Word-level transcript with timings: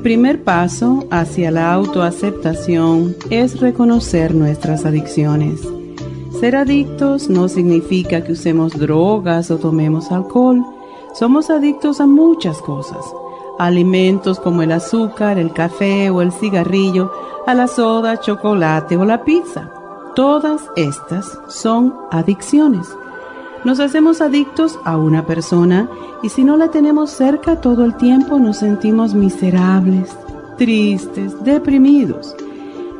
El 0.00 0.04
primer 0.04 0.42
paso 0.44 1.04
hacia 1.10 1.50
la 1.50 1.74
autoaceptación 1.74 3.14
es 3.28 3.60
reconocer 3.60 4.34
nuestras 4.34 4.86
adicciones. 4.86 5.60
Ser 6.40 6.56
adictos 6.56 7.28
no 7.28 7.48
significa 7.48 8.24
que 8.24 8.32
usemos 8.32 8.78
drogas 8.78 9.50
o 9.50 9.58
tomemos 9.58 10.10
alcohol. 10.10 10.64
Somos 11.12 11.50
adictos 11.50 12.00
a 12.00 12.06
muchas 12.06 12.62
cosas. 12.62 13.04
alimentos 13.58 14.40
como 14.40 14.62
el 14.62 14.72
azúcar, 14.72 15.36
el 15.36 15.52
café 15.52 16.08
o 16.08 16.22
el 16.22 16.32
cigarrillo, 16.32 17.12
a 17.46 17.52
la 17.52 17.68
soda, 17.68 18.18
chocolate 18.20 18.96
o 18.96 19.04
la 19.04 19.22
pizza. 19.22 19.70
Todas 20.14 20.62
estas 20.76 21.38
son 21.48 21.94
adicciones. 22.10 22.88
Nos 23.64 23.78
hacemos 23.78 24.22
adictos 24.22 24.78
a 24.84 24.96
una 24.96 25.26
persona 25.26 25.88
y 26.22 26.30
si 26.30 26.44
no 26.44 26.56
la 26.56 26.70
tenemos 26.70 27.10
cerca 27.10 27.60
todo 27.60 27.84
el 27.84 27.94
tiempo 27.96 28.38
nos 28.38 28.58
sentimos 28.58 29.14
miserables, 29.14 30.16
tristes, 30.56 31.32
deprimidos. 31.44 32.34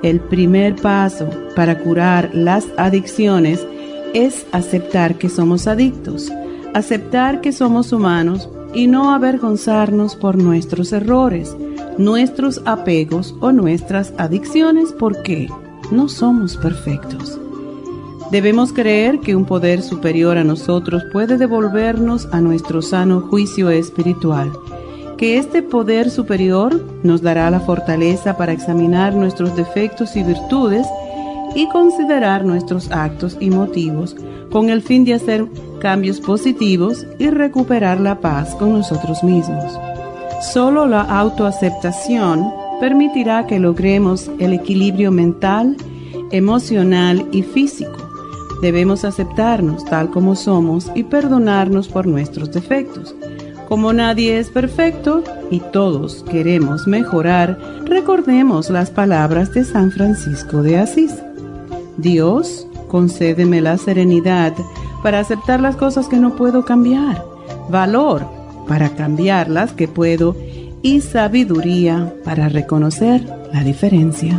El 0.02 0.20
primer 0.20 0.76
paso 0.76 1.28
para 1.56 1.78
curar 1.78 2.30
las 2.34 2.68
adicciones 2.76 3.66
es 4.12 4.46
aceptar 4.52 5.16
que 5.16 5.30
somos 5.30 5.66
adictos, 5.66 6.30
aceptar 6.74 7.40
que 7.40 7.52
somos 7.52 7.92
humanos 7.92 8.50
y 8.74 8.86
no 8.86 9.12
avergonzarnos 9.12 10.14
por 10.14 10.36
nuestros 10.36 10.92
errores, 10.92 11.56
nuestros 11.96 12.60
apegos 12.66 13.34
o 13.40 13.50
nuestras 13.52 14.12
adicciones 14.18 14.92
porque 14.92 15.48
no 15.90 16.08
somos 16.08 16.56
perfectos. 16.58 17.40
Debemos 18.30 18.72
creer 18.72 19.18
que 19.18 19.34
un 19.34 19.44
poder 19.44 19.82
superior 19.82 20.38
a 20.38 20.44
nosotros 20.44 21.02
puede 21.12 21.36
devolvernos 21.36 22.28
a 22.30 22.40
nuestro 22.40 22.80
sano 22.80 23.22
juicio 23.22 23.70
espiritual, 23.70 24.52
que 25.18 25.36
este 25.36 25.62
poder 25.62 26.10
superior 26.10 26.80
nos 27.02 27.22
dará 27.22 27.50
la 27.50 27.58
fortaleza 27.58 28.36
para 28.36 28.52
examinar 28.52 29.14
nuestros 29.14 29.56
defectos 29.56 30.14
y 30.14 30.22
virtudes 30.22 30.86
y 31.56 31.68
considerar 31.70 32.44
nuestros 32.44 32.92
actos 32.92 33.36
y 33.40 33.50
motivos 33.50 34.14
con 34.52 34.70
el 34.70 34.80
fin 34.80 35.04
de 35.04 35.14
hacer 35.14 35.46
cambios 35.80 36.20
positivos 36.20 37.04
y 37.18 37.30
recuperar 37.30 37.98
la 37.98 38.20
paz 38.20 38.54
con 38.54 38.72
nosotros 38.72 39.24
mismos. 39.24 39.76
Solo 40.52 40.86
la 40.86 41.02
autoaceptación 41.02 42.48
permitirá 42.80 43.48
que 43.48 43.58
logremos 43.58 44.30
el 44.38 44.52
equilibrio 44.52 45.10
mental, 45.10 45.76
emocional 46.30 47.26
y 47.32 47.42
físico 47.42 48.09
Debemos 48.60 49.04
aceptarnos 49.04 49.84
tal 49.84 50.10
como 50.10 50.36
somos 50.36 50.90
y 50.94 51.04
perdonarnos 51.04 51.88
por 51.88 52.06
nuestros 52.06 52.52
defectos. 52.52 53.14
Como 53.68 53.92
nadie 53.92 54.38
es 54.38 54.50
perfecto 54.50 55.22
y 55.50 55.60
todos 55.60 56.24
queremos 56.28 56.86
mejorar, 56.86 57.58
recordemos 57.84 58.68
las 58.68 58.90
palabras 58.90 59.54
de 59.54 59.64
San 59.64 59.92
Francisco 59.92 60.62
de 60.62 60.78
Asís. 60.78 61.14
Dios, 61.96 62.66
concédeme 62.88 63.60
la 63.60 63.78
serenidad 63.78 64.52
para 65.02 65.20
aceptar 65.20 65.60
las 65.60 65.76
cosas 65.76 66.08
que 66.08 66.16
no 66.16 66.34
puedo 66.34 66.64
cambiar, 66.64 67.24
valor 67.70 68.26
para 68.66 68.90
cambiar 68.90 69.48
las 69.48 69.72
que 69.72 69.88
puedo 69.88 70.36
y 70.82 71.00
sabiduría 71.00 72.14
para 72.24 72.48
reconocer 72.48 73.24
la 73.52 73.62
diferencia. 73.62 74.38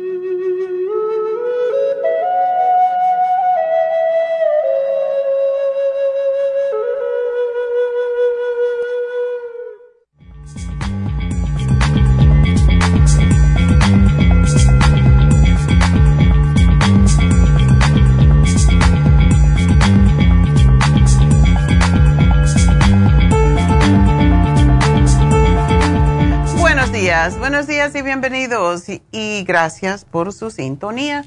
Buenos 27.61 27.75
días 27.75 27.95
y 27.95 28.01
bienvenidos 28.01 28.85
y, 28.89 29.43
gracias 29.43 30.03
por 30.03 30.33
su 30.33 30.49
sintonía. 30.49 31.25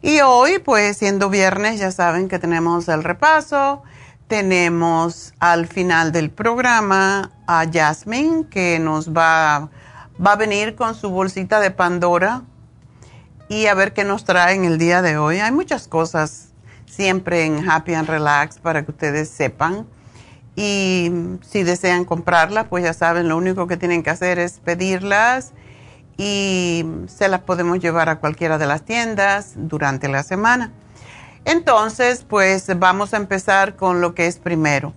Y 0.00 0.20
hoy, 0.22 0.60
pues 0.60 0.96
siendo 0.96 1.28
viernes, 1.28 1.78
ya 1.78 1.90
saben 1.90 2.28
que 2.28 2.38
tenemos 2.38 2.88
el 2.88 3.04
repaso, 3.04 3.82
tenemos 4.28 5.34
al 5.40 5.66
final 5.66 6.10
del 6.10 6.30
programa 6.30 7.32
a 7.46 7.66
Jasmine 7.70 8.46
que 8.48 8.78
nos 8.78 9.10
va, 9.10 9.68
va 10.26 10.32
a 10.32 10.36
venir 10.36 10.74
con 10.74 10.94
su 10.94 11.10
bolsita 11.10 11.60
de 11.60 11.70
Pandora 11.70 12.44
y 13.50 13.66
a 13.66 13.74
ver 13.74 13.92
qué 13.92 14.04
nos 14.04 14.24
trae 14.24 14.54
en 14.54 14.64
el 14.64 14.78
día 14.78 15.02
de 15.02 15.18
hoy. 15.18 15.40
Hay 15.40 15.52
muchas 15.52 15.86
cosas 15.86 16.48
siempre 16.86 17.44
en 17.44 17.68
Happy 17.68 17.92
and 17.92 18.08
Relax 18.08 18.58
para 18.58 18.86
que 18.86 18.90
ustedes 18.90 19.28
sepan. 19.28 19.86
Y 20.60 21.12
si 21.48 21.62
desean 21.62 22.04
comprarlas, 22.04 22.66
pues 22.66 22.82
ya 22.82 22.92
saben, 22.92 23.28
lo 23.28 23.36
único 23.36 23.68
que 23.68 23.76
tienen 23.76 24.02
que 24.02 24.10
hacer 24.10 24.40
es 24.40 24.58
pedirlas 24.58 25.52
y 26.16 26.84
se 27.06 27.28
las 27.28 27.42
podemos 27.42 27.78
llevar 27.78 28.08
a 28.08 28.18
cualquiera 28.18 28.58
de 28.58 28.66
las 28.66 28.82
tiendas 28.82 29.52
durante 29.54 30.08
la 30.08 30.24
semana. 30.24 30.72
Entonces, 31.44 32.24
pues 32.28 32.66
vamos 32.76 33.14
a 33.14 33.18
empezar 33.18 33.76
con 33.76 34.00
lo 34.00 34.16
que 34.16 34.26
es 34.26 34.38
primero. 34.38 34.94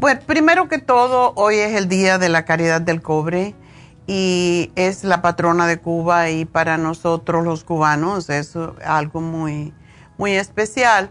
Pues 0.00 0.24
primero 0.24 0.68
que 0.68 0.78
todo, 0.78 1.34
hoy 1.36 1.56
es 1.56 1.76
el 1.76 1.86
Día 1.86 2.16
de 2.16 2.30
la 2.30 2.46
Caridad 2.46 2.80
del 2.80 3.02
Cobre 3.02 3.54
y 4.06 4.72
es 4.74 5.04
la 5.04 5.20
patrona 5.20 5.66
de 5.66 5.80
Cuba 5.80 6.30
y 6.30 6.46
para 6.46 6.78
nosotros 6.78 7.44
los 7.44 7.62
cubanos 7.62 8.30
es 8.30 8.56
algo 8.86 9.20
muy, 9.20 9.74
muy 10.16 10.32
especial. 10.32 11.10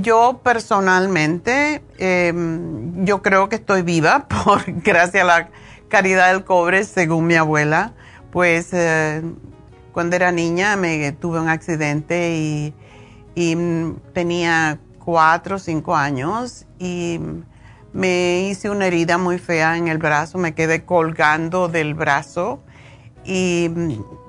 Yo 0.00 0.40
personalmente, 0.44 1.82
em, 1.98 3.04
yo 3.04 3.20
creo 3.20 3.48
que 3.48 3.56
estoy 3.56 3.82
viva 3.82 4.28
por 4.44 4.62
gracias 4.82 5.24
a 5.24 5.26
la 5.26 5.48
caridad 5.88 6.32
del 6.32 6.44
cobre, 6.44 6.84
según 6.84 7.26
mi 7.26 7.34
abuela. 7.34 7.92
Pues 8.30 8.70
eh, 8.72 9.22
cuando 9.92 10.16
era 10.16 10.32
niña 10.32 10.76
me 10.76 11.12
tuve 11.12 11.40
un 11.40 11.48
accidente 11.48 12.34
y, 12.36 12.74
y 13.34 13.56
tenía 14.12 14.78
cuatro 15.04 15.56
o 15.56 15.58
cinco 15.58 15.96
años 15.96 16.64
y 16.78 17.20
me 17.92 18.48
hice 18.48 18.70
una 18.70 18.86
herida 18.86 19.18
muy 19.18 19.38
fea 19.38 19.76
en 19.76 19.88
el 19.88 19.98
brazo, 19.98 20.38
me 20.38 20.54
quedé 20.54 20.84
colgando 20.84 21.68
del 21.68 21.94
brazo 21.94 22.62
y 23.24 23.70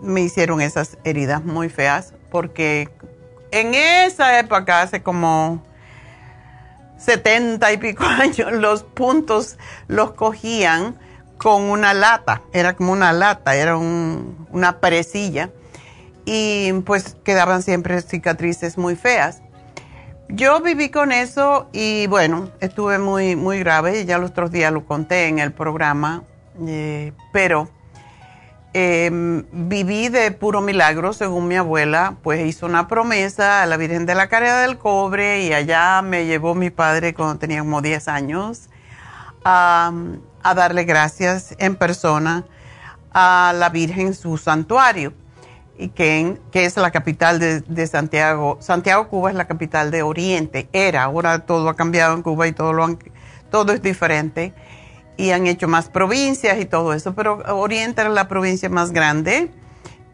me 0.02 0.22
hicieron 0.22 0.62
esas 0.62 0.98
heridas 1.04 1.46
muy 1.46 1.70
feas 1.70 2.14
porque 2.30 2.90
en 3.54 3.76
esa 3.76 4.40
época, 4.40 4.82
hace 4.82 5.04
como 5.04 5.64
setenta 6.98 7.72
y 7.72 7.78
pico 7.78 8.04
años, 8.06 8.52
los 8.52 8.84
puntos 8.84 9.58
los 9.88 10.14
cogían 10.14 10.98
con 11.38 11.64
una 11.64 11.94
lata, 11.94 12.42
era 12.52 12.76
como 12.76 12.92
una 12.92 13.14
lata, 13.14 13.56
era 13.56 13.78
una 13.78 14.80
parecilla 14.80 15.52
y 16.26 16.74
pues 16.86 17.16
quedaban 17.24 17.62
siempre 17.62 18.02
cicatrices 18.02 18.78
muy 18.78 18.96
feas. 18.96 19.42
Yo 20.30 20.62
viví 20.62 20.90
con 20.90 21.12
eso 21.12 21.70
y 21.74 22.08
bueno, 22.08 22.50
estuve 22.60 22.98
muy, 22.98 23.36
muy 23.36 23.60
grave, 23.60 24.06
ya 24.06 24.18
los 24.18 24.32
otros 24.32 24.52
días 24.52 24.72
lo 24.72 24.86
conté 24.86 25.28
en 25.28 25.38
el 25.38 25.52
programa, 25.52 26.24
eh, 26.66 27.12
pero 27.32 27.70
em, 28.74 29.46
viví 29.52 30.10
de 30.10 30.32
puro 30.32 30.62
milagro, 30.62 31.14
según 31.14 31.48
mi 31.48 31.56
abuela, 31.56 32.18
pues 32.24 32.46
hizo 32.46 32.66
una 32.66 32.88
promesa 32.88 33.64
a 33.64 33.66
la 33.66 33.78
Virgen 33.78 34.06
de 34.06 34.16
la 34.16 34.28
Caridad 34.28 34.62
del 34.62 34.78
Cobre 34.78 35.44
y 35.44 35.54
allá 35.54 36.02
me 36.02 36.26
llevó 36.26 36.56
mi 36.56 36.70
padre 36.70 37.14
cuando 37.14 37.38
tenía 37.38 37.60
como 37.60 37.82
10 37.82 38.08
años 38.08 38.70
a 39.46 39.92
darle 40.56 40.86
gracias 40.86 41.54
en 41.60 41.76
persona 41.76 42.46
a 43.14 43.54
la 43.56 43.70
Virgen 43.70 44.08
en 44.08 44.14
su 44.14 44.38
santuario 44.38 45.14
y 45.78 45.90
que, 45.90 46.38
que 46.52 46.66
es 46.66 46.78
la 46.78 46.92
capital 46.92 47.40
de, 47.40 47.88
Santiago. 47.88 48.58
Santiago, 48.62 49.08
Cuba 49.08 49.30
es 49.30 49.36
la 49.36 49.46
capital 49.46 49.92
de 49.92 50.04
Oriente, 50.04 50.70
era, 50.72 51.04
ahora 51.04 51.40
todo 51.40 51.70
ha 51.70 51.76
cambiado 51.76 52.14
en 52.14 52.22
Cuba 52.22 52.48
y 52.48 52.52
todo, 52.52 52.74
todo 53.50 53.74
es 53.74 53.82
diferente 53.82 54.54
y 55.18 55.32
han 55.32 55.48
hecho 55.48 55.68
más 55.68 55.90
provincias 55.90 56.60
y 56.60 56.66
todo 56.66 56.94
eso, 56.94 57.14
pero 57.14 57.38
Oriente 57.56 58.02
era 58.02 58.10
la 58.10 58.28
provincia 58.28 58.70
más 58.70 58.92
grande 58.92 59.52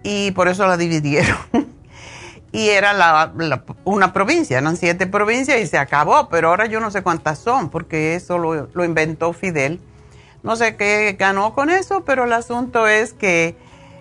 y 0.04 0.31
por 0.31 0.48
eso 0.48 0.68
la 0.68 0.78
dividieron. 0.78 1.38
y 2.51 2.69
era 2.69 2.94
la, 2.94 3.34
una 3.86 4.13
provincia, 4.13 4.57
eran 4.57 4.78
siete 4.78 5.07
provincias 5.07 5.60
y 5.62 5.68
se 5.68 5.78
acabó, 5.78 6.30
pero 6.30 6.50
ahora 6.50 6.66
yo 6.66 6.80
no 6.80 6.92
sé 6.92 7.01
cuántas 7.04 7.40
son, 7.40 7.69
porque 7.69 8.16
eso 8.16 8.38
lo, 8.38 8.68
lo 8.74 8.84
inventó 8.84 9.34
Fidel. 9.34 9.80
No 10.42 10.56
sé 10.56 10.75
qué 10.75 11.16
ganó 11.19 11.54
con 11.54 11.69
eso, 11.69 12.04
pero 12.06 12.24
el 12.24 12.34
asunto 12.34 12.88
es 12.88 13.13
que 13.13 13.56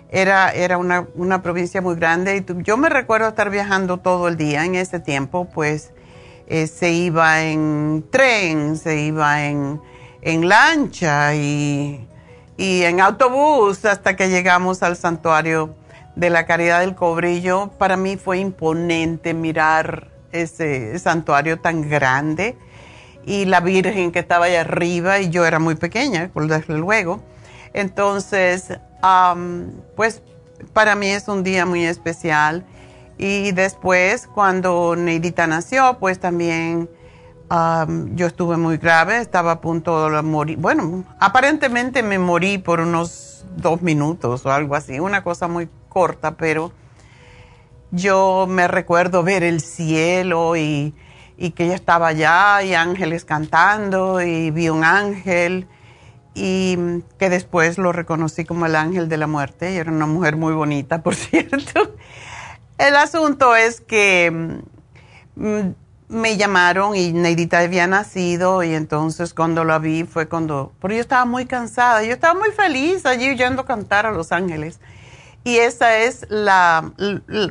era, 0.09 0.51
era 0.51 0.77
una, 0.77 1.07
una, 1.15 1.41
provincia 1.43 1.81
muy 1.81 1.95
grande 1.95 2.37
y 2.37 2.63
yo 2.63 2.77
me 2.77 2.89
recuerdo 2.89 3.27
estar 3.27 3.49
viajando 3.49 3.97
todo 3.97 4.27
el 4.27 4.37
día 4.37 4.65
en 4.65 4.75
ese 4.75 4.99
tiempo, 4.99 5.49
pues 5.53 5.91
eh, 6.47 6.65
se 6.65 6.91
iba 6.91 7.43
en 7.43 8.03
tren, 8.09 8.77
se 8.77 9.01
iba 9.01 9.45
en, 9.45 9.79
en 10.21 10.47
lancha 10.49 11.35
y, 11.35 12.07
y, 12.57 12.83
en 12.83 13.01
autobús 13.01 13.85
hasta 13.85 14.15
que 14.15 14.29
llegamos 14.29 14.83
al 14.83 14.97
santuario 14.97 15.75
de 16.15 16.29
la 16.29 16.45
Caridad 16.45 16.81
del 16.81 16.95
Cobrillo. 16.95 17.71
Para 17.77 17.97
mí 17.97 18.17
fue 18.17 18.39
imponente 18.39 19.33
mirar 19.33 20.09
ese 20.31 20.97
santuario 20.99 21.59
tan 21.59 21.89
grande 21.89 22.57
y 23.25 23.45
la 23.45 23.59
Virgen 23.59 24.11
que 24.11 24.19
estaba 24.19 24.45
allá 24.45 24.61
arriba 24.61 25.19
y 25.19 25.29
yo 25.29 25.45
era 25.45 25.59
muy 25.59 25.75
pequeña, 25.75 26.31
desde 26.33 26.77
luego. 26.77 27.21
Entonces, 27.73 28.79
pues 29.95 30.21
para 30.73 30.95
mí 30.95 31.07
es 31.07 31.27
un 31.27 31.43
día 31.43 31.65
muy 31.65 31.85
especial. 31.85 32.65
Y 33.17 33.51
después, 33.51 34.27
cuando 34.27 34.95
Neidita 34.95 35.45
nació, 35.45 35.97
pues 35.99 36.19
también 36.19 36.89
yo 37.49 38.27
estuve 38.27 38.57
muy 38.57 38.77
grave, 38.77 39.17
estaba 39.17 39.53
a 39.53 39.61
punto 39.61 40.09
de 40.09 40.21
morir. 40.21 40.57
Bueno, 40.57 41.03
aparentemente 41.19 42.03
me 42.03 42.19
morí 42.19 42.57
por 42.57 42.79
unos 42.79 43.45
dos 43.57 43.81
minutos 43.81 44.45
o 44.45 44.51
algo 44.51 44.75
así, 44.75 44.99
una 44.99 45.23
cosa 45.23 45.47
muy 45.47 45.69
corta, 45.89 46.35
pero 46.35 46.71
yo 47.91 48.45
me 48.47 48.67
recuerdo 48.67 49.23
ver 49.23 49.43
el 49.43 49.61
cielo 49.61 50.55
y, 50.55 50.93
y 51.37 51.51
que 51.51 51.65
ella 51.65 51.75
estaba 51.75 52.07
allá 52.07 52.61
y 52.61 52.75
ángeles 52.75 53.25
cantando 53.25 54.21
y 54.21 54.51
vi 54.51 54.69
un 54.69 54.83
ángel 54.83 55.67
y 56.35 56.77
que 57.17 57.29
después 57.29 57.77
lo 57.79 57.91
reconocí 57.91 58.45
como 58.45 58.67
el 58.67 58.75
ángel 58.75 59.09
de 59.09 59.17
la 59.17 59.27
muerte 59.27 59.73
y 59.73 59.77
era 59.77 59.91
una 59.91 60.05
mujer 60.05 60.35
muy 60.35 60.53
bonita, 60.53 61.01
por 61.03 61.15
cierto. 61.15 61.95
El 62.77 62.95
asunto 62.95 63.55
es 63.55 63.81
que 63.81 64.61
mm, 65.35 65.69
me 66.09 66.37
llamaron 66.37 66.95
y 66.95 67.13
Neidita 67.13 67.59
había 67.59 67.87
nacido 67.87 68.63
y 68.63 68.73
entonces 68.73 69.33
cuando 69.33 69.63
la 69.63 69.79
vi 69.79 70.03
fue 70.03 70.27
cuando, 70.27 70.73
pero 70.81 70.95
yo 70.95 70.99
estaba 70.99 71.25
muy 71.25 71.45
cansada, 71.45 72.03
yo 72.03 72.13
estaba 72.13 72.37
muy 72.37 72.51
feliz 72.51 73.05
allí 73.05 73.29
oyendo 73.29 73.65
cantar 73.65 74.05
a 74.05 74.11
los 74.11 74.31
ángeles. 74.31 74.79
Y 75.43 75.57
esa 75.57 75.97
es 75.97 76.25
la, 76.29 76.91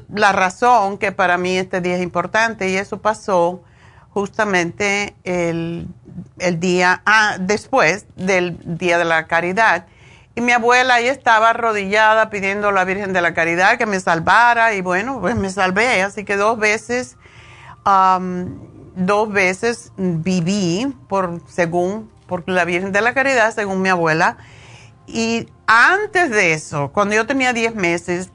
la 0.08 0.32
razón 0.32 0.98
que 0.98 1.10
para 1.10 1.38
mí 1.38 1.56
este 1.56 1.80
día 1.80 1.96
es 1.96 2.02
importante 2.02 2.68
y 2.68 2.76
eso 2.76 3.00
pasó 3.00 3.62
justamente 4.10 5.14
el, 5.24 5.88
día 6.58 7.02
ah, 7.06 7.36
después 7.38 8.06
del 8.16 8.58
Día 8.78 8.98
de 8.98 9.04
la 9.04 9.26
Caridad. 9.26 9.86
Y 10.34 10.40
mi 10.40 10.52
abuela 10.52 10.94
ahí 10.94 11.08
estaba 11.08 11.50
arrodillada 11.50 12.30
pidiendo 12.30 12.68
a 12.68 12.72
la 12.72 12.84
Virgen 12.84 13.12
de 13.12 13.20
la 13.20 13.34
Caridad 13.34 13.78
que 13.78 13.86
me 13.86 14.00
salvara 14.00 14.74
y 14.74 14.80
bueno, 14.80 15.20
pues 15.20 15.36
me 15.36 15.50
salvé. 15.50 16.02
Así 16.02 16.24
que 16.24 16.36
dos 16.36 16.58
veces, 16.58 17.16
dos 17.84 19.32
veces 19.32 19.92
viví 19.96 20.94
por, 21.08 21.40
según, 21.48 22.10
por 22.26 22.48
la 22.48 22.64
Virgen 22.64 22.92
de 22.92 23.00
la 23.00 23.14
Caridad, 23.14 23.54
según 23.54 23.80
mi 23.82 23.88
abuela. 23.88 24.36
Y 25.06 25.48
antes 25.66 26.30
de 26.30 26.52
eso, 26.52 26.90
cuando 26.92 27.14
yo 27.14 27.26
tenía 27.26 27.52
10 27.52 27.74
meses, 27.74 28.30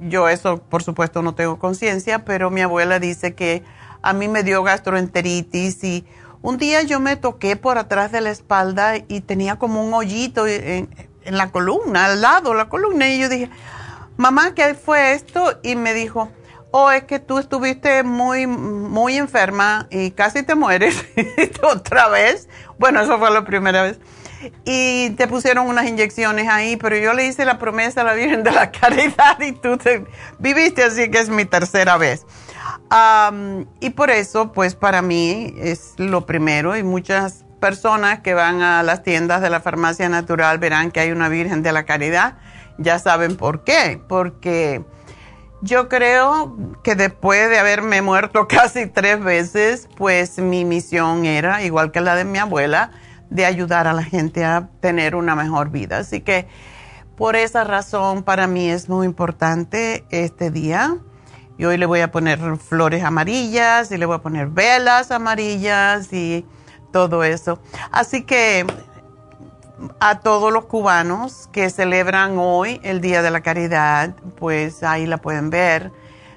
yo 0.00 0.28
eso 0.28 0.58
por 0.58 0.82
supuesto 0.82 1.22
no 1.22 1.34
tengo 1.34 1.58
conciencia, 1.58 2.24
pero 2.24 2.50
mi 2.50 2.60
abuela 2.60 2.98
dice 2.98 3.34
que 3.34 3.62
a 4.02 4.12
mí 4.12 4.28
me 4.28 4.42
dio 4.42 4.62
gastroenteritis 4.62 5.82
y 5.84 6.06
un 6.42 6.58
día 6.58 6.82
yo 6.82 7.00
me 7.00 7.16
toqué 7.16 7.56
por 7.56 7.78
atrás 7.78 8.12
de 8.12 8.20
la 8.20 8.30
espalda 8.30 8.96
y 9.08 9.20
tenía 9.20 9.56
como 9.56 9.84
un 9.84 9.92
hoyito 9.94 10.46
en, 10.46 10.88
la 11.24 11.50
columna, 11.50 12.04
al 12.04 12.20
lado 12.20 12.50
de 12.50 12.56
la 12.56 12.68
columna. 12.68 13.08
Y 13.08 13.18
yo 13.18 13.28
dije, 13.28 13.50
mamá, 14.16 14.54
¿qué 14.54 14.74
fue 14.74 15.12
esto? 15.12 15.58
Y 15.64 15.74
me 15.74 15.92
dijo, 15.92 16.30
oh, 16.70 16.90
es 16.90 17.04
que 17.04 17.18
tú 17.18 17.38
estuviste 17.38 18.02
muy, 18.02 18.46
muy 18.46 19.16
enferma 19.16 19.86
y 19.90 20.10
casi 20.10 20.42
te 20.42 20.54
mueres 20.54 21.04
otra 21.62 22.08
vez. 22.08 22.48
Bueno, 22.78 23.00
eso 23.00 23.18
fue 23.18 23.30
la 23.30 23.44
primera 23.44 23.82
vez. 23.82 23.98
Y 24.64 25.10
te 25.10 25.26
pusieron 25.26 25.66
unas 25.66 25.86
inyecciones 25.86 26.48
ahí, 26.48 26.76
pero 26.76 26.96
yo 26.96 27.14
le 27.14 27.26
hice 27.26 27.44
la 27.44 27.58
promesa 27.58 28.02
a 28.02 28.04
la 28.04 28.12
Virgen 28.12 28.42
de 28.42 28.52
la 28.52 28.70
Caridad 28.72 29.40
y 29.40 29.52
tú 29.52 29.76
te 29.76 30.04
viviste, 30.38 30.84
así 30.84 31.10
que 31.10 31.18
es 31.18 31.30
mi 31.30 31.44
tercera 31.44 31.96
vez 31.96 32.26
y 33.80 33.90
por 33.90 34.10
eso, 34.10 34.52
pues 34.52 34.74
para 34.74 35.02
mí 35.02 35.54
es 35.58 35.94
lo 35.96 36.26
primero 36.26 36.76
y 36.76 36.82
muchas 36.82 37.44
personas 37.60 38.20
que 38.20 38.34
van 38.34 38.62
a 38.62 38.82
las 38.82 39.02
tiendas 39.02 39.40
de 39.40 39.50
la 39.50 39.60
farmacia 39.60 40.08
natural 40.08 40.58
verán 40.58 40.90
que 40.90 41.00
hay 41.00 41.10
una 41.10 41.28
Virgen 41.28 41.62
de 41.62 41.72
la 41.72 41.84
Caridad. 41.84 42.38
Ya 42.78 42.98
saben 42.98 43.36
por 43.36 43.64
qué, 43.64 44.00
porque 44.06 44.84
yo 45.62 45.88
creo 45.88 46.56
que 46.82 46.94
después 46.94 47.48
de 47.48 47.58
haberme 47.58 48.02
muerto 48.02 48.48
casi 48.48 48.86
tres 48.86 49.22
veces, 49.22 49.88
pues 49.96 50.38
mi 50.38 50.64
misión 50.64 51.24
era, 51.24 51.62
igual 51.62 51.92
que 51.92 52.00
la 52.00 52.14
de 52.14 52.24
mi 52.24 52.38
abuela, 52.38 52.90
de 53.30 53.44
ayudar 53.44 53.86
a 53.86 53.92
la 53.92 54.04
gente 54.04 54.44
a 54.44 54.68
tener 54.80 55.14
una 55.14 55.34
mejor 55.34 55.70
vida. 55.70 55.98
Así 55.98 56.20
que 56.20 56.46
por 57.16 57.34
esa 57.34 57.64
razón 57.64 58.22
para 58.22 58.46
mí 58.46 58.68
es 58.68 58.88
muy 58.88 59.06
importante 59.06 60.04
este 60.10 60.50
día. 60.50 60.98
Y 61.58 61.64
hoy 61.64 61.78
le 61.78 61.86
voy 61.86 62.00
a 62.00 62.12
poner 62.12 62.58
flores 62.58 63.02
amarillas 63.02 63.90
y 63.90 63.96
le 63.96 64.04
voy 64.04 64.16
a 64.16 64.18
poner 64.18 64.48
velas 64.48 65.10
amarillas 65.10 66.12
y 66.12 66.44
todo 66.92 67.24
eso. 67.24 67.58
Así 67.90 68.24
que 68.24 68.66
a 70.00 70.20
todos 70.20 70.52
los 70.52 70.66
cubanos 70.66 71.48
que 71.52 71.70
celebran 71.70 72.38
hoy 72.38 72.80
el 72.82 73.00
Día 73.00 73.22
de 73.22 73.30
la 73.30 73.40
Caridad, 73.40 74.14
pues 74.38 74.82
ahí 74.82 75.06
la 75.06 75.18
pueden 75.18 75.50
ver. 75.50 75.92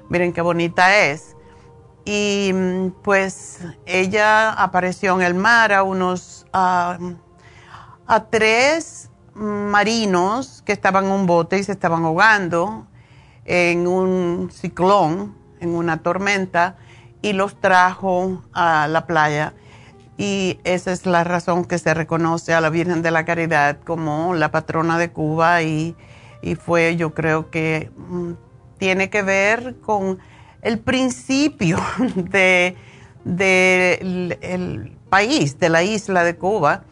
Miren 0.10 0.34
qué 0.34 0.42
bonita 0.42 0.96
es. 0.98 1.36
y 2.06 2.52
mm, 2.54 2.90
pues 3.04 3.60
ella 3.86 4.52
apareció 4.52 5.16
en 5.16 5.22
el 5.22 5.36
mar 5.36 5.74
a 5.74 5.84
unos 5.84 6.46
a 6.52 6.98
tres 8.32 9.10
marinos 9.36 10.64
que 10.66 10.74
estaban 10.74 11.06
en 11.06 11.12
un 11.12 11.28
bote 11.28 11.60
y 11.60 11.64
se 11.64 11.72
estaban 11.72 12.04
ahogando 12.04 12.88
en 13.46 13.88
un 13.88 14.50
ciclón, 14.52 15.36
en 15.60 15.70
una 15.76 16.02
tormenta, 16.02 16.78
y 17.22 17.34
los 17.34 17.60
trajo 17.60 18.44
a 18.54 18.88
la 18.88 19.06
playa. 19.06 19.54
Y 20.20 20.60
esa 20.66 20.92
es 20.92 21.06
la 21.06 21.24
razón 21.24 21.64
que 21.64 21.80
se 21.80 21.94
reconoce 21.94 22.54
a 22.54 22.60
la 22.60 22.70
Virgen 22.70 23.02
de 23.02 23.10
la 23.10 23.24
Caridad 23.24 23.78
como 23.86 24.36
la 24.36 24.52
patrona 24.52 24.98
de 24.98 25.12
Cuba 25.12 25.62
y, 25.62 25.96
fue, 26.60 26.98
yo 26.98 27.14
creo 27.14 27.50
que 27.50 27.90
mm, 27.96 28.32
tiene 28.78 29.10
que 29.10 29.22
ver 29.22 29.78
con 29.80 30.20
el 30.62 30.78
principio 30.80 31.80
de, 32.16 32.76
el 33.24 34.98
país, 35.10 35.58
de 35.58 35.70
la 35.70 35.84
isla 35.84 36.26
de 36.26 36.36
Cuba. 36.36 36.84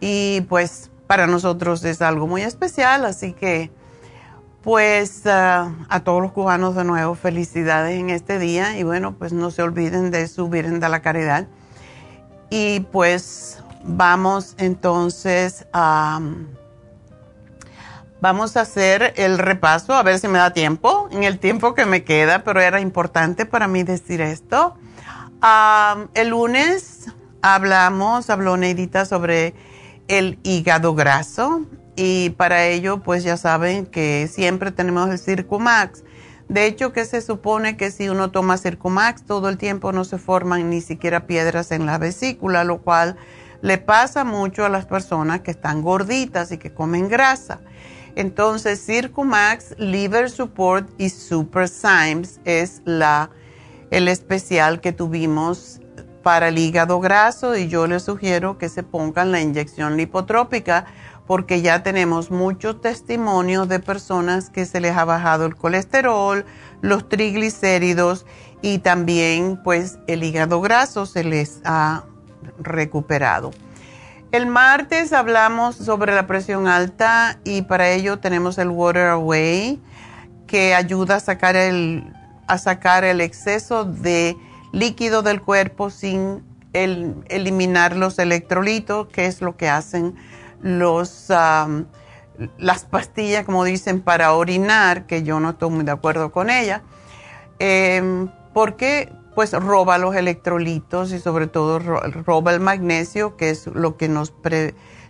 Y 0.00 0.42
pues 0.42 0.90
para 1.06 1.26
nosotros 1.26 1.82
es 1.84 2.02
algo 2.02 2.26
muy 2.26 2.42
especial, 2.42 3.06
así 3.06 3.32
que 3.32 3.70
pues 4.62 5.26
ah, 5.26 5.72
a 5.88 6.00
todos 6.00 6.20
los 6.20 6.32
cubanos 6.32 6.74
de 6.74 6.84
nuevo 6.84 7.14
felicidades 7.14 7.98
en 7.98 8.10
este 8.10 8.38
día 8.38 8.78
y 8.78 8.82
bueno, 8.82 9.14
pues 9.14 9.32
no 9.32 9.50
se 9.50 9.62
olviden 9.62 10.10
de 10.10 10.28
su 10.28 10.50
Virgen 10.50 10.80
de 10.80 10.88
la 10.90 11.00
Caridad. 11.00 11.46
Y 12.50 12.80
pues 12.80 13.62
vamos 13.82 14.54
entonces 14.58 15.66
a... 15.72 16.20
Vamos 18.20 18.56
a 18.56 18.62
hacer 18.62 19.12
el 19.16 19.36
repaso, 19.36 19.92
a 19.92 20.02
ver 20.02 20.18
si 20.18 20.28
me 20.28 20.38
da 20.38 20.54
tiempo, 20.54 21.08
en 21.12 21.24
el 21.24 21.38
tiempo 21.38 21.74
que 21.74 21.84
me 21.84 22.04
queda, 22.04 22.42
pero 22.42 22.62
era 22.62 22.80
importante 22.80 23.44
para 23.44 23.68
mí 23.68 23.82
decir 23.82 24.22
esto. 24.22 24.78
el 26.14 26.28
lunes 26.28 27.12
hablamos, 27.42 28.30
habló 28.30 28.56
Neidita 28.56 29.04
sobre 29.04 29.52
el 30.08 30.38
hígado 30.42 30.94
graso 30.94 31.66
y 31.96 32.30
para 32.30 32.64
ello 32.64 33.02
pues 33.02 33.24
ya 33.24 33.36
saben 33.36 33.84
que 33.84 34.28
siempre 34.32 34.72
tenemos 34.72 35.10
el 35.10 35.18
Circumax. 35.18 36.02
De 36.48 36.66
hecho 36.66 36.92
que 36.92 37.04
se 37.04 37.20
supone 37.20 37.76
que 37.76 37.90
si 37.90 38.08
uno 38.08 38.30
toma 38.30 38.58
Circumax 38.58 39.24
todo 39.24 39.48
el 39.48 39.56
tiempo 39.56 39.92
no 39.92 40.04
se 40.04 40.18
forman 40.18 40.68
ni 40.68 40.80
siquiera 40.80 41.26
piedras 41.26 41.72
en 41.72 41.86
la 41.86 41.98
vesícula, 41.98 42.64
lo 42.64 42.82
cual 42.82 43.16
le 43.62 43.78
pasa 43.78 44.24
mucho 44.24 44.64
a 44.64 44.68
las 44.68 44.84
personas 44.84 45.40
que 45.40 45.50
están 45.50 45.80
gorditas 45.80 46.52
y 46.52 46.58
que 46.58 46.74
comen 46.74 47.08
grasa. 47.08 47.60
Entonces, 48.14 48.84
Circumax, 48.84 49.74
Liver 49.78 50.30
Support 50.30 50.88
y 50.98 51.08
Super 51.08 51.68
Symes 51.68 52.40
es 52.44 52.82
la, 52.84 53.30
el 53.90 54.06
especial 54.08 54.80
que 54.80 54.92
tuvimos 54.92 55.80
para 56.22 56.48
el 56.48 56.58
hígado 56.58 57.00
graso 57.00 57.56
y 57.56 57.68
yo 57.68 57.86
les 57.86 58.02
sugiero 58.02 58.58
que 58.58 58.68
se 58.68 58.82
pongan 58.82 59.32
la 59.32 59.40
inyección 59.40 59.96
lipotrópica 59.96 60.86
porque 61.26 61.62
ya 61.62 61.82
tenemos 61.82 62.30
muchos 62.30 62.80
testimonios 62.80 63.68
de 63.68 63.80
personas 63.80 64.50
que 64.50 64.66
se 64.66 64.80
les 64.80 64.96
ha 64.96 65.04
bajado 65.04 65.46
el 65.46 65.56
colesterol, 65.56 66.44
los 66.82 67.08
triglicéridos 67.08 68.26
y 68.60 68.78
también 68.78 69.60
pues 69.62 69.98
el 70.06 70.22
hígado 70.22 70.60
graso 70.60 71.06
se 71.06 71.24
les 71.24 71.60
ha 71.64 72.04
recuperado. 72.58 73.52
El 74.32 74.46
martes 74.46 75.12
hablamos 75.12 75.76
sobre 75.76 76.14
la 76.14 76.26
presión 76.26 76.66
alta 76.66 77.38
y 77.44 77.62
para 77.62 77.90
ello 77.90 78.18
tenemos 78.18 78.58
el 78.58 78.68
Water 78.68 79.08
Away 79.08 79.80
que 80.46 80.74
ayuda 80.74 81.16
a 81.16 81.20
sacar 81.20 81.56
el, 81.56 82.12
a 82.46 82.58
sacar 82.58 83.04
el 83.04 83.20
exceso 83.20 83.84
de 83.84 84.36
líquido 84.72 85.22
del 85.22 85.40
cuerpo 85.40 85.88
sin 85.88 86.42
eliminar 86.72 87.96
los 87.96 88.18
electrolitos, 88.18 89.06
que 89.06 89.26
es 89.26 89.40
lo 89.40 89.56
que 89.56 89.68
hacen 89.68 90.16
los, 90.64 91.26
las 92.56 92.84
pastillas, 92.86 93.44
como 93.44 93.64
dicen, 93.64 94.00
para 94.00 94.32
orinar, 94.32 95.06
que 95.06 95.22
yo 95.22 95.38
no 95.38 95.50
estoy 95.50 95.68
muy 95.68 95.84
de 95.84 95.92
acuerdo 95.92 96.32
con 96.32 96.48
ella, 96.48 96.82
em, 97.58 98.28
porque 98.54 99.12
pues 99.34 99.52
roba 99.52 99.98
los 99.98 100.14
electrolitos 100.14 101.12
y 101.12 101.18
sobre 101.18 101.48
todo 101.48 101.80
roba 101.80 102.54
el 102.54 102.60
magnesio, 102.60 103.36
que 103.36 103.50
es 103.50 103.66
lo 103.66 103.96
que 103.96 104.08
nos, 104.08 104.32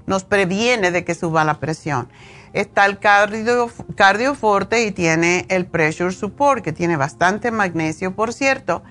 nos 0.06 0.24
previene 0.24 0.90
de 0.90 1.04
que 1.04 1.14
suba 1.14 1.44
la 1.44 1.60
presión. 1.60 2.08
Está 2.52 2.86
el 2.86 2.98
cardio, 2.98 3.70
cardioforte 3.94 4.84
y 4.86 4.92
tiene 4.92 5.46
el 5.50 5.66
pressure 5.66 6.12
support, 6.12 6.64
que 6.64 6.72
tiene 6.72 6.96
bastante 6.96 7.50
magnesio, 7.50 8.14
por 8.16 8.32
cierto. 8.32 8.82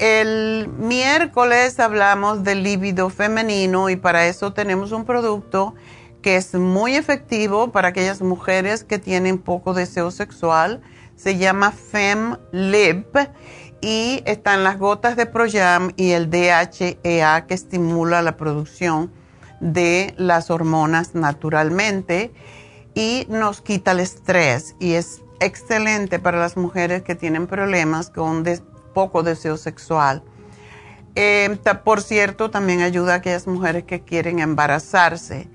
El 0.00 0.66
miércoles 0.78 1.78
hablamos 1.78 2.42
del 2.42 2.62
líbido 2.62 3.10
femenino 3.10 3.90
y 3.90 3.96
para 3.96 4.28
eso 4.28 4.54
tenemos 4.54 4.92
un 4.92 5.04
producto 5.04 5.74
que 6.22 6.36
es 6.36 6.54
muy 6.54 6.96
efectivo 6.96 7.70
para 7.70 7.88
aquellas 7.88 8.22
mujeres 8.22 8.82
que 8.82 8.98
tienen 8.98 9.36
poco 9.36 9.74
deseo 9.74 10.10
sexual. 10.10 10.80
Se 11.16 11.36
llama 11.36 11.70
FemLib 11.70 13.08
y 13.82 14.22
están 14.24 14.64
las 14.64 14.78
gotas 14.78 15.16
de 15.16 15.26
Proyam 15.26 15.92
y 15.98 16.12
el 16.12 16.30
DHEA 16.30 17.44
que 17.46 17.52
estimula 17.52 18.22
la 18.22 18.38
producción 18.38 19.12
de 19.60 20.14
las 20.16 20.50
hormonas 20.50 21.14
naturalmente 21.14 22.32
y 22.94 23.26
nos 23.28 23.60
quita 23.60 23.90
el 23.90 24.00
estrés 24.00 24.76
y 24.80 24.94
es 24.94 25.20
excelente 25.40 26.18
para 26.18 26.38
las 26.38 26.56
mujeres 26.56 27.02
que 27.02 27.14
tienen 27.14 27.46
problemas 27.46 28.08
con 28.08 28.44
poco 29.00 29.22
deseo 29.22 29.56
sexual. 29.56 30.22
Eh, 31.14 31.56
por 31.84 32.02
cierto, 32.02 32.50
también 32.50 32.82
ayuda 32.82 33.14
a 33.14 33.16
aquellas 33.16 33.46
mujeres 33.46 33.84
que 33.84 34.02
quieren 34.02 34.40
embarazarse. 34.40 35.48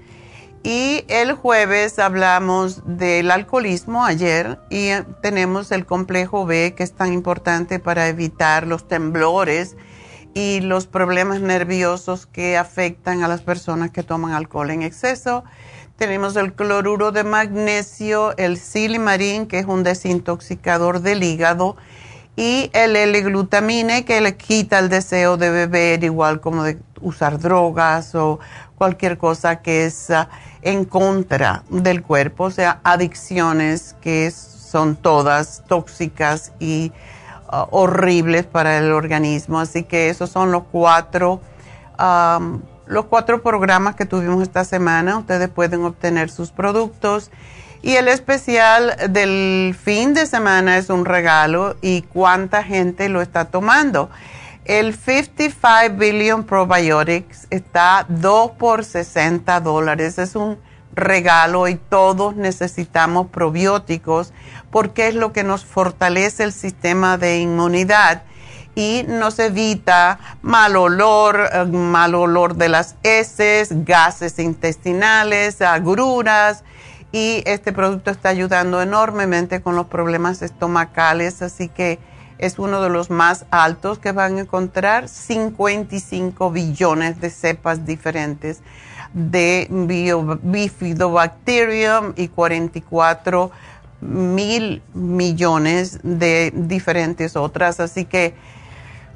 Y 0.63 1.05
el 1.09 1.33
jueves 1.33 1.99
hablamos 1.99 2.81
del 2.87 3.29
alcoholismo 3.29 4.03
ayer 4.03 4.57
y 4.71 4.89
tenemos 5.21 5.71
el 5.71 5.85
complejo 5.85 6.47
B 6.47 6.73
que 6.75 6.81
es 6.81 6.93
tan 6.93 7.13
importante 7.13 7.77
para 7.77 8.07
evitar 8.07 8.65
los 8.65 8.87
temblores 8.87 9.77
y 10.33 10.61
los 10.61 10.87
problemas 10.87 11.39
nerviosos 11.39 12.25
que 12.25 12.57
afectan 12.57 13.23
a 13.23 13.27
las 13.27 13.41
personas 13.41 13.91
que 13.91 14.01
toman 14.01 14.31
alcohol 14.31 14.71
en 14.71 14.81
exceso. 14.81 15.43
Tenemos 15.97 16.35
el 16.35 16.53
cloruro 16.53 17.11
de 17.11 17.23
magnesio, 17.23 18.35
el 18.37 18.57
silimarín 18.57 19.45
que 19.45 19.59
es 19.59 19.67
un 19.67 19.83
desintoxicador 19.83 21.01
del 21.01 21.21
hígado 21.21 21.77
y 22.35 22.69
el 22.73 22.95
L-glutamine 22.95 24.03
que 24.03 24.19
le 24.19 24.35
quita 24.35 24.79
el 24.79 24.89
deseo 24.89 25.37
de 25.37 25.49
beber, 25.49 26.03
igual 26.03 26.41
como 26.41 26.63
de 26.63 26.77
usar 27.01 27.39
drogas 27.39 28.13
o 28.15 28.39
cualquier 28.77 29.17
cosa 29.17 29.61
que 29.61 29.85
es 29.85 30.09
ah, 30.09 30.27
en 30.61 30.85
contra 30.85 31.63
del 31.69 32.03
cuerpo, 32.03 32.45
o 32.45 32.51
sea, 32.51 32.81
adicciones 32.83 33.95
que 34.01 34.31
son 34.31 34.95
todas 34.97 35.63
tóxicas 35.67 36.51
y 36.59 36.91
ah, 37.47 37.67
horribles 37.71 38.45
para 38.45 38.77
el 38.79 38.91
organismo. 38.91 39.59
Así 39.59 39.83
que 39.83 40.09
esos 40.09 40.29
son 40.29 40.51
los 40.51 40.63
cuatro, 40.71 41.39
los 42.85 43.05
cuatro 43.05 43.41
programas 43.41 43.95
que 43.95 44.05
tuvimos 44.05 44.41
esta 44.41 44.65
semana. 44.65 45.17
Ustedes 45.17 45.47
pueden 45.47 45.85
obtener 45.85 46.29
sus 46.29 46.51
productos 46.51 47.31
y 47.85 47.97
el 47.97 48.07
especial 48.07 48.95
del 49.09 49.77
fin 49.79 50.15
de 50.15 50.25
semana 50.25 50.79
es 50.79 50.89
un 50.89 51.05
regalo 51.05 51.77
y 51.83 52.01
cuánta 52.01 52.63
gente 52.63 53.09
lo 53.09 53.21
está 53.21 53.45
tomando. 53.45 54.09
El 54.65 54.95
55 54.95 55.95
Billion 55.95 56.45
Probiotics 56.45 57.45
está 57.51 58.07
2 58.09 58.51
por 58.57 58.83
60 58.83 59.59
dólares. 59.59 60.17
Es 60.17 60.35
un 60.35 60.57
regalo 60.95 61.67
y 61.67 61.75
todos 61.75 62.35
necesitamos 62.35 63.27
probióticos 63.27 64.33
porque 64.71 65.09
es 65.09 65.13
lo 65.13 65.31
que 65.31 65.43
nos 65.43 65.63
fortalece 65.63 66.43
el 66.43 66.53
sistema 66.53 67.19
de 67.19 67.37
inmunidad 67.37 68.23
y 68.73 69.05
nos 69.07 69.37
evita 69.37 70.17
mal 70.41 70.75
olor, 70.75 71.49
eh, 71.53 71.65
mal 71.65 72.15
olor 72.15 72.55
de 72.55 72.67
las 72.67 72.95
heces, 73.03 73.85
gases 73.85 74.39
intestinales, 74.39 75.61
agruras 75.61 76.63
y 77.15 77.41
este 77.45 77.71
producto 77.71 78.11
está 78.11 78.27
ayudando 78.27 78.81
enormemente 78.81 79.61
con 79.61 79.77
los 79.77 79.85
problemas 79.85 80.41
estomacales, 80.41 81.41
así 81.41 81.69
que 81.69 81.97
es 82.39 82.59
uno 82.59 82.81
de 82.81 82.89
los 82.89 83.09
más 83.09 83.45
altos 83.51 83.99
que 83.99 84.11
van 84.11 84.35
a 84.35 84.41
encontrar, 84.41 85.07
55 85.07 86.51
billones 86.51 87.21
de 87.21 87.29
cepas 87.29 87.85
diferentes 87.85 88.59
de 89.13 89.69
bifidobacterium 90.43 92.11
y 92.17 92.27
44 92.27 93.49
mil 94.01 94.83
millones 94.93 95.99
de 96.03 96.51
diferentes 96.53 97.37
otras, 97.37 97.79
así 97.79 98.03
que 98.03 98.35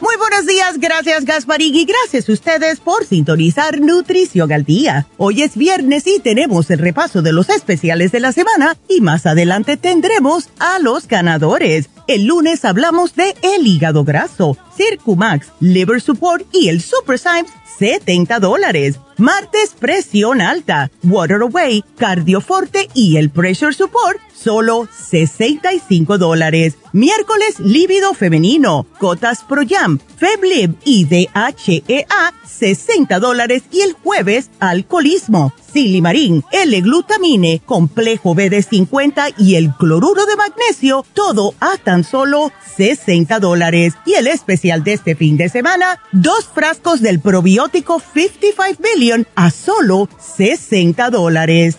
Muy 0.00 0.16
buenos 0.16 0.46
días, 0.46 0.78
gracias 0.78 1.26
Gasparín 1.26 1.74
y 1.74 1.84
gracias 1.84 2.26
a 2.26 2.32
ustedes 2.32 2.80
por 2.80 3.04
sintonizar 3.04 3.82
Nutrición 3.82 4.50
al 4.50 4.64
Día. 4.64 5.06
Hoy 5.18 5.42
es 5.42 5.56
viernes 5.56 6.06
y 6.06 6.20
tenemos 6.20 6.70
el 6.70 6.78
repaso 6.78 7.20
de 7.20 7.34
los 7.34 7.50
especiales 7.50 8.10
de 8.10 8.20
la 8.20 8.32
semana 8.32 8.78
y 8.88 9.02
más 9.02 9.26
adelante 9.26 9.76
tendremos 9.76 10.48
a 10.58 10.78
los 10.78 11.06
ganadores. 11.06 11.90
El 12.06 12.24
lunes 12.24 12.64
hablamos 12.64 13.14
de 13.14 13.36
el 13.42 13.66
hígado 13.66 14.02
graso, 14.02 14.56
Circumax, 14.74 15.48
Liver 15.60 16.00
Support 16.00 16.46
y 16.50 16.70
el 16.70 16.80
Super 16.80 17.18
Symes, 17.18 17.52
70 17.78 18.40
dólares. 18.40 18.98
Martes, 19.18 19.74
presión 19.78 20.40
alta, 20.40 20.90
Water 21.04 21.42
Away, 21.42 21.84
Cardioforte 21.98 22.88
y 22.94 23.18
el 23.18 23.28
Pressure 23.28 23.74
Support, 23.74 24.18
solo 24.42 24.88
65 24.90 26.18
dólares. 26.18 26.76
Miércoles, 26.92 27.58
líbido 27.60 28.14
femenino, 28.14 28.86
Cotas 28.98 29.44
Pro 29.44 29.62
Jam, 29.68 29.98
Feblib 30.16 30.76
y 30.84 31.04
DHEA, 31.04 32.34
60 32.46 33.18
dólares. 33.20 33.62
Y 33.70 33.82
el 33.82 33.92
jueves, 33.92 34.50
alcoholismo, 34.58 35.52
Silimarín, 35.72 36.44
L-glutamine, 36.50 37.60
complejo 37.64 38.34
BD50 38.34 39.34
y 39.38 39.54
el 39.54 39.74
cloruro 39.76 40.26
de 40.26 40.36
magnesio, 40.36 41.04
todo 41.14 41.54
a 41.60 41.76
tan 41.76 42.04
solo 42.04 42.50
60 42.76 43.38
dólares. 43.38 43.94
Y 44.04 44.14
el 44.14 44.26
especial 44.26 44.82
de 44.82 44.94
este 44.94 45.14
fin 45.14 45.36
de 45.36 45.48
semana, 45.48 46.00
dos 46.12 46.48
frascos 46.52 47.00
del 47.00 47.20
probiótico 47.20 48.00
55 48.00 48.82
Billion 48.82 49.26
a 49.34 49.50
solo 49.50 50.08
60 50.18 51.10
dólares. 51.10 51.78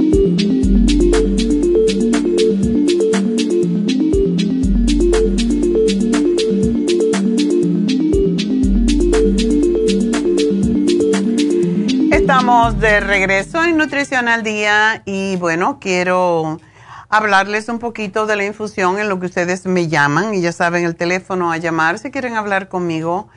Estamos 12.21 12.79
de 12.79 12.99
regreso 12.99 13.63
en 13.63 13.77
Nutrición 13.77 14.27
al 14.27 14.43
Día 14.43 15.01
y 15.05 15.37
bueno, 15.37 15.79
quiero 15.81 16.59
hablarles 17.09 17.67
un 17.67 17.79
poquito 17.79 18.27
de 18.27 18.35
la 18.35 18.45
infusión 18.45 18.99
en 18.99 19.09
lo 19.09 19.19
que 19.19 19.25
ustedes 19.25 19.65
me 19.65 19.87
llaman 19.87 20.35
y 20.35 20.41
ya 20.41 20.51
saben 20.51 20.85
el 20.85 20.95
teléfono 20.95 21.51
a 21.51 21.57
llamar 21.57 21.97
si 21.97 22.11
quieren 22.11 22.35
hablar 22.35 22.69
conmigo. 22.69 23.27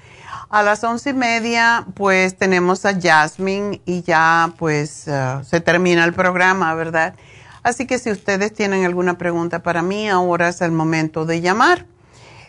A 0.50 0.62
las 0.62 0.84
once 0.84 1.08
y 1.10 1.14
media 1.14 1.86
pues 1.94 2.36
tenemos 2.36 2.84
a 2.84 3.00
Jasmine 3.00 3.80
y 3.86 4.02
ya 4.02 4.52
pues 4.58 5.08
eh, 5.08 5.38
se 5.44 5.62
termina 5.62 6.04
el 6.04 6.12
programa, 6.12 6.74
¿verdad? 6.74 7.14
Así 7.62 7.86
que 7.86 7.98
si 7.98 8.10
ustedes 8.10 8.52
tienen 8.52 8.84
alguna 8.84 9.16
pregunta 9.16 9.62
para 9.62 9.80
mí, 9.80 10.10
ahora 10.10 10.50
es 10.50 10.60
el 10.60 10.72
momento 10.72 11.24
de 11.24 11.40
llamar. 11.40 11.86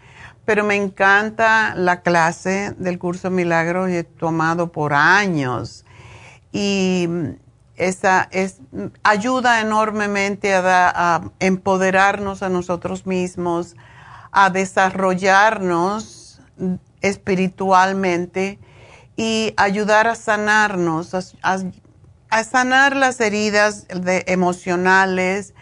pero 0.45 0.63
me 0.63 0.78
encanta 0.78 1.75
la 1.75 2.02
clase 2.02 2.73
del 2.80 2.97
curso 2.97 3.30
de 3.30 3.36
milagros 3.36 3.91
he 3.91 4.04
tomado 4.04 4.71
por 4.71 4.95
años. 4.95 5.86
Y 6.52 7.08
esa 7.75 8.28
es, 8.32 8.62
ayuda 9.04 9.62
enormemente 9.62 10.56
a, 10.56 10.89
a 10.89 11.21
empoderarnos 11.39 12.41
a 12.41 12.49
nosotros 12.49 13.06
mismos, 13.06 13.75
a 14.32 14.49
desarrollarnos 14.49 16.19
espiritualmente 17.02 18.60
y 19.15 19.54
ayudar 19.58 20.08
a 20.08 20.15
sanarnos, 20.15 21.13
a, 21.13 22.43
sanar 22.43 22.95
las 22.95 23.19
heridas 23.19 23.88
de, 23.89 24.24
emocionales, 24.28 25.54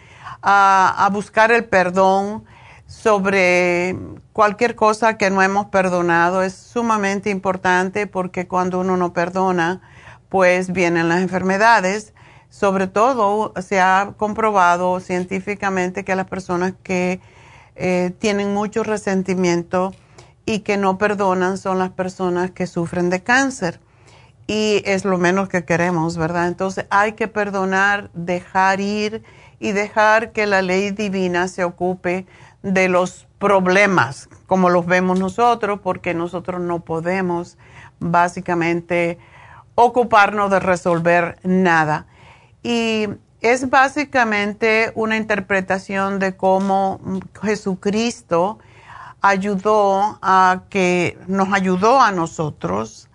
a, 0.42 1.08
buscar 1.12 1.50
el 1.50 1.64
perdón 1.64 2.44
sobre 2.86 3.96
cualquier 4.32 4.76
cosa 4.76 5.18
que 5.18 5.30
no 5.30 5.42
hemos 5.42 5.66
perdonado. 5.66 6.42
Es 6.42 6.54
sumamente 6.54 7.30
importante 7.30 8.06
porque 8.06 8.46
cuando 8.46 8.80
uno 8.80 8.96
no 8.96 9.12
perdona, 9.12 9.80
pues 10.28 10.72
vienen 10.72 11.08
las 11.08 11.20
enfermedades. 11.20 12.14
sobre 12.50 12.86
todo 12.86 13.52
se 13.60 13.80
ha 13.80 14.14
comprobado 14.16 15.00
científicamente 15.00 16.04
que 16.04 16.16
las 16.16 16.26
personas 16.26 16.72
que 16.82 17.20
eh, 17.76 18.12
tienen 18.18 18.54
mucho 18.54 18.84
resentimiento 18.84 19.92
y 20.48 20.60
que 20.60 20.78
no 20.78 20.96
perdonan 20.96 21.58
son 21.58 21.78
las 21.78 21.90
personas 21.90 22.52
que 22.52 22.66
sufren 22.66 23.10
de 23.10 23.22
cáncer. 23.22 23.80
Y 24.46 24.80
es 24.86 25.04
lo 25.04 25.18
menos 25.18 25.50
que 25.50 25.66
queremos, 25.66 26.16
¿verdad? 26.16 26.48
Entonces 26.48 26.86
hay 26.88 27.12
que 27.12 27.28
perdonar, 27.28 28.08
dejar 28.14 28.80
ir 28.80 29.22
y 29.60 29.72
dejar 29.72 30.32
que 30.32 30.46
la 30.46 30.62
ley 30.62 30.90
divina 30.90 31.48
se 31.48 31.64
ocupe 31.64 32.24
de 32.62 32.88
los 32.88 33.28
problemas 33.38 34.30
como 34.46 34.70
los 34.70 34.86
vemos 34.86 35.18
nosotros, 35.18 35.80
porque 35.82 36.14
nosotros 36.14 36.62
no 36.62 36.80
podemos 36.80 37.58
básicamente 38.00 39.18
ocuparnos 39.74 40.50
de 40.50 40.60
resolver 40.60 41.38
nada. 41.42 42.06
Y 42.62 43.06
es 43.42 43.68
básicamente 43.68 44.92
una 44.94 45.18
interpretación 45.18 46.18
de 46.18 46.38
cómo 46.38 47.00
Jesucristo 47.42 48.60
ayudó 49.20 50.18
a 50.22 50.62
que 50.68 51.18
nos 51.26 51.52
ayudó 51.52 52.00
a 52.00 52.12
nosotros 52.12 53.08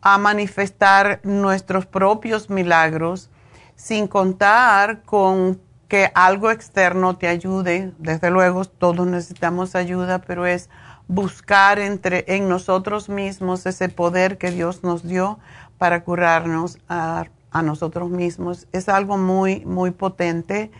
a 0.00 0.18
manifestar 0.18 1.20
nuestros 1.24 1.86
propios 1.86 2.50
milagros 2.50 3.30
sin 3.74 4.06
contar 4.08 5.02
con 5.02 5.60
que 5.88 6.10
algo 6.14 6.50
externo 6.50 7.16
te 7.16 7.28
ayude. 7.28 7.92
Desde 7.98 8.30
luego 8.30 8.64
todos 8.64 9.06
necesitamos 9.06 9.74
ayuda, 9.74 10.20
pero 10.20 10.46
es 10.46 10.68
buscar 11.08 11.78
entre 11.78 12.24
en 12.28 12.48
nosotros 12.48 13.08
mismos 13.08 13.66
ese 13.66 13.88
poder 13.88 14.38
que 14.38 14.50
Dios 14.50 14.82
nos 14.82 15.06
dio 15.06 15.38
para 15.78 16.02
curarnos 16.02 16.78
a, 16.88 17.26
a 17.50 17.62
nosotros 17.62 18.10
mismos. 18.10 18.66
Es 18.72 18.88
algo 18.88 19.16
muy 19.16 19.64
muy 19.64 19.92
potente 19.92 20.70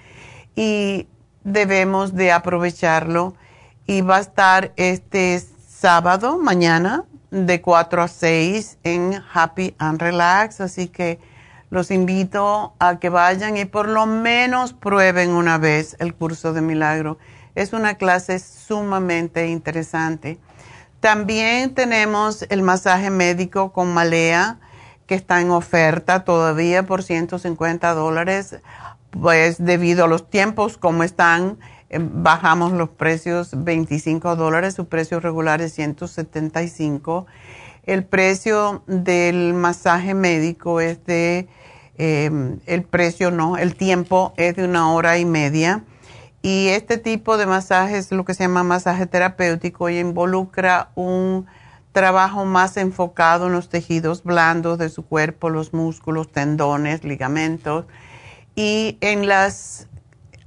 y 0.56 1.06
debemos 1.44 2.14
de 2.14 2.32
aprovecharlo 2.32 3.34
y 3.86 4.00
va 4.00 4.16
a 4.16 4.20
estar 4.20 4.72
este 4.76 5.42
sábado, 5.68 6.38
mañana, 6.38 7.04
de 7.30 7.60
4 7.60 8.02
a 8.02 8.08
6 8.08 8.78
en 8.82 9.22
Happy 9.32 9.74
and 9.78 10.00
Relax. 10.00 10.60
Así 10.60 10.88
que 10.88 11.20
los 11.70 11.90
invito 11.90 12.74
a 12.78 12.98
que 12.98 13.08
vayan 13.08 13.56
y 13.56 13.64
por 13.64 13.88
lo 13.88 14.06
menos 14.06 14.72
prueben 14.72 15.30
una 15.30 15.58
vez 15.58 15.96
el 16.00 16.14
curso 16.14 16.52
de 16.52 16.62
milagro. 16.62 17.18
Es 17.54 17.72
una 17.72 17.94
clase 17.94 18.38
sumamente 18.38 19.48
interesante. 19.48 20.38
También 21.00 21.74
tenemos 21.74 22.44
el 22.48 22.62
masaje 22.62 23.10
médico 23.10 23.72
con 23.72 23.94
Malea, 23.94 24.58
que 25.06 25.14
está 25.14 25.40
en 25.40 25.50
oferta 25.50 26.24
todavía 26.24 26.84
por 26.84 27.02
150 27.02 27.94
dólares, 27.94 28.56
pues 29.10 29.64
debido 29.64 30.04
a 30.04 30.08
los 30.08 30.28
tiempos 30.28 30.78
como 30.78 31.04
están 31.04 31.58
bajamos 31.90 32.72
los 32.72 32.88
precios 32.88 33.50
25 33.52 34.36
dólares, 34.36 34.74
su 34.74 34.88
precio 34.88 35.20
regular 35.20 35.60
es 35.60 35.72
175. 35.74 37.26
El 37.84 38.04
precio 38.04 38.82
del 38.86 39.54
masaje 39.54 40.14
médico 40.14 40.80
es 40.80 41.04
de, 41.04 41.48
eh, 41.98 42.58
el 42.66 42.82
precio 42.82 43.30
no, 43.30 43.56
el 43.56 43.76
tiempo 43.76 44.34
es 44.36 44.56
de 44.56 44.64
una 44.64 44.92
hora 44.92 45.18
y 45.18 45.24
media. 45.24 45.84
Y 46.42 46.68
este 46.68 46.98
tipo 46.98 47.38
de 47.38 47.46
masaje 47.46 47.98
es 47.98 48.12
lo 48.12 48.24
que 48.24 48.34
se 48.34 48.44
llama 48.44 48.62
masaje 48.62 49.06
terapéutico 49.06 49.88
y 49.88 49.98
involucra 49.98 50.90
un 50.94 51.46
trabajo 51.92 52.44
más 52.44 52.76
enfocado 52.76 53.46
en 53.46 53.52
los 53.52 53.68
tejidos 53.68 54.22
blandos 54.22 54.78
de 54.78 54.90
su 54.90 55.06
cuerpo, 55.06 55.48
los 55.48 55.72
músculos, 55.72 56.30
tendones, 56.30 57.04
ligamentos 57.04 57.86
y 58.54 58.98
en 59.00 59.28
las 59.28 59.88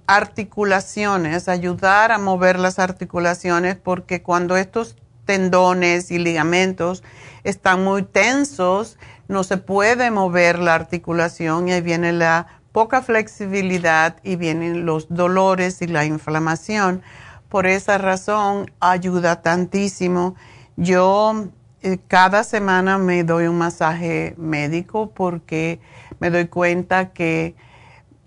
articulaciones, 0.10 1.48
ayudar 1.48 2.12
a 2.12 2.18
mover 2.18 2.58
las 2.58 2.80
articulaciones, 2.80 3.76
porque 3.76 4.24
cuando 4.24 4.58
estos 4.58 4.96
tendones 5.26 6.10
y 6.10 6.18
ligamentos 6.18 7.04
están 7.44 7.84
muy 7.84 8.02
tensos, 8.02 8.98
no 9.28 9.44
se 9.44 9.58
puede 9.58 10.10
mover 10.10 10.58
la 10.58 10.74
articulación 10.74 11.68
y 11.68 11.74
ahí 11.74 11.82
viene 11.82 12.12
la 12.12 12.48
poca 12.72 13.04
flexibilidad 13.04 14.16
y 14.24 14.36
vienen 14.36 14.84
los 14.84 15.14
dolores 15.14 15.80
y 15.84 15.86
la 15.86 16.06
inflamación. 16.06 17.04
Por 17.48 17.68
esa 17.68 18.00
razón 18.00 18.72
ayuda 18.80 19.44
tantísimo. 19.44 20.34
Yo 20.76 21.50
eh, 21.84 22.00
cada 22.08 22.44
semana 22.44 22.98
me 22.98 23.24
doy 23.24 23.46
un 23.46 23.60
masaje 23.60 24.34
médico 24.38 25.12
porque 25.12 25.80
me 26.20 26.32
doy 26.32 26.48
cuenta 26.48 27.12
que 27.12 27.54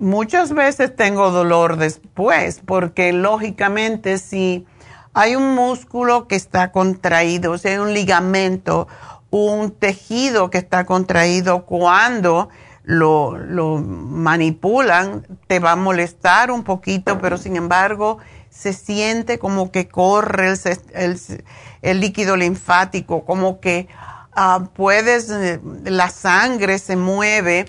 muchas 0.03 0.53
veces 0.53 0.95
tengo 0.95 1.31
dolor 1.31 1.77
después, 1.77 2.61
porque 2.67 3.13
lógicamente 3.13 4.19
si 4.19 4.67
hay 5.15 5.37
un 5.37 5.55
músculo 5.55 6.27
que 6.27 6.35
está 6.35 6.73
contraído, 6.73 7.57
sea, 7.57 7.73
hay 7.73 7.79
un 7.79 7.95
ligamento, 7.95 8.89
un 9.31 9.71
tejido 9.71 10.51
que 10.51 10.59
está 10.59 10.85
contraído 10.87 11.67
cuando 11.67 12.49
lo, 12.83 13.39
manipulan, 13.79 15.25
te 15.47 15.61
va 15.61 15.73
a 15.73 15.77
molestar 15.77 16.51
un 16.51 16.65
poquito, 16.65 17.21
pero 17.21 17.39
sin 17.39 17.57
embargo 17.57 18.19
se 18.51 18.73
siente 18.73 19.39
como 19.39 19.71
que 19.71 19.87
corre 19.87 20.53
el, 20.95 22.01
líquido 22.01 22.37
linfático, 22.37 23.25
como 23.25 23.61
que 23.61 23.87
ah, 24.35 24.69
puedes, 24.75 25.31
eh, 25.31 25.61
la 25.85 26.11
sangre 26.11 26.81
se 26.81 26.97
mueve 26.97 27.67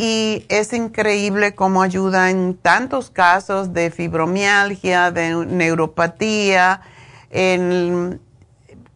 y 0.00 0.46
es 0.48 0.72
increíble 0.72 1.54
cómo 1.54 1.82
ayuda 1.82 2.30
en 2.30 2.54
tantos 2.54 3.10
casos 3.10 3.74
de 3.74 3.90
fibromialgia, 3.90 5.10
de 5.10 5.44
neuropatía, 5.44 6.80
en 7.28 8.18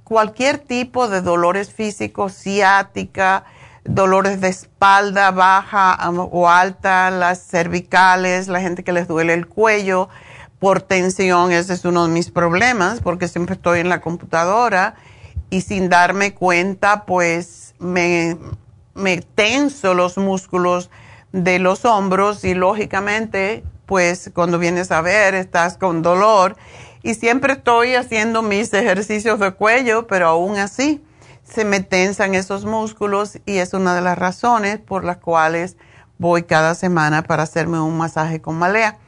cualquier 0.03 0.57
tipo 0.57 1.07
de 1.09 1.21
dolores 1.21 1.75
físicos, 1.75 2.33
ciática, 2.33 3.45
dolores 3.85 4.40
de 4.40 4.49
espalda 4.49 5.31
baja 5.31 5.99
o 6.11 6.49
alta, 6.49 7.11
las 7.11 7.49
cervicales, 7.49 8.49
la 8.49 8.62
gente 8.62 8.83
que 8.83 8.93
les 8.93 9.07
duele 9.07 9.35
el 9.35 9.47
cuello 9.47 10.09
por 10.59 10.81
tensión, 10.81 11.53
ese 11.53 11.75
es 11.75 11.85
uno 11.85 12.07
de 12.07 12.12
mis 12.14 12.31
problemas 12.31 13.01
porque 13.01 13.29
siempre 13.29 13.57
estoy 13.57 13.81
en 13.81 13.90
la 13.90 14.01
computadora 14.01 14.95
y 15.51 15.61
sin 15.61 15.90
darme 15.90 16.33
cuenta 16.33 17.05
pues 17.05 17.75
me 17.79 18.38
me 18.94 19.20
tenso 19.20 19.94
los 19.94 20.18
músculos 20.18 20.90
de 21.33 21.59
los 21.59 21.85
hombros 21.85 22.44
y 22.44 22.54
lógicamente, 22.54 23.64
pues 23.87 24.30
cuando 24.35 24.59
vienes 24.59 24.92
a 24.92 25.00
ver, 25.00 25.35
estás 25.35 25.76
con 25.76 26.02
dolor 26.02 26.57
y 27.02 27.14
siempre 27.14 27.54
estoy 27.54 27.94
haciendo 27.96 28.42
mis 28.42 28.72
ejercicios 28.72 29.38
de 29.40 29.52
cuello, 29.52 30.07
pero 30.07 30.28
aún 30.28 30.57
así 30.57 31.02
se 31.42 31.64
me 31.64 31.80
tensan 31.80 32.35
esos 32.35 32.64
músculos 32.64 33.38
y 33.44 33.59
es 33.59 33.74
una 33.74 33.94
de 33.94 34.00
las 34.00 34.16
razones 34.16 34.78
por 34.78 35.04
las 35.04 35.18
cuales 35.18 35.76
voy 36.18 36.44
cada 36.44 36.74
semana 36.74 37.22
para 37.22 37.42
hacerme 37.42 37.80
un 37.80 37.98
masaje 37.98 38.40
con 38.40 38.57
malea. 38.57 38.98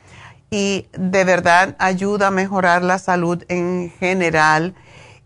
Y 0.50 0.88
de 0.92 1.24
verdad 1.24 1.74
ayuda 1.78 2.28
a 2.28 2.30
mejorar 2.30 2.82
la 2.82 2.98
salud 2.98 3.42
en 3.48 3.92
general 3.98 4.74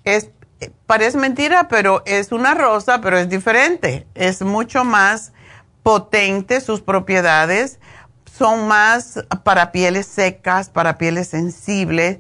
Es, 0.05 0.31
parece 0.87 1.19
mentira, 1.19 1.66
pero 1.66 2.05
es 2.07 2.31
una 2.31 2.55
rosa, 2.55 3.01
pero 3.01 3.19
es 3.19 3.29
diferente. 3.29 4.07
Es 4.14 4.42
mucho 4.42 4.85
más 4.85 5.33
potente 5.83 6.61
sus 6.61 6.83
propiedades. 6.83 7.81
Son 8.33 8.69
más 8.69 9.25
para 9.42 9.73
pieles 9.73 10.07
secas, 10.07 10.69
para 10.69 10.99
pieles 10.99 11.27
sensibles. 11.27 12.19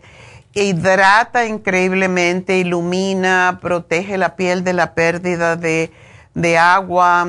Hidrata 0.54 1.46
increíblemente, 1.46 2.58
ilumina, 2.58 3.60
protege 3.62 4.18
la 4.18 4.34
piel 4.34 4.64
de 4.64 4.72
la 4.72 4.92
pérdida 4.94 5.54
de, 5.54 5.92
de 6.34 6.58
agua, 6.58 7.28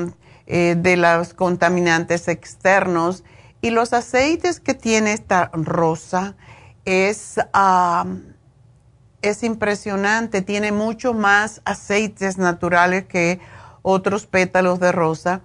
eh, 0.50 0.76
de 0.78 0.96
los 0.96 1.34
contaminantes 1.34 2.26
externos. 2.26 3.22
Y 3.60 3.68
los 3.68 3.92
aceites 3.92 4.60
que 4.60 4.72
tiene 4.72 5.12
esta 5.12 5.50
rosa 5.52 6.36
es, 6.86 7.34
es 9.20 9.42
impresionante, 9.42 10.40
tiene 10.40 10.72
mucho 10.72 11.12
más 11.12 11.60
aceites 11.66 12.38
naturales 12.38 13.04
que 13.04 13.40
otros 13.82 14.24
pétalos 14.24 14.80
de 14.80 14.90
rosa. 14.90 15.42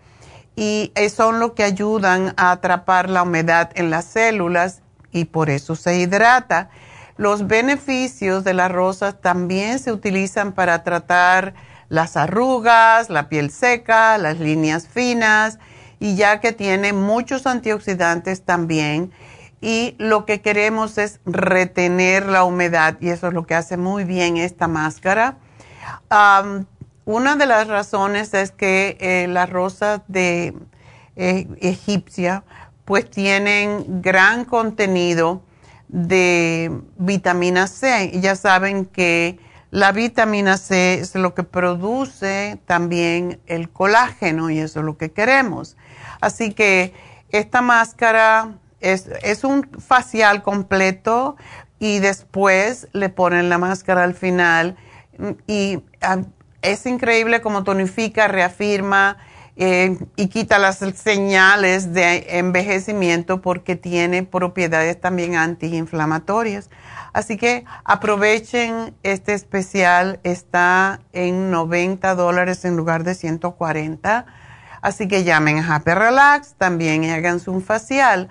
Y 0.55 0.93
son 1.13 1.41
lo 1.41 1.53
que 1.53 1.63
ayudan 1.63 2.33
a 2.37 2.51
atrapar 2.51 3.09
la 3.09 3.23
humedad 3.23 3.71
en 3.75 3.89
las 3.89 4.05
células 4.05 4.83
y 5.11 5.25
por 5.25 5.49
eso 5.49 5.75
se 5.75 5.97
hidrata. 5.97 6.69
Los 7.17 7.47
beneficios 7.47 8.45
de 8.45 8.53
la 8.53 8.69
rosa 8.69 9.11
también 9.11 9.79
se 9.79 9.91
utilizan 9.91 10.53
para 10.53 10.81
tratar 10.83 11.55
las 11.89 12.17
arrugas, 12.17 13.09
la 13.09 13.29
piel 13.29 13.51
seca, 13.51 14.17
las 14.17 14.39
líneas 14.39 14.87
finas 14.87 15.59
y 15.99 16.15
ya 16.15 16.39
que 16.39 16.51
tiene 16.51 16.93
muchos 16.93 17.47
antioxidantes 17.47 18.43
también 18.43 19.11
y 19.61 19.95
lo 19.97 20.25
que 20.25 20.41
queremos 20.41 20.97
es 20.97 21.21
retener 21.25 22.25
la 22.25 22.43
humedad 22.43 22.97
y 22.99 23.09
eso 23.09 23.27
es 23.29 23.33
lo 23.33 23.47
que 23.47 23.55
hace 23.55 23.77
muy 23.77 24.03
bien 24.03 24.35
esta 24.35 24.67
máscara. 24.67 25.37
una 27.05 27.35
de 27.35 27.45
las 27.45 27.67
razones 27.67 28.33
es 28.33 28.51
que 28.51 28.97
eh, 28.99 29.27
las 29.27 29.49
rosas 29.49 30.01
de 30.07 30.53
eh, 31.15 31.47
egipcia 31.61 32.43
pues 32.83 33.09
tienen 33.09 34.01
gran 34.01 34.43
contenido 34.43 35.43
de 35.87 36.71
vitamina 36.97 37.67
C. 37.67 38.11
Ya 38.19 38.35
saben 38.35 38.85
que 38.85 39.39
la 39.73 39.91
vitamina 39.91 40.57
C 40.57 40.99
es 40.99 41.15
lo 41.15 41.33
que 41.33 41.41
produce 41.41 42.59
también 42.67 43.41
el 43.47 43.71
colágeno 43.71 44.51
y 44.51 44.59
eso 44.59 44.81
es 44.81 44.85
lo 44.85 44.99
que 44.99 45.11
queremos. 45.11 45.77
Así 46.21 46.53
que 46.53 46.93
esta 47.29 47.63
máscara 47.63 48.51
es, 48.81 49.09
es 49.23 49.43
un 49.43 49.67
facial 49.79 50.43
completo 50.43 51.37
y 51.79 51.97
después 51.97 52.87
le 52.93 53.09
ponen 53.09 53.49
la 53.49 53.57
máscara 53.57 54.03
al 54.03 54.13
final 54.13 54.77
y 55.47 55.79
es 56.61 56.85
increíble 56.85 57.41
como 57.41 57.63
tonifica, 57.63 58.27
reafirma 58.27 59.17
eh, 59.55 59.99
y 60.15 60.27
quita 60.27 60.57
las 60.57 60.79
señales 60.95 61.93
de 61.93 62.39
envejecimiento 62.39 63.41
porque 63.41 63.75
tiene 63.75 64.23
propiedades 64.23 64.99
también 64.99 65.35
antiinflamatorias. 65.35 66.71
Así 67.13 67.37
que 67.37 67.63
aprovechen 67.83 68.95
este 69.03 69.33
especial, 69.33 70.19
está 70.23 71.01
en 71.13 71.51
90 71.51 72.15
dólares 72.15 72.65
en 72.65 72.75
lugar 72.75 73.03
de 73.03 73.13
140. 73.13 74.25
Así 74.81 75.07
que 75.07 75.23
llamen 75.23 75.59
a 75.59 75.75
Happy 75.75 75.91
Relax 75.91 76.55
también 76.55 77.03
y 77.03 77.11
háganse 77.11 77.51
un 77.51 77.61
facial. 77.61 78.29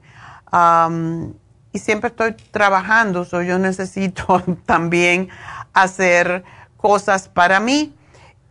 y 1.72 1.78
siempre 1.78 2.08
estoy 2.08 2.32
trabajando, 2.50 3.24
so 3.24 3.42
yo 3.42 3.58
necesito 3.58 4.42
también 4.66 5.28
hacer 5.72 6.44
cosas 6.76 7.28
para 7.28 7.60
mí. 7.60 7.94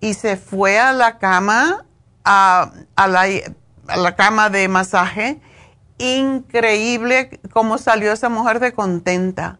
Y 0.00 0.14
se 0.14 0.38
fue 0.38 0.78
a 0.78 0.94
la 0.94 1.18
cama, 1.18 1.84
a, 2.24 2.72
la, 2.96 3.26
a 3.88 3.96
la 3.98 4.16
cama 4.16 4.48
de 4.48 4.68
masaje. 4.68 5.38
Increíble 5.98 7.38
cómo 7.52 7.76
salió 7.76 8.10
esa 8.10 8.30
mujer 8.30 8.58
de 8.58 8.72
contenta. 8.72 9.58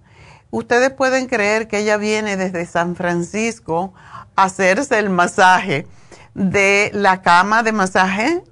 Ustedes 0.51 0.89
pueden 0.89 1.27
creer 1.27 1.69
que 1.69 1.81
ella 1.81 1.99
viene 1.99 2.39
desde 2.39 2.65
San 2.65 2.97
Francisco 2.97 3.93
a 4.37 4.45
hacerse 4.45 4.99
el 4.99 5.11
masaje 5.11 5.87
de 6.33 6.93
la 6.95 7.21
cama 7.21 7.63
de 7.63 7.73
masaje 7.73 8.43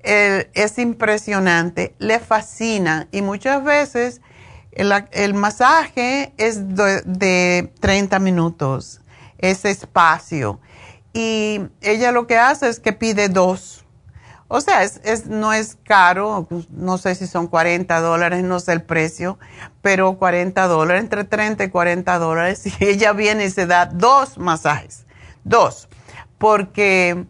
es 0.00 0.78
impresionante, 0.78 1.94
le 1.98 2.20
fascina 2.20 3.08
y 3.10 3.22
muchas 3.22 3.64
veces 3.64 4.20
el, 4.76 5.34
masaje 5.34 6.32
es 6.36 6.74
de, 6.74 7.72
30 7.80 8.18
minutos, 8.18 9.00
es 9.38 9.64
espacio. 9.64 10.60
Y 11.12 11.62
ella 11.80 12.12
lo 12.12 12.26
que 12.26 12.36
hace 12.36 12.68
es 12.68 12.78
que 12.78 12.92
pide 12.92 13.28
dos. 13.28 13.84
O 14.48 14.60
sea, 14.60 14.84
es, 14.84 15.26
no 15.26 15.52
es 15.52 15.76
caro, 15.82 16.46
no 16.70 16.98
sé 16.98 17.14
si 17.16 17.26
son 17.26 17.48
40 17.48 18.00
dólares, 18.00 18.44
no 18.44 18.60
sé 18.60 18.72
el 18.72 18.82
precio, 18.82 19.38
pero 19.82 20.18
40 20.18 20.68
dólares, 20.68 21.02
entre 21.02 21.24
30 21.24 21.64
y 21.64 21.70
40 21.70 22.18
dólares. 22.18 22.62
Y 22.80 22.84
ella 22.84 23.12
viene 23.12 23.46
y 23.46 23.50
se 23.50 23.66
da 23.66 23.86
dos 23.86 24.38
masajes, 24.38 25.06
dos, 25.42 25.88
porque 26.38 27.24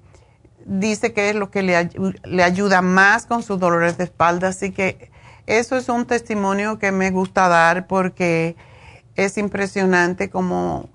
dice 0.66 1.12
que 1.12 1.30
es 1.30 1.36
lo 1.36 1.50
que 1.50 1.62
le, 1.62 2.42
ayuda 2.42 2.82
más 2.82 3.26
con 3.26 3.42
sus 3.42 3.58
dolores 3.58 3.96
de 3.96 4.04
espalda. 4.04 4.48
Así 4.48 4.72
que 4.72 5.10
eso 5.46 5.76
es 5.76 5.88
un 5.88 6.06
testimonio 6.06 6.78
que 6.78 6.92
me 6.92 7.10
gusta 7.10 7.48
dar 7.48 7.86
porque 7.86 8.56
es 9.14 9.38
impresionante 9.38 10.28
como 10.28 10.90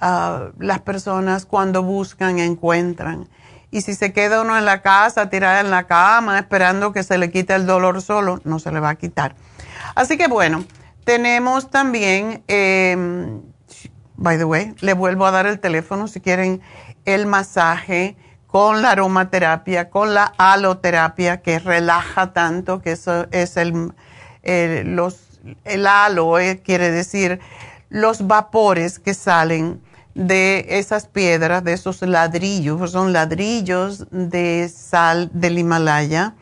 ah, 0.00 0.50
las 0.58 0.80
personas 0.80 1.44
cuando 1.44 1.82
buscan 1.82 2.38
encuentran. 2.38 3.28
Y 3.70 3.80
si 3.80 3.94
se 3.94 4.12
queda 4.12 4.40
uno 4.40 4.56
en 4.56 4.64
la 4.64 4.80
casa, 4.80 5.28
tirada 5.28 5.60
en 5.60 5.70
la 5.70 5.86
cama, 5.86 6.38
esperando 6.38 6.92
que 6.92 7.02
se 7.02 7.18
le 7.18 7.30
quite 7.30 7.54
el 7.54 7.66
dolor 7.66 8.00
solo, 8.00 8.40
no 8.44 8.60
se 8.60 8.70
le 8.70 8.80
va 8.80 8.90
a 8.90 8.94
quitar. 8.94 9.34
Así 9.96 10.16
que 10.16 10.28
bueno, 10.28 10.64
tenemos 11.04 11.68
también, 11.68 12.44
em, 12.46 13.42
by 14.14 14.38
the 14.38 14.44
way, 14.44 14.74
le 14.80 14.94
vuelvo 14.94 15.26
a 15.26 15.32
dar 15.32 15.46
el 15.46 15.58
teléfono 15.58 16.06
si 16.06 16.20
quieren 16.20 16.62
el 17.04 17.26
masaje 17.26 18.16
con 18.56 18.80
la 18.80 18.92
aromaterapia, 18.92 19.90
con 19.90 20.14
la 20.14 20.32
aloterapia, 20.38 21.42
que 21.42 21.58
relaja 21.58 22.32
tanto, 22.32 22.80
que 22.80 22.92
eso 22.92 23.26
es 23.30 23.58
el, 23.58 23.92
el 24.42 25.86
alo, 25.86 26.38
eh, 26.38 26.62
quiere 26.64 26.90
decir 26.90 27.38
los 27.90 28.26
vapores 28.26 28.98
que 28.98 29.12
salen 29.12 29.82
de 30.14 30.64
esas 30.70 31.06
piedras, 31.06 31.64
de 31.64 31.74
esos 31.74 32.00
ladrillos, 32.00 32.92
son 32.92 33.12
ladrillos 33.12 34.06
de 34.10 34.70
sal 34.74 35.28
del 35.34 35.58
Himalaya 35.58 36.34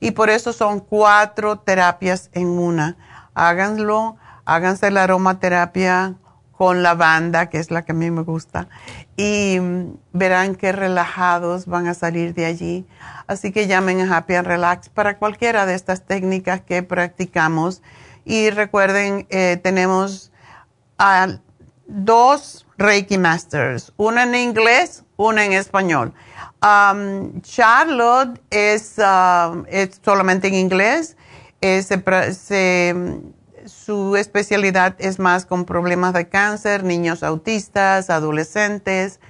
y 0.00 0.12
por 0.12 0.30
eso 0.30 0.54
son 0.54 0.80
cuatro 0.80 1.58
terapias 1.58 2.30
en 2.32 2.46
una. 2.46 2.96
Háganlo, 3.34 4.16
háganse 4.46 4.90
la 4.90 5.02
aromaterapia 5.02 6.14
con 6.60 6.82
lavanda, 6.82 7.48
que 7.48 7.56
es 7.56 7.70
la 7.70 7.86
que 7.86 7.92
a 7.92 7.94
mí 7.94 8.10
me 8.10 8.20
gusta, 8.20 8.68
y 9.16 9.56
verán 10.12 10.56
qué 10.56 10.72
relajados 10.72 11.64
van 11.64 11.86
a 11.86 11.94
salir 11.94 12.34
de 12.34 12.44
allí. 12.44 12.86
Así 13.26 13.50
que 13.50 13.66
llamen 13.66 14.02
a 14.02 14.14
Happy 14.14 14.34
and 14.34 14.46
Relax 14.46 14.90
para 14.90 15.16
cualquiera 15.16 15.64
de 15.64 15.74
estas 15.74 16.04
técnicas 16.04 16.60
que 16.60 16.82
practicamos. 16.82 17.80
Y 18.26 18.50
recuerden, 18.50 19.26
eh, 19.30 19.58
tenemos 19.62 20.32
dos 21.86 22.66
Reiki 22.76 23.16
Masters, 23.16 23.94
una 23.96 24.24
en 24.24 24.34
inglés, 24.34 25.04
una 25.16 25.46
en 25.46 25.54
español. 25.54 26.12
Um, 26.62 27.40
Charlotte 27.40 28.38
es, 28.50 28.98
um, 28.98 29.64
es, 29.66 29.98
solamente 30.04 30.48
en 30.48 30.56
inglés. 30.56 31.16
Su 33.70 34.16
especialidad 34.16 34.96
es 34.98 35.18
más 35.18 35.46
con 35.46 35.64
problemas 35.64 36.12
de 36.12 36.28
cáncer, 36.28 36.84
niños 36.84 37.22
autistas, 37.22 38.10
adolescentes, 38.10 39.20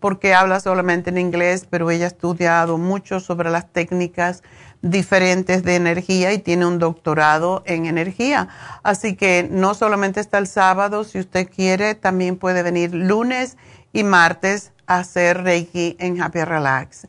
porque 0.00 0.34
habla 0.34 0.60
solamente 0.60 1.10
en 1.10 1.18
inglés, 1.18 1.66
pero 1.68 1.90
ella 1.90 2.06
ha 2.06 2.08
estudiado 2.08 2.78
mucho 2.78 3.20
sobre 3.20 3.50
las 3.50 3.70
técnicas 3.70 4.42
diferentes 4.82 5.62
de 5.62 5.76
energía 5.76 6.32
y 6.32 6.38
tiene 6.38 6.64
un 6.64 6.78
doctorado 6.78 7.62
en 7.66 7.84
energía. 7.84 8.48
Así 8.82 9.14
que 9.14 9.46
no 9.50 9.74
solamente 9.74 10.20
está 10.20 10.38
el 10.38 10.46
sábado, 10.46 11.04
si 11.04 11.18
usted 11.18 11.48
quiere, 11.54 11.94
también 11.94 12.38
puede 12.38 12.62
venir 12.62 12.94
lunes 12.94 13.58
y 13.92 14.04
martes 14.04 14.72
a 14.86 15.00
hacer 15.00 15.42
Reiki 15.42 15.96
en 15.98 16.22
Happy 16.22 16.42
Relax. 16.42 17.06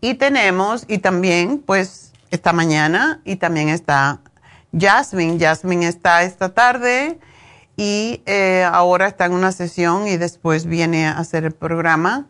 Y 0.00 0.14
tenemos, 0.14 0.84
y 0.88 0.98
también, 0.98 1.62
pues, 1.64 2.12
esta 2.30 2.52
mañana, 2.52 3.22
y 3.24 3.36
también 3.36 3.70
está 3.70 4.20
Jasmine. 4.78 5.38
Jasmine 5.38 5.86
está 5.86 6.22
esta 6.22 6.54
tarde 6.54 7.18
y 7.76 8.22
eh, 8.26 8.66
ahora 8.70 9.06
está 9.06 9.26
en 9.26 9.32
una 9.32 9.52
sesión 9.52 10.06
y 10.06 10.16
después 10.16 10.66
viene 10.66 11.06
a 11.06 11.18
hacer 11.18 11.44
el 11.44 11.52
programa 11.52 12.26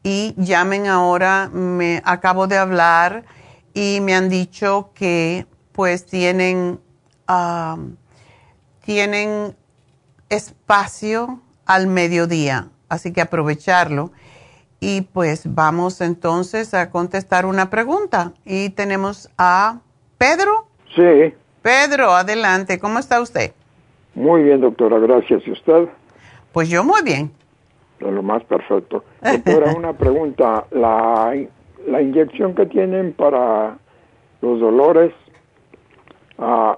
y 0.04 0.36
llamen 0.38 0.88
ahora. 0.88 1.49
Me 1.54 2.01
acabo 2.04 2.47
de 2.47 2.58
hablar 2.58 3.23
y 3.73 4.01
me 4.01 4.13
han 4.13 4.30
dicho 4.30 4.91
que 4.93 5.47
pues 5.71 6.06
tienen, 6.06 6.80
tienen 8.85 9.55
espacio 10.29 11.41
al 11.65 11.87
mediodía, 11.87 12.69
así 12.87 13.11
que 13.11 13.21
aprovecharlo. 13.21 14.11
Y 14.79 15.01
pues 15.01 15.53
vamos 15.53 16.01
entonces 16.01 16.73
a 16.73 16.91
contestar 16.91 17.45
una 17.45 17.69
pregunta. 17.69 18.33
Y 18.45 18.69
tenemos 18.69 19.29
a 19.37 19.79
Pedro. 20.17 20.67
Sí. 20.95 21.33
Pedro, 21.61 22.11
adelante. 22.11 22.77
¿Cómo 22.77 22.99
está 22.99 23.19
usted? 23.19 23.53
Muy 24.13 24.43
bien, 24.43 24.61
doctora. 24.61 24.99
Gracias. 24.99 25.41
¿Y 25.47 25.51
usted? 25.51 25.89
Pues 26.51 26.69
yo 26.69 26.83
muy 26.83 27.01
bien. 27.01 27.31
De 27.99 28.11
lo 28.11 28.21
más 28.21 28.43
perfecto. 28.43 29.03
Doctora, 29.21 29.73
una 29.77 29.93
pregunta. 29.93 30.65
La, 30.71 31.33
la 31.87 32.01
inyección 32.01 32.53
que 32.53 32.67
tienen 32.67 33.13
para 33.13 33.77
los 34.41 34.59
dolores, 34.59 35.13
uh, 36.37 36.75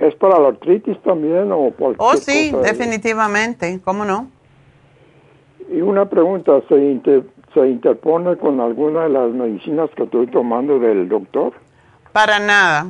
¿es 0.00 0.14
para 0.16 0.38
la 0.38 0.48
artritis 0.48 1.00
también 1.02 1.52
o 1.52 1.70
por 1.70 1.94
Oh, 1.98 2.16
sí, 2.16 2.52
definitivamente. 2.62 3.80
¿Cómo 3.84 4.04
no? 4.04 4.28
Y 5.70 5.80
una 5.82 6.06
pregunta, 6.06 6.60
¿se, 6.68 7.00
¿se 7.54 7.68
interpone 7.68 8.36
con 8.36 8.60
alguna 8.60 9.04
de 9.04 9.10
las 9.10 9.30
medicinas 9.30 9.88
que 9.94 10.02
estoy 10.02 10.26
tomando 10.26 10.78
del 10.78 11.08
doctor? 11.08 11.52
Para 12.12 12.40
nada. 12.40 12.86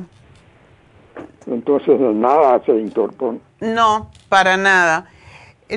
Entonces, 1.45 1.99
nada 1.99 2.61
se 2.65 2.71
interpone. 2.71 3.39
No, 3.59 4.09
para 4.29 4.57
nada. 4.57 5.07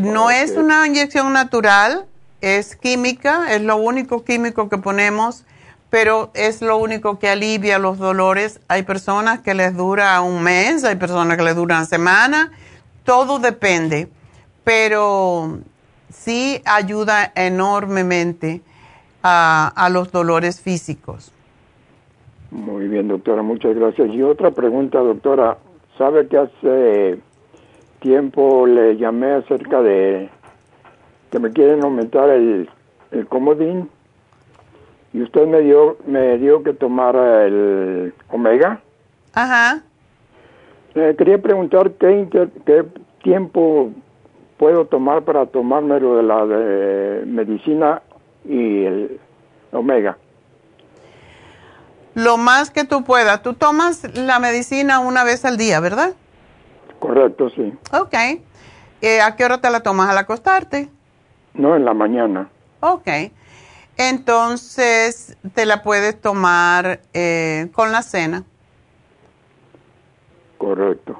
No 0.03 0.31
es 0.31 0.57
una 0.57 0.87
inyección 0.87 1.33
natural, 1.33 2.07
es 2.41 2.77
química, 2.77 3.55
es 3.55 3.63
lo 3.63 3.77
único 3.77 4.25
químico 4.25 4.69
que 4.69 4.79
ponemos, 4.79 5.45
pero 5.95 6.33
es 6.35 6.61
lo 6.61 6.77
único 6.79 7.21
que 7.21 7.29
alivia 7.29 7.79
los 7.79 7.99
dolores. 7.99 8.61
Hay 8.67 8.83
personas 8.83 9.39
que 9.43 9.55
les 9.55 9.77
dura 9.77 10.21
un 10.23 10.43
mes, 10.43 10.83
hay 10.83 10.97
personas 10.97 11.37
que 11.37 11.45
les 11.45 11.55
dura 11.55 11.77
una 11.77 11.85
semana, 11.85 12.51
todo 13.05 13.39
depende. 13.39 14.09
Pero 14.65 15.59
sí 16.09 16.61
ayuda 16.65 17.31
enormemente 17.37 18.61
a, 19.23 19.89
los 19.93 20.11
dolores 20.11 20.61
físicos. 20.61 21.33
Muy 22.51 22.89
bien, 22.89 23.07
doctora, 23.07 23.43
muchas 23.43 23.77
gracias. 23.77 24.13
Y 24.13 24.21
otra 24.21 24.51
pregunta, 24.51 24.99
doctora. 24.99 25.59
¿Sabe 25.97 26.27
que 26.27 26.39
hace 26.39 27.21
tiempo 28.01 28.67
le 28.67 28.97
llamé 28.97 29.31
acerca 29.35 29.81
de 29.81 30.29
que 31.31 31.39
me 31.39 31.53
quieren 31.53 31.85
aumentar 31.85 32.31
el, 32.31 32.69
el 33.13 33.29
comodín? 33.29 33.89
Y 35.15 35.23
usted 35.23 35.47
me 35.47 35.61
dio, 35.61 35.97
me 36.07 36.37
dio 36.37 36.63
que 36.63 36.75
tomara 36.75 37.47
el 37.47 38.13
omega. 38.31 38.83
Ajá. 39.33 39.83
Eh, 40.95 41.15
quería 41.17 41.41
preguntar 41.41 41.93
qué, 41.93 42.29
qué 42.67 42.85
tiempo 43.23 43.91
puedo 44.59 44.87
tomar 44.87 45.23
para 45.23 45.47
tomármelo 45.47 46.17
de 46.17 46.23
la 46.23 46.47
de 46.47 47.27
medicina 47.27 48.03
y 48.45 48.85
el 48.85 49.21
omega? 49.73 50.17
Lo 52.15 52.37
más 52.37 52.71
que 52.71 52.85
tú 52.85 53.03
puedas. 53.03 53.43
Tú 53.43 53.55
tomas 53.55 54.05
la 54.17 54.39
medicina 54.39 55.01
una 55.01 55.25
vez 55.25 55.45
al 55.45 55.57
día, 55.57 55.81
¿verdad? 55.81 56.15
Correcto, 57.01 57.51
sí. 57.51 57.73
Ok. 57.93 58.15
Eh, 59.01 59.21
¿A 59.21 59.35
qué 59.37 59.45
hora 59.45 59.61
te 59.61 59.69
la 59.71 59.83
tomas? 59.83 60.09
¿Al 60.09 60.19
acostarte? 60.19 60.89
No, 61.55 61.75
en 61.75 61.85
la 61.85 61.93
mañana. 61.93 62.49
Ok. 62.81 63.09
Entonces, 63.97 65.37
te 65.55 65.67
la 65.67 65.83
puedes 65.83 66.21
tomar 66.21 67.01
eh, 67.13 67.69
con 67.73 67.93
la 67.93 68.03
cena. 68.03 68.45
Correcto. 70.59 71.19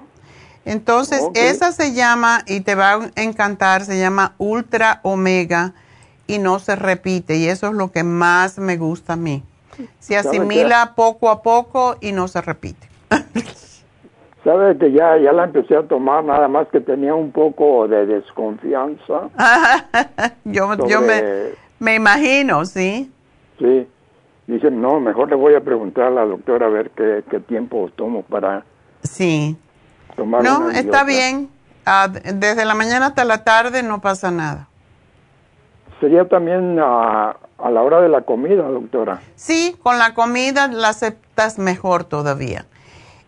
Entonces, 0.65 1.23
esa 1.35 1.73
se 1.73 1.93
llama, 1.93 2.41
y 2.47 2.61
te 2.61 2.75
va 2.75 2.95
a 2.95 3.11
encantar, 3.17 3.83
se 3.83 3.99
llama 3.99 4.35
Ultra 4.39 5.01
Omega 5.03 5.75
y 6.27 6.39
no 6.39 6.59
se 6.59 6.75
repite. 6.75 7.37
Y 7.37 7.49
eso 7.49 7.69
es 7.69 7.75
lo 7.75 7.93
que 7.93 8.03
más 8.03 8.59
me 8.59 8.77
gusta 8.77 9.13
a 9.13 9.17
mí. 9.17 9.43
Se 9.99 10.17
asimila 10.17 10.95
poco 10.95 11.31
a 11.31 11.43
poco 11.43 11.97
y 12.01 12.13
no 12.13 12.29
se 12.29 12.41
repite. 12.41 12.89
Sabe 14.45 14.77
que 14.77 14.93
ya, 14.93 15.17
ya 15.17 15.33
la 15.33 15.45
empecé 15.45 15.75
a 15.75 15.83
tomar, 15.85 16.23
nada 16.23 16.49
más 16.49 16.69
que 16.69 16.79
tenía 16.81 17.15
un 17.15 17.33
poco 17.33 17.89
de 17.89 18.05
desconfianza. 18.05 19.31
yo 20.45 20.87
yo 20.87 21.01
me, 21.01 21.55
Me 21.85 21.97
imagino, 21.97 22.65
sí. 22.65 23.13
Sí. 23.59 23.87
Dice, 24.47 24.71
no, 24.71 25.01
mejor 25.01 25.29
le 25.29 25.37
voy 25.37 25.55
a 25.55 25.61
preguntar 25.61 26.05
a 26.05 26.11
la 26.11 26.25
doctora 26.25 26.67
a 26.67 26.71
ver 26.71 26.91
qué, 26.97 27.23
qué 27.31 27.41
tiempo 27.41 27.91
tomo 27.95 28.23
para 28.23 28.65
Sí. 29.03 29.55
tomar 30.17 30.43
No, 30.43 30.61
una 30.61 30.79
está 30.79 31.05
bien. 31.05 31.51
Ah, 31.85 32.09
desde 32.09 32.65
la 32.65 32.75
mañana 32.75 33.07
hasta 33.09 33.27
la 33.27 33.45
tarde 33.45 33.83
no 33.83 34.01
pasa 34.01 34.31
nada. 34.31 34.67
Sería 36.01 36.27
también 36.27 36.79
a, 36.81 37.37
a 37.59 37.71
la 37.71 37.83
hora 37.83 38.01
de 38.01 38.09
la 38.09 38.23
comida, 38.23 38.63
doctora. 38.63 39.21
Sí, 39.35 39.77
con 39.83 39.99
la 39.99 40.15
comida 40.15 40.69
la 40.69 40.89
aceptas 40.89 41.59
mejor 41.59 42.05
todavía. 42.05 42.65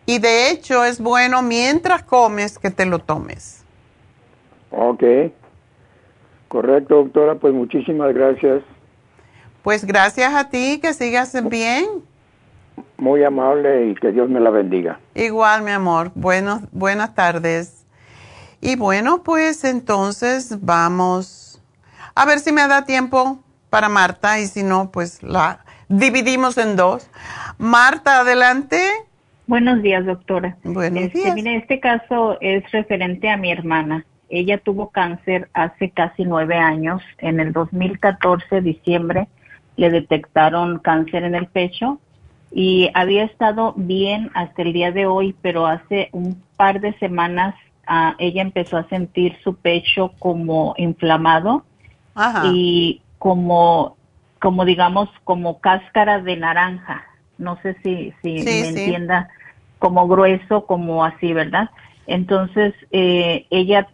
Y 0.07 0.19
de 0.19 0.51
hecho 0.51 0.83
es 0.85 0.99
bueno 1.01 1.43
mientras 1.43 2.05
comes 2.05 2.59
que 2.59 2.71
te 2.71 2.87
lo 2.87 3.01
tomes. 3.01 3.65
Ok. 4.71 5.03
Correcto, 6.57 6.95
doctora. 6.95 7.35
Pues 7.35 7.53
muchísimas 7.53 8.15
gracias. 8.15 8.63
Pues 9.63 9.85
gracias 9.85 10.33
a 10.33 10.49
ti, 10.49 10.81
que 10.81 10.95
sigas 10.95 11.37
bien. 11.51 11.85
Muy 12.97 13.23
amable 13.25 13.89
y 13.89 13.95
que 13.95 14.11
Dios 14.11 14.31
me 14.31 14.41
la 14.41 14.49
bendiga. 14.49 14.99
Igual, 15.15 15.61
mi 15.61 15.73
amor. 15.73 16.13
Buenos, 16.15 16.63
buenas 16.73 17.15
tardes. 17.15 17.85
Y 18.63 18.77
bueno, 18.77 19.23
pues 19.23 19.65
entonces 19.65 20.65
vamos 20.65 21.63
a 22.15 22.25
ver 22.25 22.39
si 22.39 22.53
me 22.53 22.67
da 22.67 22.87
tiempo 22.87 23.39
para 23.69 23.91
Marta 23.91 24.41
y 24.41 24.47
si 24.47 24.63
no, 24.63 24.91
pues 24.91 25.23
la 25.23 25.63
dividimos 25.91 26.57
en 26.57 26.77
dos. 26.77 27.11
Marta, 27.59 28.21
adelante. 28.21 28.81
Buenos 29.47 29.83
días, 29.83 30.07
doctora. 30.07 30.57
Buenos 30.65 31.03
Este, 31.03 31.19
días. 31.19 31.35
Mire, 31.35 31.57
este 31.57 31.81
caso 31.81 32.39
es 32.41 32.65
referente 32.73 33.29
a 33.29 33.37
mi 33.37 33.53
hermana. 33.53 34.07
Ella 34.29 34.59
tuvo 34.59 34.91
cáncer 34.91 35.49
hace 35.53 35.91
casi 35.91 36.24
nueve 36.24 36.57
años. 36.57 37.03
En 37.18 37.41
el 37.41 37.53
2014, 37.53 38.61
diciembre, 38.61 39.29
le 39.77 39.91
detectaron 39.91 40.79
cáncer 40.79 41.22
en 41.24 41.35
el 41.35 41.47
pecho 41.47 42.01
y 42.51 42.91
había 42.95 43.24
estado 43.24 43.74
bien 43.77 44.31
hasta 44.35 44.62
el 44.62 44.72
día 44.72 44.93
de 44.93 45.07
hoy, 45.07 45.35
pero 45.43 45.66
hace 45.66 46.09
un 46.12 46.43
par 46.57 46.81
de 46.81 46.97
semanas 46.99 47.55
ah, 47.87 48.14
ella 48.18 48.43
empezó 48.43 48.79
a 48.79 48.89
sentir 48.89 49.37
su 49.43 49.57
pecho 49.57 50.12
como 50.18 50.74
inflamado 50.79 51.64
Ajá. 52.14 52.51
y 52.53 53.03
como, 53.18 53.97
como 54.41 54.64
digamos, 54.64 55.09
como 55.24 55.61
cáscara 55.61 56.20
de 56.20 56.37
naranja. 56.37 57.05
No 57.39 57.59
sé 57.62 57.77
si, 57.83 58.12
si 58.22 58.39
Sí, 58.39 58.45
me 58.45 58.62
sí. 58.62 58.81
entienda, 58.81 59.29
como 59.79 60.09
grueso, 60.09 60.64
como 60.66 61.05
así, 61.05 61.33
¿verdad? 61.33 61.70
Entonces, 62.07 62.72
eh, 62.93 63.47
ella 63.51 63.89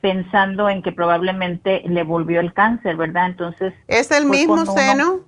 pensando 0.00 0.68
en 0.68 0.82
que 0.82 0.92
probablemente 0.92 1.82
le 1.86 2.02
volvió 2.04 2.40
el 2.40 2.52
cáncer, 2.52 2.96
¿verdad? 2.96 3.26
Entonces, 3.26 3.74
¿Es 3.88 4.10
el 4.10 4.26
mismo 4.26 4.54
uno- 4.54 4.66
seno? 4.66 5.20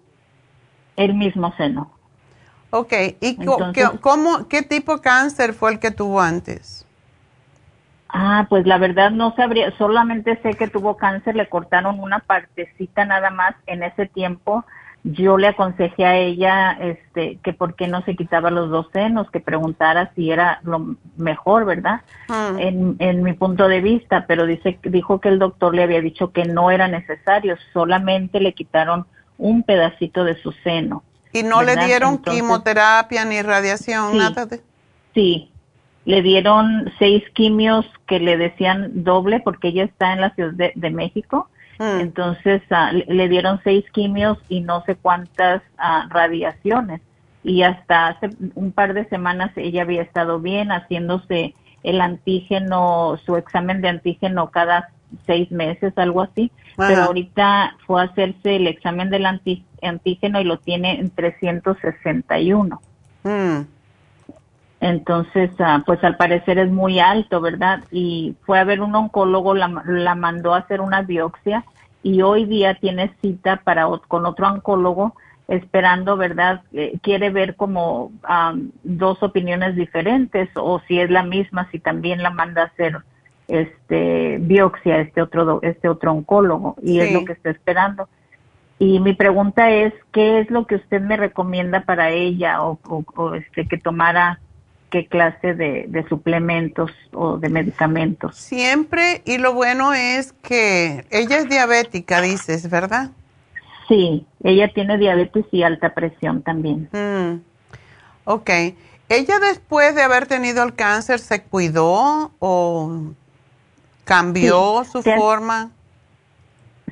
el 0.96 1.14
mismo 1.14 1.52
seno. 1.56 1.90
Ok. 2.70 2.92
¿Y 3.20 3.36
Entonces- 3.40 3.90
cómo, 4.00 4.46
qué 4.48 4.62
tipo 4.62 4.96
de 4.96 5.02
cáncer 5.02 5.54
fue 5.54 5.72
el 5.72 5.78
que 5.80 5.90
tuvo 5.90 6.20
antes? 6.20 6.86
Ah, 8.08 8.46
pues 8.48 8.66
la 8.66 8.78
verdad 8.78 9.10
no 9.12 9.34
sabría, 9.36 9.70
solamente 9.78 10.36
sé 10.42 10.54
que 10.54 10.66
tuvo 10.66 10.96
cáncer, 10.96 11.36
le 11.36 11.48
cortaron 11.48 12.00
una 12.00 12.18
partecita 12.18 13.04
nada 13.04 13.30
más 13.30 13.54
en 13.66 13.82
ese 13.84 14.06
tiempo. 14.06 14.64
Yo 15.02 15.38
le 15.38 15.48
aconsejé 15.48 16.04
a 16.04 16.16
ella 16.18 16.72
este 16.72 17.38
que 17.42 17.54
por 17.54 17.74
qué 17.74 17.88
no 17.88 18.02
se 18.02 18.16
quitaba 18.16 18.50
los 18.50 18.68
dos 18.68 18.86
senos, 18.92 19.30
que 19.30 19.40
preguntara 19.40 20.12
si 20.14 20.30
era 20.30 20.60
lo 20.62 20.94
mejor, 21.16 21.64
¿verdad? 21.64 22.02
Hmm. 22.28 22.58
En, 22.58 22.96
en 22.98 23.22
mi 23.22 23.32
punto 23.32 23.66
de 23.66 23.80
vista, 23.80 24.26
pero 24.28 24.44
dice 24.44 24.78
dijo 24.82 25.18
que 25.20 25.30
el 25.30 25.38
doctor 25.38 25.74
le 25.74 25.84
había 25.84 26.02
dicho 26.02 26.32
que 26.32 26.44
no 26.44 26.70
era 26.70 26.86
necesario, 26.86 27.56
solamente 27.72 28.40
le 28.40 28.52
quitaron 28.52 29.06
un 29.38 29.62
pedacito 29.62 30.24
de 30.24 30.36
su 30.42 30.52
seno. 30.52 31.02
¿Y 31.32 31.44
no 31.44 31.62
le 31.62 31.76
dieron 31.76 32.14
Entonces- 32.16 32.42
quimioterapia 32.42 33.24
ni 33.24 33.40
radiación, 33.40 34.12
Sí. 34.12 34.18
nada 34.18 34.44
de...? 34.46 34.60
Sí, 35.14 35.50
le 36.04 36.20
dieron 36.22 36.92
seis 36.98 37.22
quimios 37.32 37.86
que 38.06 38.20
le 38.20 38.36
decían 38.36 39.02
doble 39.04 39.40
porque 39.40 39.68
ella 39.68 39.84
está 39.84 40.12
en 40.12 40.20
la 40.20 40.34
Ciudad 40.34 40.52
de, 40.52 40.72
de 40.74 40.90
México. 40.90 41.48
Mm. 41.80 42.00
Entonces 42.00 42.60
ah, 42.70 42.92
le, 42.92 43.28
dieron 43.30 43.58
seis 43.64 43.86
quimios 43.92 44.36
y 44.50 44.60
no 44.60 44.84
sé 44.84 44.96
cuántas 44.96 45.62
ah, 45.78 46.06
radiaciones. 46.10 47.00
Y 47.42 47.62
hasta 47.62 48.08
hace 48.08 48.28
un 48.54 48.70
par 48.70 48.92
de 48.92 49.08
semanas 49.08 49.50
ella 49.56 49.82
había 49.82 50.02
estado 50.02 50.40
bien 50.40 50.68
haciéndose 50.68 51.54
el 51.82 52.02
antígeno, 52.02 53.18
su 53.24 53.36
examen 53.36 53.80
de 53.80 53.88
antígeno 53.88 54.50
cada 54.50 54.90
seis 55.26 55.50
meses, 55.50 55.94
algo 55.96 56.20
así. 56.20 56.52
Pero 56.76 57.04
ahorita 57.04 57.76
fue 57.86 58.02
a 58.02 58.04
hacerse 58.04 58.56
el 58.56 58.66
examen 58.66 59.08
del 59.08 59.24
antígeno 59.24 60.38
y 60.38 60.44
lo 60.44 60.58
tiene 60.58 61.00
en 61.00 61.08
361. 61.08 62.78
Mm. 63.24 63.60
Entonces, 64.80 65.50
ah, 65.58 65.82
pues 65.84 66.02
al 66.04 66.16
parecer 66.16 66.58
es 66.58 66.70
muy 66.70 67.00
alto, 67.00 67.40
¿verdad? 67.40 67.80
Y 67.90 68.34
fue 68.46 68.58
a 68.58 68.64
ver 68.64 68.80
un 68.80 68.94
oncólogo, 68.94 69.54
la, 69.54 69.82
la 69.86 70.14
mandó 70.14 70.54
a 70.54 70.58
hacer 70.58 70.80
una 70.80 71.02
biopsia 71.02 71.64
y 72.02 72.22
hoy 72.22 72.46
día 72.46 72.74
tiene 72.74 73.12
cita 73.20 73.56
para 73.62 73.86
con 74.08 74.24
otro 74.24 74.48
oncólogo 74.48 75.14
esperando, 75.48 76.16
¿verdad? 76.16 76.62
Eh, 76.72 76.98
quiere 77.02 77.30
ver 77.30 77.56
como 77.56 78.12
am, 78.22 78.70
dos 78.82 79.22
opiniones 79.22 79.76
diferentes 79.76 80.48
o 80.54 80.80
si 80.88 80.98
es 81.00 81.10
la 81.10 81.24
misma, 81.24 81.68
si 81.70 81.78
también 81.78 82.22
la 82.22 82.30
manda 82.30 82.62
a 82.62 82.66
hacer 82.66 82.98
este 83.48 84.38
biopsia 84.40 85.00
este 85.00 85.20
otro 85.20 85.58
este 85.62 85.88
otro 85.88 86.12
oncólogo 86.12 86.76
y 86.82 87.00
es 87.00 87.10
lo 87.12 87.24
que 87.24 87.32
está 87.32 87.50
esperando. 87.50 88.08
Y 88.78 89.00
mi 89.00 89.12
pregunta 89.12 89.70
es, 89.70 89.92
¿qué 90.12 90.38
es 90.40 90.50
lo 90.50 90.66
que 90.66 90.76
usted 90.76 91.02
me 91.02 91.16
recomienda 91.18 91.82
para 91.82 92.10
ella 92.10 92.62
o, 92.62 92.78
o- 92.88 93.04
o, 93.16 93.34
este 93.34 93.66
que 93.66 93.76
tomara 93.76 94.38
qué 94.90 95.06
clase 95.06 95.54
de, 95.54 95.86
de 95.88 96.08
suplementos 96.08 96.90
o 97.12 97.38
de 97.38 97.48
medicamentos? 97.48 98.36
Siempre, 98.36 99.22
y 99.24 99.38
lo 99.38 99.54
bueno 99.54 99.94
es 99.94 100.32
que 100.42 101.06
ella 101.10 101.38
es 101.38 101.48
diabética, 101.48 102.20
dices, 102.20 102.68
¿verdad? 102.68 103.10
Sí, 103.88 104.26
ella 104.44 104.72
tiene 104.72 104.98
diabetes 104.98 105.46
y 105.50 105.62
alta 105.62 105.94
presión 105.94 106.42
también. 106.42 106.88
Mm. 106.92 107.40
Ok. 108.24 108.50
¿Ella 109.08 109.40
después 109.40 109.96
de 109.96 110.02
haber 110.02 110.26
tenido 110.26 110.62
el 110.62 110.74
cáncer 110.74 111.18
se 111.18 111.42
cuidó 111.42 112.30
o 112.38 113.12
cambió 114.04 114.84
Sí, 114.84 114.90
su 114.92 115.02
forma? 115.02 115.70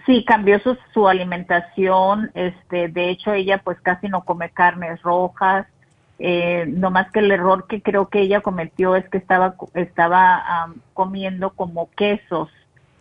Sí, 0.05 0.25
cambió 0.25 0.59
su, 0.61 0.77
su 0.95 1.07
alimentación, 1.07 2.31
este, 2.35 2.89
de 2.89 3.11
hecho 3.11 3.33
ella 3.33 3.59
pues 3.59 3.79
casi 3.81 4.09
no 4.09 4.25
come 4.25 4.51
carnes 4.51 5.01
rojas, 5.03 5.67
eh, 6.19 6.64
no 6.66 6.91
más 6.91 7.11
que 7.12 7.21
el 7.21 7.31
error 7.31 7.66
que 7.69 7.81
creo 7.81 8.09
que 8.09 8.21
ella 8.21 8.41
cometió 8.41 8.97
es 8.97 9.09
que 9.09 9.19
estaba 9.19 9.55
estaba 9.75 10.62
am, 10.62 10.75
comiendo 10.93 11.51
como 11.51 11.91
quesos 11.91 12.49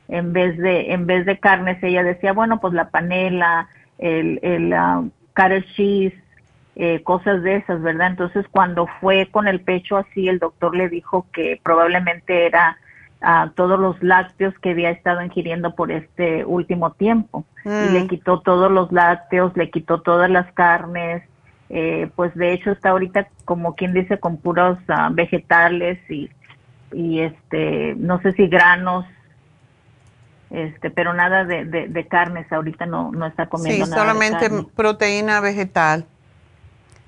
en 0.08 0.34
vez 0.34 0.58
de 0.58 0.94
en 0.94 1.08
vez 1.08 1.26
de 1.26 1.40
carnes. 1.40 1.82
Ella 1.82 2.04
decía 2.04 2.34
bueno 2.34 2.60
pues 2.60 2.74
la 2.74 2.90
panela 2.90 3.70
el 3.98 4.40
el 4.44 4.74
um, 4.74 5.12
cheese 5.76 6.14
eh, 6.76 7.02
cosas 7.04 7.42
de 7.42 7.56
esas 7.56 7.82
verdad 7.82 8.08
entonces 8.08 8.46
cuando 8.52 8.88
fue 9.02 9.28
con 9.32 9.48
el 9.48 9.62
pecho 9.62 9.98
así 9.98 10.28
el 10.28 10.38
doctor 10.38 10.76
le 10.76 10.90
dijo 10.90 11.26
que 11.34 11.60
probablemente 11.64 12.46
era 12.46 12.78
ah, 13.22 13.50
todos 13.56 13.80
los 13.80 14.02
lácteos 14.04 14.54
que 14.60 14.72
había 14.72 14.92
estado 14.92 15.24
ingiriendo 15.24 15.74
por 15.74 15.92
este 15.92 16.46
último 16.46 16.92
tiempo. 16.92 17.46
Y 17.66 17.70
Mm. 17.70 17.94
le 17.94 18.08
quitó 18.08 18.42
todos 18.42 18.72
los 18.72 18.92
lácteos 18.92 19.58
le 19.58 19.72
quitó 19.72 20.02
todas 20.02 20.30
las 20.30 20.52
carnes 20.54 21.24
eh, 21.70 22.10
pues 22.16 22.34
de 22.36 22.54
hecho 22.54 22.72
está 22.72 22.90
ahorita 22.90 23.28
como 23.46 23.76
quien 23.76 23.94
dice 23.94 24.20
con 24.20 24.38
puros 24.38 24.78
ah, 24.88 25.10
vegetales 25.12 26.00
y, 26.10 26.30
y 26.94 27.20
este 27.22 27.96
no 27.98 28.22
sé 28.22 28.34
si 28.34 28.48
granos 28.48 29.06
este 30.50 30.90
pero 30.90 31.14
nada 31.14 31.44
de, 31.44 31.66
de, 31.66 31.88
de 31.88 32.08
carnes 32.08 32.52
ahorita 32.52 32.86
no 32.86 33.12
no 33.12 33.26
está 33.26 33.48
comiendo 33.48 33.86
Sí, 33.86 33.90
nada 33.90 34.04
de 34.06 34.14
solamente 34.14 34.50
proteína 34.76 35.40
vegetal. 35.42 36.06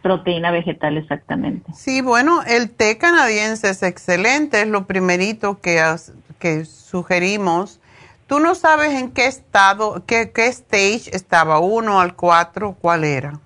proteína 0.02 0.52
vegetal 0.52 0.98
exactamente 0.98 1.72
Sí, 1.74 2.02
bueno, 2.02 2.42
el 2.48 2.70
té 2.70 2.98
canadiense 2.98 3.70
es 3.70 3.84
excelente, 3.84 4.62
es 4.62 4.68
lo 4.68 4.86
primerito 4.86 5.60
que, 5.62 5.80
has- 5.80 6.12
que 6.40 6.66
sugerimos. 6.66 7.80
¿Tú 8.28 8.40
no 8.40 8.56
sabes 8.56 8.92
en 8.92 9.12
qué 9.12 9.26
estado, 9.28 10.04
qué, 10.06 10.32
qué 10.32 10.48
stage 10.48 11.16
estaba, 11.16 11.60
uno 11.60 12.00
al 12.00 12.16
cuatro, 12.16 12.76
cuál 12.80 13.04
era? 13.04 13.40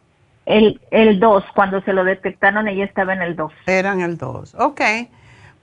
El 0.45 0.81
el 0.91 1.19
2 1.19 1.43
cuando 1.55 1.81
se 1.81 1.93
lo 1.93 2.03
detectaron 2.03 2.67
ella 2.67 2.85
estaba 2.85 3.13
en 3.13 3.21
el 3.21 3.35
2 3.35 3.51
Eran 3.65 4.01
el 4.01 4.17
2. 4.17 4.55
Ok. 4.59 4.81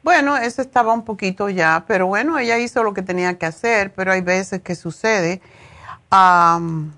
Bueno, 0.03 0.39
ese 0.39 0.63
estaba 0.63 0.95
un 0.95 1.05
poquito 1.05 1.51
ya, 1.51 1.85
pero 1.87 2.07
bueno, 2.07 2.39
ella 2.39 2.59
hizo 2.59 2.83
lo 2.83 2.95
que 2.95 3.03
tenía 3.03 3.37
que 3.39 3.45
hacer, 3.45 3.93
pero 3.93 4.13
hay 4.13 4.23
veces 4.23 4.63
que 4.63 4.75
sucede. 4.75 5.43
Am, 6.09 6.93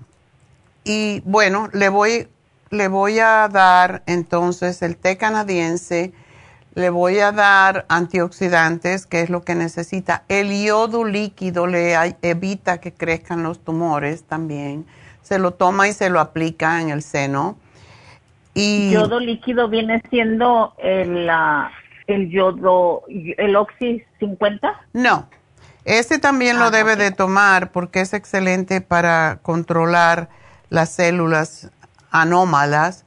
y 0.85 1.21
bueno, 1.25 1.69
le 1.73 1.89
voy, 1.89 2.29
le 2.69 2.87
voy 2.87 3.19
a 3.19 3.49
dar 3.49 4.03
entonces 4.05 4.81
el 4.81 4.95
té 4.97 5.17
canadiense. 5.17 6.13
Le 6.75 6.89
voy 6.89 7.19
a 7.19 7.31
dar 7.31 7.85
antioxidantes, 7.89 9.05
que 9.05 9.21
es 9.21 9.29
lo 9.29 9.43
que 9.43 9.53
necesita. 9.53 10.23
El 10.27 10.63
yodo 10.63 11.03
líquido 11.03 11.67
le 11.67 11.95
evita 12.23 12.79
que 12.79 12.93
crezcan 12.93 13.43
los 13.43 13.63
tumores 13.63 14.23
también. 14.23 14.85
Se 15.21 15.39
lo 15.39 15.51
toma 15.51 15.87
y 15.87 15.93
se 15.93 16.09
lo 16.09 16.19
aplica 16.19 16.81
en 16.81 16.89
el 16.89 17.03
seno. 17.03 17.57
Y 18.53 18.91
yodo 18.91 19.19
líquido 19.19 19.67
viene 19.67 20.01
siendo 20.09 20.75
el, 20.77 21.29
el 22.07 22.29
yodo, 22.29 23.03
el 23.07 23.55
Oxy 23.55 24.03
50? 24.19 24.81
No, 24.93 25.27
ese 25.85 26.19
también 26.19 26.59
lo 26.59 26.65
ah, 26.65 26.71
debe 26.71 26.95
de 26.95 27.11
tomar 27.11 27.71
porque 27.71 28.01
es 28.01 28.13
excelente 28.13 28.79
para 28.79 29.39
controlar 29.41 30.29
las 30.69 30.89
células 30.89 31.71
anómalas. 32.09 33.05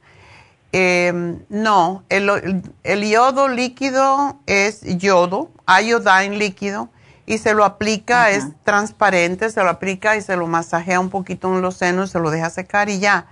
Eh, 0.73 1.39
no, 1.49 2.03
el, 2.09 3.09
yodo 3.09 3.47
líquido 3.47 4.39
es 4.45 4.81
yodo, 4.97 5.49
iodine 5.67 6.37
líquido, 6.37 6.89
y 7.25 7.39
se 7.39 7.53
lo 7.53 7.65
aplica, 7.65 8.29
es 8.29 8.45
transparente, 8.63 9.49
se 9.49 9.63
lo 9.63 9.69
aplica 9.69 10.15
y 10.15 10.21
se 10.21 10.35
lo 10.35 10.45
masajea 10.47 10.99
un 10.99 11.09
poquito 11.09 11.53
en 11.53 11.61
los 11.61 11.75
senos, 11.77 12.11
se 12.11 12.19
lo 12.19 12.29
deja 12.29 12.49
secar 12.49 12.89
y 12.89 12.99
ya. 12.99 13.27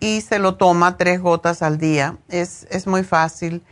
Y 0.00 0.20
se 0.20 0.38
lo 0.38 0.54
toma 0.54 0.96
tres 0.96 1.20
gotas 1.20 1.62
al 1.62 1.78
día. 1.78 2.16
Es, 2.28 2.66
es 2.70 2.86
muy 2.86 3.04
fácil 3.04 3.62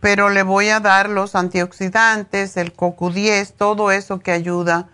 pero 0.00 0.30
le 0.30 0.42
voy 0.42 0.68
a 0.68 0.80
dar 0.80 1.08
los 1.08 1.34
antioxidantes, 1.34 2.56
el 2.56 2.74
CoQ10, 2.74 3.52
todo 3.56 3.92
eso 3.92 4.18
que 4.18 4.32
ayuda 4.32 4.88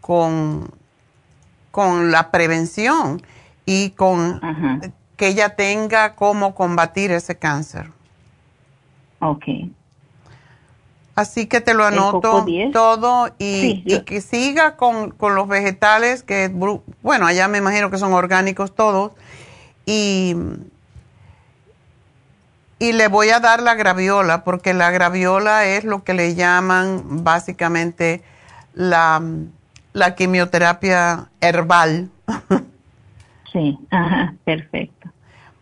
con, 0.00 0.70
con 1.70 2.10
la 2.10 2.30
prevención 2.30 3.22
y 3.66 3.90
con 3.90 4.40
que 5.16 5.28
ella 5.28 5.54
tenga 5.54 6.14
cómo 6.16 6.54
combatir 6.54 7.12
ese 7.12 7.36
cáncer. 7.36 7.90
Ok. 9.20 9.44
Así 11.18 11.46
que 11.46 11.60
te 11.60 11.74
lo 11.74 11.84
anoto 11.84 12.46
todo 12.72 13.28
y, 13.38 13.82
y, 13.84 14.00
que 14.04 14.20
siga 14.20 14.76
con, 14.76 15.10
con, 15.10 15.34
los 15.34 15.48
vegetales, 15.48 16.22
que 16.22 16.48
bueno, 17.02 17.26
allá 17.26 17.48
me 17.48 17.58
imagino 17.58 17.90
que 17.90 17.98
son 17.98 18.12
orgánicos 18.12 18.74
todos. 18.74 19.12
Y 19.84 20.36
y 22.78 22.92
le 22.92 23.08
voy 23.08 23.30
a 23.30 23.40
dar 23.40 23.60
la 23.62 23.74
graviola, 23.74 24.44
porque 24.44 24.72
la 24.72 24.90
graviola 24.90 25.64
es 25.64 25.84
lo 25.84 26.04
que 26.04 26.14
le 26.14 26.34
llaman 26.34 27.24
básicamente 27.24 28.22
la, 28.74 29.20
quimioterapia 30.16 31.28
herbal. 31.40 32.10
Sí, 33.50 33.78
ajá, 33.90 34.34
perfecto. 34.44 35.08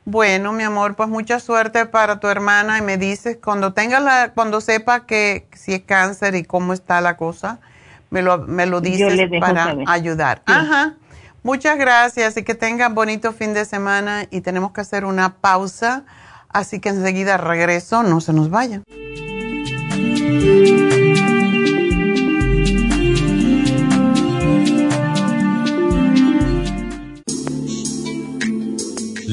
Bueno, 0.07 0.55
mi 0.55 0.63
amor, 0.63 0.97
pues 0.97 1.11
mucha 1.11 1.39
suerte 1.39 1.85
para 1.85 2.19
tu 2.19 2.29
hermana 2.29 2.79
y 2.79 2.83
me 2.83 2.97
dices 2.97 3.37
cuando 3.43 3.75
tenga 3.75 4.01
la, 4.01 4.33
cuando 4.33 4.63
sepa 4.63 5.05
que 5.05 5.47
si 5.53 5.75
es 5.75 5.83
cáncer 5.83 6.35
y 6.35 6.45
cómo 6.45 6.73
está 6.73 7.03
la 7.03 7.19
cosa, 7.19 7.59
me 8.09 8.23
lo, 8.23 8.39
me 8.39 8.65
lo 8.65 8.81
dices 8.81 9.29
para 9.39 9.77
ayudar. 9.87 10.41
Ajá. 10.47 10.95
Muchas 11.43 11.77
gracias 11.77 12.39
y 12.39 12.43
que 12.43 12.55
tengan 12.55 12.95
bonito 12.95 13.35
fin 13.35 13.53
de 13.53 13.67
semana 13.67 14.27
y 14.31 14.41
tenemos 14.41 14.73
que 14.73 14.81
hacer 14.81 15.05
una 15.05 15.35
pausa 15.35 16.05
Así 16.57 16.81
que 16.81 16.89
enseguida 16.89 17.37
regreso, 17.37 18.03
no 18.03 18.23
se 18.23 18.33
nos 18.33 18.49
vayan. 18.49 18.83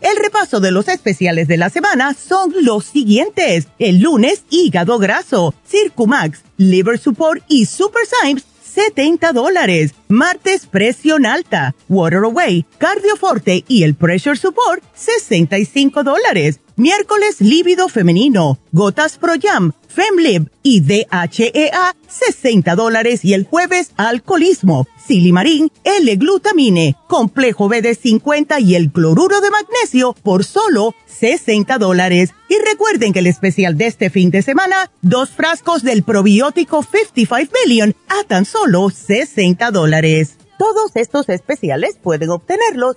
El 0.00 0.16
repaso 0.16 0.60
de 0.60 0.70
los 0.70 0.88
especiales 0.88 1.48
de 1.48 1.56
la 1.56 1.70
semana 1.70 2.14
son 2.14 2.52
los 2.62 2.84
siguientes. 2.84 3.68
El 3.78 4.00
lunes, 4.00 4.44
hígado 4.50 4.98
graso, 4.98 5.54
Circumax, 5.66 6.42
Liver 6.56 6.98
Support 6.98 7.42
y 7.48 7.66
Super 7.66 8.02
Symes, 8.06 8.44
70 8.62 9.32
dólares. 9.32 9.94
Martes, 10.08 10.66
presión 10.66 11.26
alta, 11.26 11.74
Water 11.88 12.24
Away, 12.24 12.66
Cardioforte 12.78 13.64
y 13.68 13.84
el 13.84 13.94
Pressure 13.94 14.36
Support, 14.36 14.82
65 14.94 16.02
dólares. 16.02 16.60
Miércoles, 16.76 17.40
líbido 17.40 17.88
femenino, 17.88 18.58
gotas 18.72 19.16
Pro 19.16 19.34
Jam, 19.40 19.74
FemLib 19.86 20.50
y 20.64 20.80
DHEA, 20.80 21.94
60 22.08 22.74
dólares. 22.74 23.24
Y 23.24 23.32
el 23.34 23.44
jueves, 23.44 23.92
alcoholismo, 23.96 24.88
silimarín, 25.06 25.70
L-glutamine, 25.84 26.96
complejo 27.06 27.68
BD50 27.68 28.60
y 28.60 28.74
el 28.74 28.90
cloruro 28.90 29.40
de 29.40 29.50
magnesio 29.50 30.14
por 30.24 30.44
solo 30.44 30.96
60 31.06 31.78
dólares. 31.78 32.30
Y 32.48 32.56
recuerden 32.68 33.12
que 33.12 33.20
el 33.20 33.28
especial 33.28 33.78
de 33.78 33.86
este 33.86 34.10
fin 34.10 34.32
de 34.32 34.42
semana, 34.42 34.90
dos 35.00 35.30
frascos 35.30 35.84
del 35.84 36.02
probiótico 36.02 36.82
55 36.82 37.52
Billion 37.64 37.94
a 38.08 38.24
tan 38.26 38.44
solo 38.44 38.90
60 38.90 39.70
dólares. 39.70 40.38
Todos 40.58 40.90
estos 40.96 41.28
especiales 41.28 41.98
pueden 42.02 42.30
obtenerlos 42.30 42.96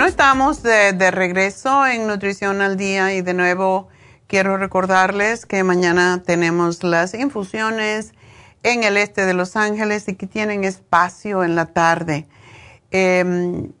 Bueno, 0.00 0.08
estamos 0.08 0.62
de, 0.62 1.10
regreso 1.10 1.86
en 1.86 2.06
Nutrición 2.06 2.62
al 2.62 2.78
Día 2.78 3.12
y 3.12 3.20
de 3.20 3.34
nuevo 3.34 3.88
Quiero 4.28 4.56
recordarles 4.56 5.44
que 5.44 5.62
mañana 5.62 6.22
tenemos 6.24 6.82
las 6.82 7.12
infusiones 7.12 8.14
en 8.62 8.82
el 8.82 8.96
este 8.96 9.26
de 9.26 9.34
Los 9.34 9.56
Ángeles 9.56 10.08
y 10.08 10.14
que 10.14 10.26
tienen 10.26 10.64
espacio 10.64 11.44
en 11.44 11.54
la 11.54 11.66
tarde. 11.66 12.26
Em, 12.90 13.72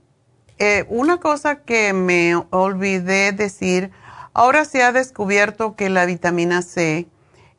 eh, 0.58 0.84
una 0.90 1.16
cosa 1.20 1.62
que 1.62 1.94
me 1.94 2.36
olvidé 2.50 3.32
decir, 3.32 3.90
ahora 4.34 4.66
se 4.66 4.82
ha 4.82 4.92
descubierto 4.92 5.74
que 5.74 5.88
la 5.88 6.04
vitamina 6.04 6.60
C 6.60 7.08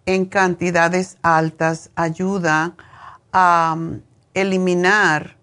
en 0.06 0.26
cantidades 0.26 1.18
altas 1.24 1.90
ayuda 1.96 2.76
a 3.32 3.74
um, 3.76 4.02
eliminar 4.36 5.38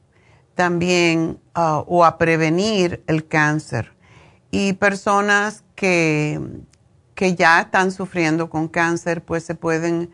también 0.54 1.40
uh, 1.58 1.84
o 1.86 2.04
a 2.04 2.18
prevenir 2.18 3.02
el 3.06 3.26
cáncer. 3.26 3.92
Y 4.50 4.74
personas 4.74 5.64
que, 5.74 6.40
que 7.14 7.34
ya 7.34 7.60
están 7.60 7.90
sufriendo 7.90 8.48
con 8.48 8.68
cáncer, 8.68 9.24
pues 9.24 9.44
se 9.44 9.54
pueden 9.54 10.10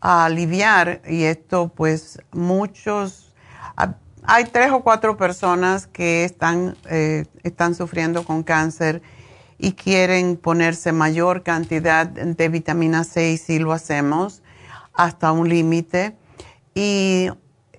aliviar 0.00 1.00
y 1.08 1.24
esto 1.24 1.68
pues 1.74 2.20
muchos, 2.30 3.32
hay 4.22 4.44
tres 4.44 4.70
o 4.70 4.82
cuatro 4.82 5.16
personas 5.16 5.86
que 5.86 6.24
están, 6.24 6.76
eh, 6.90 7.24
están 7.42 7.74
sufriendo 7.74 8.24
con 8.24 8.42
cáncer 8.42 9.00
y 9.58 9.72
quieren 9.72 10.36
ponerse 10.36 10.92
mayor 10.92 11.42
cantidad 11.42 12.06
de 12.06 12.48
vitamina 12.48 13.04
C 13.04 13.32
y 13.32 13.38
si 13.38 13.58
lo 13.58 13.72
hacemos 13.72 14.42
hasta 14.92 15.32
un 15.32 15.48
límite. 15.48 16.16
Y 16.74 17.30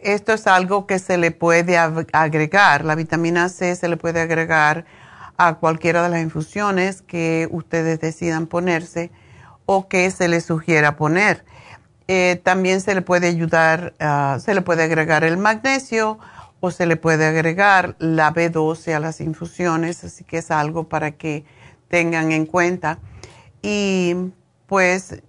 esto 0.06 0.34
es 0.34 0.48
algo 0.48 0.86
que 0.86 1.00
se 1.00 1.18
le 1.18 1.32
puede 1.32 1.78
agregar. 1.78 2.86
La 2.86 2.96
vitamina 2.96 3.50
C 3.50 3.76
se 3.76 3.88
le 3.88 3.98
puede 3.98 4.22
agregar 4.22 4.86
a 5.38 5.56
cualquiera 5.56 6.04
de 6.04 6.10
las 6.10 6.22
infusiones 6.22 7.02
que 7.02 7.48
ustedes 7.52 8.00
decidan 8.00 8.48
ponerse 8.48 9.12
o 9.66 9.88
que 9.88 10.10
se 10.12 10.28
les 10.28 10.46
sugiera 10.46 10.96
poner. 10.96 11.44
Eh, 12.08 12.40
también 12.44 12.82
se 12.82 12.94
le 12.94 13.02
puede 13.02 13.28
ayudar, 13.28 13.96
ah, 14.00 14.38
se 14.40 14.54
le 14.54 14.62
puede 14.62 14.84
agregar 14.84 15.24
el 15.24 15.38
magnesio 15.38 16.20
o 16.60 16.70
se 16.70 16.86
le 16.86 16.98
puede 16.98 17.26
agregar 17.26 17.96
la 17.98 18.32
B12 18.32 18.94
a 18.94 19.00
las 19.00 19.22
infusiones, 19.22 20.04
así 20.04 20.24
que 20.24 20.38
es 20.38 20.52
algo 20.52 20.88
para 20.88 21.12
que 21.12 21.46
tengan 21.88 22.32
en 22.32 22.46
cuenta. 22.46 23.00
Y 23.62 24.16
pues 24.68 25.24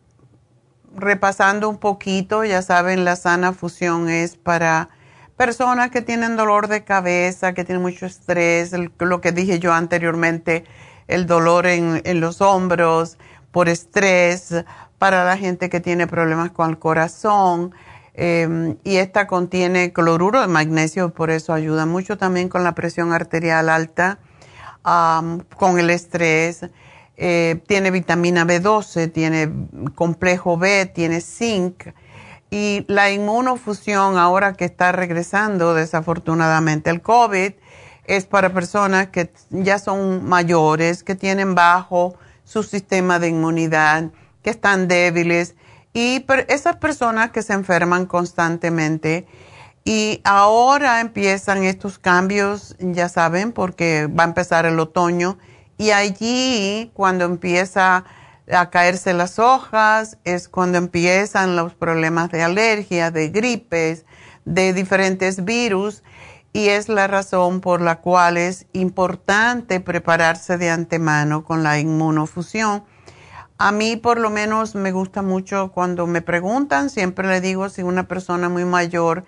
repasando 0.96 1.68
un 1.68 1.78
poquito, 1.78 2.44
ya 2.44 2.62
saben, 2.62 3.04
la 3.04 3.16
sana 3.16 3.52
fusión 3.52 4.08
es 4.08 4.36
para 4.36 4.88
personas 5.36 5.90
que 5.90 6.02
tienen 6.02 6.36
dolor 6.36 6.68
de 6.68 6.84
cabeza, 6.84 7.52
que 7.52 7.64
tienen 7.64 7.82
mucho 7.82 8.06
estrés, 8.06 8.72
lo 8.98 9.20
que 9.20 9.32
dije 9.32 9.58
yo 9.58 9.72
anteriormente, 9.72 10.64
el 11.08 11.26
dolor 11.26 11.66
en, 11.66 12.00
en 12.04 12.20
los 12.20 12.40
hombros 12.40 13.18
por 13.52 13.68
estrés, 13.68 14.54
para 14.98 15.24
la 15.24 15.36
gente 15.36 15.68
que 15.68 15.80
tiene 15.80 16.06
problemas 16.06 16.50
con 16.50 16.70
el 16.70 16.78
corazón. 16.78 17.74
Em, 18.14 18.76
y 18.82 18.96
esta 18.96 19.26
contiene 19.26 19.92
cloruro 19.92 20.40
de 20.40 20.46
magnesio, 20.46 21.10
por 21.10 21.30
eso 21.30 21.52
ayuda 21.52 21.84
mucho 21.84 22.16
también 22.16 22.48
con 22.48 22.64
la 22.64 22.74
presión 22.74 23.12
arterial 23.12 23.68
alta, 23.68 24.18
con 25.56 25.78
el 25.78 25.90
estrés. 25.90 26.66
Eh, 27.16 27.62
tiene 27.66 27.90
vitamina 27.90 28.44
B12, 28.44 29.10
tiene 29.10 29.50
complejo 29.94 30.56
B, 30.58 30.86
tiene 30.86 31.20
zinc. 31.20 31.88
Y 32.50 32.84
la 32.88 33.10
inmunofusión, 33.10 34.18
ahora 34.18 34.52
que 34.52 34.66
está 34.66 34.92
regresando 34.92 35.74
desafortunadamente 35.74 36.90
el 36.90 37.02
COVID, 37.02 37.52
es 38.04 38.26
para 38.26 38.52
personas 38.52 39.08
que 39.08 39.32
ya 39.50 39.78
son 39.78 40.24
mayores, 40.24 41.02
que 41.02 41.14
tienen 41.14 41.54
bajo 41.54 42.14
su 42.44 42.62
sistema 42.62 43.18
de 43.18 43.28
inmunidad 43.28 44.10
que 44.42 44.50
están 44.50 44.86
débiles 44.86 45.56
y 45.92 46.24
esas 46.48 46.76
personas 46.76 47.30
que 47.30 47.42
se 47.42 47.52
enferman 47.52 48.06
constantemente. 48.06 49.26
Y 49.84 50.20
ahora 50.24 51.00
empiezan 51.00 51.64
estos 51.64 51.98
cambios, 51.98 52.76
ya 52.78 53.08
saben, 53.08 53.52
porque 53.52 54.06
va 54.06 54.24
a 54.24 54.26
empezar 54.26 54.66
el 54.66 54.78
otoño 54.78 55.38
y 55.78 55.90
allí 55.90 56.90
cuando 56.94 57.24
empieza 57.24 58.04
a 58.50 58.70
caerse 58.70 59.12
las 59.12 59.38
hojas 59.38 60.18
es 60.24 60.48
cuando 60.48 60.78
empiezan 60.78 61.56
los 61.56 61.74
problemas 61.74 62.30
de 62.30 62.42
alergia, 62.42 63.10
de 63.10 63.28
gripes, 63.28 64.04
de 64.44 64.72
diferentes 64.72 65.44
virus 65.44 66.02
y 66.52 66.68
es 66.68 66.88
la 66.88 67.06
razón 67.06 67.60
por 67.60 67.82
la 67.82 68.00
cual 68.00 68.36
es 68.36 68.66
importante 68.72 69.80
prepararse 69.80 70.56
de 70.56 70.70
antemano 70.70 71.44
con 71.44 71.62
la 71.62 71.78
inmunofusión. 71.78 72.84
A 73.58 73.72
mí 73.72 73.96
por 73.96 74.18
lo 74.18 74.30
menos 74.30 74.74
me 74.74 74.92
gusta 74.92 75.22
mucho 75.22 75.72
cuando 75.72 76.06
me 76.06 76.22
preguntan, 76.22 76.88
siempre 76.88 77.28
le 77.28 77.40
digo 77.40 77.68
si 77.68 77.82
una 77.82 78.06
persona 78.06 78.48
muy 78.48 78.64
mayor 78.64 79.24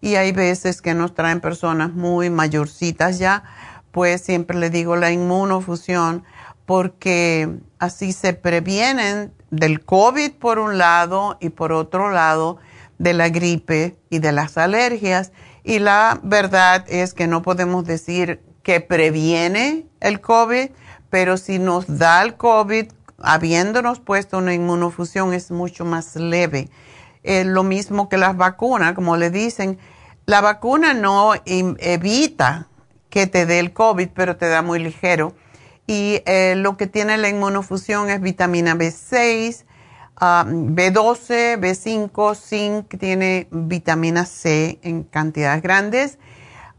y 0.00 0.16
hay 0.16 0.32
veces 0.32 0.82
que 0.82 0.94
nos 0.94 1.14
traen 1.14 1.40
personas 1.40 1.92
muy 1.92 2.30
mayorcitas 2.30 3.18
ya, 3.18 3.44
pues 3.92 4.22
siempre 4.22 4.58
le 4.58 4.70
digo 4.70 4.96
la 4.96 5.12
inmunofusión 5.12 6.24
porque 6.66 7.48
así 7.78 8.12
se 8.12 8.32
previenen 8.32 9.32
del 9.50 9.84
COVID 9.84 10.32
por 10.32 10.58
un 10.58 10.78
lado 10.78 11.36
y 11.40 11.50
por 11.50 11.72
otro 11.72 12.10
lado 12.10 12.58
de 12.98 13.12
la 13.12 13.28
gripe 13.28 13.96
y 14.10 14.18
de 14.18 14.32
las 14.32 14.56
alergias. 14.56 15.32
Y 15.62 15.78
la 15.78 16.18
verdad 16.22 16.84
es 16.88 17.14
que 17.14 17.26
no 17.26 17.42
podemos 17.42 17.84
decir 17.84 18.40
que 18.62 18.80
previene 18.80 19.86
el 20.00 20.20
COVID, 20.20 20.70
pero 21.10 21.36
si 21.36 21.58
nos 21.58 21.98
da 21.98 22.22
el 22.22 22.36
COVID 22.36 22.86
habiéndonos 23.18 24.00
puesto 24.00 24.38
una 24.38 24.54
inmunofusión 24.54 25.32
es 25.32 25.50
mucho 25.50 25.84
más 25.84 26.16
leve. 26.16 26.68
lo 27.24 27.62
mismo 27.62 28.08
que 28.08 28.16
las 28.16 28.36
vacunas, 28.36 28.94
como 28.94 29.16
le 29.16 29.30
dicen, 29.30 29.78
la 30.26 30.40
vacuna 30.40 30.94
no 30.94 31.32
evita 31.44 32.68
que 33.12 33.26
te 33.26 33.44
dé 33.44 33.58
el 33.58 33.74
COVID, 33.74 34.08
pero 34.14 34.36
te 34.38 34.48
da 34.48 34.62
muy 34.62 34.78
ligero. 34.78 35.34
Y 35.86 36.22
eh, 36.24 36.54
lo 36.56 36.78
que 36.78 36.86
tiene 36.86 37.18
la 37.18 37.28
inmunofusión 37.28 38.08
es 38.08 38.22
vitamina 38.22 38.74
B6, 38.74 39.64
B12, 40.16 41.60
B5, 41.60 42.34
zinc, 42.34 42.98
tiene 42.98 43.48
vitamina 43.50 44.24
C 44.24 44.78
en 44.82 45.02
cantidades 45.02 45.62
grandes. 45.62 46.18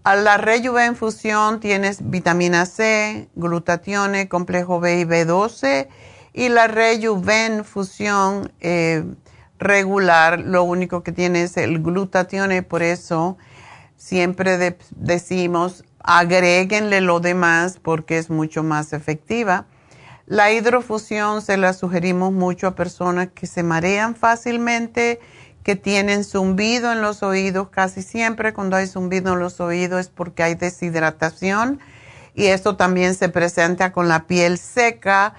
A 0.03 0.15
la 0.15 0.38
rejuvenfusión 0.38 1.59
tienes 1.59 2.09
vitamina 2.09 2.65
C, 2.65 3.29
glutatione, 3.36 4.27
complejo 4.27 4.79
B 4.79 5.01
y 5.01 5.03
B12 5.05 5.88
y 6.34 6.49
la 6.49 6.65
Rejuven 6.65 7.63
Fusión 7.63 8.51
eh, 8.59 9.03
regular, 9.59 10.39
lo 10.39 10.63
único 10.63 11.03
que 11.03 11.11
tiene 11.11 11.43
es 11.43 11.57
el 11.57 11.84
glutatión, 11.84 12.51
por 12.67 12.81
eso 12.81 13.38
siempre 13.97 14.75
decimos 14.95 15.86
agréguenle 16.04 17.01
lo 17.01 17.20
demás 17.20 17.80
porque 17.82 18.18
es 18.18 18.30
mucho 18.30 18.62
más 18.62 18.93
efectiva. 18.93 19.66
La 20.26 20.51
hidrofusión 20.51 21.41
se 21.41 21.58
la 21.58 21.74
sugerimos 21.74 22.32
mucho 22.32 22.68
a 22.68 22.76
personas 22.76 23.30
que 23.34 23.47
se 23.47 23.64
marean 23.64 24.16
fácilmente, 24.16 25.20
que 25.64 25.76
tienen 25.76 26.24
zumbido 26.24 26.91
en 26.91 27.01
los 27.01 27.24
oídos. 27.24 27.70
Casi 27.70 28.01
siempre 28.01 28.54
cuando 28.54 28.78
hay 28.78 28.88
zumbido 28.88 29.34
en 29.34 29.39
los 29.39 29.60
oídos 29.60 30.01
es 30.01 30.10
porque 30.10 30.43
hay 30.43 30.56
deshidratación 30.56 31.80
y 32.36 32.45
esto 32.47 32.76
también 32.76 33.16
se 33.16 33.30
presenta 33.30 33.91
con 33.91 34.08
la 34.08 34.26
piel 34.26 34.58
seca 34.58 35.36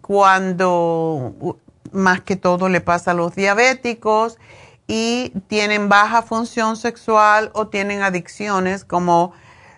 cuando 0.00 1.58
más 1.92 2.20
que 2.22 2.36
todo 2.36 2.68
le 2.68 2.80
pasa 2.80 3.10
a 3.10 3.14
los 3.14 3.34
diabéticos 3.34 4.38
y 4.86 5.32
tienen 5.48 5.88
baja 5.88 6.22
función 6.22 6.76
sexual 6.76 7.50
o 7.54 7.68
tienen 7.68 8.02
adicciones 8.02 8.84
como 8.84 9.32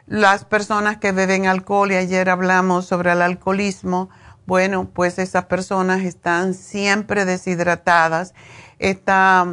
las 0.07 0.45
personas 0.45 0.99
que 0.99 1.13
beben 1.13 1.47
alcohol 1.47 1.93
y 1.93 1.97
ayer 1.97 2.29
hablamos 2.29 2.87
sobre 2.87 3.13
el 3.13 3.23
alcoholismo. 3.23 4.11
Bueno, 4.47 4.91
pues 4.93 5.19
esas 5.19 5.47
personas 5.47 6.03
están 6.03 6.55
siempre 6.55 7.25
deshidratadas. 7.25 8.35
Esta, 8.79 9.47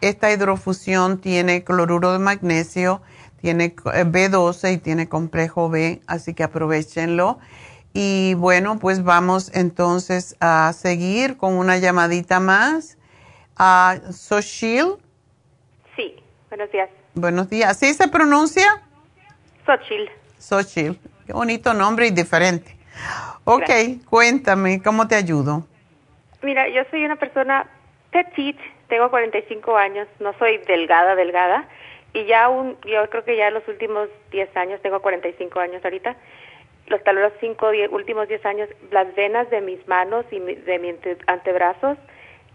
esta 0.00 0.32
hidrofusión 0.32 1.20
tiene 1.20 1.64
cloruro 1.64 2.12
de 2.12 2.18
magnesio, 2.18 3.02
tiene 3.40 3.74
B12 3.76 4.74
y 4.74 4.78
tiene 4.78 5.08
complejo 5.08 5.68
B, 5.68 6.00
así 6.06 6.32
que 6.32 6.44
aprovechenlo. 6.44 7.38
Y 7.92 8.34
bueno, 8.34 8.78
pues 8.78 9.04
vamos 9.04 9.50
entonces 9.52 10.36
a 10.40 10.72
seguir 10.72 11.36
con 11.36 11.54
una 11.54 11.76
llamadita 11.76 12.40
más. 12.40 12.96
A 13.56 13.96
Sochil. 14.10 14.96
Sí, 15.96 16.16
buenos 16.48 16.70
días. 16.70 16.88
Buenos 17.14 17.48
días. 17.50 17.78
¿Sí 17.78 17.92
se 17.94 18.08
pronuncia? 18.08 18.82
Sochil. 19.66 20.10
Sochil. 20.38 20.98
Qué 21.26 21.32
bonito 21.32 21.74
nombre 21.74 22.06
y 22.06 22.10
diferente. 22.10 22.76
Ok, 23.44 23.70
cuéntame, 24.08 24.82
¿cómo 24.82 25.08
te 25.08 25.14
ayudo? 25.14 25.66
Mira, 26.42 26.68
yo 26.68 26.82
soy 26.90 27.04
una 27.04 27.16
persona 27.16 27.66
petite, 28.10 28.60
tengo 28.88 29.10
45 29.10 29.76
años, 29.76 30.06
no 30.20 30.32
soy 30.38 30.58
delgada, 30.58 31.14
delgada, 31.14 31.68
y 32.12 32.24
ya 32.26 32.48
un, 32.48 32.76
yo 32.82 33.08
creo 33.10 33.24
que 33.24 33.36
ya 33.36 33.48
en 33.48 33.54
los 33.54 33.66
últimos 33.66 34.08
10 34.30 34.56
años, 34.56 34.82
tengo 34.82 35.00
45 35.00 35.60
años 35.60 35.84
ahorita, 35.84 36.16
los, 36.88 37.02
tal 37.04 37.16
los 37.16 37.32
cinco 37.40 37.70
últimos 37.90 38.28
diez 38.28 38.44
años, 38.44 38.68
las 38.90 39.14
venas 39.14 39.48
de 39.50 39.60
mis 39.60 39.86
manos 39.88 40.24
y 40.30 40.38
de 40.38 40.78
mis 40.78 40.96
antebrazos 41.26 41.96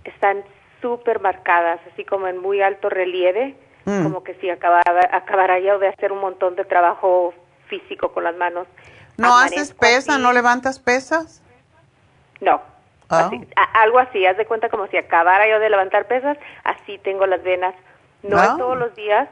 están 0.03 0.43
súper 0.81 1.19
marcadas, 1.19 1.79
así 1.91 2.03
como 2.03 2.27
en 2.27 2.37
muy 2.37 2.61
alto 2.61 2.89
relieve, 2.89 3.55
mm. 3.85 4.03
como 4.03 4.23
que 4.23 4.35
si 4.35 4.49
acabara, 4.49 5.09
acabara 5.11 5.59
yo 5.59 5.79
de 5.79 5.87
hacer 5.87 6.11
un 6.11 6.19
montón 6.19 6.55
de 6.55 6.65
trabajo 6.65 7.33
físico 7.67 8.11
con 8.11 8.23
las 8.23 8.35
manos. 8.35 8.67
¿No 9.17 9.37
haces 9.37 9.73
pesas? 9.73 10.19
¿No 10.19 10.31
levantas 10.31 10.79
pesas? 10.79 11.41
No. 12.39 12.61
Ah. 13.09 13.31
algo 13.73 13.99
así, 13.99 14.25
haz 14.25 14.35
de 14.35 14.45
cuenta 14.45 14.67
como 14.67 14.87
si 14.87 14.97
acabara 14.97 15.47
yo 15.47 15.59
de 15.59 15.69
levantar 15.69 16.07
pesas, 16.07 16.37
así 16.65 16.97
tengo 16.97 17.25
las 17.25 17.41
venas. 17.41 17.73
No 18.21 18.35
es 18.35 18.49
ah. 18.49 18.55
todos 18.57 18.77
los 18.77 18.93
días, 18.95 19.29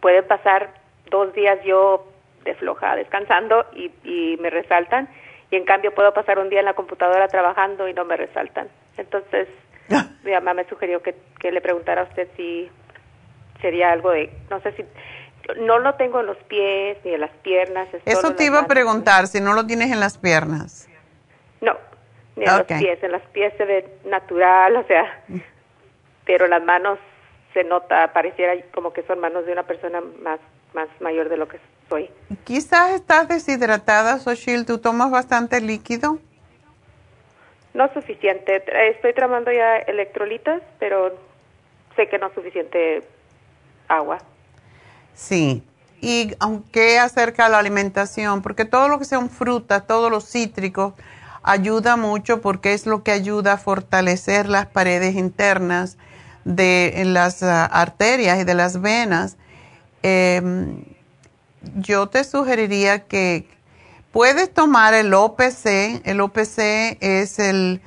puede 0.00 0.22
pasar 0.22 0.68
dos 1.10 1.32
días 1.32 1.58
yo 1.64 2.06
de 2.44 2.54
floja 2.56 2.94
descansando 2.94 3.64
y, 3.72 3.90
y 4.04 4.36
me 4.38 4.50
resaltan, 4.50 5.08
y 5.50 5.56
en 5.56 5.64
cambio 5.64 5.94
puedo 5.94 6.12
pasar 6.12 6.38
un 6.38 6.50
día 6.50 6.60
en 6.60 6.66
la 6.66 6.74
computadora 6.74 7.28
trabajando 7.28 7.88
y 7.88 7.94
no 7.94 8.04
me 8.04 8.16
resaltan. 8.16 8.68
Entonces, 8.98 9.48
mi 10.24 10.32
mamá 10.32 10.54
me 10.54 10.68
sugirió 10.68 11.02
que, 11.02 11.14
que 11.38 11.52
le 11.52 11.60
preguntara 11.60 12.02
a 12.02 12.04
usted 12.04 12.28
si 12.36 12.70
sería 13.60 13.92
algo 13.92 14.10
de, 14.10 14.30
no 14.50 14.60
sé 14.60 14.72
si 14.72 14.84
no 15.60 15.78
lo 15.78 15.94
tengo 15.94 16.20
en 16.20 16.26
los 16.26 16.38
pies 16.44 16.98
ni 17.04 17.12
en 17.12 17.20
las 17.20 17.30
piernas. 17.42 17.88
Eso 18.04 18.34
te 18.34 18.44
iba 18.44 18.60
a 18.60 18.66
preguntar, 18.66 19.26
si 19.26 19.40
no 19.40 19.54
lo 19.54 19.66
tienes 19.66 19.90
en 19.90 20.00
las 20.00 20.18
piernas. 20.18 20.88
No, 21.60 21.76
ni 22.36 22.44
en 22.44 22.58
los 22.58 22.66
pies. 22.66 23.02
En 23.02 23.12
las 23.12 23.22
pies 23.32 23.52
se 23.56 23.64
ve 23.64 23.98
natural, 24.06 24.76
o 24.76 24.86
sea, 24.86 25.22
pero 26.24 26.46
las 26.46 26.62
manos 26.62 26.98
se 27.52 27.64
nota, 27.64 28.12
pareciera 28.12 28.54
como 28.72 28.92
que 28.92 29.02
son 29.04 29.20
manos 29.20 29.46
de 29.46 29.52
una 29.52 29.62
persona 29.64 30.00
más, 30.22 30.40
más 30.74 30.88
mayor 31.00 31.28
de 31.28 31.36
lo 31.36 31.46
que 31.46 31.60
soy. 31.88 32.10
Quizás 32.44 32.92
estás 32.92 33.28
deshidratada, 33.28 34.18
Soshil, 34.18 34.66
¿tú 34.66 34.78
tomas 34.78 35.10
bastante 35.10 35.60
líquido? 35.60 36.18
No 37.74 37.92
suficiente. 37.92 38.62
Estoy 38.90 39.12
tramando 39.12 39.52
ya 39.52 39.76
electrolitos, 39.76 40.62
pero 40.78 41.18
sé 41.96 42.08
que 42.08 42.18
no 42.18 42.28
es 42.28 42.34
suficiente 42.34 43.02
agua. 43.88 44.18
Sí, 45.14 45.62
y 46.00 46.34
aunque 46.40 46.98
acerca 46.98 47.44
de 47.44 47.50
la 47.50 47.58
alimentación, 47.58 48.42
porque 48.42 48.64
todo 48.64 48.88
lo 48.88 48.98
que 48.98 49.04
sean 49.04 49.30
frutas, 49.30 49.86
todos 49.86 50.10
los 50.10 50.30
cítricos, 50.30 50.94
ayuda 51.42 51.96
mucho 51.96 52.40
porque 52.40 52.72
es 52.72 52.86
lo 52.86 53.02
que 53.02 53.12
ayuda 53.12 53.54
a 53.54 53.56
fortalecer 53.58 54.48
las 54.48 54.66
paredes 54.66 55.14
internas 55.14 55.98
de 56.44 57.02
las 57.06 57.42
ah, 57.42 57.64
arterias 57.64 58.40
y 58.40 58.44
de 58.44 58.54
las 58.54 58.80
venas. 58.80 59.36
Em, 60.02 60.84
yo 61.76 62.08
te 62.08 62.24
sugeriría 62.24 63.06
que 63.06 63.46
puedes 64.14 64.54
tomar 64.54 64.94
el 64.94 65.12
OPC. 65.12 66.00
El 66.04 66.20
OPC 66.20 66.96
es 67.00 67.40
el, 67.40 67.82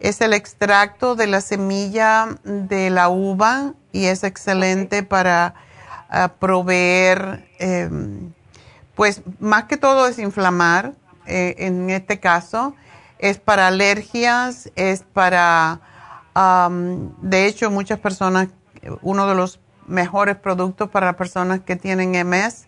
es 0.00 0.20
el 0.20 0.34
extracto 0.34 1.14
de 1.14 1.28
la 1.28 1.40
semilla 1.40 2.26
de 2.42 2.90
la 2.90 3.08
uva 3.08 3.74
y 3.92 4.06
es 4.06 4.24
excelente 4.24 5.04
para 5.04 5.54
proveer, 6.40 7.48
em, 7.60 8.32
pues 8.96 9.22
más 9.38 9.64
que 9.64 9.76
todo 9.76 10.06
desinflamar, 10.06 10.94
eh, 11.26 11.54
en 11.58 11.90
este 11.90 12.18
caso, 12.18 12.74
es 13.20 13.38
para 13.38 13.68
alergias, 13.68 14.72
es 14.74 15.02
para, 15.02 15.80
de 17.20 17.46
hecho, 17.46 17.70
muchas 17.70 18.00
personas, 18.00 18.48
uno 19.02 19.28
de 19.28 19.34
los 19.34 19.60
mejores 19.86 20.36
productos 20.36 20.88
para 20.90 21.16
personas 21.16 21.60
que 21.60 21.76
tienen 21.76 22.14
MS, 22.16 22.67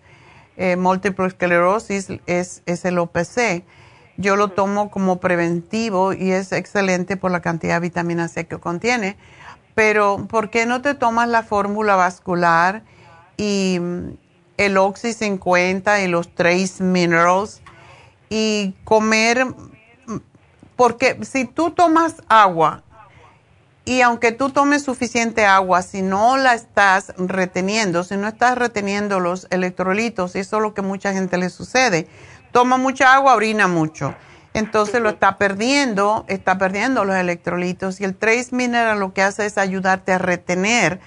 eh, 0.57 0.77
múltiple 0.77 1.27
esclerosis, 1.27 2.09
es, 2.27 2.63
es 2.67 2.85
el 2.85 2.99
OPC. 2.99 3.65
Yo 4.17 4.37
lo 4.37 4.49
tomo 4.49 4.91
como 4.91 5.21
preventivo 5.21 6.13
y 6.13 6.33
es 6.33 6.53
excelente 6.53 7.17
por 7.17 7.31
la 7.31 7.41
cantidad 7.41 7.75
de 7.75 7.81
vitamina 7.81 8.29
C 8.29 8.47
que 8.47 8.59
contiene. 8.59 9.17
Pero, 9.75 10.27
¿por 10.29 10.51
qué 10.51 10.67
no 10.67 10.83
te 10.83 10.95
tomas 10.95 11.29
la 11.29 11.43
fórmula 11.43 11.97
vascular? 11.97 12.83
y 13.41 13.79
mm, 13.81 14.19
el 14.59 14.77
Oxy 14.77 15.15
50 15.15 16.03
y 16.03 16.09
los 16.09 16.35
Trace 16.35 16.85
Minerals 16.85 17.63
y 18.29 18.75
comer, 18.85 19.47
mm, 19.47 20.17
porque 20.77 21.19
si 21.25 21.47
tú 21.47 21.71
tomas 21.71 22.17
agua 22.29 22.83
y 23.85 24.03
aunque 24.03 24.33
tú 24.33 24.51
tomes 24.51 24.83
suficiente 24.83 25.47
agua, 25.47 25.83
si 25.83 26.03
no 26.03 26.37
la 26.37 26.55
estás 26.55 27.13
reteniendo, 27.17 28.05
si 28.05 28.17
no 28.17 28.29
estás 28.29 28.57
reteniendo 28.57 29.21
los 29.21 29.47
electrolitos, 29.51 30.37
eso 30.37 30.57
es 30.57 30.63
lo 30.63 30.75
que 30.75 30.83
mucha 30.83 31.13
gente 31.13 31.39
le 31.39 31.51
sucede, 31.51 32.07
toma 32.53 32.77
mucha 32.77 33.15
agua, 33.15 33.35
orina 33.35 33.69
mucho. 33.69 34.15
Entonces 34.53 35.01
lo 35.01 35.11
está 35.11 35.39
perdiendo, 35.39 36.25
está 36.29 36.59
perdiendo 36.59 37.05
los 37.05 37.17
electrolitos 37.17 38.01
y 38.01 38.05
el 38.05 38.17
Trace 38.17 38.49
Mineral 38.51 38.99
lo 38.99 39.15
que 39.15 39.23
hace 39.23 39.47
es 39.47 39.59
ayudarte 39.59 40.13
a 40.13 40.19
retener 40.19 41.01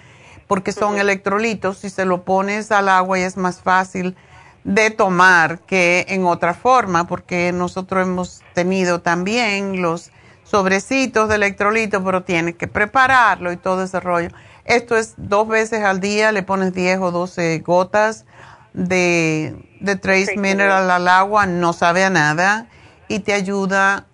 porque 0.47 0.71
son 0.71 0.97
electrolitos. 0.97 1.79
Si 1.79 1.89
se 1.89 2.05
lo 2.05 2.23
pones 2.23 2.71
al 2.71 2.87
agua 2.87 3.19
y 3.19 3.23
es 3.23 3.35
más 3.35 3.59
fácil 3.59 4.15
de 4.63 4.91
tomar 4.91 5.59
que 5.59 6.05
en 6.07 6.25
otra 6.25 6.53
forma, 6.53 7.05
porque 7.05 7.51
nosotros 7.51 8.03
hemos 8.03 8.41
tenido 8.53 9.01
también 9.01 9.81
los 9.81 10.12
sobrecitos 10.53 11.29
de 11.29 11.35
electrolitos, 11.35 12.03
pero 12.05 12.21
tienes 12.21 12.53
que 12.53 12.67
prepararlo 12.67 13.51
y 13.51 13.57
todo 13.57 13.81
ese 13.81 13.99
rollo. 13.99 14.29
Esto 14.65 14.95
es 14.95 15.15
dos 15.17 15.47
veces 15.47 15.83
al 15.83 15.99
día, 15.99 16.31
le 16.31 16.43
pones 16.43 16.75
10 16.75 16.99
o 16.99 17.09
12 17.09 17.57
gotas 17.65 18.27
de, 18.73 19.55
de 19.79 19.95
Trace 19.95 20.37
Mineral 20.37 20.91
al 20.91 21.07
agua, 21.07 21.47
no 21.47 21.73
sabe 21.73 22.03
a 22.03 22.11
nada 22.11 22.67
y 23.07 23.21
te 23.21 23.33
ayuda 23.33 24.05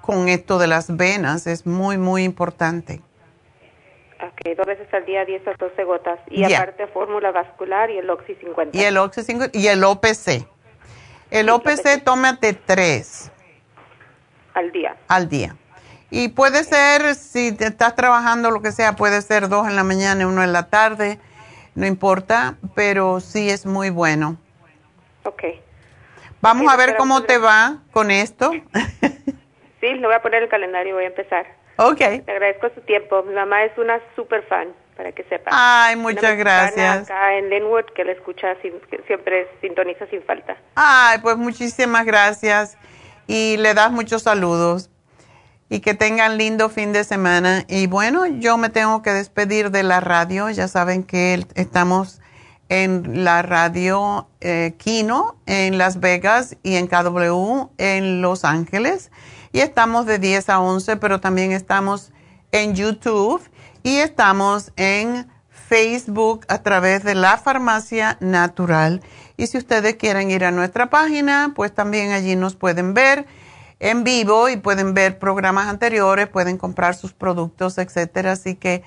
con 0.00 0.28
esto 0.28 0.58
de 0.58 0.66
las 0.66 0.96
venas, 0.96 1.46
es 1.46 1.66
muy, 1.66 1.98
muy 1.98 2.24
importante. 2.24 3.00
Ok, 4.20 4.56
dos 4.56 4.66
veces 4.66 4.92
al 4.92 5.04
día, 5.04 5.24
10 5.24 5.46
a 5.46 5.52
12 5.52 5.84
gotas. 5.84 6.18
Y 6.30 6.42
aparte 6.52 6.88
fórmula 6.88 7.30
vascular 7.30 7.90
y 7.90 7.98
el 7.98 8.10
Oxy 8.10 8.34
50. 8.34 8.76
Y 8.76 8.82
el 8.82 8.96
Oxy 8.96 9.22
50 9.22 9.56
y 9.56 9.68
el 9.68 9.84
OPC. 9.84 10.48
El 11.30 11.48
OPC, 11.48 12.02
tómate 12.02 12.54
tres. 12.54 13.30
Al 14.54 14.72
día. 14.72 14.96
Al 15.08 15.28
día. 15.28 15.56
Y 16.10 16.28
puede 16.28 16.64
ser, 16.64 17.14
si 17.16 17.52
te 17.52 17.66
estás 17.66 17.96
trabajando, 17.96 18.50
lo 18.50 18.62
que 18.62 18.72
sea, 18.72 18.94
puede 18.94 19.20
ser 19.20 19.48
dos 19.48 19.66
en 19.68 19.74
la 19.76 19.84
mañana 19.84 20.22
y 20.22 20.24
uno 20.24 20.44
en 20.44 20.52
la 20.52 20.68
tarde, 20.70 21.18
no 21.74 21.86
importa, 21.86 22.54
pero 22.74 23.20
sí 23.20 23.50
es 23.50 23.66
muy 23.66 23.90
bueno. 23.90 24.36
Ok. 25.24 25.42
Vamos 26.40 26.72
a 26.72 26.76
ver 26.76 26.96
cómo 26.96 27.22
te 27.24 27.38
va 27.38 27.78
con 27.90 28.10
esto. 28.10 28.52
sí, 29.80 29.94
lo 29.94 30.08
voy 30.08 30.16
a 30.16 30.22
poner 30.22 30.38
en 30.38 30.44
el 30.44 30.50
calendario, 30.50 30.94
voy 30.94 31.04
a 31.04 31.08
empezar. 31.08 31.46
Ok. 31.76 31.98
Te 31.98 32.30
agradezco 32.30 32.68
su 32.74 32.80
tiempo. 32.82 33.22
Mi 33.24 33.34
mamá 33.34 33.64
es 33.64 33.76
una 33.78 33.98
super 34.14 34.44
fan, 34.44 34.68
para 34.96 35.10
que 35.12 35.24
sepa. 35.24 35.50
Ay, 35.52 35.96
muchas 35.96 36.36
gracias. 36.36 37.10
Acá 37.10 37.36
en 37.38 37.50
Linwood, 37.50 37.86
que 37.94 38.04
la 38.04 38.12
escucha, 38.12 38.54
siempre 39.06 39.48
sintoniza 39.60 40.06
sin 40.06 40.22
falta. 40.22 40.56
Ay, 40.76 41.18
pues 41.22 41.36
muchísimas 41.36 42.04
gracias. 42.04 42.78
Y 43.26 43.56
le 43.56 43.74
das 43.74 43.92
muchos 43.92 44.22
saludos. 44.22 44.90
Y 45.68 45.80
que 45.80 45.94
tengan 45.94 46.36
lindo 46.36 46.68
fin 46.68 46.92
de 46.92 47.04
semana. 47.04 47.64
Y 47.68 47.86
bueno, 47.86 48.26
yo 48.26 48.58
me 48.58 48.68
tengo 48.68 49.02
que 49.02 49.10
despedir 49.12 49.70
de 49.70 49.82
la 49.82 50.00
radio. 50.00 50.50
Ya 50.50 50.68
saben 50.68 51.02
que 51.04 51.46
estamos 51.54 52.20
en 52.68 53.24
la 53.24 53.42
radio 53.42 54.28
eh, 54.40 54.74
Kino 54.78 55.36
en 55.46 55.78
Las 55.78 56.00
Vegas 56.00 56.56
y 56.62 56.76
en 56.76 56.86
KW 56.86 57.68
en 57.78 58.22
Los 58.22 58.44
Ángeles 58.44 59.10
y 59.52 59.60
estamos 59.60 60.06
de 60.06 60.18
10 60.18 60.48
a 60.48 60.60
11, 60.60 60.96
pero 60.96 61.20
también 61.20 61.52
estamos 61.52 62.10
en 62.50 62.74
YouTube 62.74 63.40
y 63.84 63.98
estamos 63.98 64.72
en 64.76 65.28
Facebook 65.48 66.44
a 66.48 66.62
través 66.62 67.04
de 67.04 67.14
la 67.14 67.38
farmacia 67.38 68.16
natural. 68.20 69.00
Y 69.36 69.46
si 69.46 69.58
ustedes 69.58 69.96
quieren 69.96 70.30
ir 70.30 70.44
a 70.44 70.50
nuestra 70.50 70.90
página, 70.90 71.52
pues 71.54 71.74
también 71.74 72.12
allí 72.12 72.36
nos 72.36 72.54
pueden 72.54 72.94
ver 72.94 73.26
en 73.80 74.04
vivo 74.04 74.48
y 74.48 74.56
pueden 74.56 74.94
ver 74.94 75.18
programas 75.18 75.68
anteriores, 75.68 76.28
pueden 76.28 76.56
comprar 76.56 76.94
sus 76.94 77.12
productos, 77.12 77.78
etcétera. 77.78 78.32
Así 78.32 78.54
que 78.54 78.82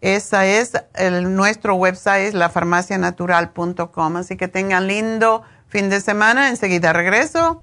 esa 0.00 0.46
es 0.46 0.72
el, 0.94 1.34
nuestro 1.34 1.74
website, 1.74 2.34
lafarmacianatural.com. 2.34 4.16
Así 4.16 4.36
que 4.36 4.48
tengan 4.48 4.86
lindo 4.86 5.42
fin 5.68 5.88
de 5.88 6.00
semana. 6.00 6.48
Enseguida 6.48 6.92
regreso. 6.92 7.62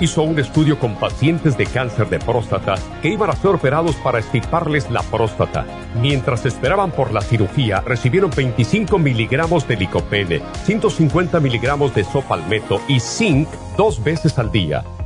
hizo 0.00 0.22
un 0.22 0.38
estudio 0.38 0.78
con 0.78 0.96
pacientes 0.96 1.56
de 1.56 1.66
cáncer 1.66 2.08
de 2.08 2.18
próstata 2.18 2.74
que 3.02 3.08
iban 3.08 3.30
a 3.30 3.36
ser 3.36 3.50
operados 3.50 3.96
para 3.96 4.18
estiparles 4.18 4.90
la 4.90 5.02
próstata. 5.02 5.66
Mientras 6.00 6.46
esperaban 6.46 6.90
por 6.90 7.12
la 7.12 7.20
cirugía, 7.20 7.80
recibieron 7.80 8.30
25 8.34 8.98
miligramos 8.98 9.68
de 9.68 9.76
licopene, 9.76 10.42
150 10.64 11.40
miligramos 11.40 11.94
de 11.94 12.04
sopalmeto 12.04 12.80
y 12.88 13.00
zinc 13.00 13.48
dos 13.76 14.02
veces 14.02 14.38
al 14.38 14.50
día. 14.50 14.84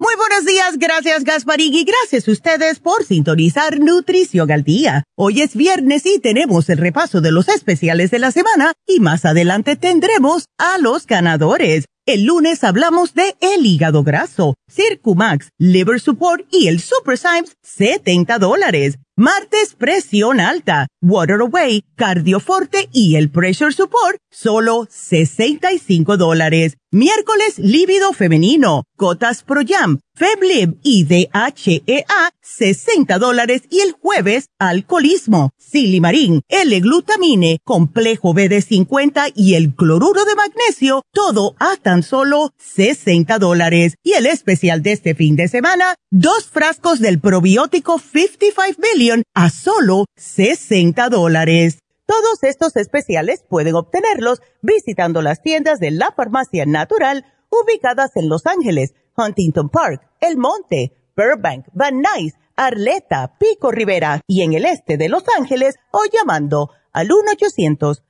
Muy 0.00 0.14
buenos 0.16 0.44
días, 0.44 0.78
gracias 0.78 1.24
Gasparín 1.24 1.74
y 1.74 1.82
gracias 1.82 2.28
a 2.28 2.30
ustedes 2.30 2.78
por 2.78 3.04
sintonizar 3.04 3.80
Nutrición 3.80 4.48
al 4.52 4.62
Día. 4.62 5.02
Hoy 5.16 5.42
es 5.42 5.56
viernes 5.56 6.06
y 6.06 6.20
tenemos 6.20 6.70
el 6.70 6.78
repaso 6.78 7.20
de 7.20 7.32
los 7.32 7.48
especiales 7.48 8.12
de 8.12 8.20
la 8.20 8.30
semana 8.30 8.74
y 8.86 9.00
más 9.00 9.24
adelante 9.24 9.74
tendremos 9.74 10.44
a 10.56 10.78
los 10.78 11.04
ganadores. 11.04 11.86
El 12.06 12.26
lunes 12.26 12.62
hablamos 12.62 13.14
de 13.14 13.34
el 13.40 13.66
hígado 13.66 14.04
graso, 14.04 14.54
Circumax, 14.70 15.48
Liver 15.58 15.98
Support 15.98 16.46
y 16.52 16.68
el 16.68 16.78
Super 16.78 17.18
Symes, 17.18 17.56
70 17.64 18.38
dólares. 18.38 18.98
Martes, 19.18 19.74
presión 19.76 20.38
alta, 20.38 20.86
Water 21.02 21.40
Away, 21.40 21.82
Cardioforte 21.96 22.88
y 22.92 23.16
el 23.16 23.30
Pressure 23.30 23.72
Support, 23.72 24.18
solo 24.30 24.86
65 24.88 26.16
dólares. 26.16 26.76
Miércoles, 26.90 27.58
lívido 27.58 28.12
femenino, 28.12 28.84
Cotas 28.96 29.42
Pro 29.42 29.60
Jam, 29.66 29.98
Feblib 30.14 30.78
y 30.82 31.04
DHEA, 31.04 32.30
60 32.40 33.18
dólares. 33.18 33.62
Y 33.70 33.80
el 33.80 33.92
jueves, 33.92 34.46
alcoholismo, 34.58 35.50
Silimarín, 35.58 36.40
L-glutamine, 36.48 37.58
complejo 37.62 38.32
BD50 38.32 39.32
y 39.36 39.54
el 39.54 39.74
cloruro 39.74 40.24
de 40.24 40.34
magnesio, 40.34 41.02
todo 41.12 41.56
a 41.58 41.76
tan 41.76 42.02
solo 42.02 42.52
60 42.56 43.38
dólares. 43.38 43.96
Y 44.02 44.12
el 44.14 44.24
especial 44.24 44.82
de 44.82 44.92
este 44.92 45.14
fin 45.14 45.36
de 45.36 45.48
semana, 45.48 45.94
dos 46.10 46.46
frascos 46.46 47.00
del 47.00 47.20
probiótico 47.20 47.98
55 47.98 48.80
Billion 48.80 49.07
a 49.34 49.50
solo 49.50 50.04
60 50.16 51.08
dólares. 51.08 51.78
Todos 52.06 52.42
estos 52.42 52.76
especiales 52.76 53.44
pueden 53.48 53.74
obtenerlos 53.74 54.40
visitando 54.62 55.22
las 55.22 55.42
tiendas 55.42 55.78
de 55.78 55.90
la 55.90 56.12
farmacia 56.16 56.64
natural 56.66 57.24
ubicadas 57.50 58.16
en 58.16 58.28
Los 58.28 58.46
Ángeles, 58.46 58.94
Huntington 59.16 59.68
Park, 59.68 60.02
El 60.20 60.36
Monte, 60.36 60.92
Burbank, 61.16 61.66
Van 61.72 62.02
Nuys, 62.02 62.34
Arleta, 62.56 63.36
Pico 63.38 63.70
Rivera 63.70 64.20
y 64.26 64.42
en 64.42 64.54
el 64.54 64.64
este 64.64 64.96
de 64.96 65.08
Los 65.08 65.24
Ángeles 65.38 65.76
o 65.90 66.00
llamando 66.12 66.70
al 66.92 67.08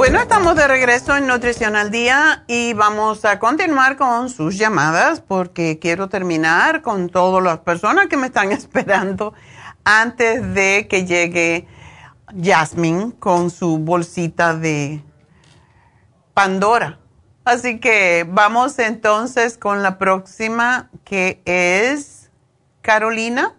Bueno, 0.00 0.18
estamos 0.18 0.56
de 0.56 0.66
regreso 0.66 1.14
en 1.14 1.26
Nutrición 1.26 1.76
al 1.76 1.90
Día 1.90 2.44
y 2.46 2.72
vamos 2.72 3.26
a 3.26 3.38
continuar 3.38 3.98
con 3.98 4.30
sus 4.30 4.56
llamadas 4.56 5.20
porque 5.20 5.78
quiero 5.78 6.08
terminar 6.08 6.80
con 6.80 7.10
todas 7.10 7.44
las 7.44 7.58
personas 7.58 8.06
que 8.06 8.16
me 8.16 8.28
están 8.28 8.50
esperando 8.52 9.34
antes 9.84 10.54
de 10.54 10.86
que 10.88 11.04
llegue 11.04 11.66
Jasmine 12.42 13.12
con 13.18 13.50
su 13.50 13.76
bolsita 13.76 14.56
de 14.56 15.02
Pandora. 16.32 16.98
Así 17.44 17.78
que 17.78 18.26
vamos 18.26 18.78
entonces 18.78 19.58
con 19.58 19.82
la 19.82 19.98
próxima 19.98 20.88
que 21.04 21.42
es 21.44 22.30
Carolina. 22.80 23.52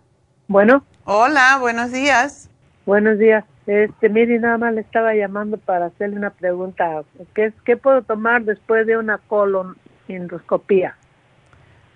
Bueno. 0.47 0.83
Hola, 1.05 1.59
buenos 1.59 1.91
días. 1.91 2.49
Buenos 2.87 3.19
días. 3.19 3.45
Este, 3.67 4.09
mire, 4.09 4.39
nada 4.39 4.57
más 4.57 4.73
le 4.73 4.81
estaba 4.81 5.13
llamando 5.13 5.57
para 5.57 5.85
hacerle 5.87 6.17
una 6.17 6.31
pregunta. 6.31 7.03
¿Qué, 7.35 7.53
qué 7.63 7.77
puedo 7.77 8.01
tomar 8.01 8.43
después 8.43 8.87
de 8.87 8.97
una 8.97 9.19
colonendoscopía? 9.19 10.95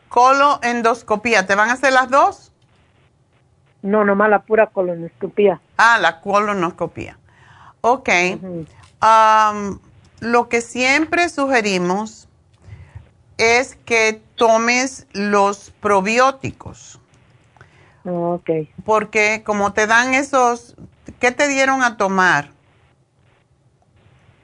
Coloendoscopía, 0.10 1.46
¿te 1.48 1.56
van 1.56 1.70
a 1.70 1.74
hacer 1.74 1.92
las 1.92 2.10
dos? 2.10 2.52
No, 3.82 4.04
nomás 4.04 4.30
la 4.30 4.40
pura 4.40 4.68
colonoscopía. 4.68 5.62
Ah, 5.78 6.00
la 6.00 6.22
colonoscopía. 6.22 7.18
Ok. 7.82 8.10
lo 10.20 10.50
que 10.50 10.62
siempre 10.62 11.30
sugerimos 11.30 12.28
es 13.38 13.76
que 13.76 14.22
tomes 14.36 15.06
los 15.14 15.72
probióticos. 15.82 17.00
Ok. 18.06 18.50
Porque 18.86 19.44
como 19.44 19.74
te 19.74 19.88
dan 19.88 20.14
esos, 20.14 20.76
¿qué 21.20 21.32
te 21.32 21.48
dieron 21.48 21.82
a 21.84 21.98
tomar? 21.98 22.50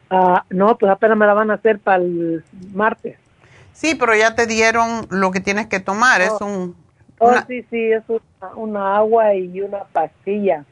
Ah, 0.10 0.44
no, 0.50 0.78
pues 0.78 0.92
apenas 0.92 1.18
me 1.18 1.26
la 1.26 1.34
van 1.34 1.52
a 1.52 1.56
hacer 1.56 1.80
para 1.80 1.98
el 2.04 2.44
martes. 2.74 3.18
Sí, 3.72 3.96
pero 3.96 4.16
ya 4.16 4.36
te 4.36 4.46
dieron 4.46 5.08
lo 5.10 5.32
que 5.32 5.40
tienes 5.40 5.68
que 5.68 5.80
tomar. 5.80 6.22
es 6.22 6.32
Oh. 6.40 6.46
un. 6.46 6.76
Oh, 7.20 7.34
sí, 7.48 7.64
sí, 7.70 7.92
es 7.92 8.04
una, 8.08 8.56
una 8.56 8.98
agua 8.98 9.36
y 9.36 9.62
una 9.62 9.84
pastilla. 9.86 10.66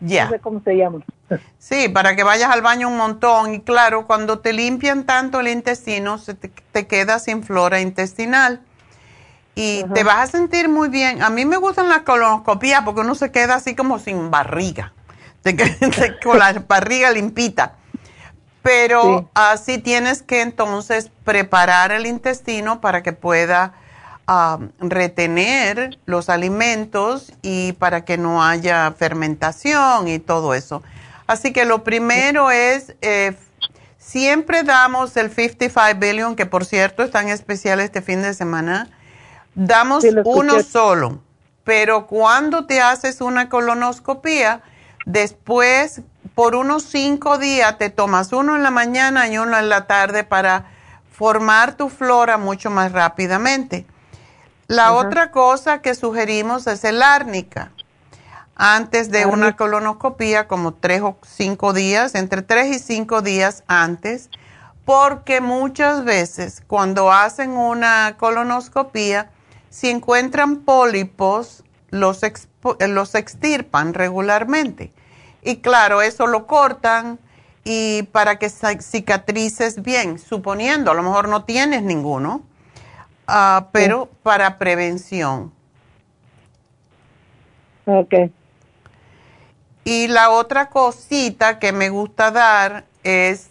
Ya. 0.00 0.24
No 0.24 0.30
sé 0.32 0.40
cómo 0.40 0.60
se 0.62 0.74
llama. 0.76 1.00
Sí, 1.58 1.88
para 1.88 2.14
que 2.14 2.24
vayas 2.24 2.50
al 2.50 2.60
baño 2.60 2.88
un 2.88 2.98
montón. 2.98 3.54
Y 3.54 3.60
claro, 3.60 4.06
cuando 4.06 4.40
te 4.40 4.52
limpian 4.52 5.04
tanto 5.04 5.40
el 5.40 5.48
intestino, 5.48 6.18
se 6.18 6.34
te, 6.34 6.50
te 6.72 6.86
queda 6.86 7.18
sin 7.20 7.42
flora 7.42 7.80
intestinal. 7.80 8.60
Y 9.54 9.84
te 9.94 10.02
vas 10.02 10.28
a 10.28 10.32
sentir 10.32 10.68
muy 10.68 10.88
bien. 10.88 11.22
A 11.22 11.28
mí 11.28 11.44
me 11.44 11.58
gustan 11.58 11.88
las 11.88 12.02
colonoscopías 12.02 12.82
porque 12.84 13.02
uno 13.02 13.14
se 13.14 13.30
queda 13.30 13.56
así 13.56 13.74
como 13.74 13.98
sin 13.98 14.30
barriga. 14.30 14.92
Con 16.22 16.38
la 16.38 16.52
barriga 16.66 17.10
limpita. 17.10 17.74
pero 18.62 19.28
así 19.34 19.78
tienes 19.78 20.22
que 20.22 20.40
entonces 20.40 21.10
preparar 21.24 21.90
el 21.90 22.06
intestino 22.06 22.80
para 22.80 23.02
que 23.02 23.12
pueda 23.12 23.74
retener 24.78 25.98
los 26.06 26.28
alimentos 26.28 27.32
y 27.42 27.72
para 27.74 28.04
que 28.04 28.16
no 28.16 28.42
haya 28.42 28.92
fermentación 28.92 30.08
y 30.08 30.18
todo 30.18 30.54
eso. 30.54 30.82
Así 31.26 31.52
que 31.52 31.64
lo 31.64 31.84
primero 31.84 32.50
es, 32.50 32.94
eh, 33.02 33.34
siempre 33.98 34.62
damos 34.62 35.16
el 35.16 35.30
55 35.30 35.98
billion, 35.98 36.36
que 36.36 36.46
por 36.46 36.64
cierto 36.64 37.02
está 37.02 37.20
en 37.20 37.28
especial 37.28 37.80
este 37.80 38.00
fin 38.00 38.22
de 38.22 38.34
semana, 38.34 38.88
damos 39.54 40.04
uno 40.24 40.62
solo, 40.62 41.20
pero 41.64 42.06
cuando 42.06 42.66
te 42.66 42.80
haces 42.80 43.20
una 43.20 43.48
colonoscopía, 43.48 44.62
después 45.06 46.02
por 46.34 46.54
unos 46.54 46.84
cinco 46.84 47.38
días 47.38 47.78
te 47.78 47.90
tomas 47.90 48.32
uno 48.32 48.56
en 48.56 48.62
la 48.62 48.70
mañana 48.70 49.28
y 49.28 49.38
uno 49.38 49.58
en 49.58 49.68
la 49.68 49.86
tarde 49.86 50.24
para 50.24 50.66
formar 51.10 51.76
tu 51.76 51.88
flora 51.88 52.38
mucho 52.38 52.70
más 52.70 52.92
rápidamente. 52.92 53.86
La 54.66 54.92
otra 54.92 55.30
cosa 55.30 55.82
que 55.82 55.94
sugerimos 55.94 56.66
es 56.66 56.84
el 56.84 57.02
árnica. 57.02 57.72
Antes 58.54 59.10
de 59.10 59.26
una 59.26 59.56
colonoscopía, 59.56 60.48
como 60.48 60.72
tres 60.72 61.02
o 61.02 61.18
cinco 61.26 61.72
días, 61.72 62.14
entre 62.14 62.42
tres 62.42 62.74
y 62.74 62.78
cinco 62.78 63.20
días 63.20 63.64
antes, 63.66 64.30
porque 64.84 65.40
muchas 65.40 66.04
veces 66.04 66.62
cuando 66.66 67.12
hacen 67.12 67.50
una 67.50 68.16
colonoscopía, 68.18 69.30
si 69.72 69.88
encuentran 69.88 70.58
pólipos, 70.58 71.64
los, 71.88 72.20
los 72.78 73.14
extirpan 73.14 73.94
regularmente. 73.94 74.92
Y 75.42 75.56
claro, 75.56 76.02
eso 76.02 76.26
lo 76.26 76.46
cortan 76.46 77.18
y 77.64 78.02
para 78.04 78.38
que 78.38 78.50
cicatrices 78.50 79.82
bien, 79.82 80.18
suponiendo, 80.18 80.90
a 80.90 80.94
lo 80.94 81.02
mejor 81.02 81.28
no 81.28 81.44
tienes 81.44 81.82
ninguno, 81.82 82.42
ah, 83.26 83.68
pero 83.72 84.10
para 84.22 84.58
prevención. 84.58 85.50
Ok. 87.86 88.14
Y 89.84 90.08
la 90.08 90.30
otra 90.30 90.68
cosita 90.68 91.58
que 91.58 91.72
me 91.72 91.88
gusta 91.88 92.30
dar 92.30 92.84
es, 93.04 93.48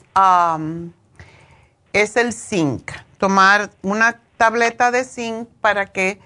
es 1.94 2.16
el 2.16 2.32
zinc. 2.32 2.92
Tomar 3.18 3.72
una 3.82 4.20
tableta 4.42 4.90
de 4.90 5.04
zinc 5.04 5.48
para 5.62 5.86
que 5.86 6.18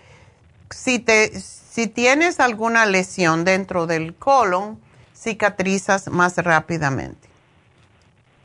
si, 0.70 1.00
te, 1.00 1.38
si 1.38 1.88
tienes 1.88 2.40
alguna 2.40 2.86
lesión 2.86 3.44
dentro 3.44 3.88
del 3.88 4.16
colon, 4.16 4.80
cicatrizas 5.14 6.08
más 6.08 6.38
rápidamente. 6.38 7.28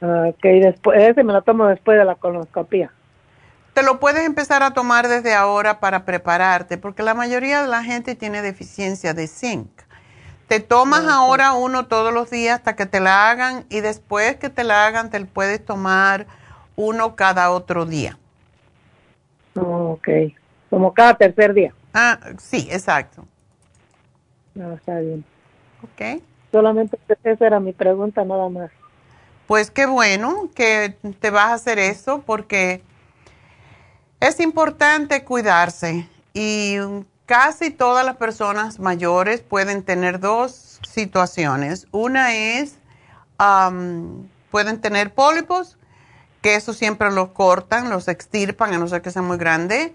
Ok, 0.03 0.43
después, 0.43 1.01
ese 1.01 1.23
me 1.23 1.33
lo 1.33 1.43
tomo 1.43 1.69
después 1.69 1.97
de 1.97 2.05
la 2.05 2.17
colonoscopia. 2.17 2.91
Te 3.73 3.85
lo 3.85 4.01
puedes 4.01 4.27
empezar 4.27 4.65
a 4.65 4.73
tomar 4.73 5.07
desde 5.07 5.35
ahora 5.35 5.79
para 5.79 6.05
prepararte, 6.05 6.77
porque 6.77 7.05
la 7.05 7.15
mayoría 7.15 7.63
de 7.63 7.69
la 7.69 7.85
gente 7.85 8.17
tiene 8.17 8.43
deficiencia 8.43 9.15
de 9.15 9.29
zinc. 9.29 9.71
Te 10.49 10.59
tomas 10.59 11.07
ahora 11.07 11.53
uno 11.53 11.87
todos 11.87 12.13
los 12.13 12.29
días 12.29 12.59
hasta 12.59 12.75
que 12.75 12.87
te 12.87 12.99
la 12.99 13.31
hagan 13.31 13.67
y 13.69 13.83
después 13.83 14.35
que 14.35 14.51
te 14.51 14.65
la 14.65 14.87
hagan 14.87 15.11
te 15.11 15.25
puedes 15.27 15.65
tomar 15.65 16.27
uno 16.75 17.15
cada 17.15 17.53
otro 17.53 17.87
día. 17.87 18.19
Ok, 19.55 20.09
como 20.69 20.93
cada 20.95 21.15
tercer 21.15 21.55
día. 21.55 21.75
Ah, 21.95 22.19
sí, 22.39 22.69
exacto. 22.71 23.27
No, 24.55 24.73
está 24.75 24.99
bien. 25.01 25.25
Ok. 25.83 26.23
Solamente 26.53 26.99
esa 27.25 27.47
era 27.47 27.61
mi 27.61 27.73
pregunta, 27.73 28.25
nada 28.25 28.49
más. 28.49 28.71
Pues 29.47 29.71
qué 29.71 29.87
bueno 29.87 30.51
que 30.55 30.97
te 31.19 31.31
vas 31.31 31.47
a 31.47 31.55
hacer 31.55 31.79
eso 31.79 32.23
porque 32.25 32.83
es 34.21 34.39
importante 34.41 35.25
cuidarse 35.25 36.09
y 36.35 36.77
casi 37.27 37.71
todas 37.71 38.05
las 38.05 38.17
personas 38.17 38.79
mayores 38.79 39.41
pueden 39.41 39.83
tener 39.83 40.21
dos 40.21 40.81
situaciones. 40.89 41.87
Una 41.91 42.35
es, 42.35 42.79
pueden 44.51 44.81
tener 44.81 45.15
pólipos, 45.15 45.79
que 46.43 46.55
eso 46.55 46.73
siempre 46.73 47.11
los 47.11 47.29
cortan, 47.29 47.91
los 47.91 48.09
extirpan, 48.09 48.73
a 48.73 48.79
no 48.79 48.89
ser 48.89 49.03
que 49.03 49.11
sea 49.11 49.23
muy 49.23 49.39
grande. 49.39 49.93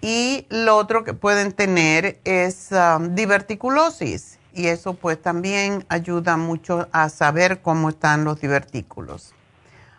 Y 0.00 0.46
lo 0.48 0.76
otro 0.76 1.02
que 1.04 1.14
pueden 1.14 1.52
tener 1.52 2.18
es 2.24 2.70
diverticulosis 3.10 4.38
y 4.54 4.66
eso 4.66 4.94
pues 4.94 5.20
también 5.20 5.84
ayuda 5.88 6.36
mucho 6.36 6.88
a 6.92 7.08
saber 7.08 7.60
cómo 7.60 7.88
están 7.88 8.24
los 8.24 8.40
divertículos. 8.40 9.34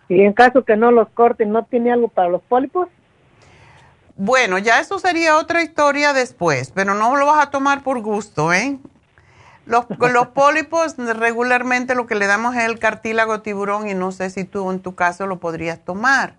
Y 0.10 0.22
en 0.22 0.34
caso 0.34 0.64
que 0.64 0.76
no 0.76 0.92
los 0.92 1.08
corten, 1.10 1.52
¿no 1.52 1.66
tiene 1.66 1.92
algo 1.92 2.08
para 2.08 2.30
los 2.30 2.42
pólipos? 2.42 2.88
Bueno, 4.16 4.58
ya 4.58 4.80
eso 4.80 5.00
sería 5.00 5.38
otra 5.38 5.64
historia 5.64 6.14
después, 6.14 6.72
pero 6.74 6.94
no 6.94 7.16
lo 7.16 7.26
vas 7.26 7.46
a 7.46 7.52
tomar 7.52 7.84
por 7.84 8.02
gusto, 8.02 8.52
¿eh? 8.52 8.78
Los, 9.70 9.86
los 10.00 10.28
pólipos 10.30 10.98
regularmente 10.98 11.94
lo 11.94 12.08
que 12.08 12.16
le 12.16 12.26
damos 12.26 12.56
es 12.56 12.64
el 12.64 12.80
cartílago 12.80 13.42
tiburón 13.42 13.88
y 13.88 13.94
no 13.94 14.12
sé 14.12 14.32
si 14.32 14.44
tú 14.44 14.72
en 14.72 14.80
tu 14.80 14.96
caso 14.96 15.28
lo 15.28 15.40
podrías 15.40 15.78
tomar. 15.86 16.34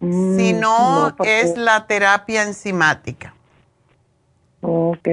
Mm, 0.00 0.36
si 0.36 0.52
no, 0.52 1.14
es 1.24 1.56
la 1.56 1.86
terapia 1.86 2.42
enzimática. 2.42 3.34
Ok. 4.62 5.08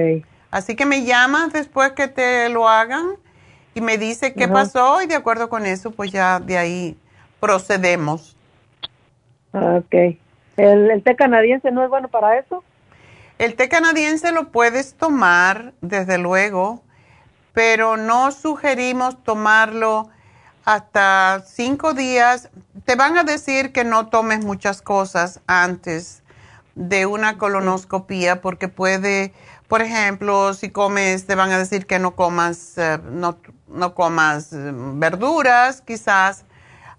Así 0.50 0.74
que 0.74 0.84
me 0.84 1.04
llamas 1.04 1.52
después 1.52 1.92
que 1.92 2.08
te 2.08 2.48
lo 2.48 2.68
hagan 2.68 3.10
y 3.72 3.80
me 3.80 3.98
dice 3.98 4.34
qué 4.34 4.48
pasó 4.48 5.00
y 5.00 5.06
de 5.06 5.14
acuerdo 5.14 5.48
con 5.48 5.64
eso, 5.64 5.92
pues 5.92 6.10
ya 6.10 6.40
de 6.40 6.58
ahí 6.58 6.98
procedemos. 7.38 8.36
Ok. 9.52 9.94
¿El, 10.56 10.90
¿El, 10.90 11.04
té 11.04 11.14
canadiense 11.14 11.70
no 11.70 11.84
es 11.84 11.88
bueno 11.88 12.08
para 12.08 12.36
eso? 12.36 12.64
El 13.38 13.54
té 13.54 13.68
canadiense 13.68 14.32
lo 14.32 14.48
puedes 14.48 14.94
tomar, 14.94 15.72
desde 15.82 16.18
luego, 16.18 16.82
pero 17.56 17.96
no 17.96 18.32
sugerimos 18.32 19.16
tomarlo 19.24 20.10
hasta 20.66 21.42
cinco 21.46 21.94
días. 21.94 22.50
Te 22.84 22.96
van 22.96 23.16
a 23.16 23.24
decir 23.24 23.72
que 23.72 23.82
no 23.82 24.08
tomes 24.08 24.44
muchas 24.44 24.82
cosas 24.82 25.40
antes 25.46 26.22
de 26.74 27.06
una 27.06 27.38
colonoscopía 27.38 28.42
porque 28.42 28.68
puede 28.68 29.32
por 29.68 29.80
ejemplo, 29.80 30.52
si 30.52 30.68
comes, 30.68 31.26
te 31.26 31.34
van 31.34 31.50
a 31.50 31.56
decir 31.56 31.86
que 31.86 31.98
no 31.98 32.14
comas, 32.14 32.76
eh, 32.76 33.00
no, 33.10 33.38
no, 33.68 33.94
comas 33.94 34.52
eh, 34.52 34.72
verduras, 34.74 35.80
quizás, 35.80 36.44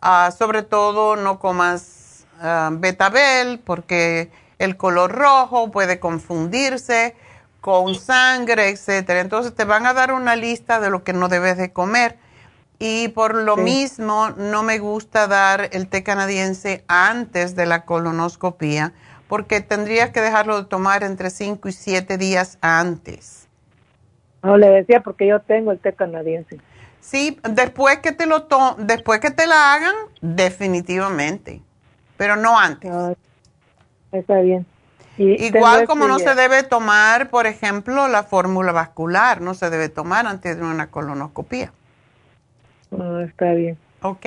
ah, 0.02 0.32
sobre 0.36 0.64
todo 0.64 1.16
no 1.16 1.40
comas 1.40 2.26
uh, 2.42 2.70
betabel, 2.72 3.60
porque 3.60 4.32
el 4.58 4.76
color 4.76 5.12
rojo 5.12 5.70
puede 5.72 6.00
confundirse 6.00 7.16
con 7.68 7.96
sangre, 7.96 8.70
etcétera. 8.70 9.20
Entonces 9.20 9.54
te 9.54 9.66
van 9.66 9.86
a 9.86 9.94
dar 9.94 10.14
una 10.14 10.38
lista 10.38 10.80
de 10.80 10.90
lo 10.90 11.04
que 11.04 11.12
no 11.12 11.28
debes 11.28 11.58
de 11.58 11.74
comer. 11.74 12.16
Y 12.80 13.10
por 13.10 13.36
lo 13.36 13.58
mismo, 13.58 14.30
no 14.38 14.64
me 14.64 14.80
gusta 14.80 15.28
dar 15.28 15.68
el 15.74 15.90
té 15.90 16.02
canadiense 16.02 16.86
antes 16.88 17.58
de 17.58 17.66
la 17.66 17.84
colonoscopía 17.84 18.94
porque 19.28 19.60
tendrías 19.60 20.12
que 20.12 20.22
dejarlo 20.22 20.62
de 20.62 20.70
tomar 20.70 21.04
entre 21.04 21.30
5 21.30 21.68
y 21.68 21.74
7 21.74 22.18
días 22.18 22.58
antes. 22.62 23.50
No, 24.44 24.56
le 24.56 24.70
decía 24.70 25.02
porque 25.02 25.28
yo 25.28 25.42
tengo 25.42 25.74
el 25.74 25.80
té 25.80 25.92
canadiense. 25.92 26.62
Sí, 27.02 27.38
después 27.52 27.98
que 27.98 28.14
te 28.14 28.28
lo 28.28 28.44
to 28.44 28.78
después 28.80 29.20
que 29.20 29.32
te 29.32 29.46
la 29.46 29.74
hagan, 29.74 29.96
definitivamente, 30.22 31.62
pero 32.16 32.38
no 32.38 32.58
antes. 32.58 32.90
Ah, 32.90 33.14
está 34.14 34.40
bien. 34.40 34.66
Igual 35.18 35.88
como 35.88 36.08
no 36.08 36.20
se 36.20 36.36
debe 36.36 36.64
tomar, 36.64 37.30
por 37.30 37.48
ejemplo, 37.48 38.08
la 38.08 38.24
fórmula 38.24 38.72
vascular, 38.72 39.42
no 39.42 39.54
se 39.54 39.70
debe 39.70 39.90
tomar 39.90 40.28
antes 40.28 40.58
de 40.58 40.64
una 40.64 40.92
colonoscopia. 40.92 41.72
Ah, 42.92 43.24
está 43.28 43.54
bien. 43.54 43.78
Ok. 44.02 44.26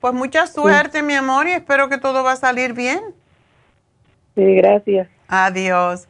Pues 0.00 0.14
mucha 0.14 0.46
suerte, 0.46 1.02
mi 1.02 1.14
amor, 1.14 1.48
y 1.48 1.52
espero 1.52 1.88
que 1.88 1.98
todo 1.98 2.22
va 2.22 2.32
a 2.32 2.36
salir 2.36 2.74
bien. 2.74 3.00
Sí, 4.34 4.54
gracias. 4.56 5.08
Adiós. 5.28 6.08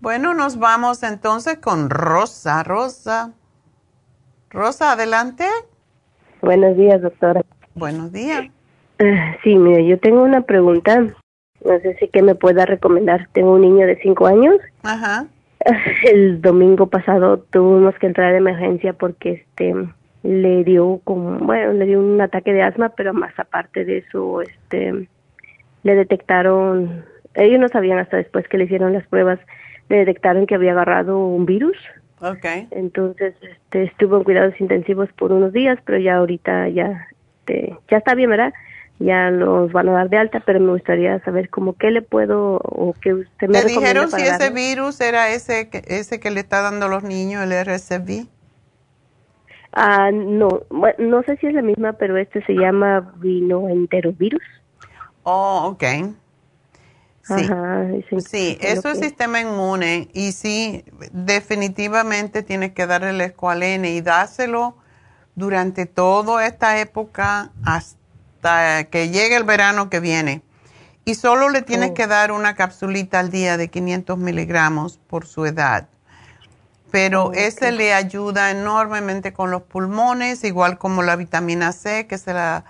Bueno, 0.00 0.34
nos 0.34 0.58
vamos 0.58 1.02
entonces 1.02 1.58
con 1.58 1.90
Rosa. 1.90 2.62
Rosa. 2.62 3.32
Rosa, 4.50 4.92
adelante. 4.92 5.46
Buenos 6.42 6.76
días, 6.76 7.00
doctora. 7.02 7.42
Buenos 7.74 8.12
días. 8.12 8.46
Ah, 8.98 9.36
sí, 9.44 9.54
mire, 9.56 9.86
yo 9.86 9.98
tengo 9.98 10.22
una 10.22 10.42
pregunta. 10.42 11.06
No 11.64 11.78
sé 11.80 11.96
si 11.96 12.08
que 12.08 12.22
me 12.22 12.34
pueda 12.34 12.66
recomendar. 12.66 13.28
Tengo 13.32 13.54
un 13.54 13.60
niño 13.60 13.86
de 13.86 13.96
cinco 14.02 14.26
años. 14.26 14.56
Ajá. 14.82 15.26
El 16.10 16.40
domingo 16.40 16.86
pasado 16.88 17.38
tuvimos 17.38 17.94
que 17.96 18.06
entrar 18.06 18.32
de 18.32 18.38
emergencia 18.38 18.92
porque 18.92 19.32
este 19.32 19.74
le 20.22 20.64
dio 20.64 21.00
como, 21.04 21.38
bueno, 21.38 21.72
le 21.72 21.86
dio 21.86 21.98
un 21.98 22.20
ataque 22.20 22.52
de 22.52 22.62
asma, 22.62 22.90
pero 22.90 23.14
más 23.14 23.32
aparte 23.38 23.86
de 23.86 23.98
eso, 23.98 24.42
este, 24.42 25.08
le 25.82 25.94
detectaron 25.94 27.04
ellos 27.34 27.60
no 27.60 27.68
sabían 27.68 27.98
hasta 27.98 28.16
después 28.16 28.46
que 28.48 28.58
le 28.58 28.64
hicieron 28.64 28.92
las 28.92 29.06
pruebas, 29.06 29.38
le 29.88 29.98
detectaron 29.98 30.46
que 30.46 30.54
había 30.54 30.72
agarrado 30.72 31.18
un 31.18 31.46
virus. 31.46 31.76
Okay. 32.20 32.68
Entonces 32.70 33.34
este, 33.42 33.84
estuvo 33.84 34.18
en 34.18 34.24
cuidados 34.24 34.60
intensivos 34.60 35.10
por 35.12 35.32
unos 35.32 35.52
días, 35.52 35.78
pero 35.84 35.98
ya 35.98 36.16
ahorita 36.16 36.68
ya 36.68 37.08
este, 37.40 37.74
ya 37.88 37.96
está 37.96 38.14
bien, 38.14 38.30
¿verdad? 38.30 38.52
Ya 39.00 39.30
los 39.30 39.72
van 39.72 39.88
a 39.88 39.92
dar 39.92 40.10
de 40.10 40.18
alta, 40.18 40.40
pero 40.40 40.60
me 40.60 40.72
gustaría 40.72 41.18
saber 41.24 41.48
como 41.48 41.72
qué 41.72 41.90
le 41.90 42.02
puedo 42.02 42.60
o 42.62 42.94
qué 43.00 43.14
usted 43.14 43.48
me 43.48 43.62
¿Le 43.62 43.64
dijeron 43.64 44.10
si 44.10 44.20
ese 44.20 44.50
virus 44.50 45.00
era 45.00 45.30
ese 45.30 45.70
que, 45.70 45.82
ese 45.86 46.20
que 46.20 46.30
le 46.30 46.40
está 46.40 46.60
dando 46.60 46.86
a 46.86 46.88
los 46.90 47.02
niños, 47.02 47.42
el 47.42 47.52
RSV? 47.52 48.28
Ah, 49.72 50.10
no, 50.12 50.64
bueno, 50.68 50.96
no 50.98 51.22
sé 51.22 51.38
si 51.38 51.46
es 51.46 51.54
la 51.54 51.62
misma, 51.62 51.94
pero 51.94 52.18
este 52.18 52.44
se 52.44 52.52
llama 52.52 53.14
vinoenterovirus. 53.16 54.42
Oh, 55.22 55.68
ok. 55.72 55.82
Sí. 57.22 57.34
Ajá, 57.44 57.86
Sí, 58.18 58.56
que 58.60 58.68
es 58.68 58.74
lo 58.74 58.80
eso 58.80 58.88
es 58.90 58.98
sistema 58.98 59.40
inmune 59.40 60.08
y 60.12 60.32
sí, 60.32 60.84
definitivamente 61.12 62.42
tienes 62.42 62.72
que 62.72 62.86
darle 62.86 63.10
el 63.10 63.20
escualene 63.20 63.92
y 63.92 64.00
dárselo 64.00 64.74
durante 65.36 65.86
toda 65.86 66.44
esta 66.46 66.80
época 66.80 67.52
hasta 67.64 67.99
que 68.42 69.10
llegue 69.10 69.36
el 69.36 69.44
verano 69.44 69.90
que 69.90 70.00
viene. 70.00 70.42
Y 71.04 71.14
solo 71.14 71.48
le 71.48 71.62
tienes 71.62 71.90
Oh. 71.90 71.94
que 71.94 72.06
dar 72.06 72.30
una 72.32 72.54
capsulita 72.54 73.18
al 73.20 73.30
día 73.30 73.56
de 73.56 73.68
500 73.68 74.18
miligramos 74.18 74.98
por 75.08 75.26
su 75.26 75.46
edad. 75.46 75.88
Pero 76.90 77.26
Oh, 77.26 77.32
ese 77.32 77.72
le 77.72 77.94
ayuda 77.94 78.50
enormemente 78.50 79.32
con 79.32 79.50
los 79.50 79.62
pulmones, 79.62 80.44
igual 80.44 80.78
como 80.78 81.02
la 81.02 81.16
vitamina 81.16 81.72
C, 81.72 82.06
que 82.06 82.18
se 82.18 82.34
la 82.34 82.64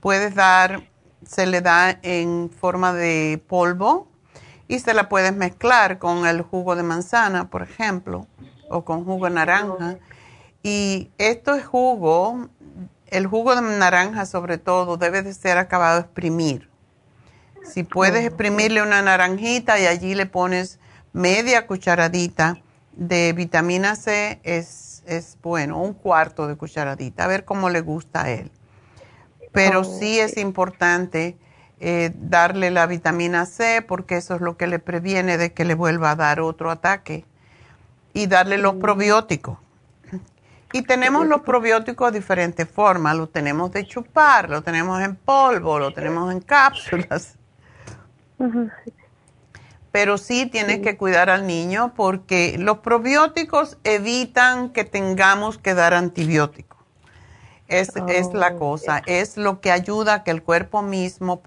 puedes 0.00 0.34
dar, 0.34 0.82
se 1.26 1.46
le 1.46 1.60
da 1.60 1.98
en 2.02 2.50
forma 2.50 2.92
de 2.92 3.42
polvo 3.48 4.08
y 4.68 4.78
se 4.80 4.94
la 4.94 5.08
puedes 5.08 5.34
mezclar 5.34 5.98
con 5.98 6.26
el 6.26 6.42
jugo 6.42 6.74
de 6.76 6.82
manzana, 6.82 7.50
por 7.50 7.62
ejemplo, 7.62 8.26
o 8.68 8.84
con 8.84 9.04
jugo 9.04 9.26
de 9.26 9.34
naranja. 9.34 9.98
Y 10.62 11.10
esto 11.18 11.54
es 11.54 11.64
jugo, 11.64 12.48
el 13.16 13.26
jugo 13.26 13.56
de 13.56 13.62
naranja 13.62 14.26
sobre 14.26 14.58
todo 14.58 14.98
debe 14.98 15.22
de 15.22 15.32
ser 15.32 15.56
acabado 15.56 15.96
de 15.96 16.02
exprimir. 16.02 16.68
Si 17.64 17.82
puedes 17.82 18.26
exprimirle 18.26 18.82
una 18.82 19.00
naranjita 19.00 19.80
y 19.80 19.86
allí 19.86 20.14
le 20.14 20.26
pones 20.26 20.78
media 21.14 21.66
cucharadita 21.66 22.58
de 22.92 23.32
vitamina 23.32 23.96
C, 23.96 24.38
es, 24.44 25.02
es 25.06 25.38
bueno, 25.42 25.80
un 25.80 25.94
cuarto 25.94 26.46
de 26.46 26.56
cucharadita, 26.56 27.24
a 27.24 27.26
ver 27.26 27.46
cómo 27.46 27.70
le 27.70 27.80
gusta 27.80 28.24
a 28.24 28.30
él. 28.30 28.50
Pero 29.50 29.84
sí 29.84 30.20
es 30.20 30.36
importante 30.36 31.38
eh, 31.80 32.12
darle 32.14 32.70
la 32.70 32.86
vitamina 32.86 33.46
C 33.46 33.80
porque 33.80 34.18
eso 34.18 34.34
es 34.34 34.42
lo 34.42 34.58
que 34.58 34.66
le 34.66 34.78
previene 34.78 35.38
de 35.38 35.54
que 35.54 35.64
le 35.64 35.74
vuelva 35.74 36.10
a 36.10 36.16
dar 36.16 36.40
otro 36.40 36.70
ataque. 36.70 37.24
Y 38.12 38.26
darle 38.26 38.56
los 38.56 38.76
probióticos. 38.76 39.58
Y 40.72 40.82
tenemos 40.82 41.26
los 41.26 41.42
probióticos 41.42 42.12
de 42.12 42.18
diferentes 42.18 42.68
formas. 42.68 43.16
Lo 43.16 43.28
tenemos 43.28 43.70
de 43.72 43.86
chupar, 43.86 44.50
lo 44.50 44.62
tenemos 44.62 45.00
en 45.02 45.16
polvo, 45.16 45.78
lo 45.78 45.92
tenemos 45.92 46.32
en 46.32 46.40
cápsulas. 46.40 47.36
Pero 49.92 50.18
sí 50.18 50.46
tienes 50.46 50.80
que 50.80 50.96
cuidar 50.96 51.30
al 51.30 51.46
niño 51.46 51.94
porque 51.94 52.56
los 52.58 52.78
probióticos 52.78 53.78
evitan 53.84 54.70
que 54.70 54.84
tengamos 54.84 55.56
que 55.56 55.74
dar 55.74 55.94
antibióticos. 55.94 56.76
Es, 57.68 57.92
es 58.08 58.32
la 58.32 58.54
cosa, 58.56 59.02
es 59.06 59.36
lo 59.36 59.60
que 59.60 59.72
ayuda 59.72 60.14
a 60.14 60.24
que 60.24 60.30
el 60.30 60.42
cuerpo 60.42 60.82
mismo 60.82 61.42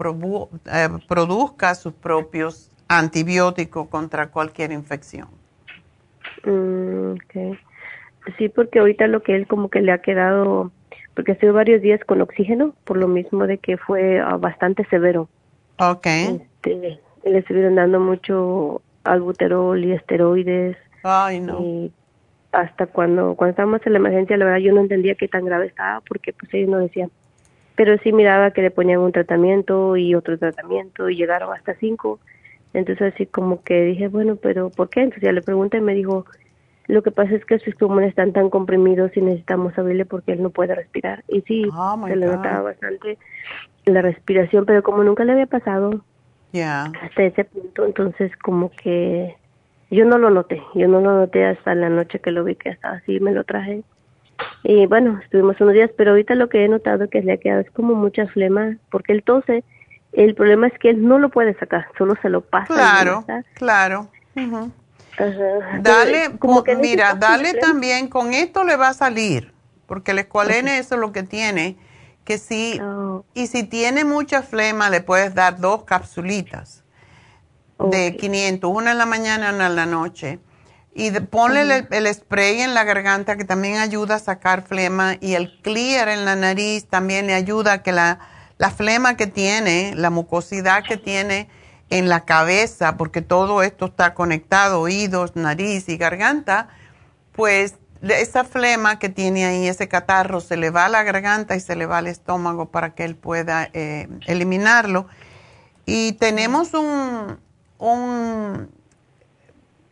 eh, 0.65 0.89
produzca 1.07 1.75
sus 1.75 1.93
propios 1.93 2.71
antibióticos 2.89 3.87
contra 3.87 4.29
cualquier 4.29 4.73
infección. 4.73 5.29
Mm, 6.43 7.13
okay. 7.13 7.59
Sí, 8.37 8.49
porque 8.49 8.79
ahorita 8.79 9.07
lo 9.07 9.21
que 9.21 9.35
él 9.35 9.47
como 9.47 9.69
que 9.69 9.81
le 9.81 9.91
ha 9.91 10.01
quedado, 10.01 10.71
porque 11.15 11.33
estuvo 11.33 11.53
varios 11.53 11.81
días 11.81 12.03
con 12.05 12.21
oxígeno, 12.21 12.73
por 12.83 12.97
lo 12.97 13.07
mismo 13.07 13.47
de 13.47 13.57
que 13.57 13.77
fue 13.77 14.19
ah, 14.19 14.37
bastante 14.37 14.85
severo. 14.85 15.29
Ok. 15.77 16.05
Este, 16.05 16.99
le 17.25 17.37
estuvieron 17.37 17.75
dando 17.75 17.99
mucho 17.99 18.81
albuterol 19.03 19.83
y 19.83 19.93
esteroides. 19.93 20.77
Ay, 21.03 21.39
no. 21.39 21.59
Y 21.61 21.91
hasta 22.51 22.87
cuando, 22.87 23.35
cuando 23.35 23.51
estábamos 23.51 23.81
en 23.85 23.93
la 23.93 23.99
emergencia, 23.99 24.37
la 24.37 24.45
verdad 24.45 24.59
yo 24.59 24.73
no 24.73 24.81
entendía 24.81 25.15
qué 25.15 25.27
tan 25.27 25.45
grave 25.45 25.67
estaba, 25.67 26.01
porque 26.01 26.33
pues 26.33 26.53
ellos 26.53 26.69
no 26.69 26.79
decían. 26.79 27.11
Pero 27.75 27.97
sí 27.99 28.11
miraba 28.11 28.51
que 28.51 28.61
le 28.61 28.71
ponían 28.71 28.99
un 28.99 29.11
tratamiento 29.11 29.95
y 29.95 30.15
otro 30.15 30.37
tratamiento 30.37 31.09
y 31.09 31.15
llegaron 31.15 31.53
hasta 31.53 31.75
cinco. 31.75 32.19
Entonces 32.73 33.13
así 33.13 33.25
como 33.25 33.63
que 33.63 33.83
dije, 33.83 34.09
bueno, 34.09 34.35
pero 34.35 34.69
¿por 34.69 34.89
qué? 34.89 35.01
Entonces 35.01 35.23
ya 35.23 35.31
le 35.31 35.41
pregunté 35.41 35.77
y 35.77 35.81
me 35.81 35.93
dijo, 35.93 36.25
lo 36.89 37.03
que 37.03 37.11
pasa 37.11 37.35
es 37.35 37.45
que 37.45 37.59
sus 37.59 37.75
pulmones 37.75 38.09
están 38.09 38.33
tan 38.33 38.49
comprimidos 38.49 39.15
y 39.15 39.21
necesitamos 39.21 39.77
abrirle 39.77 40.05
porque 40.05 40.31
él 40.31 40.41
no 40.41 40.49
puede 40.49 40.73
respirar. 40.73 41.23
Y 41.27 41.41
sí, 41.41 41.69
Oh, 41.71 42.03
se 42.07 42.15
le 42.15 42.25
notaba 42.25 42.61
bastante 42.63 43.19
la 43.85 44.01
respiración, 44.01 44.65
pero 44.65 44.81
como 44.81 45.03
nunca 45.03 45.23
le 45.23 45.33
había 45.33 45.45
pasado 45.45 46.01
hasta 46.99 47.23
ese 47.23 47.45
punto, 47.45 47.85
entonces 47.85 48.35
como 48.37 48.71
que 48.71 49.35
yo 49.91 50.03
no 50.05 50.17
lo 50.17 50.31
noté, 50.31 50.63
yo 50.73 50.87
no 50.87 50.99
lo 50.99 51.15
noté 51.15 51.45
hasta 51.45 51.75
la 51.75 51.89
noche 51.89 52.19
que 52.19 52.31
lo 52.31 52.43
vi 52.43 52.55
que 52.55 52.69
estaba 52.69 52.95
así, 52.95 53.19
me 53.19 53.33
lo 53.33 53.43
traje. 53.43 53.83
Y 54.63 54.87
bueno, 54.87 55.19
estuvimos 55.23 55.61
unos 55.61 55.75
días, 55.75 55.91
pero 55.95 56.11
ahorita 56.11 56.33
lo 56.33 56.49
que 56.49 56.65
he 56.65 56.69
notado 56.69 57.07
que 57.07 57.21
le 57.21 57.33
ha 57.33 57.37
quedado 57.37 57.61
es 57.61 57.69
como 57.69 57.93
mucha 57.93 58.25
flema, 58.25 58.77
porque 58.89 59.13
él 59.13 59.21
tose. 59.21 59.63
El 60.11 60.33
problema 60.33 60.65
es 60.65 60.73
que 60.79 60.89
él 60.89 61.07
no 61.07 61.19
lo 61.19 61.29
puede 61.29 61.53
sacar, 61.59 61.85
solo 61.99 62.15
se 62.19 62.29
lo 62.29 62.41
pasa. 62.41 62.73
Claro, 62.73 63.19
está. 63.19 63.43
Ajá. 65.19 65.81
Dale, 65.83 66.37
como 66.39 66.63
que 66.63 66.75
mira, 66.75 67.13
dale 67.15 67.53
también, 67.55 68.07
con 68.07 68.33
esto 68.33 68.63
le 68.63 68.75
va 68.75 68.89
a 68.89 68.93
salir, 68.93 69.53
porque 69.87 70.11
el 70.11 70.19
escualene 70.19 70.79
eso 70.79 70.95
es 70.95 71.01
lo 71.01 71.11
que 71.11 71.23
tiene, 71.23 71.77
que 72.25 72.37
si, 72.37 72.79
Oh, 72.81 73.23
y 73.33 73.47
si 73.47 73.63
tiene 73.63 74.03
mucha 74.05 74.41
flema, 74.43 74.89
le 74.89 75.01
puedes 75.01 75.35
dar 75.35 75.59
dos 75.59 75.83
capsulitas 75.83 76.83
de 77.79 78.15
Ok. 78.15 78.19
500, 78.19 78.71
una 78.73 78.91
en 78.91 78.97
la 78.97 79.05
mañana 79.05 79.51
y 79.51 79.55
una 79.55 79.67
en 79.67 79.75
la 79.75 79.85
noche. 79.85 80.39
Y 80.93 81.11
de- 81.11 81.21
ponle 81.21 81.61
el, 81.61 81.87
el 81.91 82.13
spray 82.13 82.61
en 82.61 82.73
la 82.73 82.83
garganta 82.83 83.37
que 83.37 83.45
también 83.45 83.77
ayuda 83.77 84.15
a 84.15 84.19
sacar 84.19 84.63
flema 84.63 85.15
y 85.21 85.35
el 85.35 85.61
clear 85.61 86.09
en 86.09 86.25
la 86.25 86.35
nariz 86.35 86.87
también 86.89 87.27
le 87.27 87.33
ayuda 87.35 87.73
a 87.73 87.83
que 87.83 87.91
la, 87.91 88.19
la 88.57 88.71
flema 88.71 89.15
que 89.15 89.27
tiene, 89.27 89.93
la 89.95 90.09
mucosidad 90.09 90.85
que 90.85 90.97
tiene 90.97 91.49
en 91.89 92.09
la 92.09 92.25
cabeza, 92.25 92.97
porque 92.97 93.21
todo 93.21 93.63
esto 93.63 93.85
está 93.87 94.13
conectado, 94.13 94.81
oídos, 94.81 95.35
nariz 95.35 95.89
y 95.89 95.97
garganta, 95.97 96.69
pues 97.33 97.75
esa 98.01 98.43
flema 98.43 98.99
que 98.99 99.09
tiene 99.09 99.45
ahí, 99.45 99.67
ese 99.67 99.87
catarro, 99.87 100.39
se 100.39 100.55
le 100.55 100.69
va 100.69 100.85
a 100.85 100.89
la 100.89 101.03
garganta 101.03 101.55
y 101.55 101.59
se 101.59 101.75
le 101.75 101.85
va 101.85 101.97
al 101.97 102.07
estómago 102.07 102.67
para 102.69 102.93
que 102.93 103.03
él 103.03 103.15
pueda 103.15 103.69
eh, 103.73 104.07
eliminarlo. 104.27 105.07
Y 105.85 106.13
tenemos 106.13 106.73
un, 106.73 107.39
un, 107.77 108.69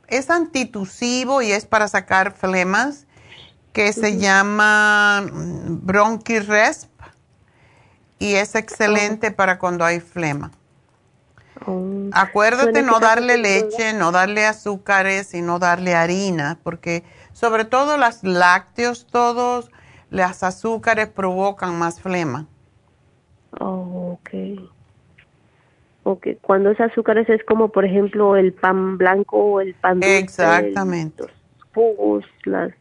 es 0.08 0.30
antitusivo 0.30 1.42
y 1.42 1.52
es 1.52 1.66
para 1.66 1.88
sacar 1.88 2.34
flemas, 2.34 3.06
que 3.74 3.94
se 3.94 4.18
llama 4.18 5.22
mm, 5.22 5.86
Bronchiresp 5.86 6.90
y 8.20 8.34
es 8.36 8.56
excelente 8.56 9.32
para 9.32 9.60
cuando 9.60 9.86
hay 9.86 10.00
flema. 10.00 10.52
Oh. 11.66 12.10
Acuérdate 12.14 12.82
no 12.82 13.00
¿qué 13.00 13.06
darle 13.06 13.38
leche, 13.38 13.94
no 13.94 14.12
darle 14.12 14.46
azúcares 14.46 15.34
y 15.34 15.42
no 15.42 15.60
darle 15.60 15.96
harina, 15.96 16.60
porque 16.64 17.04
sobre 17.34 17.66
todo 17.66 17.98
los 17.98 18.24
lácteos, 18.24 19.08
todos 19.08 19.72
los 20.10 20.44
azúcares 20.44 21.08
provocan 21.08 21.78
más 21.78 22.02
flema. 22.02 22.46
Oh, 23.60 24.18
ok. 24.20 24.30
Ok, 26.04 26.28
cuando 26.42 26.72
es 26.72 26.80
azúcares 26.80 27.28
es 27.30 27.44
como, 27.44 27.70
por 27.70 27.84
ejemplo, 27.84 28.38
el 28.38 28.54
pan 28.54 28.98
blanco 28.98 29.38
o 29.38 29.62
el 29.62 29.74
pan 29.74 30.00
dulce. 30.00 30.20
Exactamente. 30.20 31.24
Los 31.24 31.32
jugos, 31.74 32.26
las 32.46 32.72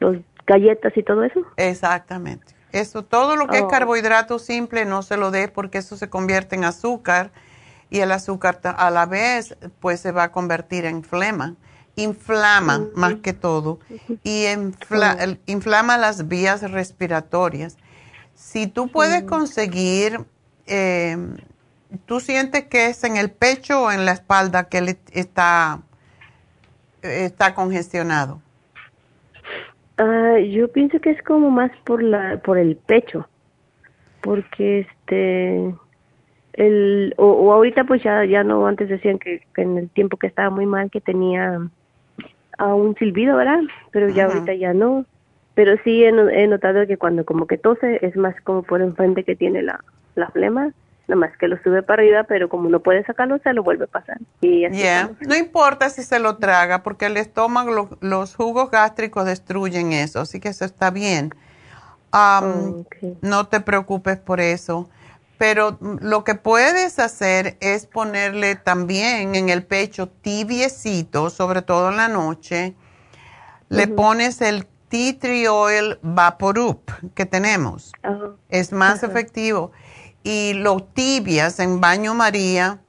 los 0.00 0.18
galletas 0.46 0.96
y 0.96 1.02
todo 1.02 1.24
eso. 1.24 1.40
Exactamente. 1.56 2.54
Eso, 2.72 3.02
todo 3.02 3.36
lo 3.36 3.46
que 3.46 3.56
es 3.56 3.62
Oh. 3.62 3.68
carbohidrato 3.68 4.38
simple 4.38 4.84
no 4.84 5.02
se 5.02 5.16
lo 5.16 5.30
dé 5.30 5.48
porque 5.48 5.78
eso 5.78 5.96
se 5.96 6.10
convierte 6.10 6.54
en 6.54 6.64
azúcar 6.64 7.30
y 7.90 8.00
el 8.00 8.12
azúcar 8.12 8.60
a 8.64 8.90
la 8.90 9.06
vez 9.06 9.56
pues 9.80 10.00
se 10.00 10.12
va 10.12 10.24
a 10.24 10.32
convertir 10.32 10.84
en 10.84 11.02
flema. 11.02 11.54
Inflama 11.96 12.86
más 12.94 13.16
que 13.16 13.32
todo 13.32 13.80
y 14.22 14.44
infla- 14.46 15.38
inflama 15.46 15.98
las 15.98 16.28
vías 16.28 16.70
respiratorias. 16.70 17.76
Si 18.34 18.68
tú 18.68 18.86
puedes 18.88 19.24
conseguir, 19.24 20.20
eh, 20.66 21.16
tú 22.06 22.20
sientes 22.20 22.64
que 22.64 22.86
es 22.86 23.02
en 23.02 23.16
el 23.16 23.32
pecho 23.32 23.84
o 23.84 23.90
en 23.90 24.04
la 24.04 24.12
espalda 24.12 24.68
que 24.68 24.78
él 24.78 24.98
está, 25.12 25.80
está 27.02 27.54
congestionado. 27.54 28.40
Ah, 29.96 30.38
yo 30.38 30.70
pienso 30.70 31.00
que 31.00 31.10
es 31.10 31.22
como 31.24 31.50
más 31.50 31.72
por 31.84 32.00
la 32.00 32.40
por 32.42 32.58
el 32.58 32.76
pecho, 32.76 33.28
porque 34.20 34.80
este 34.80 35.74
el 36.58 37.14
o, 37.16 37.26
o 37.26 37.52
ahorita 37.52 37.84
pues 37.84 38.02
ya 38.02 38.24
ya 38.24 38.42
no 38.44 38.66
antes 38.66 38.88
decían 38.88 39.18
que, 39.18 39.40
que 39.54 39.62
en 39.62 39.78
el 39.78 39.88
tiempo 39.90 40.16
que 40.16 40.26
estaba 40.26 40.50
muy 40.50 40.66
mal 40.66 40.90
que 40.90 41.00
tenía 41.00 41.60
a 42.58 42.74
un 42.74 42.94
silbido, 42.96 43.36
¿verdad? 43.36 43.60
Pero 43.92 44.08
ya 44.10 44.24
Ajá. 44.24 44.34
ahorita 44.34 44.54
ya 44.54 44.74
no. 44.74 45.04
pero 45.54 45.76
sí 45.84 46.04
he, 46.04 46.12
no- 46.12 46.28
he 46.28 46.46
notado 46.46 46.86
que 46.86 46.96
cuando 46.96 47.24
como 47.24 47.46
que 47.46 47.58
tose 47.58 47.98
es 48.06 48.14
más 48.16 48.34
como 48.42 48.62
por 48.62 48.80
enfrente 48.80 49.24
que 49.24 49.34
tiene 49.36 49.62
la, 49.62 49.80
la 50.14 50.28
flema, 50.30 50.72
nada 51.08 51.20
más 51.20 51.36
que 51.38 51.48
lo 51.48 51.56
sube 51.62 51.82
para 51.82 52.02
arriba, 52.02 52.24
pero 52.24 52.48
como 52.48 52.68
no 52.68 52.78
puede 52.80 53.02
sacarlo, 53.04 53.38
se 53.38 53.52
lo 53.52 53.62
vuelve 53.64 53.84
a 53.84 53.88
pasar. 53.88 54.18
Y 54.40 54.64
así 54.66 54.76
Yeah. 54.78 55.10
No 55.26 55.34
importa 55.36 55.88
si 55.90 56.02
se 56.02 56.18
lo 56.20 56.36
traga, 56.36 56.82
porque 56.84 57.06
el 57.06 57.16
estómago, 57.16 57.70
lo- 57.72 57.98
los 58.00 58.36
jugos 58.36 58.70
gástricos 58.70 59.24
destruyen 59.26 59.92
eso, 59.92 60.20
así 60.20 60.38
que 60.38 60.48
eso 60.48 60.64
está 60.64 60.90
bien. 60.90 61.30
Am, 62.12 62.84
No 63.20 63.46
te 63.48 63.60
preocupes 63.60 64.16
por 64.18 64.40
eso. 64.40 64.88
Pero 65.38 65.78
lo 65.80 66.24
que 66.24 66.34
puedes 66.34 66.98
hacer 66.98 67.56
es 67.60 67.86
ponerle 67.86 68.56
también 68.56 69.36
en 69.36 69.48
el 69.48 69.64
pecho 69.64 70.08
tibiecito, 70.08 71.30
sobre 71.30 71.62
todo 71.62 71.90
en 71.90 71.96
la 71.96 72.08
noche. 72.08 72.74
Le 73.68 73.86
pones 73.86 74.40
el 74.40 74.66
tea 74.88 75.18
tree 75.18 75.46
oil 75.46 75.98
Vaporup 76.02 76.90
que 77.14 77.24
tenemos. 77.24 77.92
Es 78.48 78.72
más 78.72 79.04
efectivo. 79.04 79.70
Y 80.24 80.54
lo 80.54 80.82
tibias 80.82 81.60
en 81.60 81.80
baño 81.80 82.14
María 82.14 82.80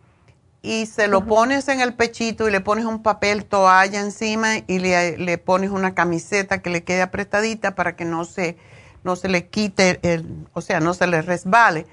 y 0.62 0.88
se 0.88 1.08
lo 1.08 1.26
pones 1.26 1.68
en 1.68 1.80
el 1.80 1.94
pechito 1.94 2.48
y 2.48 2.52
le 2.52 2.62
pones 2.62 2.86
un 2.86 3.02
papel 3.02 3.46
toalla 3.46 4.00
encima 4.00 4.58
y 4.68 4.80
le, 4.80 5.18
le 5.18 5.38
pones 5.38 5.70
una 5.70 5.94
camiseta 5.94 6.62
que 6.62 6.70
le 6.70 6.84
quede 6.84 7.02
apretadita 7.02 7.76
para 7.76 7.96
que 7.96 8.06
no 8.06 8.26
se, 8.26 8.58
no 9.04 9.16
se 9.16 9.30
le 9.30 9.48
quite, 9.48 10.00
el, 10.02 10.48
o 10.54 10.62
sea, 10.62 10.80
no 10.80 10.94
se 10.94 11.08
le 11.08 11.22
resbale. 11.22 11.86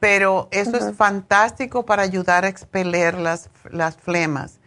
Pero 0.00 0.48
eso 0.52 0.76
es 0.76 0.96
fantástico 0.96 1.84
para 1.84 2.02
ayudar 2.02 2.44
a 2.44 2.48
expeler 2.48 3.18
las, 3.18 3.50
las 3.70 3.96
flemas. 3.96 4.60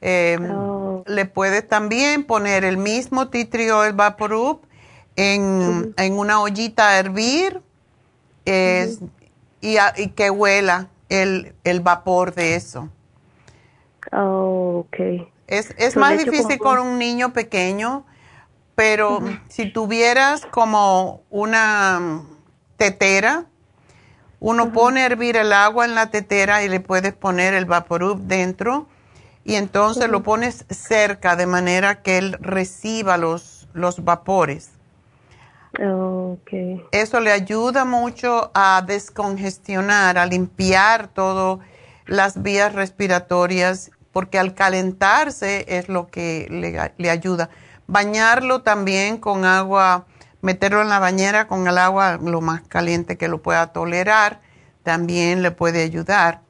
Eh, 0.00 0.38
Le 1.06 1.26
puedes 1.26 1.68
también 1.68 2.24
poner 2.24 2.64
el 2.64 2.78
mismo 2.78 3.28
tea 3.28 3.48
tree 3.50 3.70
oil 3.70 3.92
Vaporub 3.92 4.60
en, 5.16 5.92
en 5.98 6.18
una 6.18 6.40
ollita 6.40 6.88
a 6.90 6.98
hervir 6.98 7.60
y, 9.60 9.76
a- 9.76 9.92
y 9.96 10.08
que 10.10 10.30
huela 10.30 10.88
el, 11.10 11.54
el 11.64 11.80
vapor 11.80 12.34
de 12.34 12.54
eso. 12.54 12.88
Oh, 14.12 14.86
ok. 14.86 15.28
Es, 15.46 15.74
es 15.76 15.96
más 15.96 16.12
difícil 16.24 16.58
como- 16.58 16.76
con 16.78 16.86
un 16.86 16.98
niño 16.98 17.32
pequeño, 17.34 18.06
pero 18.74 19.20
si 19.48 19.70
tuvieras 19.70 20.46
como 20.46 21.22
una 21.28 22.22
tetera, 22.78 23.44
uno 24.40 24.72
pone 24.72 25.02
a 25.02 25.06
hervir 25.06 25.36
el 25.36 25.52
agua 25.52 25.84
en 25.84 25.94
la 25.94 26.10
tetera 26.10 26.64
y 26.64 26.68
le 26.68 26.80
puedes 26.80 27.12
poner 27.12 27.54
el 27.54 27.66
vaporub 27.66 28.18
dentro 28.20 28.86
y 29.44 29.54
entonces 29.54 30.08
lo 30.08 30.22
pones 30.22 30.64
cerca 30.70 31.36
de 31.36 31.46
manera 31.46 32.02
que 32.02 32.18
él 32.18 32.36
reciba 32.40 33.16
los, 33.16 33.68
los 33.74 34.04
vapores. 34.04 34.70
Oh, 35.78 36.38
ok. 36.40 36.88
Eso 36.90 37.20
le 37.20 37.32
ayuda 37.32 37.84
mucho 37.84 38.50
a 38.54 38.82
descongestionar, 38.86 40.18
a 40.18 40.26
limpiar 40.26 41.08
todas 41.08 41.64
las 42.06 42.42
vías 42.42 42.74
respiratorias, 42.74 43.90
porque 44.12 44.38
al 44.38 44.54
calentarse 44.54 45.64
es 45.68 45.88
lo 45.88 46.08
que 46.08 46.48
le, 46.50 46.92
le 46.96 47.10
ayuda. 47.10 47.50
Bañarlo 47.86 48.62
también 48.62 49.16
con 49.16 49.44
agua, 49.44 50.06
meterlo 50.42 50.82
en 50.82 50.88
la 50.88 50.98
bañera 50.98 51.46
con 51.46 51.66
el 51.66 51.78
agua 51.78 52.18
lo 52.22 52.40
más 52.40 52.62
caliente 52.62 53.16
que 53.16 53.28
lo 53.28 53.42
pueda 53.42 53.68
tolerar, 53.68 54.40
también 54.82 55.42
le 55.42 55.50
puede 55.50 55.82
ayudar 55.82 56.40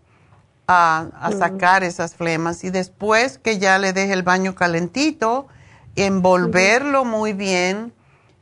a, 0.67 1.09
a 1.21 1.33
sacar 1.33 1.83
esas 1.83 2.15
flemas. 2.15 2.63
Y 2.65 2.71
después 2.71 3.39
que 3.39 3.59
ya 3.59 3.79
le 3.79 3.93
deje 3.93 4.13
el 4.13 4.23
baño 4.23 4.55
calentito, 4.55 5.49
envolverlo 5.97 7.05
muy 7.05 7.33
bien, 7.33 7.93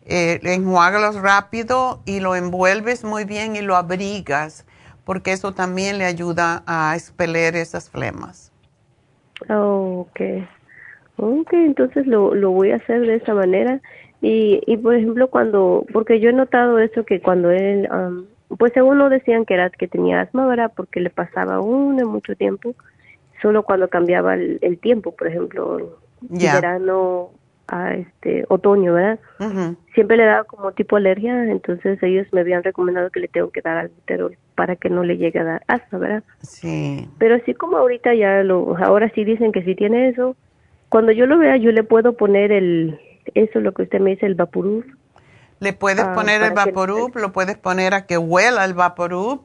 eh, 0.06 0.40
enjuágalos 0.42 1.16
rápido 1.16 2.00
y 2.04 2.20
lo 2.20 2.34
envuelves 2.34 3.04
muy 3.04 3.24
bien 3.24 3.56
y 3.56 3.60
lo 3.60 3.76
abrigas, 3.76 4.64
porque 5.04 5.32
eso 5.32 5.52
también 5.52 5.98
le 5.98 6.04
ayuda 6.04 6.62
a 6.66 6.94
expeler 6.94 7.56
esas 7.56 7.90
flemas. 7.90 8.52
Oh, 9.48 10.06
ok. 10.08 10.20
Ok, 11.16 11.52
entonces 11.52 12.06
lo, 12.06 12.34
lo 12.34 12.50
voy 12.50 12.70
a 12.70 12.76
hacer 12.76 13.00
de 13.00 13.16
esa 13.16 13.34
manera. 13.34 13.80
Y, 14.20 14.60
y 14.66 14.76
por 14.78 14.94
ejemplo, 14.94 15.28
cuando, 15.28 15.84
porque 15.92 16.18
yo 16.20 16.30
he 16.30 16.32
notado 16.32 16.78
eso 16.78 17.04
que 17.04 17.20
cuando 17.20 17.50
él, 17.50 17.86
am, 17.90 18.26
pues 18.58 18.72
según 18.72 18.98
no 18.98 19.08
decían 19.10 19.44
que 19.44 19.54
era 19.54 19.70
que 19.70 19.86
tenía 19.88 20.22
asma, 20.22 20.46
¿verdad? 20.46 20.72
Porque 20.74 21.00
le 21.00 21.10
pasaba 21.10 21.60
uno 21.60 22.06
mucho 22.08 22.34
tiempo, 22.34 22.74
solo 23.42 23.62
cuando 23.62 23.88
cambiaba 23.88 24.34
el, 24.34 24.58
el 24.62 24.78
tiempo, 24.78 25.14
por 25.14 25.28
ejemplo, 25.28 25.98
Ya. 26.30 26.54
verano 26.56 27.30
a 27.68 27.94
este 27.94 28.44
otoño, 28.48 28.94
¿verdad? 28.94 29.18
Siempre 29.94 30.16
le 30.16 30.24
daba 30.24 30.44
como 30.44 30.72
tipo 30.72 30.96
alergia, 30.96 31.44
entonces 31.50 32.02
ellos 32.02 32.26
me 32.32 32.40
habían 32.40 32.64
recomendado 32.64 33.10
que 33.10 33.20
le 33.20 33.28
tengo 33.28 33.50
que 33.50 33.60
dar 33.60 33.76
albuterol 33.76 34.36
para 34.54 34.74
que 34.74 34.88
no 34.88 35.04
le 35.04 35.18
llegue 35.18 35.38
a 35.38 35.44
dar 35.44 35.62
asma, 35.68 35.98
¿verdad? 35.98 36.24
Sí. 36.40 37.06
Pero 37.18 37.34
así 37.36 37.52
como 37.54 37.76
ahorita 37.76 38.14
ya 38.14 38.42
lo, 38.42 38.74
ahora 38.78 39.10
sí 39.14 39.22
dicen 39.22 39.52
que 39.52 39.62
si 39.64 39.74
tiene 39.74 40.08
eso, 40.08 40.34
cuando 40.88 41.12
yo 41.12 41.26
lo 41.26 41.36
vea 41.38 41.58
yo 41.58 41.70
le 41.70 41.82
puedo 41.84 42.14
poner 42.14 42.52
el, 42.52 42.98
eso 43.34 43.60
lo 43.60 43.72
que 43.74 43.82
usted 43.82 44.00
me 44.00 44.10
dice, 44.10 44.26
el 44.26 44.34
Vaporub. 44.34 44.84
Le 45.60 45.72
puedes 45.72 46.04
Ah, 46.04 46.14
poner 46.14 46.42
el 46.42 46.48
que- 46.50 46.54
Vaporub, 46.54 47.16
lo 47.16 47.32
puedes 47.32 47.56
poner 47.58 47.94
a 47.94 48.06
que 48.06 48.16
huela 48.18 48.64
el 48.64 48.74
Vaporub. 48.74 49.44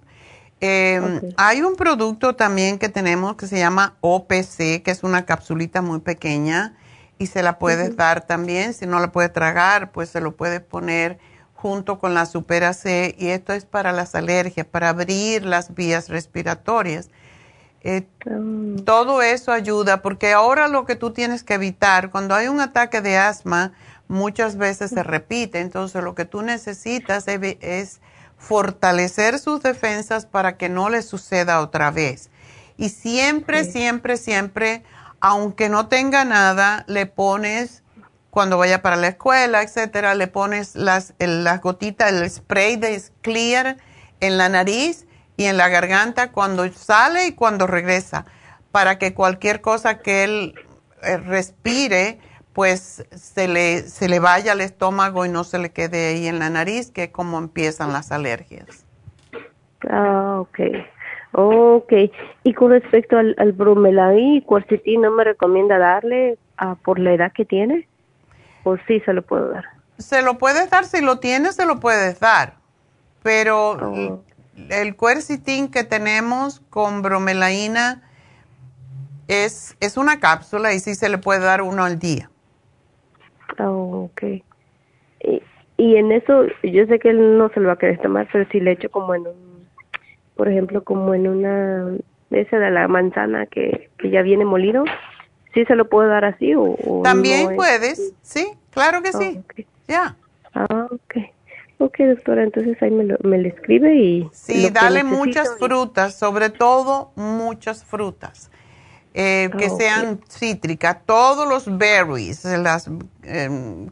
Eh, 0.62 1.02
Hay 1.38 1.62
un 1.62 1.76
producto 1.76 2.36
también 2.36 2.78
que 2.80 2.88
tenemos 2.90 3.36
que 3.36 3.48
se 3.48 3.58
llama 3.58 3.96
OPC, 4.02 4.82
que 4.84 4.92
es 4.92 5.04
una 5.04 5.26
capsulita 5.26 5.82
muy 5.82 6.00
pequeña 6.00 6.76
y 7.18 7.28
se 7.28 7.44
la 7.44 7.60
puedes 7.60 7.98
dar 7.98 8.26
también. 8.28 8.74
Si 8.74 8.86
no 8.86 9.00
la 9.00 9.12
puedes 9.12 9.34
tragar, 9.34 9.92
pues 9.92 10.10
se 10.10 10.22
lo 10.22 10.36
puedes 10.36 10.62
poner 10.62 11.18
junto 11.54 12.00
con 12.00 12.14
la 12.14 12.26
Supera 12.26 12.74
C 12.74 13.16
y 13.18 13.28
esto 13.30 13.52
es 13.54 13.66
para 13.66 13.92
las 13.92 14.16
alergias, 14.16 14.66
para 14.66 14.90
abrir 14.90 15.46
las 15.46 15.74
vías 15.76 16.10
respiratorias. 16.10 17.10
Eh, 17.84 18.08
Todo 18.86 19.22
eso 19.22 19.52
ayuda 19.52 20.02
porque 20.02 20.32
ahora 20.32 20.70
lo 20.70 20.86
que 20.86 20.96
tú 20.96 21.12
tienes 21.12 21.44
que 21.44 21.56
evitar, 21.56 22.12
cuando 22.12 22.34
hay 22.34 22.48
un 22.48 22.62
ataque 22.62 23.02
de 23.02 23.18
asma, 23.18 23.74
muchas 24.08 24.58
veces 24.58 24.92
se 24.92 25.04
repite, 25.04 25.60
entonces 25.60 26.02
lo 26.02 26.16
que 26.16 26.26
tú 26.26 26.42
necesitas 26.42 27.26
es, 27.28 28.00
fortalecer 28.38 29.40
sus 29.40 29.64
defensas 29.64 30.26
para 30.26 30.58
que 30.58 30.68
no 30.68 30.90
le 30.90 31.02
suceda 31.02 31.62
otra 31.62 31.92
vez. 31.92 32.30
Y 32.76 32.90
siempre, 32.90 33.64
siempre, 33.64 34.18
siempre, 34.18 34.84
aunque 35.22 35.70
no 35.70 35.88
tenga 35.88 36.26
nada, 36.26 36.84
le 36.88 37.06
pones, 37.06 37.84
cuando 38.32 38.58
vaya 38.58 38.82
para 38.82 38.98
la 38.98 39.08
escuela, 39.08 39.62
etcétera, 39.62 40.14
le 40.14 40.28
pones 40.28 40.76
las, 40.76 41.14
las 41.20 41.62
gotitas, 41.62 42.12
el 42.12 42.30
spray 42.30 42.76
de 42.76 43.02
Clear 43.22 43.78
en 44.20 44.38
la 44.38 44.50
nariz 44.50 45.06
y 45.38 45.46
en 45.46 45.58
la 45.58 45.70
garganta 45.70 46.32
cuando 46.32 46.68
sale 46.72 47.28
y 47.28 47.34
cuando 47.34 47.68
regresa, 47.68 48.26
para 48.72 48.98
que 48.98 49.14
cualquier 49.14 49.62
cosa 49.62 50.00
que 50.00 50.24
él 50.24 50.56
eh, 51.04 51.18
respire, 51.18 52.20
pues 52.54 53.06
se 53.12 53.48
le, 53.48 53.82
se 53.82 54.08
le 54.08 54.20
vaya 54.20 54.52
al 54.52 54.62
estómago 54.62 55.26
y 55.26 55.30
no 55.30 55.44
se 55.44 55.58
le 55.60 55.72
quede 55.72 56.08
ahí 56.10 56.28
en 56.28 56.40
la 56.40 56.50
nariz, 56.50 56.92
que 56.92 57.04
es 57.06 57.10
como 57.10 57.38
empiezan 57.40 57.94
las 57.94 58.12
alergias. 58.12 58.86
Ah, 59.90 60.38
ok. 60.40 60.60
Ok. 61.34 61.94
Y 62.44 62.54
con 62.54 62.72
respecto 62.72 63.18
al, 63.18 63.36
al 63.40 63.54
bromelain 63.54 64.36
y 64.36 64.42
cuercetín, 64.44 65.02
¿no 65.02 65.12
me 65.12 65.24
recomienda 65.24 65.78
darle 65.80 66.38
ah, 66.58 66.76
por 66.84 67.00
la 67.00 67.14
edad 67.14 67.32
que 67.34 67.44
tiene? 67.44 67.88
¿O 68.64 68.78
sí 68.88 69.00
se 69.02 69.14
lo 69.14 69.24
puedo 69.24 69.50
dar? 69.50 69.66
Se 69.98 70.22
lo 70.22 70.38
puedes 70.38 70.70
dar, 70.70 70.86
si 70.86 71.02
lo 71.02 71.20
tienes, 71.20 71.56
se 71.56 71.66
lo 71.66 71.80
puedes 71.80 72.20
dar. 72.20 72.56
Pero 73.24 73.78
l- 73.96 74.18
el 74.70 74.96
cuercitín 74.96 75.70
que 75.70 75.84
tenemos 75.84 76.62
con 76.70 77.02
bromelaína 77.02 78.02
es, 79.28 79.76
es 79.80 79.98
una 79.98 80.20
cápsula 80.20 80.74
y 80.74 80.80
sí 80.80 80.96
se 80.96 81.10
le 81.10 81.18
puede 81.18 81.42
dar 81.42 81.62
uno 81.62 81.84
al 81.84 82.00
día. 82.00 82.30
Ah, 83.58 83.70
ok. 83.70 84.24
Y, 85.22 85.42
y 85.78 85.96
en 85.96 86.12
eso, 86.12 86.46
yo 86.64 86.86
sé 86.88 87.00
que 87.00 87.10
él 87.10 87.38
no 87.38 87.50
se 87.50 87.60
lo 87.60 87.68
va 87.68 87.74
a 87.74 87.78
querer 87.78 88.02
tomar, 88.02 88.28
pero 88.32 88.48
si 88.50 88.60
le 88.60 88.72
echo 88.72 88.90
como 88.90 89.16
en 89.16 89.28
un, 89.28 89.68
por 90.36 90.48
ejemplo, 90.50 90.84
como 90.84 91.14
en 91.14 91.28
una, 91.28 91.98
esa 92.32 92.58
de 92.58 92.72
la 92.72 92.88
manzana 92.88 93.46
que, 93.46 93.90
que 93.98 94.10
ya 94.10 94.22
viene 94.22 94.46
molido, 94.46 94.84
¿sí 95.54 95.66
se 95.66 95.76
lo 95.76 95.88
puedo 95.90 96.08
dar 96.08 96.26
así 96.26 96.54
o, 96.56 96.64
o 96.64 97.02
También 97.04 97.50
no 97.50 97.56
puedes, 97.56 98.14
sí, 98.22 98.54
claro 98.72 99.02
que 99.02 99.14
sí. 99.14 99.40
Ya. 99.88 100.16
Ah, 100.54 100.88
ok. 100.90 101.18
Ok, 101.84 101.98
doctora, 101.98 102.44
entonces 102.44 102.82
ahí 102.82 102.92
me 102.92 103.04
lo, 103.04 103.18
me 103.24 103.38
lo 103.38 103.50
escribe 103.50 103.94
y... 103.94 104.30
Sí, 104.32 104.70
dale 104.70 105.04
muchas 105.04 105.50
frutas, 105.60 106.16
sobre 106.16 106.50
todo 106.50 107.12
muchas 107.18 107.84
frutas, 107.84 108.50
eh, 109.14 109.50
que 109.58 109.66
Ah, 109.66 109.76
sean 109.78 110.22
cítricas, 110.30 111.00
todos 111.06 111.46
los 111.46 111.78
berries, 111.78 112.46
las, 112.46 112.90
em, 113.24 113.90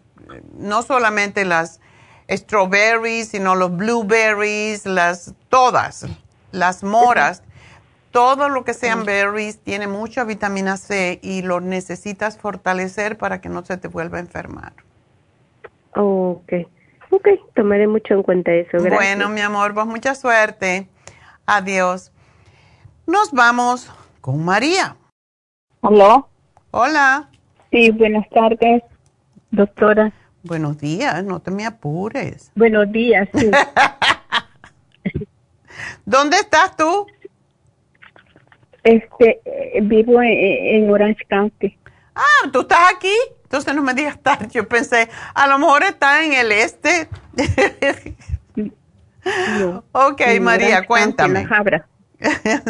no 0.57 0.84
solamente 0.84 1.43
las 1.43 1.81
strawberries, 2.30 3.27
sino 3.27 3.55
los 3.55 3.76
blueberries, 3.76 4.85
las 4.85 5.34
todas, 5.49 6.05
las 6.53 6.85
moras, 6.85 7.43
todo 8.11 8.47
lo 8.47 8.63
que 8.63 8.73
sean 8.73 9.03
berries 9.03 9.59
tiene 9.59 9.88
mucha 9.88 10.23
vitamina 10.23 10.77
C 10.77 11.19
y 11.22 11.41
lo 11.41 11.59
necesitas 11.59 12.38
fortalecer 12.38 13.18
para 13.18 13.41
que 13.41 13.49
no 13.49 13.65
se 13.65 13.76
te 13.76 13.89
vuelva 13.89 14.15
a 14.15 14.22
enfermar. 14.22 14.72
Ok. 15.93 16.53
Ok, 17.12 17.28
tomaré 17.54 17.88
mucho 17.88 18.14
en 18.14 18.24
cuenta 18.24 18.54
eso. 18.54 18.72
Gracias. 18.72 18.94
Bueno, 18.96 19.30
mi 19.30 19.42
amor, 19.42 19.74
pues 19.74 19.86
mucha 19.86 20.16
suerte. 20.16 20.88
Adiós. 21.46 22.12
Nos 23.06 23.32
vamos 23.34 23.92
con 24.22 24.44
María. 24.44 24.96
¿Aló? 25.82 26.30
Hola. 26.72 27.30
Sí, 27.70 27.92
buenas 27.92 28.28
tardes, 28.30 28.82
doctora. 29.52 30.14
Buenos 30.44 30.78
días, 30.80 31.22
no 31.26 31.42
te 31.42 31.52
me 31.52 31.66
apures. 31.66 32.50
Buenos 32.56 32.90
días, 32.92 33.28
sí. 33.34 33.52
¿Dónde 36.06 36.38
estás 36.38 36.78
tú? 36.78 37.08
Este, 38.84 39.42
eh, 39.44 39.80
vivo 39.82 40.22
en, 40.22 40.30
en 40.30 40.90
Orange 40.90 41.26
County. 41.30 41.78
Ah, 42.16 42.50
¿tú 42.54 42.62
estás 42.62 42.94
aquí? 42.96 43.14
Entonces 43.52 43.76
no 43.76 43.84
me 43.84 43.94
digas 43.94 44.15
estar. 44.15 44.48
Yo 44.48 44.65
pensé, 44.65 45.10
a 45.34 45.45
lo 45.45 45.60
mejor 45.60 45.84
está 45.84 46.23
en 46.23 46.32
el 46.32 46.53
este. 46.53 47.10
No, 49.60 49.84
ok, 49.91 50.22
María, 50.40 50.86
cuéntame. 50.86 51.45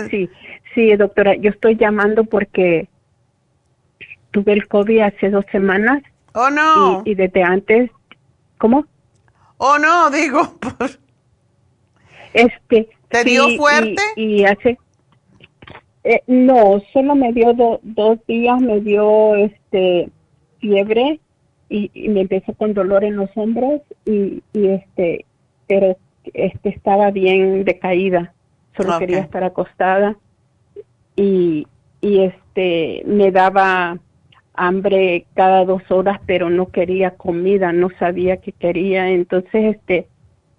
Sí, 0.09 0.27
sí, 0.73 0.95
doctora, 0.95 1.35
yo 1.35 1.51
estoy 1.51 1.77
llamando 1.77 2.23
porque 2.23 2.89
tuve 4.31 4.53
el 4.53 4.67
COVID 4.67 5.01
hace 5.01 5.29
dos 5.29 5.45
semanas. 5.51 6.01
Oh, 6.33 6.49
no. 6.49 7.03
Y, 7.05 7.11
y 7.11 7.15
desde 7.15 7.43
antes, 7.43 7.91
¿cómo? 8.57 8.85
Oh, 9.57 9.77
no, 9.77 10.09
digo. 10.09 10.55
Este. 12.33 12.89
¿Te 13.09 13.23
sí, 13.23 13.29
dio 13.31 13.49
y- 13.49 13.57
fuerte? 13.57 14.01
Y, 14.15 14.45
hace. 14.45 14.79
eh, 16.05 16.23
no, 16.27 16.81
solo 16.93 17.13
me 17.13 17.33
dio 17.33 17.53
do- 17.53 17.79
dos 17.83 18.17
días, 18.25 18.59
me 18.61 18.79
dio 18.79 19.35
este 19.35 20.09
fiebre 20.61 21.19
y, 21.69 21.91
y 21.93 22.09
me 22.09 22.21
empezó 22.21 22.53
con 22.53 22.73
dolor 22.73 23.03
en 23.03 23.17
los 23.17 23.29
hombros 23.35 23.81
y, 24.05 24.41
y 24.53 24.67
este, 24.67 25.25
pero 25.67 25.97
este 26.33 26.69
estaba 26.69 27.11
bien 27.11 27.65
decaída, 27.65 28.33
solo 28.77 28.97
quería 28.99 29.19
estar 29.19 29.43
acostada 29.43 30.15
y, 31.15 31.67
y 31.99 32.19
este 32.19 33.03
me 33.05 33.31
daba 33.31 33.97
hambre 34.53 35.25
cada 35.33 35.65
dos 35.65 35.83
horas, 35.89 36.19
pero 36.25 36.49
no 36.49 36.67
quería 36.67 37.11
comida, 37.11 37.73
no 37.73 37.89
sabía 37.99 38.37
qué 38.37 38.51
quería, 38.51 39.09
entonces 39.09 39.75
este, 39.75 40.07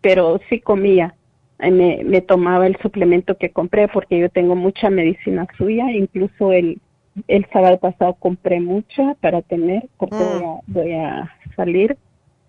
pero 0.01 0.41
sí 0.49 0.61
comía. 0.61 1.15
Eh, 1.59 1.71
Me, 1.71 2.03
me 2.05 2.21
tomaba 2.21 2.67
el 2.67 2.77
suplemento 2.79 3.37
que 3.37 3.51
compré 3.51 3.87
porque 3.87 4.19
yo 4.19 4.29
tengo 4.29 4.57
mucha 4.57 4.91
medicina 4.91 5.47
suya, 5.57 5.93
incluso 5.93 6.51
el, 6.51 6.81
el 7.29 7.47
sábado 7.53 7.79
pasado 7.79 8.15
compré 8.15 8.61
mucha 8.61 9.15
para 9.21 9.43
tener 9.43 9.89
porque 9.99 10.25
Mm. 10.25 10.29
voy, 10.29 10.43
a, 10.43 10.61
voy 10.67 10.93
a 10.93 11.31
salir. 11.57 11.97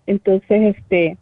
Entonces, 0.06 0.76
este, 0.76 1.16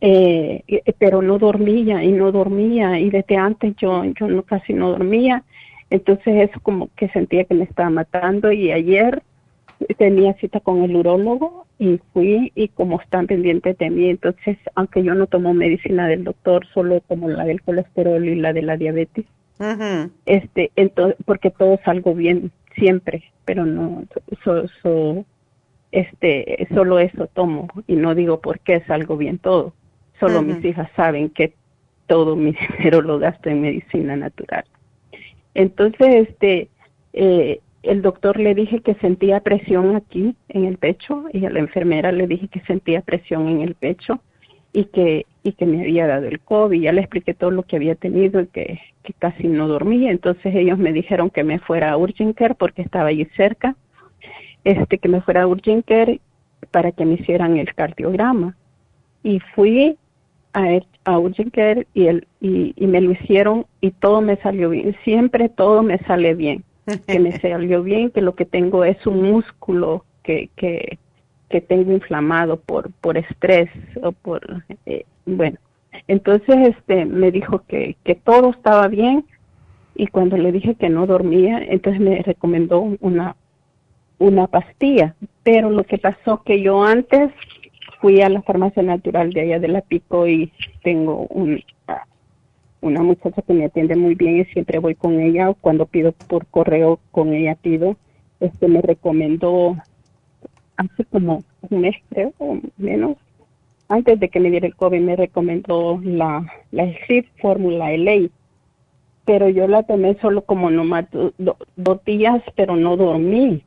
eh, 0.00 0.62
pero 0.98 1.22
no 1.22 1.38
dormía 1.38 2.02
y 2.04 2.12
no 2.12 2.32
dormía 2.32 2.98
y 2.98 3.10
desde 3.10 3.36
antes 3.36 3.74
yo, 3.76 4.04
yo 4.04 4.28
no, 4.28 4.42
casi 4.42 4.72
no 4.72 4.90
dormía. 4.90 5.44
Entonces 5.90 6.48
eso 6.50 6.60
como 6.60 6.88
que 6.96 7.08
sentía 7.08 7.44
que 7.44 7.54
me 7.54 7.64
estaba 7.64 7.90
matando 7.90 8.52
y 8.52 8.70
ayer 8.70 9.22
tenía 9.98 10.34
cita 10.34 10.60
con 10.60 10.82
el 10.82 10.94
urólogo 10.94 11.66
y 11.78 11.98
fui 12.12 12.52
y 12.54 12.68
como 12.68 13.00
están 13.00 13.26
pendientes 13.26 13.76
de 13.78 13.90
mí, 13.90 14.10
entonces 14.10 14.58
aunque 14.74 15.02
yo 15.02 15.14
no 15.14 15.26
tomo 15.26 15.54
medicina 15.54 16.06
del 16.06 16.24
doctor, 16.24 16.66
solo 16.74 17.00
tomo 17.00 17.28
la 17.28 17.44
del 17.44 17.62
colesterol 17.62 18.24
y 18.24 18.34
la 18.36 18.52
de 18.52 18.62
la 18.62 18.76
diabetes, 18.76 19.24
Este, 20.26 20.70
entonces 20.76 21.16
porque 21.26 21.50
todo 21.50 21.78
salgo 21.84 22.14
bien 22.14 22.50
siempre, 22.74 23.24
pero 23.44 23.66
no, 23.66 24.04
so, 24.42 24.66
so- 24.82 25.24
este, 25.92 26.66
solo 26.72 26.98
eso 27.00 27.26
tomo 27.26 27.68
y 27.86 27.96
no 27.96 28.14
digo 28.14 28.40
por 28.40 28.60
qué 28.60 28.80
salgo 28.86 29.16
bien 29.16 29.38
todo, 29.38 29.74
solo 30.20 30.40
mis 30.40 30.64
hijas 30.64 30.88
saben 30.94 31.30
que 31.30 31.52
todo 32.06 32.36
mi 32.36 32.52
dinero 32.78 33.02
lo 33.02 33.18
gasto 33.18 33.50
en 33.50 33.60
medicina 33.60 34.16
natural. 34.16 34.64
Entonces, 35.54 36.28
este, 36.28 36.68
eh, 37.12 37.60
el 37.82 38.02
doctor 38.02 38.38
le 38.38 38.54
dije 38.54 38.80
que 38.80 38.94
sentía 38.94 39.40
presión 39.40 39.96
aquí 39.96 40.36
en 40.48 40.64
el 40.64 40.78
pecho 40.78 41.24
y 41.32 41.44
a 41.44 41.50
la 41.50 41.58
enfermera 41.58 42.12
le 42.12 42.26
dije 42.26 42.48
que 42.48 42.60
sentía 42.60 43.00
presión 43.00 43.48
en 43.48 43.60
el 43.62 43.74
pecho 43.74 44.20
y 44.72 44.86
que 44.86 45.26
y 45.42 45.52
que 45.52 45.66
me 45.66 45.80
había 45.82 46.06
dado 46.06 46.26
el 46.26 46.40
COVID. 46.40 46.80
Ya 46.82 46.92
le 46.92 47.00
expliqué 47.02 47.34
todo 47.34 47.50
lo 47.50 47.62
que 47.64 47.76
había 47.76 47.94
tenido 47.94 48.40
y 48.42 48.46
que, 48.48 48.80
que 49.02 49.12
casi 49.14 49.48
no 49.48 49.68
dormía. 49.68 50.10
Entonces 50.10 50.54
ellos 50.54 50.78
me 50.78 50.92
dijeron 50.92 51.30
que 51.30 51.44
me 51.44 51.58
fuera 51.60 51.92
a 51.92 51.96
Urgent 51.98 52.36
Care 52.36 52.54
porque 52.54 52.82
estaba 52.82 53.08
allí 53.08 53.26
cerca, 53.36 53.76
este 54.64 54.98
que 54.98 55.08
me 55.08 55.22
fuera 55.22 55.42
a 55.42 55.46
Urgent 55.48 55.86
Care 55.86 56.20
para 56.70 56.92
que 56.92 57.04
me 57.04 57.14
hicieran 57.14 57.56
el 57.58 57.74
cardiograma. 57.74 58.56
Y 59.22 59.40
fui 59.54 59.98
a, 60.52 60.72
el- 60.72 60.86
a 61.04 61.18
Urgent 61.18 61.54
Care 61.54 61.86
y, 61.94 62.06
el, 62.06 62.26
y, 62.40 62.74
y 62.76 62.86
me 62.86 63.00
lo 63.00 63.12
hicieron 63.12 63.66
y 63.80 63.92
todo 63.92 64.20
me 64.22 64.36
salió 64.38 64.70
bien. 64.70 64.96
Siempre 65.04 65.48
todo 65.48 65.82
me 65.82 65.98
sale 66.00 66.34
bien. 66.34 66.64
Que 67.08 67.20
me 67.20 67.32
salió 67.40 67.82
bien, 67.82 68.10
que 68.10 68.22
lo 68.22 68.34
que 68.34 68.46
tengo 68.46 68.84
es 68.84 69.06
un 69.06 69.22
músculo 69.22 70.04
que, 70.22 70.50
que, 70.56 70.98
que 71.50 71.60
tengo 71.60 71.92
inflamado 71.92 72.58
por, 72.58 72.90
por 73.00 73.18
estrés 73.18 73.68
o 74.02 74.12
por, 74.12 74.64
eh, 74.86 75.04
bueno. 75.26 75.58
Entonces 76.06 76.68
este 76.68 77.04
me 77.04 77.30
dijo 77.32 77.64
que, 77.66 77.96
que 78.04 78.14
todo 78.14 78.50
estaba 78.50 78.86
bien 78.88 79.26
y 79.96 80.06
cuando 80.06 80.38
le 80.38 80.52
dije 80.52 80.76
que 80.76 80.88
no 80.88 81.06
dormía, 81.06 81.58
entonces 81.58 82.00
me 82.00 82.22
recomendó 82.22 82.80
una, 83.00 83.36
una 84.18 84.46
pastilla. 84.46 85.16
Pero 85.42 85.70
lo 85.70 85.84
que 85.84 85.98
pasó 85.98 86.42
que 86.44 86.62
yo 86.62 86.84
antes 86.84 87.32
fui 88.00 88.22
a 88.22 88.28
la 88.28 88.42
farmacia 88.42 88.82
natural 88.82 89.32
de 89.32 89.42
allá 89.42 89.58
de 89.58 89.68
la 89.68 89.80
Pico 89.82 90.28
y 90.28 90.52
tengo 90.82 91.26
un, 91.30 91.60
una 92.80 93.02
muchacha 93.02 93.42
que 93.42 93.52
me 93.52 93.64
atiende 93.64 93.96
muy 93.96 94.14
bien 94.14 94.38
y 94.38 94.44
siempre 94.46 94.78
voy 94.78 94.94
con 94.94 95.18
ella. 95.20 95.52
Cuando 95.60 95.86
pido 95.86 96.12
por 96.12 96.46
correo 96.46 97.00
con 97.10 97.34
ella 97.34 97.56
pido, 97.60 97.96
este 98.38 98.68
me 98.68 98.80
recomendó 98.80 99.76
hace 100.80 101.04
como 101.04 101.42
un 101.68 101.80
mes 101.80 101.96
creo 102.10 102.32
o 102.38 102.58
menos 102.78 103.16
antes 103.88 104.18
de 104.20 104.28
que 104.28 104.40
me 104.40 104.50
diera 104.50 104.66
el 104.66 104.74
COVID 104.76 105.00
me 105.00 105.16
recomendó 105.16 106.00
la 106.02 106.46
la 106.72 106.84
Sleep 107.06 107.26
Fórmula 107.40 107.92
LA 107.92 108.28
pero 109.24 109.48
yo 109.48 109.68
la 109.68 109.82
tomé 109.82 110.16
solo 110.20 110.42
como 110.42 110.70
nomás 110.70 111.08
do- 111.10 111.32
do- 111.38 111.56
dos 111.76 112.04
días 112.04 112.42
pero 112.56 112.74
no 112.76 112.96
dormí. 112.96 113.62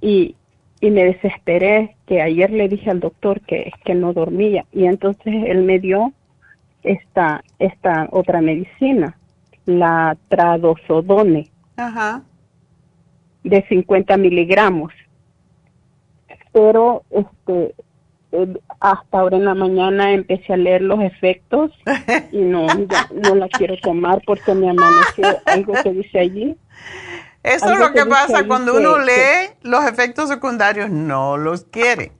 Y 0.00 0.36
y 0.80 0.90
me 0.90 1.04
desesperé 1.04 1.96
que 2.06 2.20
ayer 2.20 2.50
le 2.50 2.68
dije 2.68 2.90
al 2.90 3.00
doctor 3.00 3.40
que, 3.40 3.72
que 3.84 3.94
no 3.94 4.12
dormía. 4.12 4.66
Y 4.72 4.84
entonces 4.84 5.34
él 5.46 5.62
me 5.64 5.78
dio 5.80 6.12
esta 6.82 7.42
esta 7.58 8.06
otra 8.12 8.40
medicina 8.42 9.16
la 9.66 10.16
tradosodone 10.28 11.48
Ajá. 11.76 12.22
de 13.42 13.62
50 13.68 14.16
miligramos 14.18 14.92
pero 16.54 17.02
este 17.10 17.74
hasta 18.80 19.18
ahora 19.18 19.36
en 19.36 19.44
la 19.44 19.54
mañana 19.54 20.12
empecé 20.12 20.54
a 20.54 20.56
leer 20.56 20.80
los 20.82 21.00
efectos 21.02 21.70
y 22.32 22.38
no 22.38 22.66
ya 22.86 23.08
no 23.12 23.34
la 23.34 23.48
quiero 23.48 23.76
tomar 23.82 24.22
porque 24.26 24.54
me 24.54 24.70
amaneció 24.70 25.24
algo 25.44 25.74
que 25.82 25.92
dice 25.92 26.18
allí 26.20 26.56
Eso 27.42 27.70
es 27.72 27.78
lo 27.78 27.92
que 27.92 28.06
pasa 28.06 28.46
cuando 28.46 28.76
uno 28.76 28.94
que- 28.96 29.04
lee 29.04 29.54
los 29.70 29.84
efectos 29.84 30.28
secundarios, 30.30 30.88
no 30.90 31.36
los 31.36 31.64
quiere. 31.64 32.12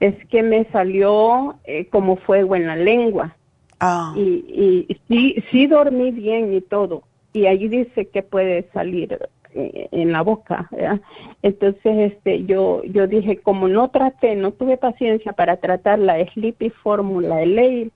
es 0.00 0.14
que 0.28 0.42
me 0.42 0.64
salió 0.72 1.56
eh, 1.64 1.86
como 1.88 2.16
fuego 2.16 2.56
en 2.56 2.66
la 2.66 2.76
lengua 2.76 3.36
Ah. 3.78 4.14
y, 4.16 4.86
y 4.88 5.00
sí 5.06 5.44
sí 5.50 5.66
dormí 5.66 6.10
bien 6.10 6.52
y 6.54 6.62
todo 6.62 7.02
y 7.34 7.46
allí 7.46 7.68
dice 7.68 8.06
que 8.08 8.22
puede 8.22 8.66
salir 8.72 9.18
en 9.56 10.12
la 10.12 10.22
boca 10.22 10.68
¿verdad? 10.70 11.00
entonces 11.42 12.12
este 12.12 12.44
yo 12.44 12.82
yo 12.84 13.06
dije 13.06 13.38
como 13.38 13.68
no 13.68 13.88
traté 13.90 14.36
no 14.36 14.52
tuve 14.52 14.76
paciencia 14.76 15.32
para 15.32 15.56
tratar 15.56 15.98
la 15.98 16.16
Sleepy 16.32 16.70
Fórmula 16.70 17.42
LA 17.42 17.88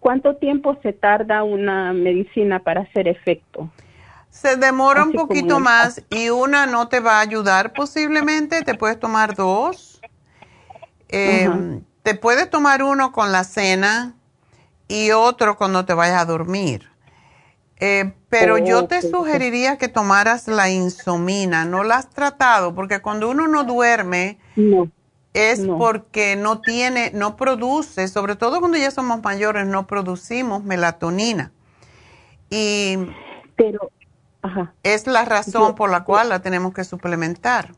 ¿cuánto 0.00 0.36
tiempo 0.36 0.76
se 0.82 0.92
tarda 0.92 1.42
una 1.42 1.92
medicina 1.92 2.60
para 2.60 2.82
hacer 2.82 3.08
efecto? 3.08 3.70
Se 4.30 4.56
demora 4.56 5.02
un 5.02 5.10
Así 5.10 5.18
poquito 5.18 5.58
el- 5.58 5.62
más 5.62 6.02
y 6.10 6.30
una 6.30 6.66
no 6.66 6.88
te 6.88 7.00
va 7.00 7.18
a 7.18 7.20
ayudar 7.20 7.72
posiblemente, 7.74 8.62
te 8.62 8.74
puedes 8.74 8.98
tomar 8.98 9.34
dos. 9.34 10.00
Eh, 11.10 11.46
Ajá. 11.46 11.58
te 12.02 12.14
puedes 12.14 12.48
tomar 12.48 12.82
uno 12.82 13.12
con 13.12 13.30
la 13.30 13.44
cena 13.44 14.14
y 14.88 15.10
otro 15.10 15.56
cuando 15.56 15.84
te 15.84 15.94
vayas 15.94 16.20
a 16.22 16.24
dormir. 16.24 16.88
Eh, 17.84 18.12
pero 18.28 18.58
yo 18.58 18.86
te 18.86 19.02
sugeriría 19.02 19.76
que 19.76 19.88
tomaras 19.88 20.46
la 20.46 20.70
insomina, 20.70 21.64
no 21.64 21.82
la 21.82 21.96
has 21.96 22.08
tratado, 22.08 22.76
porque 22.76 23.02
cuando 23.02 23.28
uno 23.28 23.48
no 23.48 23.64
duerme 23.64 24.38
no 24.54 24.88
es 25.34 25.58
No. 25.60 25.78
porque 25.78 26.36
no 26.36 26.60
tiene, 26.60 27.10
no 27.12 27.34
produce, 27.36 28.06
sobre 28.06 28.36
todo 28.36 28.60
cuando 28.60 28.78
ya 28.78 28.92
somos 28.92 29.20
mayores, 29.24 29.66
no 29.66 29.86
producimos 29.88 30.62
melatonina. 30.62 31.50
Y 32.50 32.98
pero 33.56 33.90
ajá 34.42 34.72
es 34.84 35.06
la 35.08 35.24
razón 35.24 35.70
Yo- 35.70 35.74
por 35.74 35.90
la 35.90 36.04
cual 36.04 36.28
la 36.28 36.40
tenemos 36.40 36.72
que 36.74 36.84
suplementar. 36.84 37.72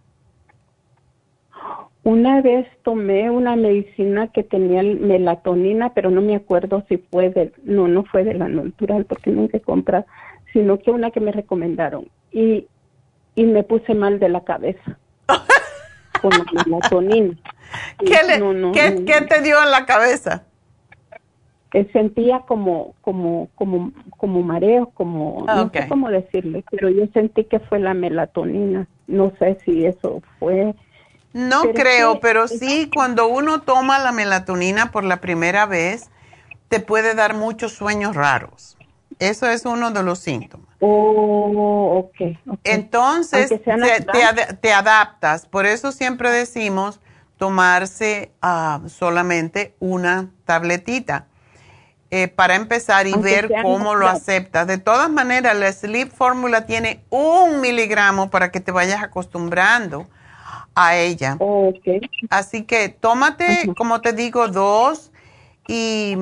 Una 2.04 2.42
vez 2.42 2.66
tomé 2.82 3.30
una 3.30 3.56
medicina 3.56 4.28
que 4.28 4.42
tenía 4.42 4.82
melatonina, 4.82 5.94
pero 5.94 6.10
no 6.10 6.20
me 6.20 6.36
acuerdo 6.36 6.84
si 6.86 6.98
fue 6.98 7.30
de, 7.30 7.52
no, 7.64 7.88
no 7.88 8.04
fue 8.04 8.24
de 8.24 8.34
la 8.34 8.46
natural 8.46 9.06
porque 9.06 9.30
nunca 9.30 9.56
he 9.56 9.62
comprado, 9.62 10.04
sino 10.52 10.78
que 10.78 10.90
una 10.90 11.10
que 11.10 11.20
me 11.20 11.32
recomendaron. 11.32 12.06
Y, 12.30 12.66
y 13.34 13.44
me 13.44 13.62
puse 13.62 13.94
mal 13.94 14.18
de 14.18 14.28
la 14.28 14.44
cabeza 14.44 14.98
con 16.20 16.30
la 16.30 16.44
melatonina. 16.64 17.34
¿Qué, 17.98 18.18
le, 18.28 18.72
¿qué, 18.72 19.04
¿Qué 19.06 19.20
te 19.22 19.40
dio 19.40 19.62
en 19.62 19.70
la 19.70 19.86
cabeza? 19.86 20.44
Eh, 21.74 21.88
sentía 21.92 22.40
como, 22.46 22.94
como, 23.00 23.48
como, 23.56 23.92
como 24.16 24.42
mareo, 24.42 24.90
como, 24.94 25.44
no 25.46 25.70
sé 25.70 25.88
cómo 25.88 26.08
decirle, 26.08 26.64
pero 26.70 26.88
yo 26.88 27.06
sentí 27.12 27.44
que 27.44 27.58
fue 27.58 27.80
la 27.80 27.94
melatonina. 27.94 28.86
No 29.08 29.32
sé 29.40 29.58
si 29.64 29.84
eso 29.84 30.22
fue 30.38 30.74
no 31.34 31.72
creo, 31.74 32.20
pero 32.20 32.46
sí 32.46 32.88
cuando 32.94 33.26
uno 33.26 33.60
toma 33.62 33.98
la 33.98 34.12
melatonina 34.12 34.92
por 34.92 35.02
la 35.02 35.20
primera 35.20 35.66
vez, 35.66 36.08
te 36.68 36.78
puede 36.78 37.14
dar 37.14 37.34
muchos 37.34 37.72
sueños 37.72 38.14
raros. 38.14 38.78
Eso 39.18 39.48
es 39.48 39.64
uno 39.64 39.90
de 39.90 40.02
los 40.04 40.20
síntomas. 40.20 40.68
Oh, 40.78 42.04
ok. 42.06 42.38
Entonces 42.62 43.52
te, 44.60 44.72
adaptas. 44.72 45.46
Por 45.46 45.66
eso 45.66 45.90
siempre 45.90 46.30
decimos 46.30 47.00
tomarse 47.36 48.32
ah, 48.40 48.80
solamente 48.86 49.74
una 49.80 50.30
tabletita 50.44 51.26
eh, 52.10 52.28
para 52.28 52.54
empezar 52.54 53.08
y 53.08 53.14
ver 53.14 53.50
cómo 53.62 53.96
lo 53.96 54.06
aceptas. 54.06 54.68
De 54.68 54.78
todas 54.78 55.10
maneras, 55.10 55.56
la 55.56 55.72
Sleep 55.72 56.12
Formula 56.12 56.64
tiene 56.64 57.02
un 57.10 57.60
miligramo 57.60 58.30
para 58.30 58.52
que 58.52 58.60
te 58.60 58.70
vayas 58.70 59.02
acostumbrando 59.02 60.06
a 60.74 60.96
ella. 60.96 61.38
Así 62.30 62.62
que 62.64 62.88
tómate, 62.88 63.72
como 63.76 64.00
te 64.00 64.12
digo, 64.12 64.48
dos 64.48 65.12
y, 65.66 66.16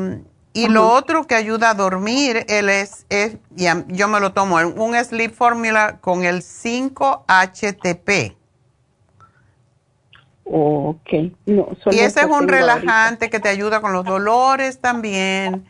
y 0.53 0.69
lo 0.69 0.91
otro 0.91 1.27
que 1.27 1.35
ayuda 1.35 1.71
a 1.71 1.75
dormir, 1.75 2.45
él 2.49 2.69
es, 2.69 3.07
es 3.09 3.39
yo 3.89 4.09
me 4.09 4.21
lo 4.21 4.33
tomo, 4.33 4.57
un 4.57 4.95
Sleep 4.95 5.33
Formula 5.33 5.99
con 6.01 6.25
el 6.25 6.43
5-HTP. 6.43 8.37
Ok. 10.45 11.13
y 11.13 11.99
ese 12.01 12.21
es 12.21 12.27
un 12.27 12.47
relajante 12.49 13.31
que 13.31 13.41
te 13.41 13.49
ayuda 13.49 13.81
con 13.81 13.93
los 13.95 14.05
dolores 14.05 14.81
también 14.81 15.65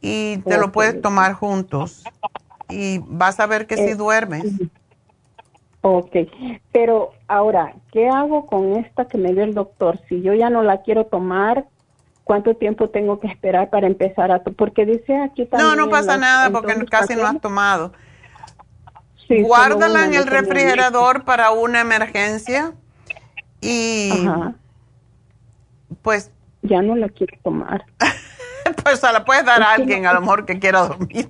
y 0.00 0.38
te 0.38 0.58
lo 0.58 0.72
puedes 0.72 1.00
tomar 1.00 1.34
juntos 1.34 2.02
y 2.68 2.98
vas 3.06 3.38
a 3.38 3.46
ver 3.46 3.66
que 3.66 3.76
si 3.76 3.84
sí 3.84 3.90
eh, 3.90 3.94
duermes. 3.94 4.44
Ok, 5.80 6.16
pero 6.72 7.12
ahora, 7.28 7.74
¿qué 7.92 8.08
hago 8.08 8.46
con 8.46 8.76
esta 8.76 9.06
que 9.06 9.16
me 9.16 9.32
dio 9.32 9.44
el 9.44 9.54
doctor? 9.54 10.00
Si 10.08 10.22
yo 10.22 10.34
ya 10.34 10.50
no 10.50 10.62
la 10.62 10.82
quiero 10.82 11.06
tomar, 11.06 11.66
¿cuánto 12.24 12.56
tiempo 12.56 12.90
tengo 12.90 13.20
que 13.20 13.28
esperar 13.28 13.70
para 13.70 13.86
empezar 13.86 14.32
a 14.32 14.40
tomar? 14.40 14.56
Porque 14.56 14.84
dice 14.84 15.16
aquí 15.16 15.46
también... 15.46 15.70
No, 15.70 15.76
no 15.76 15.88
pasa 15.88 16.16
nada 16.16 16.50
porque 16.50 16.74
casi 16.86 17.14
no 17.14 17.26
has 17.26 17.40
tomado. 17.40 17.92
Guárdala 19.28 20.06
en 20.06 20.14
el 20.14 20.26
refrigerador 20.26 21.24
para 21.24 21.52
una 21.52 21.80
emergencia 21.80 22.72
y 23.60 24.10
pues... 26.02 26.32
Ya 26.62 26.82
no 26.82 26.96
la 26.96 27.08
quiero 27.08 27.36
tomar. 27.44 27.84
pues 28.82 28.98
se 28.98 29.12
la 29.12 29.24
puedes 29.24 29.44
dar 29.44 29.62
a 29.62 29.72
alguien 29.72 30.06
a 30.06 30.12
lo 30.12 30.22
mejor 30.22 30.44
que 30.44 30.58
quiera 30.58 30.80
dormir 30.80 31.28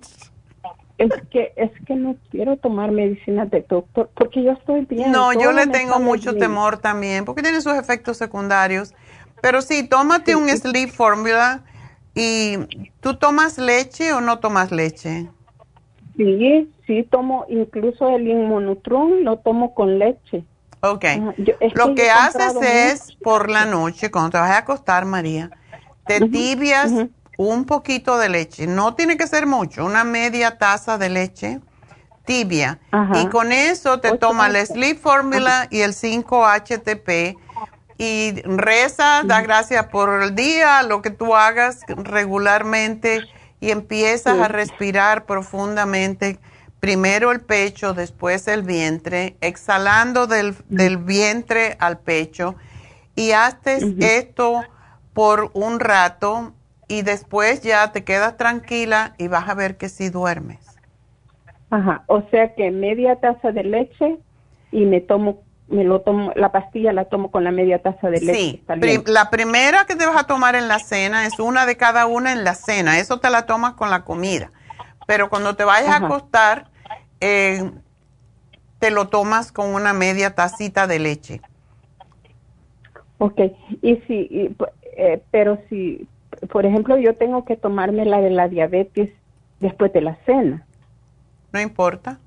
es 0.99 1.11
que 1.31 1.53
es 1.57 1.71
que 1.87 1.95
no 1.95 2.17
quiero 2.31 2.57
tomar 2.57 2.91
medicinas 2.91 3.51
de 3.51 3.65
doctor 3.69 4.11
porque 4.15 4.43
yo 4.43 4.53
estoy 4.53 4.85
bien. 4.85 5.13
No, 5.13 5.33
yo 5.33 5.53
le 5.53 5.69
tengo 5.69 6.01
mucho 6.01 6.37
temor 6.37 6.79
también 6.79 7.25
porque 7.25 7.43
tiene 7.43 7.61
sus 7.61 7.75
efectos 7.75 8.17
secundarios. 8.17 8.95
Pero 9.41 9.63
sí, 9.63 9.87
tómate 9.89 10.35
un 10.35 10.49
sleep 10.49 10.91
formula 10.91 11.63
y 12.15 12.59
¿tú 13.01 13.17
tomas 13.17 13.59
leche 13.59 14.13
o 14.13 14.21
no 14.21 14.41
tomas 14.41 14.73
leche? 14.73 15.29
Sí, 16.17 16.69
sí 16.85 17.07
tomo 17.09 17.47
incluso 17.49 18.09
el 18.11 18.27
inmunotron 18.27 19.23
lo 19.23 19.39
tomo 19.39 19.75
con 19.75 20.01
leche. 20.01 20.45
Ok. 20.81 21.05
lo 21.75 21.95
que, 21.95 22.11
haces 22.11 22.57
es 22.63 23.17
por 23.23 23.51
la 23.51 23.65
noche 23.65 24.11
cuando 24.11 24.31
te 24.31 24.39
vas 24.39 24.51
a 24.51 24.59
acostar, 24.59 25.05
María, 25.05 25.51
te 26.07 26.29
tibias 26.29 26.93
un 27.39 27.65
poquito 27.65 28.19
de 28.19 28.29
leche, 28.29 28.67
no 28.67 28.95
tiene 28.95 29.17
que 29.17 29.29
ser 29.29 29.47
mucho, 29.47 29.85
una 29.85 30.05
media 30.05 30.59
taza 30.59 30.99
de 30.99 31.09
leche 31.09 31.61
tibia. 32.27 32.79
Y 33.15 33.27
con 33.29 33.53
eso 33.53 34.01
te 34.01 34.19
toma 34.19 34.51
la 34.51 34.67
Sleep 34.67 35.01
Formula 35.01 35.67
y 35.71 35.81
el 35.81 35.93
5-HTP 35.93 37.39
y 37.97 38.43
reza, 38.43 39.23
da 39.25 39.41
gracias 39.41 39.87
por 39.87 40.23
el 40.23 40.35
día, 40.35 40.83
lo 40.83 41.01
que 41.01 41.11
tú 41.11 41.35
hagas 41.35 41.81
regularmente 41.89 43.23
y 43.61 43.71
empiezas 43.71 44.39
a 44.39 44.49
respirar 44.49 45.25
profundamente. 45.25 46.39
Primero 46.81 47.33
el 47.33 47.41
pecho, 47.41 47.95
después 47.95 48.47
el 48.47 48.63
vientre, 48.63 49.37
exhalando 49.41 50.27
del, 50.27 50.55
del 50.69 50.99
vientre 50.99 51.77
al 51.81 51.99
pecho. 51.99 52.57
Y 53.15 53.33
haces 53.33 53.85
esto 54.01 54.63
por 55.15 55.51
un 55.55 55.81
rato 55.81 56.53
y 56.89 57.03
después 57.03 57.63
ya 57.63 57.93
te 57.93 58.03
quedas 58.03 58.37
tranquila 58.37 59.15
y 59.19 59.29
vas 59.29 59.49
a 59.49 59.55
ver 59.55 59.77
que 59.77 59.89
sí 59.89 60.09
duermes. 60.09 60.59
Ajá, 61.71 62.03
o 62.07 62.23
sea 62.31 62.55
que 62.55 62.71
media 62.71 63.17
taza 63.17 63.53
de 63.53 63.63
leche 63.63 64.19
y 64.73 64.87
me 64.87 65.03
tomo, 65.03 65.43
me 65.69 65.85
lo 65.85 66.01
tomo, 66.01 66.33
la 66.35 66.51
pastilla 66.51 66.95
la 66.95 67.05
tomo 67.05 67.31
con 67.31 67.45
la 67.45 67.51
media 67.51 67.83
taza 67.83 68.09
de 68.09 68.21
leche. 68.21 68.63
Sí, 68.81 69.03
la 69.07 69.29
primera 69.29 69.85
que 69.85 69.95
te 69.95 70.07
vas 70.07 70.17
a 70.17 70.27
tomar 70.27 70.55
en 70.55 70.67
la 70.67 70.79
cena 70.79 71.27
es 71.27 71.39
una 71.39 71.67
de 71.67 71.77
cada 71.77 72.07
una 72.07 72.33
en 72.33 72.43
la 72.43 72.55
cena, 72.55 72.99
eso 72.99 73.21
te 73.21 73.29
la 73.29 73.45
tomas 73.45 73.75
con 73.75 73.91
la 73.91 74.05
comida. 74.05 74.51
Pero 75.07 75.29
cuando 75.29 75.57
te 75.57 75.65
vayas 75.65 75.91
a 75.91 76.07
acostar, 76.07 76.69
eh, 77.21 77.71
te 78.79 78.91
lo 78.91 79.09
tomas 79.09 79.53
con 79.53 79.75
una 79.75 79.93
media 79.93 80.35
tacita 80.35 80.87
de 80.87 80.99
leche. 80.99 81.41
Ok, 83.19 83.41
y 83.83 83.97
si, 84.07 84.55
eh, 84.97 85.23
pero 85.31 85.59
si, 85.69 86.07
por 86.51 86.67
ejemplo, 86.67 86.97
yo 86.99 87.17
tengo 87.17 87.45
que 87.45 87.57
tomarme 87.57 88.05
la 88.05 88.21
de 88.21 88.31
la 88.31 88.49
diabetes 88.49 89.11
después 89.61 89.93
de 89.93 90.01
la 90.01 90.17
cena. 90.27 90.65
No 91.53 91.61
importa. 91.61 92.19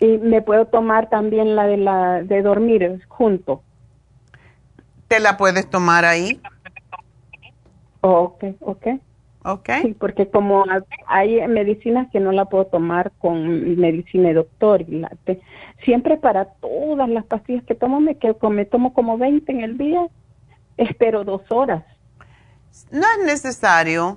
Y 0.00 0.18
me 0.18 0.42
puedo 0.42 0.66
tomar 0.66 1.08
también 1.08 1.56
la 1.56 1.66
de 1.66 1.76
la 1.76 2.22
de 2.22 2.42
dormir 2.42 3.00
junto. 3.08 3.62
¿Te 5.08 5.20
la 5.20 5.36
puedes 5.36 5.68
tomar 5.68 6.04
ahí? 6.04 6.40
ok, 8.00 8.44
ok. 8.60 8.86
Ok. 9.46 9.68
Sí, 9.82 9.94
porque 9.98 10.30
como 10.30 10.64
hay 11.06 11.46
medicinas 11.46 12.10
que 12.10 12.18
no 12.18 12.32
la 12.32 12.46
puedo 12.46 12.64
tomar 12.64 13.12
con 13.18 13.78
medicina 13.78 14.28
de 14.28 14.34
doctor. 14.34 14.80
Y 14.80 15.00
la 15.00 15.10
siempre 15.84 16.16
para 16.16 16.46
todas 16.46 17.08
las 17.10 17.26
pastillas 17.26 17.62
que 17.64 17.74
tomo, 17.74 18.00
me, 18.00 18.16
que 18.16 18.34
me 18.48 18.64
tomo 18.64 18.94
como 18.94 19.18
20 19.18 19.52
en 19.52 19.60
el 19.60 19.76
día, 19.76 20.08
espero 20.78 21.24
dos 21.24 21.42
horas. 21.50 21.84
No 22.90 23.06
es 23.18 23.24
necesario. 23.24 24.16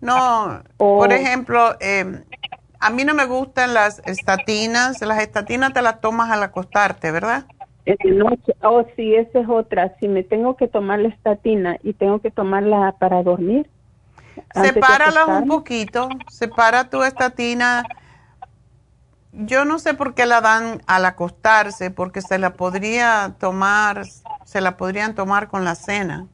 No, 0.00 0.62
por 0.76 1.10
oh. 1.10 1.12
ejemplo, 1.12 1.76
eh, 1.80 2.22
a 2.80 2.90
mí 2.90 3.04
no 3.04 3.14
me 3.14 3.24
gustan 3.26 3.74
las 3.74 4.02
estatinas. 4.04 5.00
Las 5.00 5.20
estatinas 5.20 5.72
te 5.72 5.82
las 5.82 6.00
tomas 6.00 6.30
al 6.30 6.42
acostarte, 6.42 7.12
¿verdad? 7.12 7.44
En 7.84 8.18
noche. 8.18 8.54
Oh, 8.62 8.84
sí, 8.96 9.14
esa 9.14 9.40
es 9.40 9.48
otra. 9.48 9.94
Si 10.00 10.08
me 10.08 10.22
tengo 10.22 10.56
que 10.56 10.68
tomar 10.68 10.98
la 10.98 11.08
estatina 11.08 11.78
y 11.82 11.92
tengo 11.94 12.20
que 12.20 12.30
tomarla 12.30 12.96
para 12.98 13.22
dormir. 13.22 13.68
Sepáralas 14.54 15.28
un 15.28 15.48
poquito. 15.48 16.08
Separa 16.28 16.90
tu 16.90 17.02
estatina. 17.02 17.84
Yo 19.32 19.64
no 19.64 19.78
sé 19.78 19.94
por 19.94 20.14
qué 20.14 20.26
la 20.26 20.40
dan 20.40 20.82
al 20.86 21.04
acostarse, 21.06 21.90
porque 21.90 22.20
se 22.20 22.38
la 22.38 22.52
podría 22.52 23.34
tomar, 23.38 24.02
se 24.44 24.60
la 24.60 24.76
podrían 24.76 25.14
tomar 25.14 25.48
con 25.48 25.64
la 25.64 25.74
cena. 25.74 26.26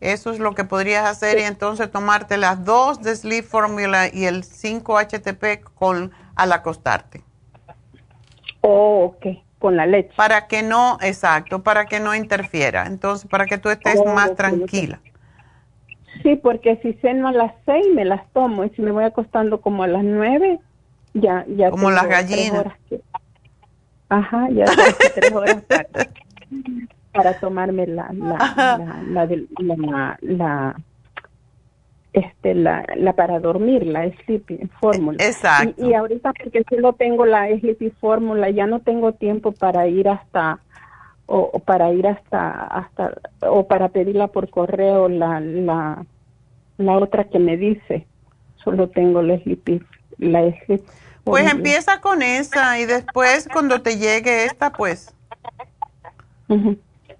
Eso 0.00 0.30
es 0.30 0.38
lo 0.38 0.54
que 0.54 0.64
podrías 0.64 1.04
hacer 1.08 1.38
y 1.38 1.42
entonces 1.42 1.90
tomarte 1.90 2.36
las 2.36 2.64
dos 2.64 3.02
de 3.02 3.16
Sleep 3.16 3.44
Formula 3.44 4.06
y 4.12 4.26
el 4.26 4.44
5-HTP 4.44 5.64
con, 5.74 6.12
al 6.36 6.52
acostarte. 6.52 7.22
Oh, 8.60 9.04
ok, 9.06 9.26
con 9.58 9.76
la 9.76 9.86
leche. 9.86 10.12
Para 10.16 10.46
que 10.46 10.62
no, 10.62 10.98
exacto, 11.00 11.62
para 11.62 11.86
que 11.86 11.98
no 11.98 12.14
interfiera. 12.14 12.86
Entonces, 12.86 13.28
para 13.28 13.46
que 13.46 13.58
tú 13.58 13.70
estés 13.70 14.00
oh, 14.04 14.14
más 14.14 14.34
tranquila. 14.36 15.00
Sí, 16.22 16.36
porque 16.36 16.76
si 16.82 16.94
ceno 16.94 17.28
a 17.28 17.32
las 17.32 17.52
6 17.66 17.86
me 17.94 18.04
las 18.04 18.28
tomo 18.32 18.64
y 18.64 18.70
si 18.70 18.82
me 18.82 18.92
voy 18.92 19.04
acostando 19.04 19.60
como 19.60 19.82
a 19.82 19.88
las 19.88 20.04
9, 20.04 20.58
ya, 21.14 21.44
ya. 21.48 21.70
Como 21.70 21.90
las 21.90 22.06
gallinas. 22.06 22.66
Ajá, 24.08 24.48
ya 24.50 24.64
tres 25.14 25.32
horas. 25.32 25.64
Para 27.18 27.40
tomarme 27.40 27.86
la 27.86 28.12
la, 28.12 28.96
la, 29.58 30.18
la, 30.20 30.76
este 32.12 32.54
la, 32.54 32.84
la 32.96 33.12
para 33.14 33.40
dormir, 33.40 33.86
la 33.86 34.08
Sleepy 34.24 34.70
Fórmula. 34.80 35.18
Exacto. 35.20 35.84
Y, 35.84 35.94
ahorita 35.94 36.32
porque 36.32 36.62
solo 36.68 36.92
tengo 36.92 37.26
la 37.26 37.48
Sleepy 37.48 37.90
Fórmula, 37.90 38.50
ya 38.50 38.66
no 38.66 38.80
tengo 38.80 39.12
tiempo 39.12 39.50
para 39.52 39.88
ir 39.88 40.08
hasta 40.08 40.60
o, 41.26 41.58
para 41.58 41.92
ir 41.92 42.06
hasta 42.06 42.50
hasta 42.50 43.14
o 43.40 43.66
para 43.66 43.88
pedirla 43.88 44.28
por 44.28 44.48
correo 44.48 45.08
la 45.08 45.40
la 45.40 46.04
la 46.76 46.92
otra 46.98 47.24
que 47.24 47.40
me 47.40 47.56
dice. 47.56 48.06
Solo 48.62 48.88
tengo 48.88 49.22
la 49.22 49.38
Sleepy 49.38 49.82
la 50.18 50.42
Sleepy 50.64 50.84
Pues 51.24 51.50
empieza 51.50 52.00
con 52.00 52.22
esa 52.22 52.78
y 52.78 52.86
después 52.86 53.48
cuando 53.52 53.82
te 53.82 53.96
llegue 53.98 54.44
esta, 54.44 54.72
pues. 54.72 55.14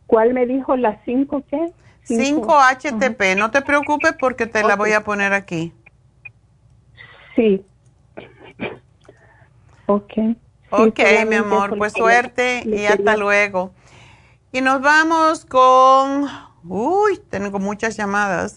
¿Cuál 0.08 0.32
me 0.32 0.46
dijo 0.46 0.74
la 0.74 1.00
5 1.04 1.44
qué? 1.50 1.70
5-HTP, 2.08 3.36
no 3.36 3.50
te 3.50 3.60
preocupes 3.60 4.14
porque 4.18 4.46
te 4.46 4.62
la 4.62 4.74
voy 4.74 4.92
a 4.92 5.04
poner 5.04 5.34
aquí. 5.34 5.74
Sí. 7.36 7.62
Ok. 9.84 10.12
ok, 10.70 10.98
mi 11.28 11.36
amor, 11.36 11.76
pues 11.76 11.92
suerte 11.92 12.62
y 12.64 12.86
hasta 12.86 13.18
luego. 13.18 13.74
Y 14.50 14.62
nos 14.62 14.80
vamos 14.80 15.44
con... 15.44 16.26
Uy, 16.64 17.20
tengo 17.28 17.58
muchas 17.58 17.94
llamadas. 17.94 18.56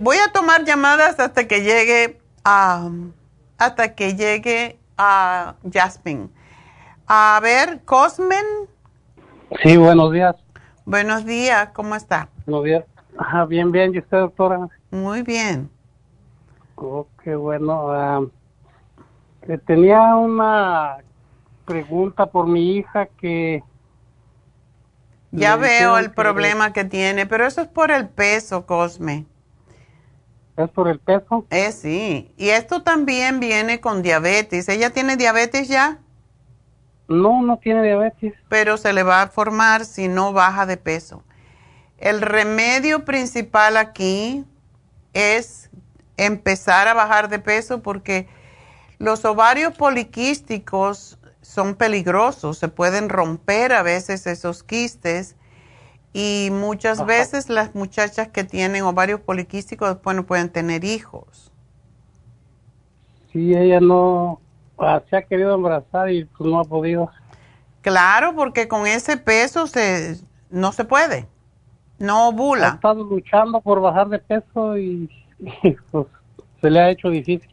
Voy 0.00 0.16
a 0.16 0.32
tomar 0.32 0.64
llamadas 0.64 1.20
hasta 1.20 1.46
que 1.46 1.62
llegue 1.62 2.18
a... 2.44 2.90
hasta 3.58 3.94
que 3.94 4.16
llegue 4.16 4.76
a 4.98 5.54
Jasmine. 5.72 6.30
A 7.06 7.38
ver, 7.40 7.84
Cosmen. 7.84 8.44
Sí, 9.60 9.76
buenos 9.76 10.12
días. 10.12 10.36
Buenos 10.84 11.24
días, 11.24 11.68
¿cómo 11.74 11.94
está? 11.94 12.28
Buenos 12.46 12.64
días. 12.64 12.84
Ajá, 13.18 13.44
bien, 13.44 13.70
bien. 13.70 13.94
¿Y 13.94 13.98
usted, 13.98 14.18
doctora? 14.18 14.68
Muy 14.90 15.22
bien. 15.22 15.70
Oh, 16.76 17.06
qué 17.22 17.34
bueno. 17.34 17.92
Ah, 17.92 18.22
tenía 19.66 20.16
una 20.16 20.96
pregunta 21.66 22.26
por 22.26 22.46
mi 22.46 22.76
hija 22.76 23.06
que... 23.06 23.62
Ya 25.30 25.56
veo 25.56 25.96
el 25.96 26.12
problema 26.12 26.72
que 26.72 26.84
tiene, 26.84 27.26
pero 27.26 27.46
eso 27.46 27.62
es 27.62 27.68
por 27.68 27.90
el 27.90 28.08
peso, 28.08 28.66
Cosme. 28.66 29.26
¿Es 30.56 30.68
por 30.70 30.88
el 30.88 30.98
peso? 30.98 31.46
Eh, 31.50 31.72
sí. 31.72 32.34
Y 32.36 32.50
esto 32.50 32.82
también 32.82 33.40
viene 33.40 33.80
con 33.80 34.02
diabetes. 34.02 34.68
¿Ella 34.68 34.90
tiene 34.90 35.16
diabetes 35.16 35.68
ya? 35.68 35.98
No, 37.08 37.42
no 37.42 37.58
tiene 37.58 37.82
diabetes. 37.82 38.34
Pero 38.48 38.76
se 38.76 38.92
le 38.92 39.02
va 39.02 39.22
a 39.22 39.28
formar 39.28 39.84
si 39.84 40.08
no 40.08 40.32
baja 40.32 40.66
de 40.66 40.76
peso. 40.76 41.22
El 41.98 42.20
remedio 42.20 43.04
principal 43.04 43.76
aquí 43.76 44.44
es 45.12 45.70
empezar 46.16 46.88
a 46.88 46.94
bajar 46.94 47.28
de 47.28 47.38
peso 47.38 47.82
porque 47.82 48.28
los 48.98 49.24
ovarios 49.24 49.76
poliquísticos 49.76 51.18
son 51.40 51.74
peligrosos, 51.74 52.58
se 52.58 52.68
pueden 52.68 53.08
romper 53.08 53.72
a 53.72 53.82
veces 53.82 54.26
esos 54.26 54.62
quistes 54.62 55.36
y 56.12 56.48
muchas 56.52 57.04
veces 57.04 57.48
las 57.48 57.74
muchachas 57.74 58.28
que 58.28 58.44
tienen 58.44 58.82
ovarios 58.82 59.20
poliquísticos 59.20 59.88
después 59.88 60.16
no 60.16 60.24
pueden 60.24 60.50
tener 60.50 60.84
hijos. 60.84 61.50
Sí, 63.32 63.54
ella 63.54 63.80
no, 63.80 64.40
se 65.08 65.16
ha 65.16 65.22
querido 65.22 65.54
embarazar 65.54 66.10
y 66.10 66.24
pues, 66.24 66.50
no 66.50 66.60
ha 66.60 66.64
podido. 66.64 67.10
Claro, 67.80 68.34
porque 68.34 68.68
con 68.68 68.86
ese 68.86 69.16
peso 69.16 69.66
se, 69.66 70.20
no 70.50 70.72
se 70.72 70.84
puede, 70.84 71.26
no 71.98 72.28
ovula. 72.28 72.72
Ha 72.72 72.74
estado 72.74 73.04
luchando 73.04 73.60
por 73.60 73.80
bajar 73.80 74.08
de 74.08 74.18
peso 74.18 74.78
y, 74.78 75.10
pues, 75.90 76.06
se 76.60 76.70
le 76.70 76.80
ha 76.80 76.90
hecho 76.90 77.08
difícil. 77.10 77.50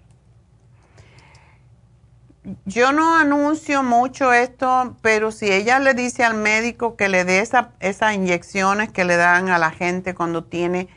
Yo 2.66 2.94
no 2.94 3.16
anuncio 3.16 3.84
mucho 3.84 4.34
esto, 4.34 4.96
pero 5.02 5.32
si 5.32 5.52
ella 5.52 5.78
le 5.80 5.94
dice 5.94 6.24
al 6.24 6.36
médico 6.36 6.96
que 6.96 7.10
le 7.10 7.24
dé 7.24 7.40
esa, 7.40 7.72
esas 7.80 8.16
inyecciones 8.16 8.92
que 8.92 9.06
le 9.06 9.18
dan 9.18 9.50
a 9.50 9.60
la 9.60 9.72
gente 9.72 10.16
cuando 10.16 10.44
tiene, 10.44 10.88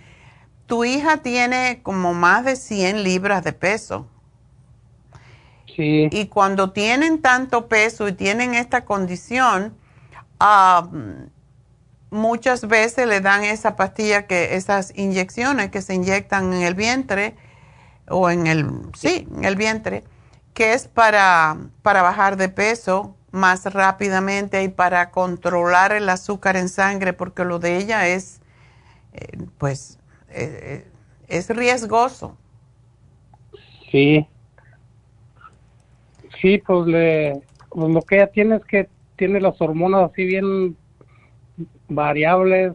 tu 0.66 0.84
hija 0.84 1.18
tiene 1.18 1.80
como 1.82 2.14
más 2.14 2.44
de 2.44 2.56
100 2.56 3.02
libras 3.02 3.44
de 3.44 3.52
peso. 3.52 4.06
Y 5.76 6.26
cuando 6.26 6.70
tienen 6.72 7.20
tanto 7.22 7.68
peso 7.68 8.08
y 8.08 8.12
tienen 8.12 8.54
esta 8.54 8.84
condición, 8.84 9.74
muchas 12.10 12.68
veces 12.68 13.06
le 13.06 13.20
dan 13.20 13.44
esa 13.44 13.76
pastilla, 13.76 14.26
que 14.26 14.56
esas 14.56 14.92
inyecciones 14.96 15.70
que 15.70 15.82
se 15.82 15.94
inyectan 15.94 16.52
en 16.52 16.62
el 16.62 16.74
vientre 16.74 17.34
o 18.08 18.30
en 18.30 18.46
el, 18.46 18.68
sí, 18.94 19.26
en 19.36 19.44
el 19.44 19.56
vientre, 19.56 20.04
que 20.54 20.74
es 20.74 20.88
para, 20.88 21.56
para 21.82 22.02
bajar 22.02 22.36
de 22.36 22.48
peso 22.48 23.16
más 23.30 23.64
rápidamente 23.72 24.62
y 24.62 24.68
para 24.68 25.10
controlar 25.10 25.92
el 25.92 26.08
azúcar 26.08 26.56
en 26.56 26.68
sangre, 26.68 27.14
porque 27.14 27.44
lo 27.44 27.58
de 27.58 27.78
ella 27.78 28.06
es, 28.06 28.40
eh, 29.14 29.38
pues, 29.58 29.98
eh, 30.28 30.84
eh, 30.84 30.90
es 31.28 31.48
riesgoso. 31.48 32.36
Sí, 33.90 34.28
Sí, 36.42 36.58
pues, 36.58 36.86
le, 36.86 37.40
pues, 37.70 37.90
lo 37.90 38.02
que 38.02 38.16
ella 38.16 38.26
tiene 38.26 38.56
es 38.56 38.64
que 38.64 38.88
tiene 39.16 39.40
las 39.40 39.58
hormonas 39.60 40.10
así 40.10 40.24
bien 40.24 40.76
variables. 41.88 42.74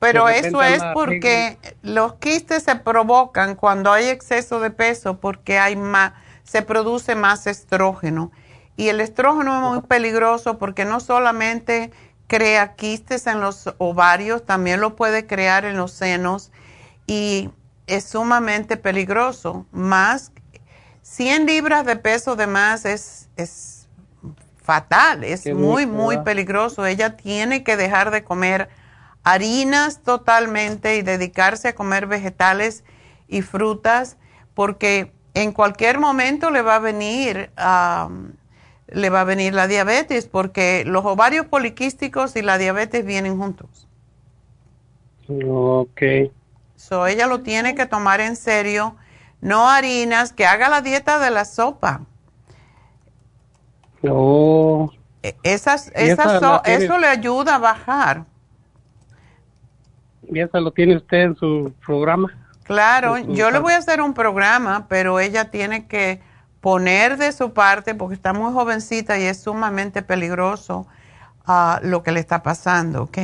Pero 0.00 0.28
eso 0.28 0.60
es 0.60 0.82
porque 0.92 1.58
los 1.82 2.14
quistes 2.14 2.64
se 2.64 2.74
provocan 2.74 3.54
cuando 3.54 3.92
hay 3.92 4.08
exceso 4.08 4.58
de 4.58 4.70
peso 4.70 5.20
porque 5.20 5.58
hay 5.58 5.76
más, 5.76 6.14
se 6.42 6.62
produce 6.62 7.14
más 7.14 7.46
estrógeno. 7.46 8.32
Y 8.76 8.88
el 8.88 9.00
estrógeno 9.00 9.54
es 9.54 9.74
muy 9.74 9.82
peligroso 9.82 10.58
porque 10.58 10.84
no 10.84 10.98
solamente 10.98 11.92
crea 12.26 12.74
quistes 12.74 13.28
en 13.28 13.40
los 13.40 13.72
ovarios, 13.78 14.44
también 14.44 14.80
lo 14.80 14.96
puede 14.96 15.28
crear 15.28 15.64
en 15.64 15.76
los 15.76 15.92
senos 15.92 16.50
y 17.06 17.50
es 17.86 18.04
sumamente 18.04 18.76
peligroso, 18.76 19.66
más 19.70 20.32
100 21.02 21.46
libras 21.46 21.84
de 21.84 21.96
peso 21.96 22.36
de 22.36 22.46
más 22.46 22.84
es, 22.84 23.28
es 23.36 23.88
fatal, 24.62 25.24
es 25.24 25.52
muy, 25.52 25.86
muy 25.86 26.18
peligroso. 26.18 26.86
Ella 26.86 27.16
tiene 27.16 27.64
que 27.64 27.76
dejar 27.76 28.10
de 28.10 28.24
comer 28.24 28.68
harinas 29.24 30.02
totalmente 30.02 30.96
y 30.96 31.02
dedicarse 31.02 31.68
a 31.68 31.74
comer 31.74 32.06
vegetales 32.06 32.84
y 33.28 33.42
frutas 33.42 34.16
porque 34.54 35.12
en 35.34 35.52
cualquier 35.52 35.98
momento 35.98 36.50
le 36.50 36.62
va 36.62 36.76
a 36.76 36.78
venir 36.78 37.50
le 38.88 39.10
va 39.10 39.22
a 39.22 39.24
venir 39.24 39.54
la 39.54 39.66
diabetes 39.66 40.26
porque 40.26 40.84
los 40.86 41.04
ovarios 41.04 41.46
poliquísticos 41.46 42.36
y 42.36 42.42
la 42.42 42.58
diabetes 42.58 43.04
vienen 43.04 43.38
juntos. 43.38 43.88
Ok. 45.28 46.02
So 46.76 47.06
ella 47.06 47.26
lo 47.26 47.40
tiene 47.40 47.74
que 47.74 47.86
tomar 47.86 48.20
en 48.20 48.36
serio 48.36 48.96
no 49.42 49.68
harinas, 49.68 50.32
que 50.32 50.46
haga 50.46 50.70
la 50.70 50.80
dieta 50.80 51.18
de 51.18 51.30
la 51.30 51.44
sopa. 51.44 52.02
Esas, 55.42 55.92
esas 55.94 56.42
eso 56.64 56.98
le 56.98 57.06
ayuda 57.08 57.56
a 57.56 57.58
bajar. 57.58 58.24
¿Y 60.28 60.40
eso 60.40 60.60
lo 60.60 60.70
tiene 60.70 60.96
usted 60.96 61.18
en 61.18 61.36
su 61.36 61.74
programa? 61.84 62.32
Claro, 62.62 63.18
yo 63.18 63.50
le 63.50 63.58
voy 63.58 63.72
a 63.72 63.78
hacer 63.78 64.00
un 64.00 64.14
programa, 64.14 64.86
pero 64.88 65.18
ella 65.18 65.50
tiene 65.50 65.86
que 65.86 66.20
poner 66.60 67.16
de 67.16 67.32
su 67.32 67.52
parte 67.52 67.96
porque 67.96 68.14
está 68.14 68.32
muy 68.32 68.52
jovencita 68.52 69.18
y 69.18 69.24
es 69.24 69.42
sumamente 69.42 70.02
peligroso 70.02 70.86
ah, 71.44 71.80
lo 71.82 72.04
que 72.04 72.12
le 72.12 72.20
está 72.20 72.44
pasando, 72.44 73.02
¿ok? 73.02 73.18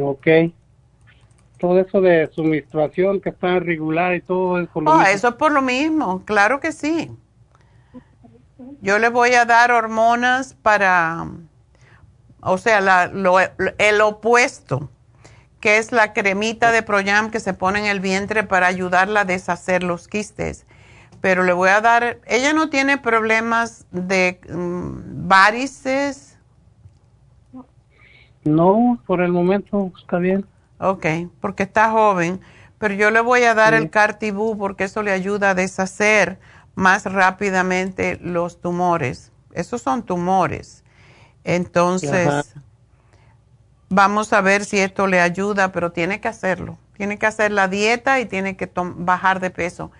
Ok 0.00 0.26
todo 1.60 1.78
eso 1.78 2.00
de 2.00 2.28
su 2.34 2.42
menstruación 2.42 3.20
que 3.20 3.28
está 3.28 3.56
irregular 3.56 4.14
y 4.14 4.22
todo 4.22 4.58
es 4.58 4.68
por 4.68 4.82
lo 4.82 4.92
oh, 4.92 5.02
Eso 5.02 5.28
es 5.28 5.34
por 5.34 5.52
lo 5.52 5.62
mismo, 5.62 6.24
claro 6.24 6.58
que 6.58 6.72
sí. 6.72 7.10
Yo 8.80 8.98
le 8.98 9.10
voy 9.10 9.34
a 9.34 9.44
dar 9.44 9.70
hormonas 9.70 10.54
para, 10.54 11.26
o 12.40 12.58
sea, 12.58 12.80
la, 12.80 13.10
el 13.78 14.00
opuesto, 14.00 14.90
que 15.60 15.78
es 15.78 15.92
la 15.92 16.12
cremita 16.12 16.72
de 16.72 16.82
Proyam 16.82 17.30
que 17.30 17.40
se 17.40 17.52
pone 17.52 17.80
en 17.80 17.86
el 17.86 18.00
vientre 18.00 18.42
para 18.42 18.66
ayudarla 18.66 19.20
a 19.20 19.24
deshacer 19.24 19.82
los 19.82 20.08
quistes. 20.08 20.66
Pero 21.20 21.44
le 21.44 21.52
voy 21.52 21.68
a 21.68 21.82
dar, 21.82 22.18
ella 22.26 22.54
no 22.54 22.70
tiene 22.70 22.96
problemas 22.96 23.86
de 23.90 24.40
mm, 24.48 25.28
varices. 25.28 26.38
No, 28.44 28.98
por 29.06 29.20
el 29.20 29.32
momento 29.32 29.92
está 29.98 30.16
bien. 30.16 30.46
Ok, 30.80 31.06
porque 31.40 31.64
está 31.64 31.90
joven, 31.90 32.40
pero 32.78 32.94
yo 32.94 33.10
le 33.10 33.20
voy 33.20 33.42
a 33.44 33.54
dar 33.54 33.74
el 33.74 33.90
Cartibú 33.90 34.56
porque 34.56 34.84
eso 34.84 35.02
le 35.02 35.12
ayuda 35.12 35.50
a 35.50 35.54
deshacer 35.54 36.38
más 36.74 37.04
rápidamente 37.04 38.18
los 38.22 38.60
tumores. 38.60 39.32
Esos 39.52 39.82
son 39.82 40.04
tumores. 40.04 40.82
Entonces, 41.44 42.54
Vamos 43.92 44.32
a 44.32 44.40
ver 44.40 44.64
si 44.64 44.78
esto 44.78 45.08
le 45.08 45.20
ayuda, 45.20 45.72
pero 45.72 45.90
tiene 45.90 46.20
que 46.20 46.28
hacerlo. 46.28 46.78
Tiene 46.96 47.18
que 47.18 47.26
hacer 47.26 47.50
la 47.50 47.66
dieta 47.66 48.20
y 48.20 48.26
tiene 48.26 48.56
que 48.56 48.70
bajar 48.76 49.40
de 49.40 49.50
peso. 49.50 49.90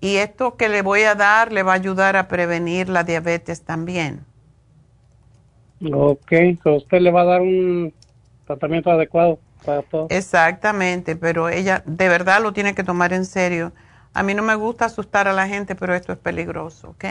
Y 0.00 0.16
esto 0.16 0.56
que 0.56 0.68
le 0.68 0.82
voy 0.82 1.02
a 1.02 1.14
dar 1.14 1.52
le 1.52 1.62
va 1.62 1.72
a 1.72 1.76
ayudar 1.76 2.16
a 2.16 2.26
prevenir 2.26 2.88
la 2.88 3.04
diabetes 3.04 3.62
también. 3.62 4.24
Ok, 5.92 6.32
usted 6.64 7.00
le 7.00 7.12
va 7.12 7.20
a 7.20 7.24
dar 7.24 7.40
un 7.40 7.94
tratamiento 8.46 8.90
adecuado 8.90 9.38
Exactamente, 10.08 11.16
pero 11.16 11.48
ella 11.48 11.82
de 11.86 12.08
verdad 12.08 12.42
lo 12.42 12.52
tiene 12.52 12.74
que 12.74 12.84
tomar 12.84 13.12
en 13.12 13.24
serio. 13.24 13.72
A 14.14 14.22
mí 14.22 14.34
no 14.34 14.42
me 14.42 14.54
gusta 14.54 14.86
asustar 14.86 15.28
a 15.28 15.32
la 15.32 15.46
gente, 15.46 15.74
pero 15.74 15.94
esto 15.94 16.12
es 16.12 16.18
peligroso, 16.18 16.90
¿ok? 16.90 17.04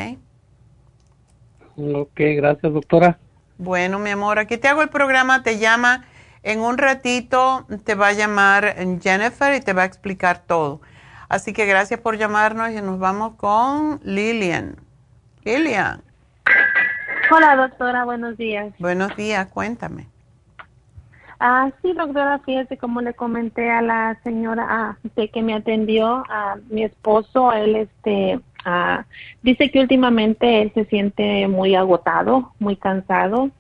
Ok, 1.78 2.20
gracias, 2.36 2.74
doctora. 2.74 3.18
Bueno, 3.58 4.00
mi 4.00 4.10
amor, 4.10 4.40
aquí 4.40 4.58
te 4.58 4.68
hago 4.68 4.82
el 4.82 4.90
programa, 4.90 5.44
te 5.44 5.60
llama 5.60 6.06
en 6.44 6.60
un 6.60 6.78
ratito, 6.78 7.66
te 7.84 7.96
va 7.96 8.08
a 8.08 8.14
llamar 8.14 8.76
Jennifer 9.02 9.54
y 9.56 9.62
te 9.62 9.74
va 9.74 9.84
a 9.84 9.86
explicar 9.86 10.40
todo. 10.40 10.82
Así 11.30 11.54
que 11.54 11.66
gracias 11.66 12.00
por 12.00 12.18
llamarnos 12.18 12.72
y 12.72 12.82
nos 12.82 13.00
vamos 13.00 13.36
con 13.36 14.00
Lilian. 14.04 14.78
Lilian. 15.44 16.02
Hola, 17.32 17.56
doctora, 17.56 18.06
buenos 18.06 18.38
días. 18.38 18.74
Buenos 18.80 19.16
días, 19.16 19.48
cuéntame. 19.48 20.08
Ah, 21.40 21.72
sí, 21.82 21.94
doctora, 21.94 22.40
fíjese 22.40 22.78
como 22.78 23.00
le 23.00 23.14
comenté 23.14 23.70
a 23.70 23.82
la 23.82 24.20
señora 24.24 24.66
ah, 24.70 24.98
de 25.16 25.30
que 25.30 25.42
me 25.42 25.54
atendió, 25.54 26.24
a 26.30 26.58
mi 26.70 26.84
esposo, 26.84 27.54
él 27.54 27.78
este 27.78 28.40
ah, 28.66 29.06
dice 29.42 29.72
que 29.72 29.80
últimamente 29.80 30.62
él 30.62 30.72
se 30.74 30.84
siente 30.86 31.48
muy 31.48 31.76
agotado, 31.76 32.52
muy 32.60 32.76
cansado 32.76 33.52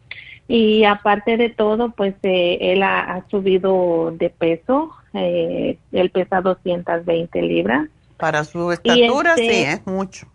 y 0.49 0.83
aparte 0.83 1.37
de 1.37 1.49
todo, 1.49 1.91
pues 1.91 2.15
eh, 2.23 2.57
él 2.59 2.83
ha, 2.83 3.23
subido 3.29 4.11
de 4.11 4.31
peso, 4.31 4.91
eh, 5.13 5.77
él 5.91 6.09
pesa 6.09 6.41
220 6.41 7.41
libras. 7.43 7.87
Para 8.17 8.43
su 8.43 8.71
estatura, 8.71 9.35
sí, 9.35 9.47
este 9.47 9.71
es 9.71 9.87
mucho. 9.87 10.27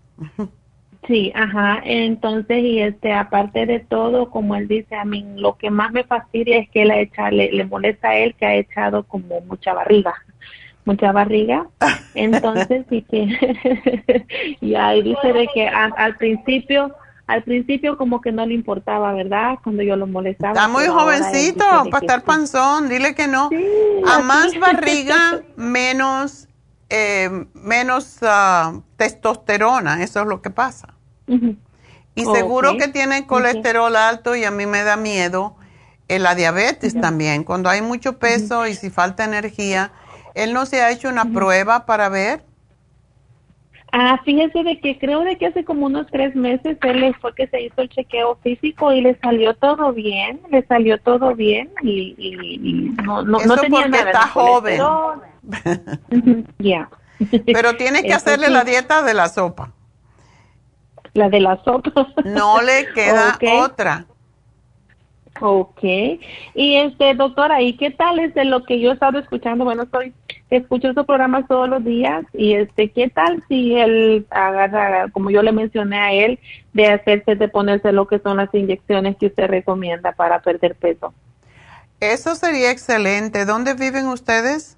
Sí, 1.06 1.32
ajá. 1.34 1.80
Entonces, 1.84 2.62
y 2.62 2.80
este, 2.80 3.12
aparte 3.12 3.66
de 3.66 3.80
todo, 3.80 4.30
como 4.30 4.56
él 4.56 4.68
dice, 4.68 4.94
a 4.94 5.04
mí 5.04 5.24
lo 5.36 5.56
que 5.56 5.70
más 5.70 5.92
me 5.92 6.04
fastidia 6.04 6.58
es 6.58 6.70
que 6.70 6.82
él 6.82 6.90
ha 6.90 6.98
echado, 6.98 7.30
le, 7.30 7.64
molesta 7.64 8.08
a 8.08 8.16
él 8.16 8.34
que 8.38 8.46
ha 8.46 8.54
echado 8.54 9.02
como 9.02 9.40
mucha 9.42 9.74
barriga, 9.74 10.14
mucha 10.84 11.12
barriga. 11.12 11.66
Entonces, 12.14 12.86
y 12.90 13.02
que, 13.02 14.26
y 14.60 14.74
ahí 14.74 15.02
dice 15.02 15.32
de 15.32 15.46
que 15.52 15.68
al 15.68 16.16
principio, 16.16 16.94
al 17.26 17.42
principio 17.42 17.98
como 17.98 18.22
que 18.22 18.32
no 18.32 18.46
le 18.46 18.54
importaba, 18.54 19.12
¿verdad? 19.12 19.58
Cuando 19.62 19.82
yo 19.82 19.96
lo 19.96 20.06
molestaba. 20.06 20.52
Está 20.52 20.68
muy 20.68 20.86
jovencito 20.86 21.64
para 21.90 21.98
estar 21.98 22.22
panzón, 22.22 22.88
dile 22.88 23.14
que 23.14 23.28
no. 23.28 23.50
a 24.06 24.20
más 24.20 24.58
barriga, 24.58 25.42
menos, 25.56 26.48
eh, 26.88 27.46
menos 27.52 28.20
uh, 28.22 28.80
testosterona, 28.96 30.02
eso 30.02 30.22
es 30.22 30.26
lo 30.26 30.40
que 30.40 30.48
pasa. 30.48 30.93
Y 31.26 32.24
seguro 32.24 32.76
que 32.76 32.88
tiene 32.88 33.26
colesterol 33.26 33.96
alto 33.96 34.36
y 34.36 34.44
a 34.44 34.50
mí 34.50 34.66
me 34.66 34.84
da 34.84 34.96
miedo 34.96 35.56
eh, 36.08 36.18
la 36.18 36.34
diabetes 36.34 36.98
también. 37.00 37.44
Cuando 37.44 37.68
hay 37.68 37.82
mucho 37.82 38.18
peso 38.18 38.66
y 38.66 38.74
si 38.74 38.90
falta 38.90 39.24
energía, 39.24 39.92
¿él 40.34 40.52
no 40.52 40.66
se 40.66 40.82
ha 40.82 40.90
hecho 40.90 41.08
una 41.08 41.24
prueba 41.32 41.86
para 41.86 42.08
ver? 42.08 42.42
Ah, 43.90 44.20
fíjese 44.24 44.64
de 44.64 44.80
que 44.80 44.98
creo 44.98 45.20
de 45.20 45.38
que 45.38 45.46
hace 45.46 45.64
como 45.64 45.86
unos 45.86 46.08
tres 46.08 46.34
meses 46.34 46.76
él 46.82 47.16
fue 47.20 47.32
que 47.34 47.46
se 47.46 47.62
hizo 47.62 47.80
el 47.80 47.88
chequeo 47.88 48.36
físico 48.42 48.92
y 48.92 49.00
le 49.00 49.16
salió 49.20 49.54
todo 49.54 49.92
bien, 49.92 50.40
le 50.50 50.66
salió 50.66 50.98
todo 50.98 51.34
bien 51.36 51.70
y, 51.80 52.92
no, 53.04 53.22
no, 53.22 53.38
Eso 53.38 53.48
no 53.48 53.56
tenía 53.56 53.82
porque 53.82 53.98
está 53.98 54.26
joven. 54.28 54.80
Ya. 56.58 56.88
Pero 57.46 57.76
tiene 57.76 58.02
que 58.02 58.14
hacerle 58.14 58.50
la 58.50 58.64
dieta 58.64 59.02
de 59.02 59.14
la 59.14 59.28
sopa 59.28 59.72
la 61.14 61.28
de 61.28 61.40
las 61.40 61.62
sopa. 61.64 62.08
No 62.24 62.60
le 62.60 62.86
queda 62.94 63.38
otra. 63.62 64.06
Ok. 65.40 65.82
Y 66.54 66.76
este, 66.76 67.14
doctora, 67.14 67.60
¿y 67.60 67.76
qué 67.76 67.90
tal 67.90 68.18
es 68.20 68.34
de 68.34 68.44
lo 68.44 68.64
que 68.64 68.78
yo 68.78 68.90
he 68.90 68.94
estado 68.94 69.18
escuchando? 69.18 69.64
Bueno, 69.64 69.82
estoy, 69.82 70.12
escucho 70.50 70.88
esos 70.88 71.06
programas 71.06 71.48
todos 71.48 71.68
los 71.68 71.84
días 71.84 72.24
y 72.32 72.54
este, 72.54 72.90
¿qué 72.90 73.08
tal 73.08 73.42
si 73.48 73.74
él 73.74 74.26
agarra, 74.30 75.08
como 75.10 75.30
yo 75.30 75.42
le 75.42 75.50
mencioné 75.50 75.98
a 75.98 76.12
él, 76.12 76.38
de 76.72 76.86
hacerse, 76.86 77.34
de 77.34 77.48
ponerse 77.48 77.90
lo 77.90 78.06
que 78.06 78.20
son 78.20 78.36
las 78.36 78.54
inyecciones 78.54 79.16
que 79.16 79.26
usted 79.26 79.48
recomienda 79.48 80.12
para 80.12 80.40
perder 80.40 80.76
peso? 80.76 81.12
Eso 81.98 82.34
sería 82.36 82.70
excelente. 82.70 83.44
¿Dónde 83.44 83.74
viven 83.74 84.06
ustedes? 84.06 84.76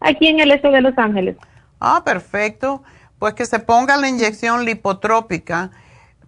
Aquí 0.00 0.28
en 0.28 0.40
el 0.40 0.52
este 0.52 0.68
de 0.68 0.80
Los 0.80 0.96
Ángeles. 0.96 1.36
Ah, 1.80 2.02
perfecto 2.04 2.82
pues 3.20 3.34
que 3.34 3.46
se 3.46 3.60
ponga 3.60 3.96
la 3.98 4.08
inyección 4.08 4.64
lipotrópica. 4.64 5.70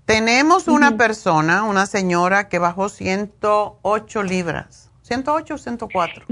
Tenemos 0.04 0.68
una 0.68 0.96
persona, 0.98 1.64
una 1.64 1.86
señora 1.86 2.48
que 2.50 2.58
bajó 2.58 2.90
108 2.90 4.22
libras, 4.22 4.90
108 5.02 5.54
o 5.54 5.58
104. 5.58 6.26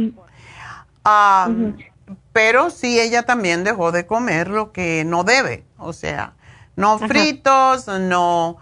Pero 2.33 2.71
sí, 2.71 3.01
ella 3.01 3.23
también 3.23 3.65
dejó 3.65 3.91
de 3.91 4.07
comer 4.07 4.49
lo 4.49 4.71
que 4.71 5.05
no 5.05 5.25
debe, 5.25 5.65
o 5.79 5.93
sea, 5.93 6.35
no 6.77 6.99
fritos, 6.99 7.89
no... 7.89 8.59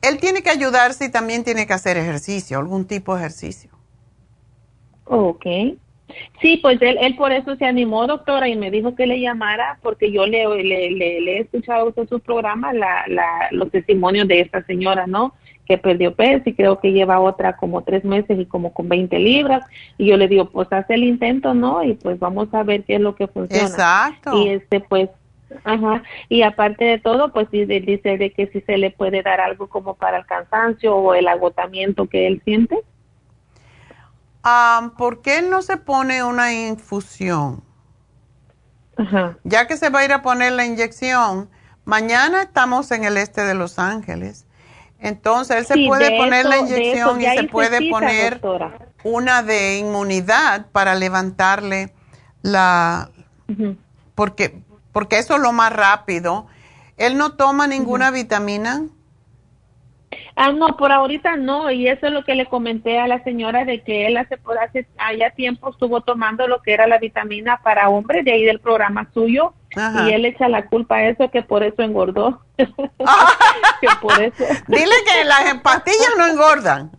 Él 0.00 0.18
tiene 0.18 0.42
que 0.42 0.50
ayudarse 0.50 1.06
y 1.06 1.08
también 1.10 1.44
tiene 1.44 1.66
que 1.66 1.74
hacer 1.74 1.98
ejercicio, 1.98 2.58
algún 2.58 2.86
tipo 2.86 3.14
de 3.14 3.20
ejercicio. 3.20 3.70
Ok. 5.04 5.44
Sí, 6.40 6.58
pues 6.62 6.80
él, 6.82 6.96
él 7.00 7.16
por 7.16 7.32
eso 7.32 7.56
se 7.56 7.64
animó, 7.64 8.06
doctora, 8.06 8.48
y 8.48 8.56
me 8.56 8.70
dijo 8.70 8.94
que 8.94 9.06
le 9.06 9.20
llamara 9.20 9.78
porque 9.82 10.10
yo 10.12 10.26
le, 10.26 10.46
le, 10.62 10.90
le, 10.90 11.36
he 11.36 11.40
escuchado 11.40 11.92
su 12.08 12.20
programa 12.20 12.72
la, 12.72 13.04
la, 13.08 13.48
los 13.50 13.70
testimonios 13.70 14.28
de 14.28 14.40
esta 14.40 14.62
señora, 14.64 15.06
¿no? 15.06 15.34
Que 15.66 15.78
perdió 15.78 16.14
peso 16.14 16.48
y 16.48 16.54
creo 16.54 16.80
que 16.80 16.92
lleva 16.92 17.20
otra 17.20 17.56
como 17.56 17.82
tres 17.82 18.04
meses 18.04 18.38
y 18.38 18.46
como 18.46 18.72
con 18.72 18.88
20 18.88 19.18
libras. 19.18 19.64
Y 19.98 20.06
yo 20.06 20.16
le 20.16 20.28
digo, 20.28 20.48
pues 20.50 20.72
haz 20.72 20.88
el 20.90 21.04
intento, 21.04 21.54
¿no? 21.54 21.82
Y 21.82 21.94
pues 21.94 22.18
vamos 22.18 22.52
a 22.54 22.62
ver 22.62 22.84
qué 22.84 22.94
es 22.94 23.00
lo 23.00 23.14
que 23.14 23.26
funciona. 23.26 23.64
Exacto. 23.64 24.38
Y 24.38 24.48
este, 24.48 24.80
pues, 24.80 25.10
Ajá, 25.64 26.02
y 26.28 26.42
aparte 26.42 26.84
de 26.84 26.98
todo, 26.98 27.32
pues 27.32 27.50
dice 27.50 28.18
de 28.18 28.32
que 28.32 28.48
si 28.48 28.60
se 28.60 28.76
le 28.76 28.90
puede 28.90 29.22
dar 29.22 29.40
algo 29.40 29.66
como 29.68 29.94
para 29.94 30.18
el 30.18 30.26
cansancio 30.26 30.94
o 30.94 31.14
el 31.14 31.26
agotamiento 31.26 32.06
que 32.06 32.26
él 32.26 32.42
siente. 32.44 32.78
¿Por 34.96 35.22
qué 35.22 35.42
no 35.42 35.62
se 35.62 35.76
pone 35.76 36.22
una 36.22 36.52
infusión? 36.52 37.64
Ya 39.44 39.66
que 39.66 39.76
se 39.76 39.90
va 39.90 40.00
a 40.00 40.04
ir 40.04 40.12
a 40.12 40.22
poner 40.22 40.52
la 40.52 40.64
inyección, 40.64 41.48
mañana 41.84 42.42
estamos 42.42 42.90
en 42.90 43.04
el 43.04 43.16
este 43.16 43.42
de 43.42 43.54
Los 43.54 43.78
Ángeles. 43.78 44.46
Entonces, 44.98 45.56
él 45.56 45.66
se 45.66 45.86
puede 45.86 46.16
poner 46.16 46.44
la 46.46 46.58
inyección 46.58 47.20
y 47.20 47.24
se 47.24 47.44
puede 47.44 47.88
poner 47.90 48.40
una 49.04 49.42
de 49.44 49.78
inmunidad 49.78 50.66
para 50.72 50.96
levantarle 50.96 51.94
la... 52.42 53.10
porque, 54.16 54.62
porque 54.92 55.18
eso 55.18 55.36
es 55.36 55.40
lo 55.40 55.52
más 55.52 55.72
rápido. 55.72 56.48
¿Él 56.96 57.16
no 57.16 57.34
toma 57.34 57.68
ninguna 57.68 58.10
vitamina? 58.10 58.82
Ah, 60.36 60.52
no, 60.52 60.76
por 60.76 60.92
ahorita 60.92 61.36
no, 61.36 61.70
y 61.70 61.88
eso 61.88 62.06
es 62.06 62.12
lo 62.12 62.24
que 62.24 62.34
le 62.34 62.46
comenté 62.46 62.98
a 62.98 63.08
la 63.08 63.22
señora 63.24 63.64
de 63.64 63.82
que 63.82 64.06
él 64.06 64.16
hace, 64.16 64.38
hace 64.60 64.86
allá 64.96 65.30
tiempo 65.30 65.70
estuvo 65.70 66.00
tomando 66.00 66.46
lo 66.46 66.62
que 66.62 66.72
era 66.72 66.86
la 66.86 66.98
vitamina 66.98 67.60
para 67.62 67.88
hombres 67.88 68.24
de 68.24 68.32
ahí 68.32 68.44
del 68.44 68.60
programa 68.60 69.10
suyo 69.12 69.52
y 70.06 70.12
él 70.12 70.24
echa 70.24 70.48
la 70.48 70.66
culpa 70.66 70.96
a 70.96 71.08
eso 71.08 71.30
que 71.30 71.42
por 71.42 71.62
eso 71.62 71.82
engordó. 71.82 72.42
que 72.56 73.88
por 74.00 74.22
eso. 74.22 74.44
Dile 74.66 74.94
que 75.06 75.24
las 75.24 75.54
pastillas 75.62 76.14
no 76.16 76.26
engordan. 76.26 76.90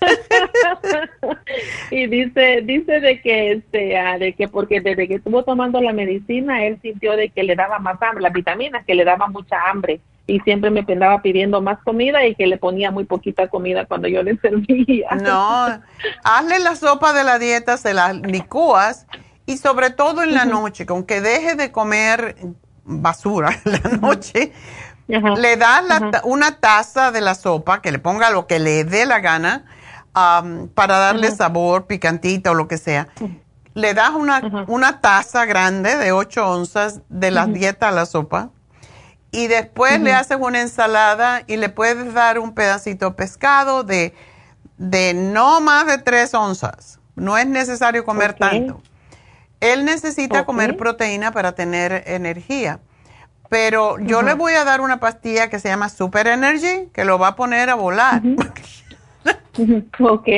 y 1.90 2.06
dice 2.06 2.62
dice 2.62 3.00
de 3.00 3.20
que 3.20 3.52
este 3.52 3.98
ah, 3.98 4.16
de 4.16 4.32
que 4.32 4.46
porque 4.46 4.80
desde 4.80 5.08
que 5.08 5.16
estuvo 5.16 5.42
tomando 5.42 5.80
la 5.80 5.92
medicina 5.92 6.64
él 6.64 6.78
sintió 6.80 7.16
de 7.16 7.30
que 7.30 7.42
le 7.42 7.56
daba 7.56 7.80
más 7.80 8.00
hambre 8.00 8.22
las 8.22 8.32
vitaminas 8.32 8.84
que 8.86 8.94
le 8.94 9.04
daba 9.04 9.26
mucha 9.26 9.60
hambre 9.68 10.00
y 10.28 10.40
siempre 10.40 10.70
me 10.70 10.84
andaba 10.86 11.22
pidiendo 11.22 11.62
más 11.62 11.78
comida 11.82 12.24
y 12.26 12.34
que 12.34 12.46
le 12.46 12.58
ponía 12.58 12.90
muy 12.90 13.04
poquita 13.04 13.48
comida 13.48 13.86
cuando 13.86 14.08
yo 14.08 14.22
le 14.22 14.36
servía. 14.42 15.08
No, 15.22 15.66
hazle 16.22 16.58
la 16.60 16.76
sopa 16.76 17.12
de 17.14 17.24
la 17.24 17.38
dieta, 17.38 17.78
se 17.78 17.94
la 17.94 18.12
licúas 18.12 19.06
y 19.46 19.56
sobre 19.56 19.88
todo 19.90 20.22
en 20.22 20.34
la 20.34 20.44
noche, 20.44 20.84
con 20.84 21.04
que 21.04 21.22
deje 21.22 21.54
de 21.54 21.72
comer 21.72 22.36
basura 22.84 23.58
en 23.64 23.72
la 23.72 23.96
noche, 23.96 24.52
le 25.08 25.56
das 25.56 25.84
una 26.24 26.60
taza 26.60 27.10
de 27.10 27.22
la 27.22 27.34
sopa, 27.34 27.80
que 27.80 27.90
le 27.90 27.98
ponga 27.98 28.30
lo 28.30 28.46
que 28.46 28.58
le 28.58 28.84
dé 28.84 29.06
la 29.06 29.20
gana, 29.20 29.64
para 30.12 30.98
darle 30.98 31.30
sabor, 31.30 31.86
picantita 31.86 32.50
o 32.50 32.54
lo 32.54 32.68
que 32.68 32.76
sea. 32.76 33.08
Le 33.72 33.94
das 33.94 34.10
una, 34.10 34.66
una 34.66 35.00
taza 35.00 35.46
grande 35.46 35.96
de 35.96 36.12
8 36.12 36.50
onzas 36.50 37.00
de 37.08 37.30
la 37.30 37.46
dieta 37.46 37.88
a 37.88 37.92
la 37.92 38.04
sopa 38.04 38.50
y 39.30 39.46
después 39.46 40.00
le 40.00 40.14
haces 40.14 40.38
una 40.40 40.60
ensalada 40.60 41.42
y 41.46 41.56
le 41.56 41.68
puedes 41.68 42.14
dar 42.14 42.38
un 42.38 42.54
pedacito 42.54 43.10
de 43.10 43.16
pescado, 43.16 43.84
de, 43.84 44.14
de 44.78 45.14
no 45.14 45.60
más 45.60 45.86
de 45.86 45.98
tres 45.98 46.32
onzas. 46.34 46.98
No 47.14 47.36
es 47.36 47.46
necesario 47.46 48.04
comer 48.04 48.34
tanto. 48.34 48.80
Él 49.60 49.84
necesita 49.84 50.44
comer 50.44 50.76
proteína 50.76 51.32
para 51.32 51.52
tener 51.52 52.04
energía. 52.06 52.80
Pero 53.48 53.98
yo 53.98 54.22
le 54.22 54.34
voy 54.34 54.52
a 54.52 54.64
dar 54.64 54.80
una 54.80 55.00
pastilla 55.00 55.48
que 55.48 55.58
se 55.58 55.68
llama 55.68 55.88
Super 55.88 56.26
Energy, 56.26 56.88
que 56.92 57.04
lo 57.04 57.18
va 57.18 57.28
a 57.28 57.36
poner 57.36 57.70
a 57.70 57.74
volar. 57.74 58.22
ok. 59.98 60.28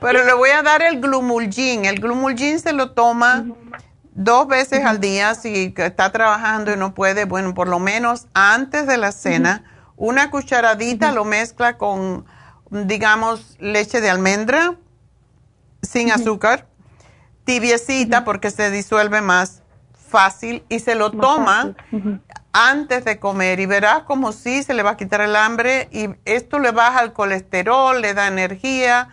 Pero 0.00 0.24
le 0.24 0.32
voy 0.32 0.50
a 0.50 0.62
dar 0.62 0.82
el 0.82 1.00
Glumulgin. 1.00 1.84
El 1.84 2.00
Glumulgin 2.00 2.58
se 2.58 2.72
lo 2.72 2.92
toma 2.92 3.44
dos 4.14 4.46
veces 4.46 4.84
al 4.84 5.00
día 5.00 5.34
si 5.34 5.74
está 5.76 6.12
trabajando 6.12 6.72
y 6.72 6.76
no 6.76 6.94
puede. 6.94 7.24
Bueno, 7.24 7.54
por 7.54 7.68
lo 7.68 7.78
menos 7.78 8.26
antes 8.34 8.86
de 8.86 8.96
la 8.96 9.12
cena, 9.12 9.64
una 9.96 10.30
cucharadita 10.30 11.12
lo 11.12 11.24
mezcla 11.24 11.78
con, 11.78 12.26
digamos, 12.70 13.56
leche 13.58 14.00
de 14.00 14.10
almendra 14.10 14.76
sin 15.82 16.12
azúcar, 16.12 16.66
tibiecita 17.44 18.24
porque 18.24 18.50
se 18.50 18.70
disuelve 18.70 19.20
más 19.20 19.62
fácil 19.92 20.64
y 20.68 20.78
se 20.78 20.94
lo 20.94 21.10
toma 21.10 21.74
antes 22.52 23.04
de 23.04 23.18
comer 23.18 23.60
y 23.60 23.66
verás 23.66 24.02
como 24.02 24.32
si 24.32 24.62
se 24.62 24.74
le 24.74 24.82
va 24.82 24.90
a 24.90 24.96
quitar 24.96 25.22
el 25.22 25.34
hambre 25.34 25.88
y 25.90 26.10
esto 26.24 26.58
le 26.58 26.70
baja 26.70 27.02
el 27.02 27.12
colesterol, 27.12 28.00
le 28.00 28.14
da 28.14 28.28
energía, 28.28 29.08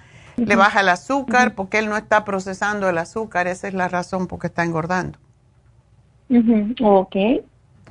le 0.46 0.56
baja 0.56 0.82
el 0.82 0.90
azúcar 0.90 1.56
porque 1.56 1.80
él 1.80 1.90
no 1.90 1.98
está 1.98 2.26
procesando 2.26 2.90
el 2.90 2.98
azúcar, 2.98 3.48
esa 3.48 3.68
es 3.68 3.74
la 3.74 3.88
razón 3.88 4.28
por 4.28 4.40
qué 4.40 4.48
está 4.48 4.64
engordando. 4.64 5.20
Ok. 6.82 7.16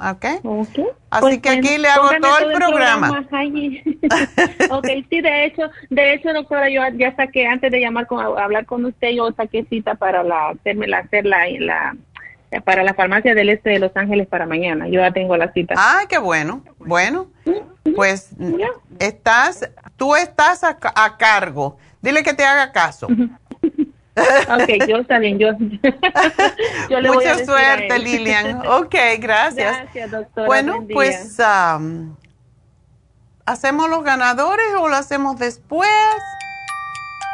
Ok. 0.01 0.25
Así 1.11 1.21
pues 1.21 1.39
que 1.39 1.49
aquí 1.49 1.79
le 1.79 1.89
hago 1.89 2.09
todo 2.21 2.39
el 2.39 2.53
programa. 2.53 3.11
ok, 4.71 4.87
sí, 5.11 5.21
de 5.21 5.45
hecho, 5.45 5.63
de 5.91 6.15
hecho, 6.15 6.33
doctora, 6.33 6.69
yo 6.71 6.83
ya 6.97 7.17
saqué, 7.17 7.47
antes 7.47 7.73
de 7.73 7.81
llamar 7.81 8.07
con, 8.07 8.21
hablar 8.39 8.65
con 8.67 8.85
usted, 8.85 9.11
yo 9.11 9.33
saqué 9.33 9.65
cita 9.65 9.97
para 9.97 10.23
la, 10.23 10.51
hacerme 10.51 10.87
la, 10.87 10.99
hacer 10.99 11.27
la, 11.27 11.49
la 11.59 11.97
para 12.65 12.83
la 12.83 12.95
farmacia 12.95 13.35
del 13.35 13.51
este 13.51 13.71
de 13.71 13.79
Los 13.79 13.97
Ángeles 13.97 14.27
para 14.27 14.47
mañana. 14.47 14.89
Yo 14.89 15.01
ya 15.01 15.13
tengo 15.13 15.37
la 15.37 15.53
cita. 15.53 15.75
Ah, 15.77 16.03
qué 16.09 16.19
bueno. 16.19 16.63
Bueno, 16.79 17.29
pues 17.95 18.31
estás, 18.99 19.71
tú 19.97 20.17
estás 20.17 20.65
a, 20.65 21.17
cargo. 21.19 21.77
Dile 22.01 22.23
que 22.23 22.35
te 22.35 22.45
haga 22.45 22.73
caso. 22.73 23.09
ok, 24.19 24.87
yo 24.89 25.05
también, 25.05 25.39
yo, 25.39 25.51
yo 26.91 27.01
le 27.01 27.11
Mucha 27.11 27.45
suerte, 27.45 27.99
Lilian. 27.99 28.63
Ok, 28.67 28.95
gracias. 29.19 29.83
Gracias, 29.83 30.11
doctora. 30.11 30.47
Bueno, 30.47 30.87
pues, 30.93 31.39
¿hacemos 33.47 33.91
los 33.91 34.05
ganadores 34.05 34.67
o 34.79 34.89
lo 34.89 34.97
hacemos 34.97 35.39
después? 35.39 35.89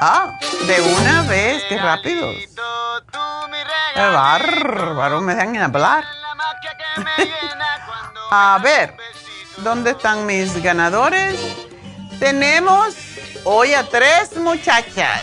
Ah, 0.01 0.39
de 0.66 0.81
una 0.81 1.23
vez, 1.23 1.62
qué 1.69 1.78
rápido. 1.78 2.32
Qué 3.95 4.01
bárbaro, 4.01 5.20
me 5.20 5.35
dejan 5.35 5.57
hablar. 5.57 6.05
a 8.31 8.59
ver, 8.62 8.97
¿dónde 9.59 9.93
están 9.93 10.27
mis 10.27 10.61
ganadores? 10.62 11.39
Tenemos 12.19 13.14
hoy 13.44 13.74
a 13.74 13.84
tres 13.88 14.36
muchachas. 14.36 15.22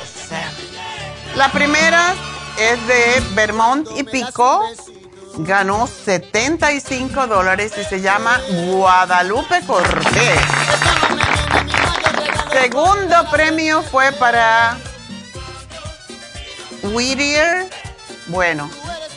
La 1.35 1.51
primera 1.51 2.13
es 2.59 2.87
de 2.87 3.23
Vermont 3.33 3.87
y 3.95 4.03
Pico. 4.03 4.63
Ganó 5.37 5.87
75 5.87 7.27
dólares 7.27 7.73
y 7.79 7.83
se 7.85 8.01
llama 8.01 8.39
Guadalupe 8.67 9.61
Cortés. 9.65 10.39
Segundo 12.51 13.15
premio 13.31 13.81
fue 13.81 14.11
para 14.11 14.77
Whittier, 16.83 17.69
bueno, 18.27 18.69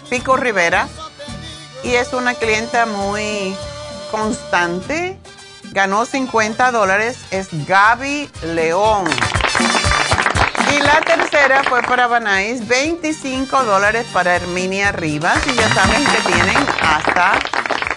Pico 0.09 0.37
Rivera, 0.37 0.87
y 1.83 1.95
es 1.95 2.13
una 2.13 2.35
clienta 2.35 2.87
muy 2.87 3.57
constante. 4.13 5.19
Ganó 5.75 6.07
50 6.07 6.71
dólares, 6.71 7.19
es 7.33 7.49
Gaby 7.67 8.31
León. 8.45 9.07
Y 10.73 10.79
la 10.79 11.01
tercera 11.01 11.65
fue 11.65 11.83
para 11.83 12.07
Banais, 12.07 12.69
25 12.69 13.65
dólares 13.65 14.07
para 14.13 14.37
Herminia 14.37 14.93
Rivas. 14.93 15.45
Y 15.49 15.55
ya 15.55 15.69
saben 15.75 16.05
que 16.05 16.33
tienen 16.33 16.65
hasta 16.81 17.41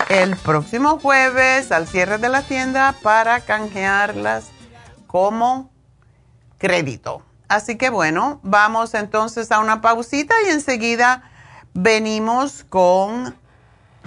el 0.10 0.36
próximo 0.38 0.98
jueves 0.98 1.72
al 1.72 1.88
cierre 1.88 2.18
de 2.18 2.30
la 2.30 2.42
tienda 2.42 2.96
para 3.04 3.42
canjearlas 3.42 4.46
como 5.06 5.70
crédito. 6.58 7.22
Así 7.48 7.76
que 7.76 7.92
bueno, 7.92 8.40
vamos 8.42 8.96
entonces 8.96 9.52
a 9.52 9.60
una 9.60 9.82
pausita 9.82 10.34
y 10.48 10.50
enseguida 10.50 11.30
venimos 11.76 12.66
con 12.68 13.36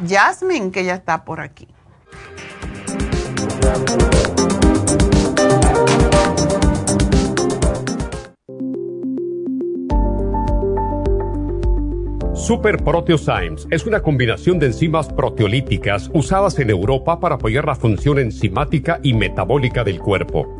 Jasmine, 0.05 0.73
que 0.73 0.85
ya 0.85 0.95
está 0.95 1.25
por 1.25 1.41
aquí. 1.41 1.69
Super 12.51 12.79
Proteosymes 12.79 13.69
es 13.71 13.87
una 13.87 14.03
combinación 14.03 14.59
de 14.59 14.67
enzimas 14.67 15.09
proteolíticas 15.09 16.11
usadas 16.13 16.59
en 16.59 16.71
Europa 16.71 17.21
para 17.21 17.37
apoyar 17.37 17.65
la 17.65 17.77
función 17.77 18.19
enzimática 18.19 18.99
y 19.05 19.15
metabólica 19.15 19.85
del 19.85 20.01
cuerpo. 20.01 20.60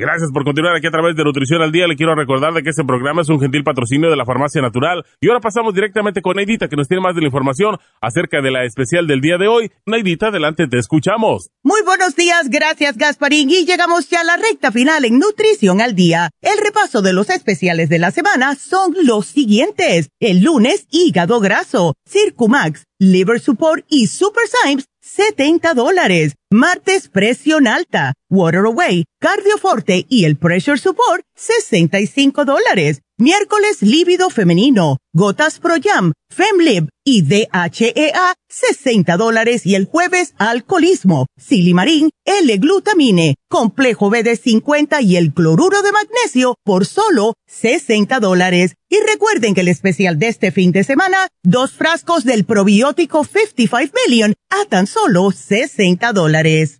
Gracias 0.00 0.30
por 0.32 0.44
continuar 0.44 0.74
aquí 0.74 0.86
a 0.86 0.90
través 0.90 1.14
de 1.14 1.22
Nutrición 1.22 1.60
al 1.60 1.72
Día. 1.72 1.86
Le 1.86 1.94
quiero 1.94 2.14
recordar 2.14 2.54
de 2.54 2.62
que 2.62 2.70
este 2.70 2.84
programa 2.84 3.20
es 3.20 3.28
un 3.28 3.38
gentil 3.38 3.62
patrocinio 3.62 4.08
de 4.08 4.16
la 4.16 4.24
Farmacia 4.24 4.62
Natural. 4.62 5.04
Y 5.20 5.28
ahora 5.28 5.40
pasamos 5.40 5.74
directamente 5.74 6.22
con 6.22 6.36
Neidita, 6.36 6.68
que 6.68 6.76
nos 6.76 6.88
tiene 6.88 7.02
más 7.02 7.14
de 7.14 7.20
la 7.20 7.26
información 7.26 7.76
acerca 8.00 8.40
de 8.40 8.50
la 8.50 8.64
especial 8.64 9.06
del 9.06 9.20
día 9.20 9.36
de 9.36 9.46
hoy. 9.46 9.70
Neidita, 9.84 10.28
adelante, 10.28 10.66
te 10.68 10.78
escuchamos. 10.78 11.50
Muy 11.62 11.82
buenos 11.82 12.16
días, 12.16 12.48
gracias 12.48 12.96
Gasparín. 12.96 13.50
Y 13.50 13.66
llegamos 13.66 14.08
ya 14.08 14.22
a 14.22 14.24
la 14.24 14.38
recta 14.38 14.72
final 14.72 15.04
en 15.04 15.18
Nutrición 15.18 15.82
al 15.82 15.94
Día. 15.94 16.30
El 16.40 16.56
repaso 16.64 17.02
de 17.02 17.12
los 17.12 17.28
especiales 17.28 17.90
de 17.90 17.98
la 17.98 18.10
semana 18.10 18.54
son 18.54 18.94
los 19.04 19.26
siguientes. 19.26 20.08
El 20.18 20.42
lunes, 20.42 20.86
hígado 20.90 21.40
graso, 21.40 21.92
Circumax, 22.08 22.86
Liver 22.98 23.38
Support 23.38 23.84
y 23.86 24.06
Super 24.06 24.44
Symes 24.48 24.89
70 25.00 25.74
dólares. 25.74 26.34
Martes, 26.50 27.08
presión 27.08 27.66
alta, 27.66 28.14
Water 28.28 28.66
Away, 28.66 29.04
Cardioforte 29.18 30.06
y 30.08 30.24
el 30.24 30.36
Pressure 30.36 30.78
Support, 30.78 31.24
65 31.34 32.44
dólares. 32.44 33.00
Miércoles, 33.20 33.82
líbido 33.82 34.30
femenino, 34.30 34.96
Gotas 35.12 35.58
Pro 35.58 35.74
Jam, 35.78 36.14
FemLib 36.30 36.88
y 37.04 37.20
DHEA, 37.20 38.34
60 38.48 39.16
dólares. 39.18 39.66
Y 39.66 39.74
el 39.74 39.84
jueves, 39.84 40.32
alcoholismo, 40.38 41.26
Silimarín, 41.36 42.08
L-glutamine, 42.24 43.34
Complejo 43.50 44.10
BD50 44.10 45.02
y 45.02 45.16
el 45.16 45.34
cloruro 45.34 45.82
de 45.82 45.92
magnesio 45.92 46.54
por 46.64 46.86
solo 46.86 47.34
60 47.46 48.20
dólares. 48.20 48.74
Y 48.88 48.96
recuerden 49.06 49.54
que 49.54 49.60
el 49.60 49.68
especial 49.68 50.18
de 50.18 50.28
este 50.28 50.50
fin 50.50 50.72
de 50.72 50.82
semana, 50.82 51.28
dos 51.42 51.72
frascos 51.72 52.24
del 52.24 52.46
probiótico 52.46 53.24
55 53.24 53.92
Million 54.06 54.34
a 54.48 54.64
tan 54.64 54.86
solo 54.86 55.30
60 55.30 56.14
dólares. 56.14 56.79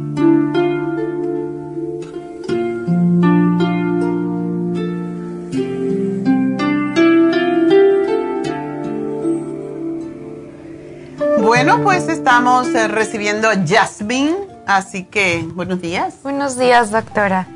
Bueno, 11.41 11.81
pues 11.81 12.07
estamos 12.07 12.67
eh, 12.67 12.87
recibiendo 12.87 13.49
a 13.49 13.55
Jasmine, 13.67 14.35
así 14.67 15.05
que 15.05 15.43
buenos 15.53 15.81
días. 15.81 16.13
Buenos 16.21 16.55
días, 16.55 16.91
doctora. 16.91 17.47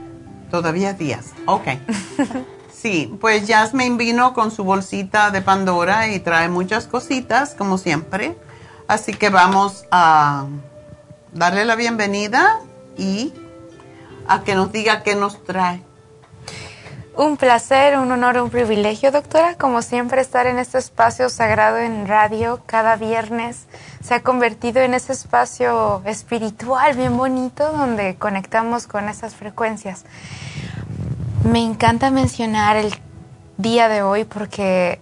Todavía 0.50 0.94
días, 0.94 1.34
ok. 1.46 1.68
sí, 2.74 3.16
pues 3.22 3.48
Jasmine 3.48 3.98
vino 3.98 4.34
con 4.34 4.50
su 4.50 4.64
bolsita 4.64 5.30
de 5.30 5.44
Pandora 5.44 6.08
y 6.08 6.20
trae 6.20 6.50
muchas 6.50 6.88
cositas, 6.88 7.54
como 7.54 7.78
siempre. 7.78 8.36
Así 8.88 9.14
que 9.14 9.30
vamos 9.30 9.86
a 9.92 10.48
darle 11.32 11.64
la 11.64 11.76
bienvenida 11.76 12.60
y 12.98 13.34
a 14.28 14.44
que 14.44 14.56
nos 14.56 14.72
diga 14.72 15.04
qué 15.04 15.14
nos 15.14 15.44
trae. 15.44 15.85
Un 17.18 17.38
placer, 17.38 17.98
un 17.98 18.12
honor, 18.12 18.36
un 18.42 18.50
privilegio, 18.50 19.10
doctora. 19.10 19.56
Como 19.56 19.82
siempre, 19.82 20.20
estar 20.20 20.48
en 20.48 20.60
este 20.60 20.80
espacio 20.80 21.30
sagrado 21.30 21.78
en 21.78 22.10
radio 22.10 22.60
cada 22.66 22.98
viernes 22.98 23.68
se 24.04 24.16
ha 24.16 24.22
convertido 24.22 24.82
en 24.82 24.94
ese 24.94 25.14
espacio 25.14 26.02
espiritual 26.04 26.94
bien 26.98 27.16
bonito 27.16 27.72
donde 27.72 28.18
conectamos 28.18 28.86
con 28.86 29.08
esas 29.08 29.34
frecuencias. 29.34 30.04
Me 31.50 31.64
encanta 31.64 32.12
mencionar 32.12 32.76
el 32.76 32.94
día 33.56 33.88
de 33.88 34.04
hoy 34.04 34.26
porque 34.26 35.00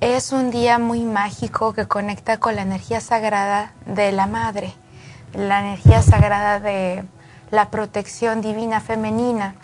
es 0.00 0.32
un 0.32 0.50
día 0.50 0.80
muy 0.80 1.02
mágico 1.04 1.72
que 1.72 1.86
conecta 1.86 2.38
con 2.38 2.56
la 2.56 2.62
energía 2.62 3.00
sagrada 3.00 3.74
de 3.86 4.10
la 4.10 4.26
madre, 4.26 4.74
la 5.34 5.60
energía 5.60 6.02
sagrada 6.02 6.58
de 6.58 7.04
la 7.52 7.70
protección 7.70 8.40
divina 8.40 8.80
femenina 8.80 9.54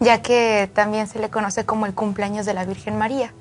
ya 0.00 0.22
que 0.22 0.68
también 0.74 1.06
se 1.06 1.18
le 1.18 1.30
conoce 1.30 1.64
como 1.64 1.86
el 1.86 1.94
cumpleaños 1.94 2.46
de 2.46 2.54
la 2.54 2.64
Virgen 2.64 2.98
María. 2.98 3.32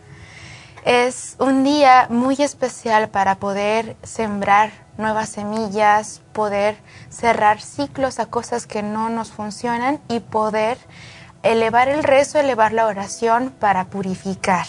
Es 0.86 1.36
un 1.40 1.64
día 1.64 2.08
muy 2.10 2.36
especial 2.36 3.10
para 3.10 3.36
poder 3.36 3.98
sembrar 4.04 4.72
nuevas 4.98 5.30
semillas, 5.30 6.22
poder 6.34 6.78
cerrar 7.10 7.62
ciclos 7.62 8.20
a 8.20 8.28
cosas 8.28 8.66
que 8.66 8.84
no 8.84 9.10
nos 9.10 9.32
funcionan 9.32 10.00
y 10.08 10.20
poder 10.20 10.78
elevar 11.44 11.90
el 11.90 12.04
rezo, 12.04 12.40
elevar 12.40 12.74
la 12.74 12.86
oración 12.86 13.54
para 13.60 13.86
purificar, 13.86 14.66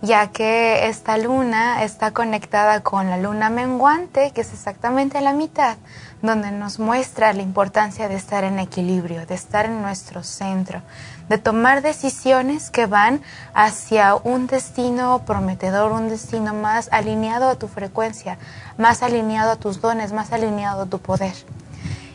ya 0.00 0.28
que 0.28 0.86
esta 0.86 1.18
luna 1.18 1.82
está 1.82 2.12
conectada 2.12 2.80
con 2.82 3.10
la 3.10 3.16
luna 3.16 3.50
menguante, 3.50 4.30
que 4.32 4.42
es 4.42 4.52
exactamente 4.52 5.20
la 5.20 5.32
mitad, 5.32 5.76
donde 6.22 6.50
nos 6.50 6.78
muestra 6.78 7.32
la 7.32 7.42
importancia 7.42 8.08
de 8.08 8.16
estar 8.16 8.44
en 8.44 8.58
equilibrio, 8.58 9.24
de 9.26 9.34
estar 9.34 9.66
en 9.66 9.82
nuestro 9.82 10.22
centro, 10.22 10.82
de 11.28 11.38
tomar 11.38 11.82
decisiones 11.82 12.70
que 12.70 12.86
van 12.86 13.20
hacia 13.54 14.14
un 14.16 14.46
destino 14.46 15.22
prometedor, 15.24 15.92
un 15.92 16.08
destino 16.08 16.54
más 16.54 16.88
alineado 16.92 17.48
a 17.48 17.54
tu 17.56 17.68
frecuencia, 17.68 18.38
más 18.78 19.02
alineado 19.02 19.52
a 19.52 19.56
tus 19.56 19.80
dones, 19.80 20.12
más 20.12 20.32
alineado 20.32 20.82
a 20.82 20.86
tu 20.86 20.98
poder. 20.98 21.34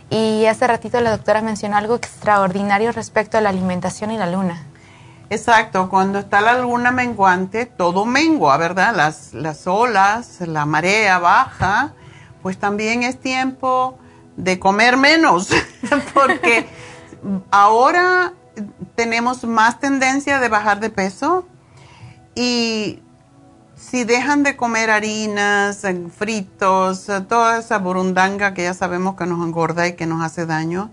Y 0.10 0.46
hace 0.46 0.68
ratito 0.68 1.00
la 1.00 1.12
doctora 1.12 1.42
mencionó 1.42 1.78
algo 1.78 1.96
extraordinario 1.96 2.92
respecto 2.92 3.38
a 3.38 3.42
la 3.42 3.50
alimentación 3.50 4.12
y 4.12 4.18
la 4.18 4.28
luna. 4.28 4.64
Exacto, 5.30 5.90
cuando 5.90 6.20
está 6.20 6.42
la 6.42 6.60
luna 6.60 6.92
menguante, 6.92 7.66
todo 7.66 8.06
mengua, 8.06 8.58
¿verdad? 8.58 8.94
Las, 8.96 9.34
las 9.34 9.66
olas, 9.66 10.42
la 10.42 10.66
marea 10.66 11.18
baja, 11.18 11.94
pues 12.44 12.60
también 12.60 13.02
es 13.02 13.20
tiempo 13.20 13.98
de 14.36 14.60
comer 14.60 14.98
menos, 14.98 15.50
porque 16.14 16.68
ahora 17.50 18.34
tenemos 18.96 19.44
más 19.46 19.80
tendencia 19.80 20.40
de 20.40 20.50
bajar 20.50 20.80
de 20.80 20.90
peso 20.90 21.46
y 22.36 23.02
si 23.76 24.04
dejan 24.04 24.44
de 24.44 24.56
comer 24.56 24.90
harinas, 24.90 25.84
eh, 25.84 26.08
fritos, 26.16 27.10
eh, 27.10 27.22
toda 27.22 27.60
esa 27.60 27.80
burundanga 27.80 28.54
que 28.54 28.64
ya 28.64 28.74
sabemos 28.74 29.16
que 29.16 29.26
nos 29.26 29.46
engorda 29.46 29.88
y 29.88 29.94
que 29.94 30.06
nos 30.06 30.22
hace 30.22 30.46
daño, 30.46 30.92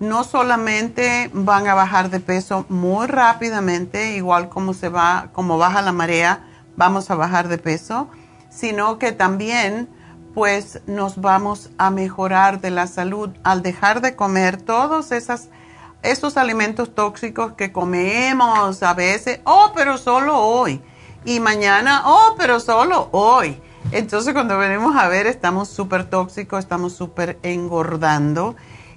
no 0.00 0.24
solamente 0.24 1.30
van 1.34 1.66
a 1.66 1.74
bajar 1.74 2.08
de 2.10 2.20
peso 2.20 2.64
muy 2.68 3.06
rápidamente, 3.06 4.16
igual 4.16 4.48
como 4.48 4.72
se 4.74 4.88
va, 4.88 5.28
como 5.32 5.58
baja 5.58 5.82
la 5.82 5.92
marea, 5.92 6.46
vamos 6.76 7.10
a 7.10 7.14
bajar 7.14 7.48
de 7.48 7.58
peso, 7.58 8.08
sino 8.48 8.98
que 8.98 9.12
también 9.12 9.88
pues 10.34 10.80
nos 10.86 11.20
vamos 11.20 11.70
a 11.78 11.90
mejorar 11.90 12.60
de 12.60 12.70
la 12.70 12.86
salud 12.86 13.30
al 13.42 13.62
dejar 13.62 14.00
de 14.00 14.14
comer 14.16 14.56
todos 14.56 15.10
esos 15.12 16.36
alimentos 16.36 16.94
tóxicos 16.94 17.54
que 17.54 17.72
comemos 17.72 18.82
a 18.82 18.94
veces, 18.94 19.40
oh, 19.44 19.72
pero 19.74 19.98
solo 19.98 20.38
hoy, 20.38 20.80
y 21.24 21.40
mañana, 21.40 22.02
oh, 22.06 22.34
pero 22.38 22.60
solo 22.60 23.08
hoy. 23.12 23.60
Entonces 23.92 24.32
cuando 24.34 24.58
venimos 24.58 24.94
a 24.96 25.08
ver 25.08 25.26
estamos 25.26 25.68
súper 25.68 26.04
tóxicos, 26.04 26.60
estamos 26.60 26.92
súper 26.94 27.38
engordando. 27.42 28.54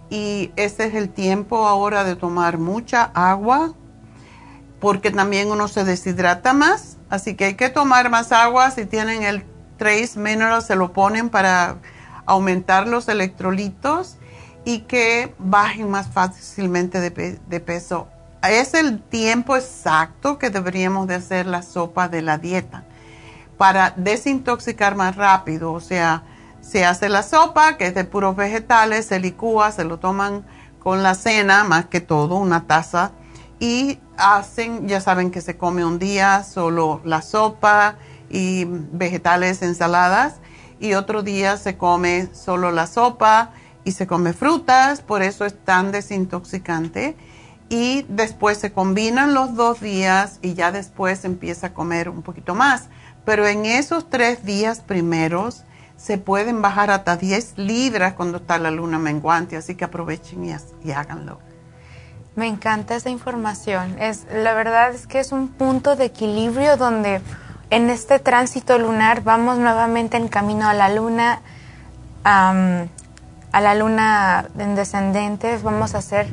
Y 0.10 0.52
este 0.58 0.86
es 0.86 0.94
el 0.94 1.10
tiempo 1.10 1.66
ahora 1.66 2.04
de 2.04 2.16
tomar 2.16 2.60
mucha 2.60 3.12
agua 3.16 3.74
porque 4.80 5.12
también 5.12 5.50
uno 5.50 5.70
se 5.70 5.86
deshidrata 5.86 6.52
más, 6.52 6.98
así 7.10 7.36
que 7.36 7.46
hay 7.46 7.54
que 7.56 7.70
tomar 7.70 8.10
más 8.10 8.34
agua 8.34 8.70
si 8.70 8.86
tienen 8.86 9.24
el 9.24 9.46
Trace 9.84 10.18
Minerals 10.18 10.68
se 10.68 10.78
lo 10.78 10.94
ponen 10.94 11.28
para 11.28 11.76
aumentar 12.26 12.88
los 12.88 13.10
electrolitos 13.10 14.16
y 14.64 14.80
que 14.84 15.36
bajen 15.40 15.92
más 15.92 16.08
fácilmente 16.08 17.02
de, 17.02 17.60
peso. 17.60 18.08
Es 18.50 18.76
el 18.76 19.02
tiempo 19.02 19.58
exacto 19.58 20.40
que 20.40 20.50
deberíamos 20.50 21.08
de 21.08 21.16
hacer 21.16 21.48
la 21.48 21.64
sopa 21.64 22.08
de 22.08 22.22
la 22.22 22.38
dieta 22.38 22.86
para 23.58 23.94
desintoxicar 23.98 24.96
más 24.96 25.18
rápido. 25.18 25.74
O 25.74 25.82
sea, 25.82 26.24
se 26.62 26.86
hace 26.86 27.10
la 27.10 27.22
sopa 27.22 27.76
que 27.76 27.88
es 27.88 27.94
de 27.94 28.06
puros 28.06 28.38
vegetales, 28.38 29.08
se 29.08 29.20
licúa, 29.20 29.74
se 29.74 29.84
lo 29.84 30.00
toman 30.00 30.46
con 30.80 31.04
la 31.04 31.14
cena, 31.14 31.66
más 31.66 31.88
que 31.88 32.00
todo, 32.00 32.38
una 32.38 32.68
taza, 32.68 33.12
y 33.60 34.00
hacen, 34.16 34.88
ya 34.88 35.02
saben 35.02 35.30
que 35.30 35.42
se 35.42 35.58
come 35.58 35.84
un 35.84 36.00
día 36.00 36.42
solo 36.44 37.02
la 37.04 37.22
sopa 37.22 37.98
y 38.34 38.66
vegetales, 38.68 39.62
ensaladas, 39.62 40.38
y 40.80 40.96
otro 40.96 41.22
día 41.22 41.56
se 41.56 41.78
come 41.78 42.28
solo 42.34 42.72
la 42.72 42.88
sopa 42.88 43.52
y 43.86 43.92
se 43.92 44.08
come 44.08 44.34
frutas, 44.34 45.02
por 45.02 45.22
eso 45.22 45.46
es 45.46 45.56
tan 45.64 45.92
desintoxicante. 45.92 47.16
y 47.70 48.06
después 48.08 48.58
se 48.60 48.72
combinan 48.72 49.34
los 49.34 49.56
dos 49.56 49.80
días 49.80 50.38
y 50.44 50.54
ya 50.54 50.72
después 50.72 51.26
empieza 51.26 51.68
a 51.68 51.74
comer 51.74 52.10
un 52.10 52.22
poquito 52.22 52.54
más. 52.54 52.90
Pero 53.26 53.48
en 53.48 53.66
esos 53.66 54.10
tres 54.10 54.46
días 54.46 54.82
primeros 54.82 55.64
se 55.96 56.18
pueden 56.18 56.62
bajar 56.62 56.92
hasta 56.92 57.16
10 57.18 57.58
libras 57.58 58.14
cuando 58.14 58.38
está 58.38 58.60
la 58.60 58.70
luna 58.70 59.00
menguante, 59.00 59.56
así 59.56 59.74
que 59.76 59.86
aprovechen 59.86 60.44
y, 60.46 60.54
y 60.84 60.92
háganlo. 60.92 61.40
Me 62.36 62.48
encanta 62.48 62.96
esa 62.96 63.10
información. 63.10 63.96
Es, 64.00 64.26
la 64.32 64.54
verdad 64.54 64.94
es 64.94 65.08
que 65.08 65.20
es 65.20 65.32
un 65.32 65.48
punto 65.48 65.96
de 65.96 66.06
equilibrio 66.06 66.78
donde 66.78 67.22
en 67.70 67.90
este 67.90 68.20
tránsito 68.20 68.78
lunar 68.78 69.24
vamos 69.24 69.58
nuevamente 69.58 70.18
en 70.18 70.28
camino 70.28 70.68
a 70.68 70.74
la 70.74 70.90
luna, 70.90 71.42
a 72.24 72.54
la 73.52 73.76
luna 73.76 74.46
en 74.58 74.76
descendentes, 74.76 75.64
vamos 75.64 75.96
a 75.96 76.00
hacer 76.00 76.28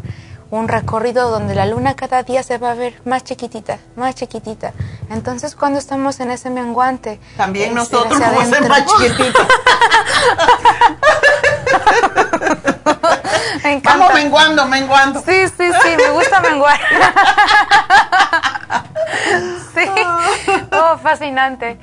un 0.50 0.68
recorrido 0.68 1.30
donde 1.30 1.54
la 1.54 1.66
luna 1.66 1.94
cada 1.94 2.22
día 2.22 2.42
se 2.42 2.58
va 2.58 2.72
a 2.72 2.74
ver 2.74 3.00
más 3.04 3.24
chiquitita, 3.24 3.78
más 3.96 4.14
chiquitita. 4.14 4.72
Entonces, 5.10 5.54
cuando 5.54 5.78
estamos 5.78 6.20
en 6.20 6.30
ese 6.30 6.50
menguante, 6.50 7.20
también 7.36 7.74
nosotros 7.74 8.18
vamos 8.18 8.44
a 8.44 8.46
ser 8.46 8.68
más 8.68 8.84
chiquititos. 8.86 9.46
Vamos 13.84 14.14
menguando, 14.14 14.66
menguando. 14.66 15.20
Sí, 15.20 15.48
sí, 15.48 15.70
sí, 15.82 15.96
me 15.96 16.10
gusta 16.10 16.40
menguar. 16.40 16.78
sí, 19.74 19.88
oh, 20.72 20.98
fascinante. 20.98 21.78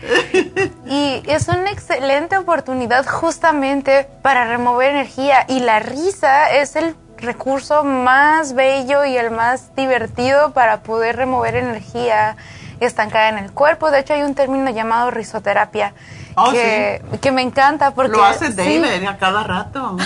Y 0.86 1.24
es 1.28 1.48
una 1.48 1.72
excelente 1.72 2.38
oportunidad 2.38 3.06
justamente 3.06 4.10
para 4.22 4.46
remover 4.46 4.92
energía 4.92 5.46
y 5.48 5.60
la 5.60 5.80
risa 5.80 6.52
es 6.52 6.76
el 6.76 6.96
recurso 7.18 7.84
más 7.84 8.54
bello 8.54 9.06
y 9.06 9.18
el 9.18 9.32
más 9.32 9.76
divertido 9.76 10.52
para 10.52 10.82
poder 10.82 11.16
remover 11.16 11.56
energía 11.56 12.38
estancada 12.80 13.30
en 13.30 13.38
el 13.38 13.52
cuerpo. 13.52 13.92
De 13.92 14.00
hecho, 14.00 14.14
hay 14.14 14.24
un 14.24 14.36
término 14.36 14.70
llamado 14.70 15.12
risoterapia 15.12 15.94
oh, 16.36 16.52
que, 16.52 17.02
que, 17.22 17.32
me 17.32 17.42
encanta 17.42 17.92
porque... 17.92 18.18
Lo 18.18 18.24
hace 18.24 18.50
David 18.50 19.06
a 19.08 19.18
cada 19.18 19.44
rato. 19.44 19.98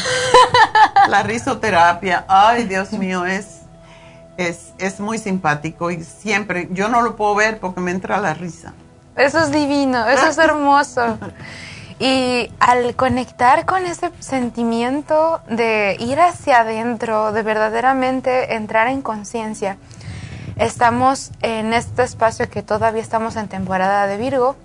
La 1.09 1.23
risoterapia. 1.23 2.25
Ay, 2.27 2.63
Dios 2.63 2.93
mío, 2.93 3.25
es, 3.25 3.61
es, 4.37 4.73
es 4.77 4.99
muy 4.99 5.17
simpático 5.17 5.91
y 5.91 6.03
siempre, 6.03 6.69
yo 6.71 6.87
no 6.89 7.01
lo 7.01 7.15
puedo 7.15 7.35
ver 7.35 7.59
porque 7.59 7.81
me 7.81 7.91
entra 7.91 8.19
la 8.19 8.33
risa. 8.33 8.73
Eso 9.15 9.39
es 9.39 9.51
divino, 9.51 10.07
eso 10.07 10.27
es 10.27 10.37
hermoso. 10.37 11.17
Y 12.01 12.51
al 12.59 12.95
conectar 12.95 13.67
con 13.67 13.85
ese 13.85 14.09
sentimiento 14.17 15.39
de 15.47 15.95
ir 15.99 16.19
hacia 16.19 16.61
adentro, 16.61 17.31
de 17.31 17.43
verdaderamente 17.43 18.55
entrar 18.55 18.87
en 18.87 19.03
conciencia, 19.03 19.77
estamos 20.55 21.29
en 21.43 21.73
este 21.73 22.01
espacio 22.01 22.49
que 22.49 22.63
todavía 22.63 23.03
estamos 23.03 23.35
en 23.35 23.47
temporada 23.49 24.07
de 24.07 24.17
Virgo, 24.17 24.55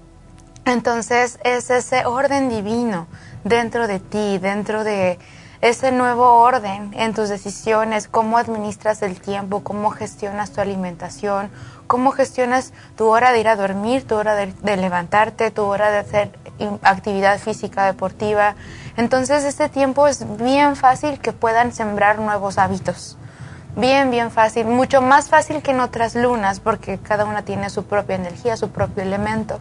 entonces 0.64 1.38
es 1.44 1.68
ese 1.68 2.06
orden 2.06 2.48
divino 2.48 3.06
dentro 3.44 3.86
de 3.86 4.00
ti, 4.00 4.38
dentro 4.38 4.82
de 4.82 5.18
ese 5.60 5.92
nuevo 5.92 6.40
orden 6.40 6.94
en 6.94 7.12
tus 7.12 7.28
decisiones, 7.28 8.08
cómo 8.08 8.38
administras 8.38 9.02
el 9.02 9.20
tiempo, 9.20 9.62
cómo 9.62 9.90
gestionas 9.90 10.52
tu 10.52 10.62
alimentación, 10.62 11.50
cómo 11.86 12.12
gestionas 12.12 12.72
tu 12.96 13.06
hora 13.06 13.32
de 13.32 13.40
ir 13.40 13.48
a 13.48 13.56
dormir, 13.56 14.06
tu 14.06 14.14
hora 14.14 14.34
de, 14.34 14.76
levantarte, 14.76 15.50
tu 15.50 15.64
hora 15.64 15.90
de 15.90 15.98
hacer 15.98 16.30
actividad 16.82 17.38
física 17.38 17.84
deportiva. 17.86 18.54
Entonces 18.96 19.44
este 19.44 19.68
tiempo 19.68 20.06
es 20.06 20.24
bien 20.38 20.76
fácil 20.76 21.18
que 21.18 21.32
puedan 21.32 21.72
sembrar 21.72 22.18
nuevos 22.18 22.58
hábitos. 22.58 23.16
Bien, 23.76 24.10
bien 24.10 24.30
fácil, 24.30 24.66
mucho 24.66 25.02
más 25.02 25.28
fácil 25.28 25.60
que 25.60 25.72
en 25.72 25.80
otras 25.80 26.14
lunas 26.14 26.60
porque 26.60 26.98
cada 26.98 27.26
una 27.26 27.42
tiene 27.42 27.68
su 27.68 27.84
propia 27.84 28.16
energía, 28.16 28.56
su 28.56 28.70
propio 28.70 29.02
elemento. 29.02 29.60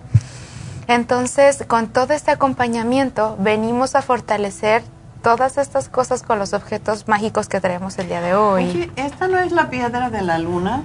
Entonces, 0.88 1.65
con 1.67 1.88
todo 1.88 2.13
este 2.13 2.31
acompañamiento, 2.31 3.35
venimos 3.39 3.95
a 3.95 4.01
fortalecer 4.01 4.84
todas 5.22 5.57
estas 5.57 5.89
cosas 5.89 6.22
con 6.22 6.38
los 6.38 6.53
objetos 6.53 7.07
mágicos 7.07 7.49
que 7.49 7.59
traemos 7.59 7.97
el 7.97 8.07
día 8.07 8.22
de 8.22 8.35
hoy. 8.35 8.91
¿esta 8.95 9.27
no 9.27 9.39
es 9.39 9.51
la 9.51 9.69
piedra 9.69 10.09
de 10.09 10.22
la 10.22 10.38
luna? 10.38 10.84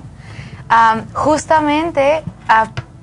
justamente, 1.15 2.23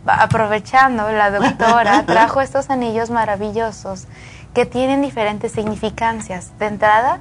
aprovechando, 0.08 1.12
la 1.12 1.32
doctora 1.40 2.06
trajo 2.06 2.42
estos 2.42 2.70
anillos 2.70 3.10
maravillosos 3.10 4.08
que 4.54 4.66
tienen 4.66 5.02
diferentes 5.02 5.52
significancias. 5.52 6.58
De 6.58 6.68
entrada, 6.68 7.20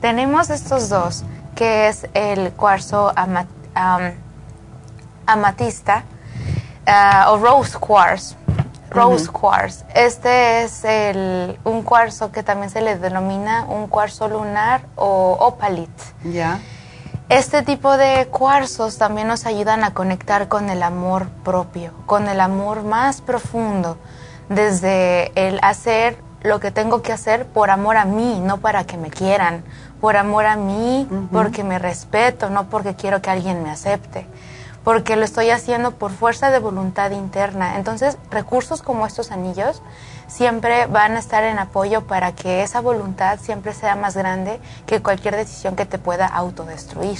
tenemos 0.00 0.50
estos 0.50 0.88
dos, 0.88 1.24
que 1.54 1.88
es 1.88 2.08
el 2.14 2.52
cuarzo 2.52 3.12
amatista 5.26 6.04
ah, 6.86 7.26
o 7.30 7.38
rose 7.38 7.78
quartz. 7.78 8.36
Rose 8.90 9.28
quartz. 9.30 9.84
Este 9.94 10.62
es 10.62 10.84
el, 10.84 11.58
un 11.64 11.82
cuarzo 11.82 12.32
que 12.32 12.42
también 12.42 12.70
se 12.70 12.80
le 12.80 12.96
denomina 12.96 13.64
un 13.68 13.86
cuarzo 13.86 14.26
lunar 14.26 14.82
o 14.96 15.36
opalit. 15.38 15.90
Ya. 16.24 16.58
Este 17.30 17.62
tipo 17.62 17.96
de 17.96 18.26
cuarzos 18.26 18.98
también 18.98 19.28
nos 19.28 19.46
ayudan 19.46 19.84
a 19.84 19.94
conectar 19.94 20.48
con 20.48 20.68
el 20.68 20.82
amor 20.82 21.28
propio, 21.44 21.92
con 22.04 22.28
el 22.28 22.40
amor 22.40 22.82
más 22.82 23.20
profundo, 23.20 23.98
desde 24.48 25.30
el 25.36 25.60
hacer 25.62 26.18
lo 26.42 26.58
que 26.58 26.72
tengo 26.72 27.02
que 27.02 27.12
hacer 27.12 27.46
por 27.46 27.70
amor 27.70 27.98
a 27.98 28.04
mí, 28.04 28.40
no 28.40 28.58
para 28.58 28.82
que 28.82 28.96
me 28.96 29.10
quieran, 29.10 29.62
por 30.00 30.16
amor 30.16 30.44
a 30.44 30.56
mí, 30.56 31.08
porque 31.30 31.62
me 31.62 31.78
respeto, 31.78 32.50
no 32.50 32.68
porque 32.68 32.96
quiero 32.96 33.22
que 33.22 33.30
alguien 33.30 33.62
me 33.62 33.70
acepte, 33.70 34.26
porque 34.82 35.14
lo 35.14 35.24
estoy 35.24 35.50
haciendo 35.50 35.92
por 35.92 36.10
fuerza 36.10 36.50
de 36.50 36.58
voluntad 36.58 37.12
interna. 37.12 37.76
Entonces, 37.76 38.18
recursos 38.32 38.82
como 38.82 39.06
estos 39.06 39.30
anillos 39.30 39.82
siempre 40.30 40.86
van 40.86 41.16
a 41.16 41.18
estar 41.18 41.42
en 41.44 41.58
apoyo 41.58 42.06
para 42.06 42.32
que 42.32 42.62
esa 42.62 42.80
voluntad 42.80 43.38
siempre 43.40 43.74
sea 43.74 43.96
más 43.96 44.16
grande 44.16 44.60
que 44.86 45.02
cualquier 45.02 45.36
decisión 45.36 45.76
que 45.76 45.86
te 45.86 45.98
pueda 45.98 46.26
autodestruir. 46.26 47.18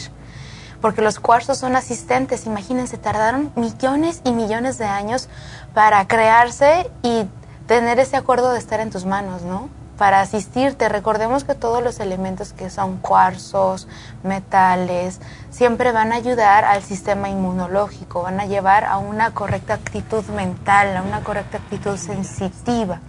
Porque 0.81 1.03
los 1.03 1.20
cuarzos 1.20 1.59
son 1.59 1.77
asistentes, 1.77 2.47
imagínense, 2.47 2.97
tardaron 2.97 3.53
millones 3.57 4.23
y 4.24 4.32
millones 4.32 4.78
de 4.78 4.87
años 4.87 5.28
para 5.74 6.07
crearse 6.09 6.91
y 7.03 7.27
tener 7.66 7.99
ese 7.99 8.16
acuerdo 8.16 8.53
de 8.53 8.59
estar 8.59 8.81
en 8.81 8.91
tus 8.91 9.05
manos, 9.05 9.43
¿no? 9.43 9.69
Para 9.99 10.23
asistirte, 10.23 10.89
recordemos 10.89 11.45
que 11.45 11.55
todos 11.55 11.82
los 11.82 12.01
elementos 12.01 12.55
que 12.55 12.70
son 12.70 12.97
cuarzos, 12.97 13.87
metales, 14.23 15.20
siempre 15.51 15.93
van 15.93 16.13
a 16.13 16.17
ayudar 16.17 16.65
al 16.65 16.83
sistema 16.83 17.29
inmunológico, 17.29 18.23
van 18.23 18.41
a 18.41 18.47
llevar 18.47 18.85
a 18.85 18.99
una 18.99 19.33
correcta 19.33 19.75
actitud 19.75 20.25
mental, 20.27 20.97
a 20.97 21.03
una 21.03 21.23
correcta 21.23 21.59
actitud 21.59 21.97
sensitiva. 21.97 23.01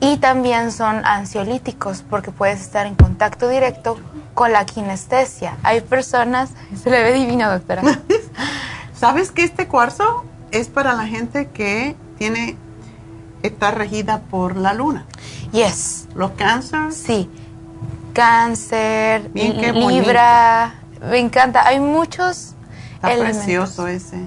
Y 0.00 0.16
también 0.18 0.72
son 0.72 1.04
ansiolíticos 1.04 2.02
porque 2.08 2.30
puedes 2.30 2.60
estar 2.60 2.86
en 2.86 2.94
contacto 2.94 3.48
directo 3.48 3.98
con 4.34 4.52
la 4.52 4.66
kinestesia. 4.66 5.56
Hay 5.62 5.80
personas, 5.80 6.50
se 6.82 6.90
le 6.90 7.02
ve 7.02 7.12
divino, 7.12 7.50
doctora. 7.50 7.82
¿Sabes 8.94 9.30
que 9.30 9.44
este 9.44 9.68
cuarzo 9.68 10.24
es 10.50 10.68
para 10.68 10.94
la 10.94 11.06
gente 11.06 11.48
que 11.50 11.96
tiene 12.18 12.56
está 13.42 13.70
regida 13.70 14.20
por 14.20 14.56
la 14.56 14.72
luna? 14.72 15.06
Yes. 15.52 16.08
¿Los 16.14 16.32
cánceres? 16.32 16.96
Sí. 16.96 17.30
Cáncer, 18.12 19.30
Libra, 19.34 20.74
me 21.08 21.18
encanta. 21.18 21.66
Hay 21.66 21.80
muchos 21.80 22.54
Está 22.94 23.22
precioso 23.22 23.86
ese. 23.86 24.18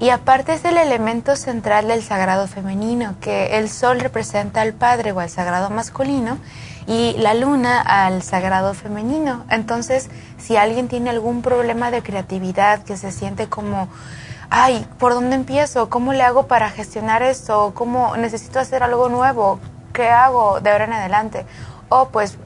Y 0.00 0.10
aparte 0.10 0.52
es 0.52 0.64
el 0.64 0.76
elemento 0.76 1.36
central 1.36 1.88
del 1.88 2.02
sagrado 2.02 2.46
femenino, 2.46 3.14
que 3.20 3.58
el 3.58 3.70
sol 3.70 4.00
representa 4.00 4.60
al 4.60 4.72
padre 4.72 5.12
o 5.12 5.20
al 5.20 5.30
sagrado 5.30 5.70
masculino 5.70 6.38
y 6.86 7.14
la 7.18 7.34
luna 7.34 7.80
al 7.80 8.22
sagrado 8.22 8.74
femenino. 8.74 9.44
Entonces, 9.50 10.10
si 10.36 10.56
alguien 10.56 10.88
tiene 10.88 11.10
algún 11.10 11.42
problema 11.42 11.90
de 11.90 12.02
creatividad, 12.02 12.82
que 12.82 12.96
se 12.96 13.12
siente 13.12 13.48
como, 13.48 13.88
ay, 14.50 14.86
¿por 14.98 15.14
dónde 15.14 15.36
empiezo? 15.36 15.88
¿Cómo 15.88 16.12
le 16.12 16.22
hago 16.22 16.48
para 16.48 16.70
gestionar 16.70 17.22
esto? 17.22 17.72
¿Cómo 17.74 18.16
necesito 18.16 18.58
hacer 18.58 18.82
algo 18.82 19.08
nuevo? 19.08 19.60
¿Qué 19.92 20.08
hago 20.08 20.60
de 20.60 20.70
ahora 20.70 20.84
en 20.84 20.92
adelante? 20.92 21.46
O 21.88 22.08
pues 22.08 22.36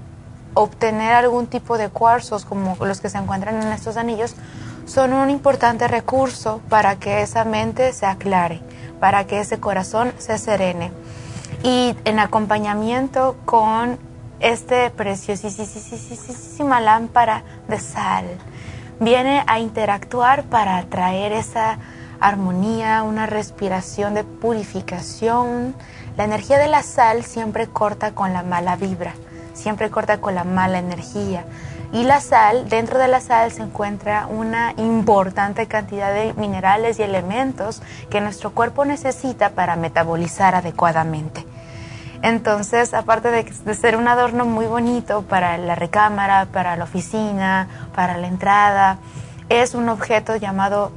obtener 0.59 1.13
algún 1.13 1.47
tipo 1.47 1.79
de 1.79 1.89
cuarzos 1.89 2.45
como 2.45 2.77
los 2.85 3.01
que 3.01 3.09
se 3.09 3.19
encuentran 3.19 3.63
en 3.63 3.69
estos 3.69 3.97
anillos 3.97 4.35
son 4.87 5.13
un 5.13 5.31
importante 5.31 5.87
recurso 5.87 6.61
para 6.69 6.97
que 6.97 7.23
esa 7.23 7.45
mente 7.45 7.93
se 7.93 8.07
aclare, 8.07 8.61
para 8.99 9.25
que 9.25 9.39
ese 9.39 9.61
corazón 9.61 10.13
se 10.19 10.37
serene. 10.37 10.91
Y 11.63 11.95
en 12.05 12.19
acompañamiento 12.19 13.37
con 13.45 13.99
este 14.41 14.91
preciosísima 14.91 16.81
lámpara 16.81 17.45
de 17.69 17.79
sal, 17.79 18.27
viene 18.99 19.45
a 19.47 19.61
interactuar 19.61 20.43
para 20.45 20.83
traer 20.87 21.31
esa 21.33 21.79
armonía, 22.19 23.05
una 23.05 23.27
respiración 23.27 24.15
de 24.15 24.25
purificación. 24.25 25.77
La 26.17 26.25
energía 26.25 26.59
de 26.59 26.67
la 26.67 26.83
sal 26.83 27.23
siempre 27.23 27.69
corta 27.69 28.13
con 28.13 28.33
la 28.33 28.43
mala 28.43 28.75
vibra 28.75 29.15
siempre 29.59 29.91
corta 29.91 30.21
con 30.21 30.35
la 30.35 30.45
mala 30.45 30.79
energía. 30.79 31.45
Y 31.93 32.05
la 32.05 32.21
sal, 32.21 32.69
dentro 32.69 32.99
de 32.99 33.09
la 33.09 33.21
sal 33.21 33.51
se 33.51 33.63
encuentra 33.63 34.27
una 34.27 34.75
importante 34.77 35.67
cantidad 35.67 36.13
de 36.13 36.35
minerales 36.35 36.99
y 36.99 37.03
elementos 37.03 37.83
que 38.11 38.21
nuestro 38.21 38.51
cuerpo 38.51 38.85
necesita 38.85 39.51
para 39.51 39.77
metabolizar 39.77 40.55
adecuadamente. 40.55 41.47
Entonces, 42.21 42.95
aparte 42.95 43.31
de, 43.31 43.75
ser 43.75 43.97
un 43.97 44.09
adorno 44.09 44.45
muy 44.45 44.67
bonito 44.67 45.23
para 45.23 45.57
la 45.57 45.77
recámara, 45.77 46.47
para 46.47 46.77
la 46.77 46.85
oficina, 46.85 47.69
para 47.95 48.17
la 48.19 48.27
entrada, 48.27 48.99
es 49.49 49.75
un 49.75 49.89
objeto 49.89 50.37
llamado, 50.37 50.93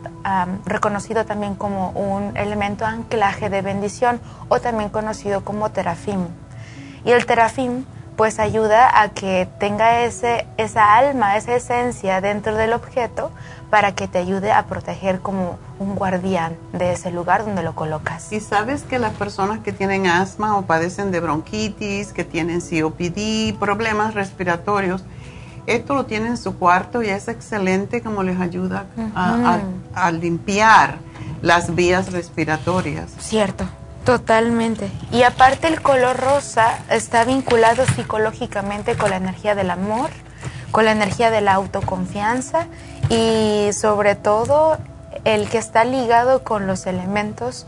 reconocido 0.66 1.26
también 1.26 1.56
como 1.56 1.92
un 1.92 2.36
elemento 2.36 2.86
anclaje 2.86 3.50
de 3.50 3.62
bendición 3.62 4.20
o 4.50 4.60
también 4.60 4.90
conocido 4.90 5.46
como 5.46 5.70
terafim. 5.70 6.28
Y 7.06 7.12
el 7.12 7.26
terafim 7.26 7.86
pues 8.16 8.40
ayuda 8.40 9.02
a 9.02 9.10
que 9.10 9.48
tenga 9.60 10.02
ese, 10.04 10.46
esa 10.58 10.96
alma, 10.96 11.38
esa 11.38 11.56
esencia 11.56 12.22
dentro 12.22 12.56
del 12.56 12.74
objeto 12.74 13.32
para 13.70 13.94
que 13.94 14.08
te 14.08 14.18
ayude 14.18 14.52
a 14.52 14.66
proteger 14.66 15.22
como 15.22 15.58
un 15.80 15.96
guardián 15.96 16.56
de 16.74 16.92
ese 16.92 17.10
lugar 17.10 17.46
donde 17.46 17.64
lo 17.64 17.74
colocas. 17.74 18.32
Y 18.32 18.40
sabes 18.42 18.84
que 18.84 19.00
las 19.00 19.14
personas 19.14 19.60
que 19.60 19.72
tienen 19.72 20.08
asma 20.08 20.58
o 20.58 20.64
padecen 20.64 21.12
de 21.12 21.22
bronquitis, 21.22 22.12
que 22.12 22.24
tienen 22.24 22.60
COPD, 22.60 23.58
problemas 23.58 24.14
respiratorios, 24.14 25.04
esto 25.68 25.96
lo 25.96 26.06
tienen 26.06 26.32
en 26.32 26.38
su 26.38 26.58
cuarto 26.58 27.02
y 27.02 27.10
es 27.10 27.28
excelente 27.28 28.02
como 28.02 28.24
les 28.24 28.40
ayuda 28.40 28.86
a 29.96 30.12
limpiar 30.12 30.98
las 31.42 31.74
vías 31.74 32.12
respiratorias. 32.12 33.12
Cierto. 33.20 33.66
Totalmente. 34.06 34.92
Y 35.12 35.24
aparte 35.24 35.68
el 35.68 35.82
color 35.82 36.18
rosa 36.18 36.80
está 36.90 37.24
vinculado 37.24 37.86
psicológicamente 37.86 38.96
con 38.96 39.12
la 39.12 39.18
energía 39.18 39.54
del 39.56 39.70
amor, 39.70 40.10
con 40.72 40.86
la 40.86 40.92
energía 40.92 41.30
de 41.30 41.42
la 41.42 41.54
autoconfianza 41.54 42.68
y 43.10 43.70
sobre 43.74 44.16
todo 44.16 44.78
el 45.24 45.50
que 45.50 45.58
está 45.58 45.84
ligado 45.84 46.44
con 46.44 46.66
los 46.66 46.88
elementos 46.88 47.68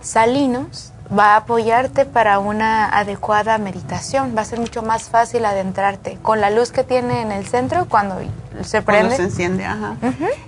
salinos 0.00 0.92
va 1.16 1.34
a 1.34 1.36
apoyarte 1.36 2.06
para 2.06 2.38
una 2.38 2.88
adecuada 2.88 3.58
meditación. 3.58 4.34
Va 4.36 4.42
a 4.42 4.44
ser 4.44 4.58
mucho 4.58 4.82
más 4.82 5.04
fácil 5.10 5.44
adentrarte 5.44 6.18
con 6.22 6.40
la 6.40 6.50
luz 6.50 6.72
que 6.72 6.82
tiene 6.82 7.20
en 7.20 7.30
el 7.30 7.46
centro 7.46 7.86
cuando 7.88 8.16
se 8.62 8.82
prende. 8.82 9.08
Cuando 9.08 9.16
se 9.16 9.22
enciende, 9.22 9.64
ajá. 9.64 9.96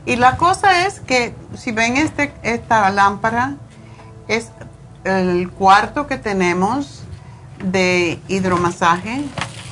Y 0.05 0.17
la 0.17 0.37
cosa 0.37 0.87
es 0.87 1.01
que 1.01 1.35
si 1.57 1.73
ven 1.73 1.97
este, 1.97 2.33
esta 2.43 2.91
lámpara, 2.91 3.55
es 4.29 4.51
el 5.07 5.51
cuarto 5.51 6.07
que 6.07 6.19
tenemos 6.19 7.03
de 7.65 8.19
hidromasaje 8.29 9.25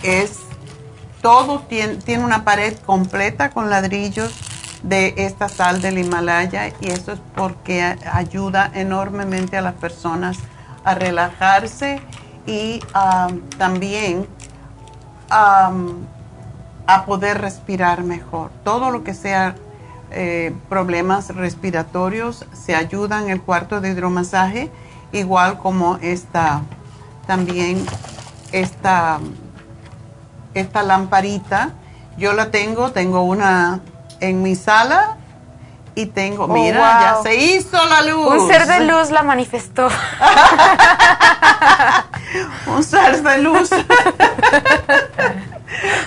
es 0.03 0.39
todo 1.21 1.61
tiene, 1.61 1.97
tiene, 1.97 2.25
una 2.25 2.45
pared 2.45 2.77
completa 2.85 3.51
con 3.51 3.71
ladrillos 3.71 4.33
de 4.83 5.15
esta 5.17 5.49
sal 5.49 5.81
del 5.81 5.99
Himalaya 5.99 6.69
y 6.81 6.89
eso 6.89 7.13
es 7.13 7.21
porque 7.35 7.97
ayuda 8.13 8.71
enormemente 8.75 9.57
a 9.57 9.63
las 9.63 9.75
personas 9.75 10.39
a 10.85 10.95
relajarse 10.95 12.01
y 12.47 12.81
también 13.57 14.27
a 15.31 17.05
poder 17.07 17.41
respirar 17.41 18.05
mejor. 18.05 18.51
Todo 18.63 18.91
lo 18.91 19.03
que 19.03 19.15
sea 19.15 19.57
eh, 20.11 20.55
problemas 20.69 21.35
respiratorios 21.35 22.45
se 22.53 22.77
ayuda 22.77 23.21
en 23.21 23.31
el 23.31 23.41
cuarto 23.41 23.81
de 23.81 23.91
hidromasaje 23.91 24.71
igual 25.15 25.59
como 25.59 25.99
esta, 26.03 26.63
también 27.27 27.87
esta, 28.53 29.19
esta 30.55 30.83
lamparita. 30.83 31.71
Yo 32.17 32.33
la 32.33 32.51
tengo, 32.51 32.93
tengo 32.93 33.23
una 33.23 33.81
en 34.21 34.43
mi 34.43 34.55
sala 34.55 35.17
y 35.95 36.07
tengo, 36.07 36.45
oh, 36.45 36.49
mira, 36.49 37.01
ya 37.01 37.19
se 37.23 37.37
hizo 37.37 37.85
la 37.87 38.01
luz. 38.03 38.43
Un 38.43 38.49
ser 38.49 38.67
de 38.67 38.81
luz 38.81 39.11
la 39.11 39.23
manifestó. 39.23 39.89
Un 42.67 42.83
ser 42.83 43.23
de 43.23 43.39
luz. 43.39 43.71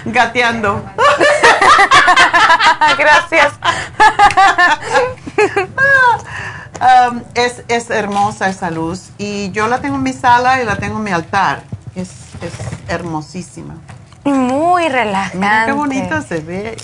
Gateando. 0.05 0.81
Gracias. 2.97 3.53
Um, 6.79 7.23
es, 7.33 7.63
es, 7.67 7.89
hermosa 7.89 8.49
esa 8.49 8.69
luz 8.69 9.09
y 9.17 9.49
yo 9.51 9.67
la 9.67 9.79
tengo 9.79 9.95
en 9.95 10.03
mi 10.03 10.13
sala 10.13 10.61
y 10.61 10.65
la 10.65 10.75
tengo 10.75 10.97
en 10.97 11.03
mi 11.03 11.11
altar. 11.11 11.63
Es, 11.95 12.09
es 12.41 12.53
hermosísima. 12.87 13.75
Muy 14.23 14.87
relajante. 14.89 15.37
Mira 15.37 15.65
qué 15.65 15.71
bonita 15.71 16.21
se 16.21 16.39
ve. 16.41 16.77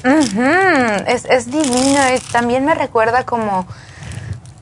es, 1.07 1.25
es 1.25 1.51
divino 1.51 1.99
y 2.15 2.19
también 2.31 2.65
me 2.65 2.73
recuerda 2.73 3.23
como, 3.23 3.67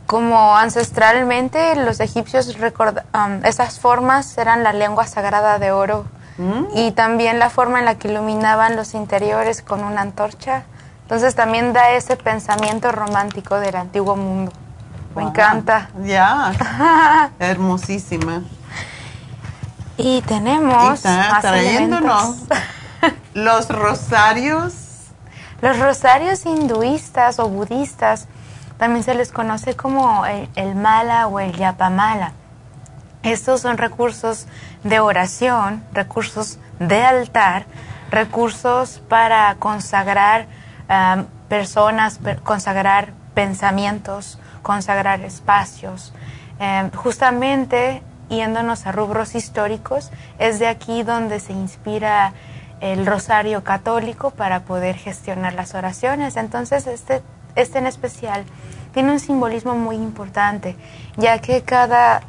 como 0.05 0.57
ancestralmente 0.57 1.75
los 1.75 1.99
egipcios 1.99 2.53
um, 2.57 3.45
esas 3.45 3.79
formas 3.79 4.37
eran 4.37 4.63
la 4.63 4.73
lengua 4.73 5.07
sagrada 5.07 5.59
de 5.59 5.71
oro 5.71 6.05
mm. 6.37 6.77
y 6.77 6.91
también 6.91 7.39
la 7.39 7.49
forma 7.49 7.79
en 7.79 7.85
la 7.85 7.95
que 7.95 8.09
iluminaban 8.09 8.75
los 8.75 8.95
interiores 8.95 9.61
con 9.61 9.83
una 9.83 10.01
antorcha. 10.01 10.63
Entonces 11.03 11.35
también 11.35 11.73
da 11.73 11.91
ese 11.91 12.17
pensamiento 12.17 12.91
romántico 12.91 13.59
del 13.59 13.75
antiguo 13.75 14.15
mundo. 14.15 14.51
Me 15.15 15.23
encanta. 15.23 15.89
Ya, 16.03 16.53
hermosísima. 17.39 18.43
Y 19.97 20.21
tenemos 20.21 21.01
trayéndonos 21.41 22.43
los 23.33 23.69
rosarios. 23.69 24.73
Los 25.61 25.77
rosarios 25.77 26.45
hinduistas 26.45 27.39
o 27.39 27.47
budistas 27.47 28.27
también 28.77 29.03
se 29.03 29.13
les 29.13 29.31
conoce 29.31 29.75
como 29.75 30.25
el, 30.25 30.75
mala 30.75 31.27
o 31.27 31.39
el 31.39 31.55
yapamala. 31.55 32.31
Estos 33.21 33.61
son 33.61 33.77
recursos 33.77 34.47
de 34.83 34.99
oración, 34.99 35.83
recursos 35.93 36.57
de 36.79 37.03
altar, 37.03 37.65
recursos 38.09 39.03
para 39.07 39.53
consagrar 39.59 40.47
um, 40.89 41.25
personas, 41.47 42.19
consagrar 42.43 43.13
pensamientos, 43.35 44.39
consagrar 44.61 45.21
espacios. 45.21 46.13
Em, 46.59 46.91
justamente 46.91 48.03
yéndonos 48.29 48.85
a 48.87 48.91
rubros 48.91 49.35
históricos, 49.35 50.11
es 50.39 50.59
de 50.59 50.67
aquí 50.67 51.03
donde 51.03 51.39
se 51.39 51.53
inspira 51.53 52.33
el 52.79 53.05
rosario 53.05 53.63
católico 53.63 54.31
para 54.31 54.61
poder 54.61 54.95
gestionar 54.95 55.53
las 55.53 55.75
oraciones. 55.75 56.37
Entonces, 56.37 56.87
este, 56.87 57.21
este 57.55 57.77
en 57.77 57.87
especial 57.87 58.45
tiene 58.93 59.11
un 59.11 59.19
simbolismo 59.19 59.75
muy 59.75 59.97
importante, 59.97 60.75
ya 61.17 61.39
que 61.39 61.61
cada 61.61 62.21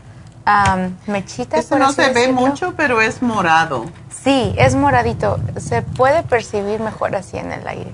mechita... 1.06 1.56
Esto 1.56 1.78
no 1.78 1.92
se 1.92 2.12
ve 2.12 2.32
mucho, 2.32 2.74
pero 2.76 3.00
es 3.00 3.22
morado. 3.22 3.86
Sí, 4.10 4.54
es 4.58 4.74
moradito. 4.74 5.38
Se 5.56 5.82
puede 5.82 6.22
percibir 6.22 6.80
mejor 6.80 7.14
así 7.16 7.38
en 7.38 7.52
el 7.52 7.66
aire. 7.66 7.92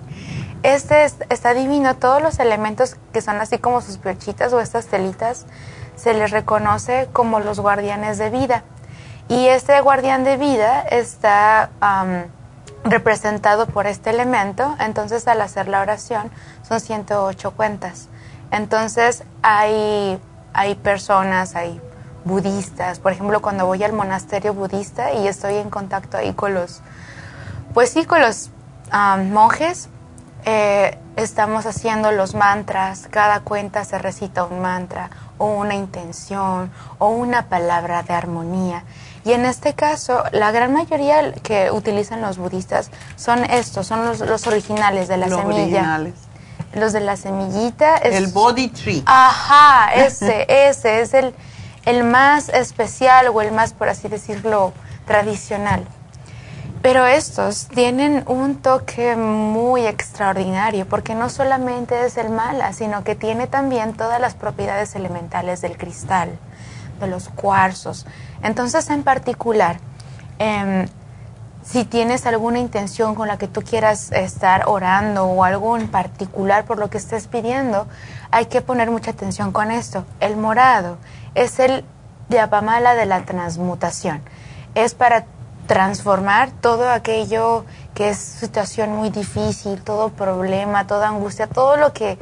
Este 0.62 1.04
está 1.04 1.54
divino, 1.54 1.96
todos 1.96 2.20
los 2.20 2.38
elementos 2.40 2.96
que 3.12 3.20
son 3.20 3.40
así 3.40 3.58
como 3.58 3.80
sus 3.80 3.98
perchitas 3.98 4.52
o 4.52 4.60
estas 4.60 4.86
telitas, 4.86 5.46
se 5.96 6.14
les 6.14 6.30
reconoce 6.30 7.08
como 7.12 7.40
los 7.40 7.60
guardianes 7.60 8.18
de 8.18 8.30
vida. 8.30 8.64
Y 9.28 9.48
este 9.48 9.80
guardián 9.80 10.24
de 10.24 10.36
vida 10.36 10.80
está 10.82 11.70
representado 12.84 13.66
por 13.66 13.86
este 13.86 14.10
elemento, 14.10 14.74
entonces 14.80 15.28
al 15.28 15.40
hacer 15.42 15.68
la 15.68 15.80
oración 15.80 16.30
son 16.66 16.80
108 16.80 17.50
cuentas. 17.52 18.08
Entonces 18.50 19.24
hay, 19.42 20.18
hay 20.54 20.74
personas, 20.76 21.54
hay 21.54 21.80
budistas, 22.24 22.98
por 22.98 23.12
ejemplo, 23.12 23.40
cuando 23.42 23.66
voy 23.66 23.82
al 23.84 23.92
monasterio 23.92 24.54
budista 24.54 25.12
y 25.12 25.28
estoy 25.28 25.56
en 25.56 25.70
contacto 25.70 26.16
ahí 26.16 26.32
con 26.32 26.54
los, 26.54 26.80
pues 27.74 27.90
sí, 27.90 28.04
con 28.04 28.20
los 28.20 28.50
monjes, 29.30 29.88
eh, 30.44 30.98
estamos 31.16 31.66
haciendo 31.66 32.12
los 32.12 32.34
mantras, 32.34 33.08
cada 33.10 33.40
cuenta 33.40 33.84
se 33.84 33.98
recita 33.98 34.44
un 34.44 34.60
mantra 34.60 35.10
o 35.38 35.46
una 35.46 35.74
intención 35.74 36.70
o 36.98 37.08
una 37.08 37.48
palabra 37.48 38.02
de 38.02 38.14
armonía. 38.14 38.84
Y 39.24 39.32
en 39.32 39.44
este 39.44 39.74
caso, 39.74 40.22
la 40.32 40.52
gran 40.52 40.72
mayoría 40.72 41.32
que 41.34 41.70
utilizan 41.70 42.20
los 42.20 42.38
budistas 42.38 42.90
son 43.16 43.44
estos, 43.44 43.86
son 43.86 44.06
los, 44.06 44.46
originales 44.46 45.08
de 45.08 45.16
la 45.16 45.26
los 45.26 45.40
semilla. 45.40 45.62
Originales. 45.62 46.14
Los 46.74 46.92
de 46.92 47.00
la 47.00 47.16
semillita. 47.16 47.96
el 47.96 48.28
body 48.28 48.68
tree. 48.68 49.02
Ajá, 49.06 49.92
ese, 50.06 50.46
ese 50.48 51.00
es 51.00 51.14
el, 51.14 51.34
el 51.84 52.04
más 52.04 52.48
especial 52.48 53.28
o 53.28 53.42
el 53.42 53.52
más, 53.52 53.72
por 53.72 53.88
así 53.88 54.08
decirlo, 54.08 54.72
tradicional. 55.06 55.86
Pero 56.82 57.06
estos 57.06 57.66
tienen 57.66 58.22
un 58.28 58.56
toque 58.56 59.16
muy 59.16 59.86
extraordinario 59.86 60.86
porque 60.86 61.14
no 61.14 61.28
solamente 61.28 62.06
es 62.06 62.16
el 62.16 62.30
mala, 62.30 62.72
sino 62.72 63.02
que 63.02 63.16
tiene 63.16 63.48
también 63.48 63.94
todas 63.94 64.20
las 64.20 64.34
propiedades 64.34 64.94
elementales 64.94 65.60
del 65.60 65.76
cristal, 65.76 66.38
de 67.00 67.06
los 67.08 67.30
cuarzos. 67.30 68.06
Entonces, 68.42 68.90
en 68.90 69.02
particular, 69.02 69.80
em, 70.38 70.86
si 71.64 71.84
tienes 71.84 72.26
alguna 72.26 72.60
intención 72.60 73.16
con 73.16 73.26
la 73.26 73.38
que 73.38 73.48
tú 73.48 73.62
quieras 73.62 74.12
estar 74.12 74.68
orando 74.68 75.24
o 75.24 75.42
algo 75.42 75.76
en 75.76 75.88
particular 75.88 76.64
por 76.64 76.78
lo 76.78 76.88
que 76.90 76.98
estés 76.98 77.26
pidiendo, 77.26 77.88
hay 78.30 78.46
que 78.46 78.62
poner 78.62 78.90
mucha 78.90 79.10
atención 79.10 79.50
con 79.50 79.72
esto. 79.72 80.06
El 80.20 80.36
morado 80.36 80.96
es 81.34 81.58
el 81.58 81.84
yapamala 82.28 82.94
de 82.94 83.06
la 83.06 83.24
transmutación. 83.24 84.22
Es 84.74 84.94
para 84.94 85.26
transformar 85.68 86.50
todo 86.50 86.90
aquello 86.90 87.64
que 87.94 88.08
es 88.08 88.18
situación 88.18 88.96
muy 88.96 89.10
difícil, 89.10 89.82
todo 89.82 90.08
problema, 90.08 90.86
toda 90.88 91.08
angustia, 91.08 91.46
todo 91.46 91.76
lo 91.76 91.92
que 91.92 92.18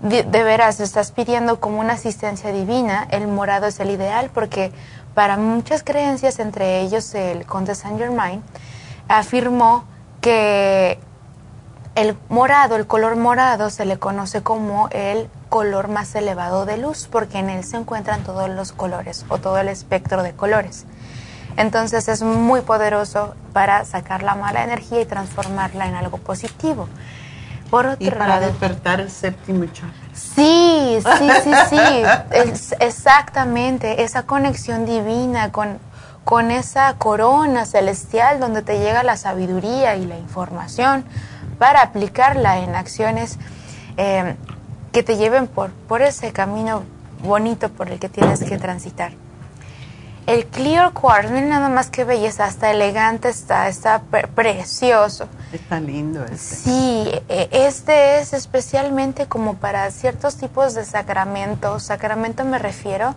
de, 0.00 0.22
veras 0.24 0.80
estás 0.80 1.12
pidiendo 1.12 1.60
como 1.60 1.80
una 1.80 1.92
asistencia 1.92 2.50
divina, 2.50 3.06
el 3.10 3.28
morado 3.28 3.66
es 3.66 3.78
el 3.78 3.90
ideal 3.90 4.30
porque 4.32 4.72
para 5.14 5.36
muchas 5.36 5.82
creencias, 5.82 6.38
entre 6.38 6.80
ellos 6.80 7.14
el 7.14 7.44
conde 7.44 7.74
Saint 7.74 7.98
Germain, 7.98 8.42
afirmó 9.06 9.84
que 10.22 10.98
el 11.94 12.16
morado, 12.28 12.76
el 12.76 12.86
color 12.86 13.16
morado, 13.16 13.68
se 13.70 13.84
le 13.84 13.98
conoce 13.98 14.42
como 14.42 14.88
el 14.92 15.28
color 15.50 15.88
más 15.88 16.14
elevado 16.14 16.64
de 16.64 16.78
luz, 16.78 17.08
porque 17.10 17.38
en 17.38 17.50
él 17.50 17.64
se 17.64 17.76
encuentran 17.76 18.22
todos 18.22 18.48
los 18.48 18.72
colores 18.72 19.26
o 19.28 19.38
todo 19.38 19.58
el 19.58 19.68
espectro 19.68 20.22
de 20.22 20.32
colores. 20.32 20.86
Entonces 21.56 22.08
es 22.08 22.22
muy 22.22 22.60
poderoso 22.60 23.34
para 23.52 23.84
sacar 23.84 24.22
la 24.22 24.34
mala 24.34 24.64
energía 24.64 25.00
y 25.00 25.06
transformarla 25.06 25.86
en 25.86 25.94
algo 25.94 26.18
positivo. 26.18 26.88
Por 27.70 27.86
otro 27.86 28.06
y 28.06 28.10
para 28.10 28.40
despertar 28.40 29.00
el 29.00 29.10
séptimo 29.10 29.66
chakra. 29.66 29.92
Sí, 30.14 30.98
sí, 31.18 31.28
sí, 31.44 31.52
sí. 31.68 32.74
exactamente. 32.80 34.02
Esa 34.02 34.22
conexión 34.22 34.86
divina 34.86 35.52
con 35.52 35.78
con 36.28 36.50
esa 36.50 36.92
corona 36.98 37.64
celestial 37.64 38.38
donde 38.38 38.60
te 38.60 38.78
llega 38.78 39.02
la 39.02 39.16
sabiduría 39.16 39.96
y 39.96 40.04
la 40.04 40.18
información 40.18 41.06
para 41.58 41.80
aplicarla 41.80 42.58
en 42.58 42.74
acciones 42.74 43.38
eh, 43.96 44.36
que 44.92 45.02
te 45.02 45.16
lleven 45.16 45.46
por, 45.46 45.70
por 45.70 46.02
ese 46.02 46.30
camino 46.32 46.82
bonito 47.22 47.70
por 47.70 47.88
el 47.88 47.98
que 47.98 48.10
tienes 48.10 48.44
que 48.44 48.58
transitar. 48.58 49.12
El 50.28 50.44
clear 50.44 50.92
quartz, 50.92 51.30
miren 51.30 51.48
nada 51.48 51.70
más 51.70 51.88
que 51.88 52.04
belleza, 52.04 52.46
está 52.46 52.70
elegante, 52.70 53.30
está, 53.30 53.66
está 53.66 54.02
precioso. 54.34 55.26
Está 55.54 55.80
lindo 55.80 56.22
este. 56.22 56.36
Sí, 56.36 57.10
e, 57.30 57.48
este 57.50 58.18
es 58.18 58.34
especialmente 58.34 59.24
como 59.24 59.54
para 59.54 59.90
ciertos 59.90 60.36
tipos 60.36 60.74
de 60.74 60.84
sacramentos. 60.84 61.84
Sacramento 61.84 62.44
me 62.44 62.58
refiero 62.58 63.14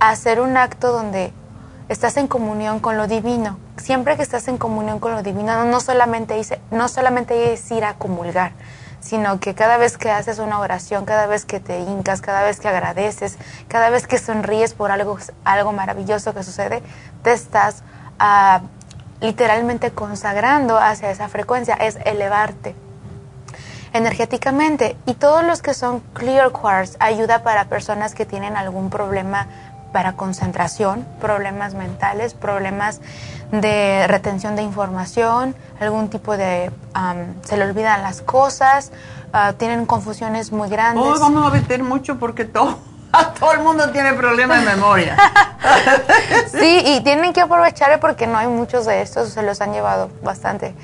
a 0.00 0.08
hacer 0.08 0.40
un 0.40 0.56
acto 0.56 0.90
donde 0.90 1.34
estás 1.90 2.16
en 2.16 2.28
comunión 2.28 2.80
con 2.80 2.96
lo 2.96 3.08
divino. 3.08 3.58
Siempre 3.76 4.16
que 4.16 4.22
estás 4.22 4.48
en 4.48 4.56
comunión 4.56 5.00
con 5.00 5.12
lo 5.12 5.22
divino, 5.22 5.66
no 5.66 5.80
solamente, 5.80 6.40
no 6.70 6.88
solamente 6.88 7.52
es 7.52 7.70
ir 7.72 7.84
a 7.84 7.98
comulgar, 7.98 8.52
sino 9.04 9.38
que 9.38 9.54
cada 9.54 9.76
vez 9.76 9.98
que 9.98 10.10
haces 10.10 10.38
una 10.38 10.58
oración, 10.58 11.04
cada 11.04 11.26
vez 11.26 11.44
que 11.44 11.60
te 11.60 11.78
hincas, 11.78 12.22
cada 12.22 12.42
vez 12.42 12.58
que 12.58 12.68
agradeces, 12.68 13.36
cada 13.68 13.90
vez 13.90 14.06
que 14.06 14.18
sonríes 14.18 14.72
por 14.72 14.90
algo, 14.90 15.18
algo 15.44 15.72
maravilloso 15.72 16.32
que 16.32 16.42
sucede, 16.42 16.82
te 17.22 17.34
estás 17.34 17.82
ah, 18.18 18.62
literalmente 19.20 19.90
consagrando 19.90 20.78
hacia 20.78 21.10
esa 21.10 21.28
frecuencia, 21.28 21.74
es 21.74 21.98
elevarte 22.06 22.74
energéticamente. 23.92 24.96
Y 25.04 25.14
todos 25.14 25.44
los 25.44 25.60
que 25.60 25.74
son 25.74 26.00
clear 26.14 26.50
quartz 26.50 26.96
ayuda 26.98 27.42
para 27.42 27.66
personas 27.66 28.14
que 28.14 28.24
tienen 28.24 28.56
algún 28.56 28.88
problema 28.88 29.48
para 29.94 30.14
concentración, 30.14 31.06
problemas 31.20 31.74
mentales, 31.74 32.34
problemas 32.34 33.00
de 33.52 34.08
retención 34.08 34.56
de 34.56 34.62
información, 34.62 35.54
algún 35.78 36.10
tipo 36.10 36.36
de... 36.36 36.72
se 37.44 37.56
le 37.56 37.64
olvidan 37.64 38.02
las 38.02 38.20
cosas, 38.20 38.90
ah, 39.32 39.52
tienen 39.56 39.86
confusiones 39.86 40.50
muy 40.50 40.68
grandes. 40.68 41.06
Hoy 41.06 41.20
vamos 41.20 41.46
a 41.46 41.50
meter 41.54 41.84
mucho 41.84 42.18
porque 42.18 42.44
todo, 42.44 42.76
todo 43.38 43.52
el 43.52 43.60
mundo 43.60 43.88
tiene 43.92 44.14
problemas 44.14 44.64
de 44.64 44.70
memoria. 44.72 45.16
sí, 46.50 46.82
y 46.84 47.00
tienen 47.04 47.32
que 47.32 47.42
aprovechar 47.42 48.00
porque 48.00 48.26
no 48.26 48.36
hay 48.36 48.48
muchos 48.48 48.86
de 48.86 49.00
estos, 49.00 49.28
se 49.28 49.42
los 49.42 49.60
han 49.60 49.72
llevado 49.72 50.10
bastante. 50.24 50.74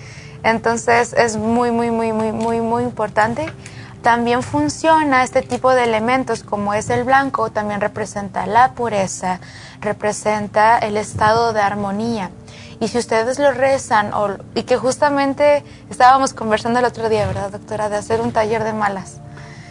Entonces 0.45 1.15
es 1.15 1.37
muy, 1.37 1.73
muy, 1.73 1.91
muy, 1.91 2.13
muy, 2.13 2.31
muy, 2.31 2.61
muy 2.61 2.85
importante. 2.85 3.53
También 4.03 4.43
funciona 4.43 5.23
este 5.23 5.43
tipo 5.43 5.73
de 5.75 5.85
elementos 5.85 6.43
como 6.43 6.73
es 6.73 6.89
el 6.89 7.05
blanco, 7.05 7.51
también 7.51 7.83
representa 7.83 8.47
la 8.47 8.73
pureza, 8.73 9.41
representa 9.81 10.79
el 10.79 10.97
estado 10.97 11.53
de 11.53 11.61
armonía. 11.61 12.31
Y 12.81 12.89
si 12.89 12.97
ustedes 12.97 13.39
lo 13.39 13.53
rezan, 13.53 14.11
y 14.55 14.63
que 14.63 14.79
justamente 14.79 15.63
estábamos 15.91 16.33
conversando 16.33 16.79
el 16.79 16.87
otro 16.87 17.11
día, 17.11 17.27
¿verdad, 17.27 17.51
doctora? 17.51 17.91
De 17.91 17.97
hacer 17.97 18.23
un 18.23 18.33
taller 18.33 18.65
de 18.65 18.73
malas. 18.73 19.21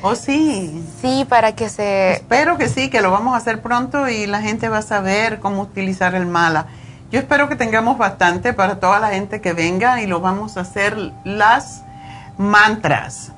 Oh, 0.04 0.16
sí. 0.16 0.88
Sí, 1.02 1.26
para 1.28 1.56
que 1.56 1.68
se... 1.68 2.14
Espero 2.14 2.58
que 2.60 2.70
sí, 2.70 2.92
que 2.92 3.02
lo 3.02 3.10
vamos 3.10 3.34
a 3.34 3.38
hacer 3.38 3.62
pronto 3.64 4.08
y 4.08 4.28
la 4.28 4.42
gente 4.42 4.70
va 4.70 4.78
a 4.78 4.84
saber 4.84 5.40
cómo 5.40 5.64
utilizar 5.64 6.14
el 6.14 6.28
mala. 6.28 6.68
Yo 7.12 7.20
espero 7.20 7.50
que 7.50 7.56
tengamos 7.56 7.98
bastante 7.98 8.54
para 8.54 8.80
toda 8.80 9.00
la 9.00 9.10
gente 9.10 9.42
que 9.42 9.54
venga 9.54 10.02
y 10.04 10.06
lo 10.06 10.22
vamos 10.22 10.58
a 10.58 10.62
hacer 10.62 10.96
las 11.26 11.82
mantras. 12.38 13.32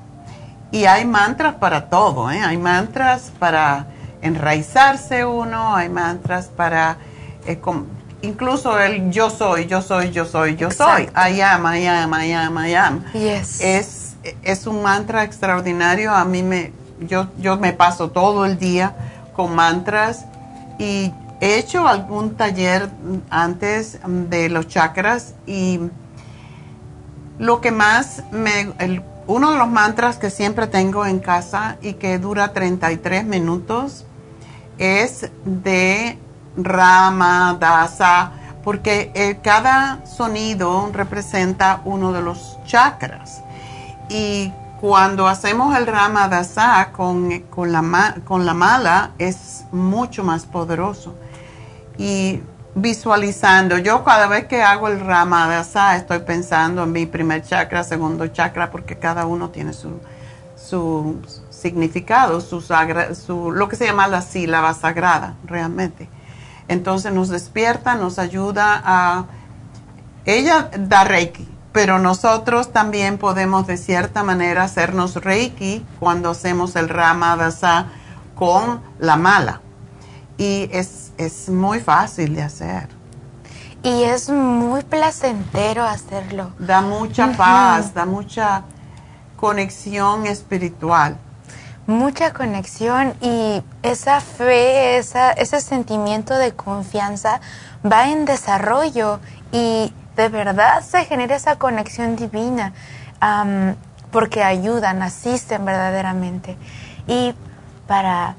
Y 0.71 0.85
hay 0.85 1.05
mantras 1.05 1.55
para 1.55 1.89
todo, 1.89 2.31
¿eh? 2.31 2.41
Hay 2.41 2.57
mantras 2.57 3.31
para 3.37 3.87
enraizarse 4.21 5.25
uno, 5.25 5.75
hay 5.75 5.89
mantras 5.89 6.47
para, 6.47 6.97
eh, 7.45 7.59
incluso 8.21 8.79
el 8.79 9.11
yo 9.11 9.29
soy, 9.29 9.65
yo 9.65 9.81
soy, 9.81 10.11
yo 10.11 10.25
soy, 10.25 10.55
yo 10.55 10.71
soy. 10.71 11.09
I 11.15 11.41
am, 11.41 11.65
I 11.65 11.87
am, 11.87 12.13
I 12.13 12.33
am, 12.33 12.65
I 12.65 12.75
am. 12.75 13.03
Yes. 13.13 13.59
Es, 13.61 14.15
es 14.43 14.65
un 14.67 14.81
mantra 14.81 15.23
extraordinario. 15.23 16.11
A 16.11 16.23
mí 16.23 16.41
me, 16.41 16.71
yo, 17.01 17.27
yo 17.37 17.57
me 17.57 17.73
paso 17.73 18.11
todo 18.11 18.45
el 18.45 18.57
día 18.57 18.95
con 19.35 19.53
mantras 19.55 20.25
y 20.79 21.11
he 21.41 21.57
hecho 21.57 21.87
algún 21.87 22.35
taller 22.35 22.89
antes 23.29 23.99
de 24.05 24.49
los 24.49 24.67
chakras 24.67 25.33
y 25.45 25.79
lo 27.39 27.59
que 27.59 27.71
más 27.71 28.23
me, 28.31 28.71
el 28.77 29.01
uno 29.27 29.51
de 29.51 29.57
los 29.57 29.69
mantras 29.69 30.17
que 30.17 30.29
siempre 30.29 30.67
tengo 30.67 31.05
en 31.05 31.19
casa 31.19 31.77
y 31.81 31.93
que 31.93 32.17
dura 32.17 32.53
33 32.53 33.25
minutos 33.25 34.05
es 34.77 35.29
de 35.45 36.17
Rama 36.57 37.55
Dasa, 37.59 38.31
porque 38.63 39.11
eh, 39.13 39.39
cada 39.43 40.05
sonido 40.05 40.89
representa 40.91 41.81
uno 41.85 42.11
de 42.11 42.21
los 42.21 42.57
chakras. 42.65 43.43
Y 44.09 44.51
cuando 44.81 45.27
hacemos 45.27 45.75
el 45.77 45.85
Rama 45.85 46.27
Dasa 46.27 46.91
con, 46.91 47.41
con, 47.41 47.71
la, 47.71 48.15
con 48.25 48.45
la 48.45 48.53
mala 48.53 49.11
es 49.19 49.65
mucho 49.71 50.23
más 50.23 50.45
poderoso. 50.45 51.15
Y 51.97 52.41
visualizando. 52.75 53.77
Yo 53.77 54.03
cada 54.03 54.27
vez 54.27 54.45
que 54.45 54.61
hago 54.61 54.87
el 54.87 54.99
Ramadasa 54.99 55.95
estoy 55.97 56.19
pensando 56.19 56.83
en 56.83 56.91
mi 56.91 57.05
primer 57.05 57.43
chakra, 57.43 57.83
segundo 57.83 58.27
chakra, 58.27 58.71
porque 58.71 58.97
cada 58.97 59.25
uno 59.25 59.49
tiene 59.49 59.73
su, 59.73 59.99
su 60.55 61.17
significado, 61.49 62.41
su, 62.41 63.51
lo 63.51 63.69
que 63.69 63.75
se 63.75 63.85
llama 63.85 64.07
la 64.07 64.21
sílaba 64.21 64.73
sagrada, 64.73 65.35
realmente. 65.45 66.09
Entonces 66.67 67.13
nos 67.13 67.29
despierta, 67.29 67.95
nos 67.95 68.19
ayuda 68.19 68.81
a... 68.83 69.25
Ella 70.23 70.69
da 70.77 71.03
Reiki, 71.03 71.47
pero 71.71 71.97
nosotros 71.99 72.71
también 72.71 73.17
podemos 73.17 73.65
de 73.65 73.77
cierta 73.77 74.23
manera 74.23 74.63
hacernos 74.63 75.15
Reiki 75.15 75.85
cuando 75.99 76.29
hacemos 76.29 76.75
el 76.75 76.89
Ramadasa 76.89 77.87
con 78.35 78.81
la 78.99 79.17
mala. 79.17 79.61
Y 80.37 80.69
es 80.71 81.10
es 81.17 81.49
muy 81.49 81.79
fácil 81.79 82.35
de 82.35 82.43
hacer. 82.43 82.89
Y 83.83 84.03
es 84.03 84.29
muy 84.29 84.83
placentero 84.83 85.83
hacerlo. 85.83 86.51
Da 86.59 86.81
mucha 86.81 87.31
paz, 87.31 87.93
da 87.93 88.05
mucha 88.05 88.63
conexión 89.37 90.27
espiritual. 90.27 91.17
Mucha 91.87 92.31
conexión 92.31 93.15
y 93.21 93.63
esa 93.81 94.21
fe, 94.21 94.97
esa, 94.97 95.31
ese 95.31 95.59
sentimiento 95.61 96.35
de 96.35 96.51
confianza 96.51 97.41
va 97.83 98.09
en 98.09 98.25
desarrollo 98.25 99.19
y 99.51 99.91
de 100.15 100.29
verdad 100.29 100.83
se 100.83 101.03
genera 101.05 101.35
esa 101.35 101.57
conexión 101.57 102.15
divina 102.15 102.73
porque 104.11 104.43
ayudan, 104.43 105.01
asisten 105.01 105.65
verdaderamente. 105.65 106.57
Y 107.07 107.33
para 107.87 108.35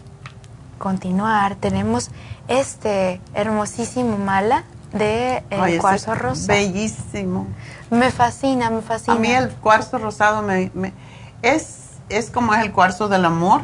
continuar 0.78 1.56
tenemos 1.56 2.10
este 2.48 3.20
hermosísimo 3.34 4.18
mala 4.18 4.64
de 4.92 5.42
el 5.50 5.78
cuarzo 5.80 6.14
rosado. 6.14 6.48
Bellísimo. 6.48 7.46
Me 7.90 8.10
fascina, 8.10 8.70
me 8.70 8.82
fascina. 8.82 9.16
A 9.16 9.18
mí 9.18 9.30
el 9.30 9.50
cuarzo 9.50 9.98
rosado 9.98 10.42
me, 10.42 10.70
es, 11.42 11.90
es 12.08 12.30
como 12.30 12.54
es 12.54 12.60
el 12.60 12.72
cuarzo 12.72 13.08
del 13.08 13.24
amor. 13.24 13.62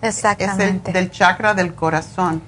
Exactamente. 0.00 0.90
Es 0.90 0.96
el 0.96 1.02
del 1.02 1.10
chakra 1.10 1.54
del 1.54 1.74
corazón. 1.74 2.42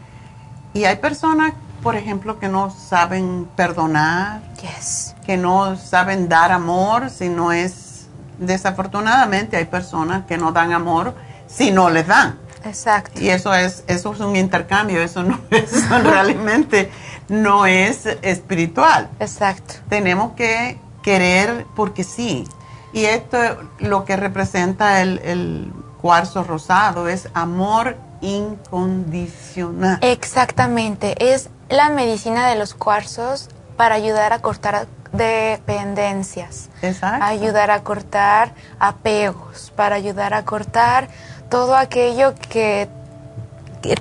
Y 0.73 0.85
hay 0.85 0.97
personas, 0.97 1.52
por 1.82 1.94
ejemplo, 1.94 2.39
que 2.39 2.48
no 2.48 2.70
saben 2.70 3.48
perdonar. 3.55 4.43
Yes. 4.61 5.15
que 5.27 5.36
no 5.36 5.77
saben 5.77 6.28
dar 6.28 6.52
amor 6.52 7.11
si 7.11 7.28
no 7.28 7.52
es, 7.52 8.06
desafortunadamente 8.39 9.56
hay 9.56 9.66
personas 9.66 10.24
que 10.27 10.39
no 10.39 10.52
dan 10.52 10.73
amor 10.73 11.15
si 11.47 11.70
no 11.70 11.90
les 11.90 12.06
dan. 12.06 12.39
Exacto. 12.64 13.20
Y 13.20 13.30
eso 13.30 13.54
es, 13.54 13.84
eso 13.86 14.12
es 14.12 14.20
un 14.20 14.36
intercambio, 14.36 15.02
eso 15.02 15.22
no 15.22 15.38
eso 15.50 15.98
realmente 15.98 16.90
no 17.28 17.66
es 17.66 18.06
espiritual. 18.22 19.08
Exacto. 19.20 19.74
Tenemos 19.88 20.32
que 20.32 20.78
querer 21.02 21.66
porque 21.76 22.04
sí. 22.04 22.48
Y 22.92 23.06
esto 23.06 23.38
lo 23.80 24.04
que 24.04 24.16
representa 24.16 25.02
el, 25.02 25.18
el 25.24 25.72
cuarzo 26.00 26.44
rosado 26.44 27.08
es 27.08 27.28
amor 27.34 27.96
incondicional. 28.20 29.98
Exactamente, 30.02 31.32
es 31.32 31.50
la 31.68 31.90
medicina 31.90 32.48
de 32.48 32.56
los 32.56 32.74
cuarzos 32.74 33.48
para 33.76 33.96
ayudar 33.96 34.32
a 34.32 34.40
cortar 34.40 34.86
dependencias, 35.12 36.68
Exacto. 36.82 37.24
ayudar 37.24 37.70
a 37.70 37.82
cortar 37.82 38.52
apegos, 38.78 39.72
para 39.76 39.94
ayudar 39.96 40.34
a 40.34 40.44
cortar 40.44 41.08
todo 41.50 41.76
aquello 41.76 42.34
que, 42.48 42.88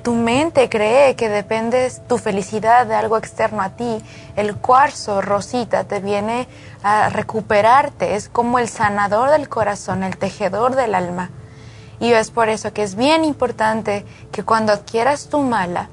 tu 0.01 0.13
mente 0.13 0.69
cree 0.69 1.15
que 1.15 1.27
depende 1.27 1.91
tu 2.07 2.17
felicidad 2.17 2.87
de 2.87 2.95
algo 2.95 3.17
externo 3.17 3.61
a 3.61 3.71
ti. 3.71 4.01
El 4.37 4.55
cuarzo 4.55 5.21
rosita 5.21 5.83
te 5.83 5.99
viene 5.99 6.47
a 6.83 7.09
recuperarte, 7.09 8.15
es 8.15 8.29
como 8.29 8.59
el 8.59 8.69
sanador 8.69 9.29
del 9.29 9.49
corazón, 9.49 10.03
el 10.03 10.17
tejedor 10.17 10.75
del 10.75 10.95
alma. 10.95 11.31
Y 11.99 12.13
es 12.13 12.31
por 12.31 12.47
eso 12.47 12.71
que 12.71 12.83
es 12.83 12.95
bien 12.95 13.25
importante 13.25 14.05
que 14.31 14.43
cuando 14.43 14.71
adquieras 14.71 15.27
tu 15.27 15.39
mala, 15.41 15.89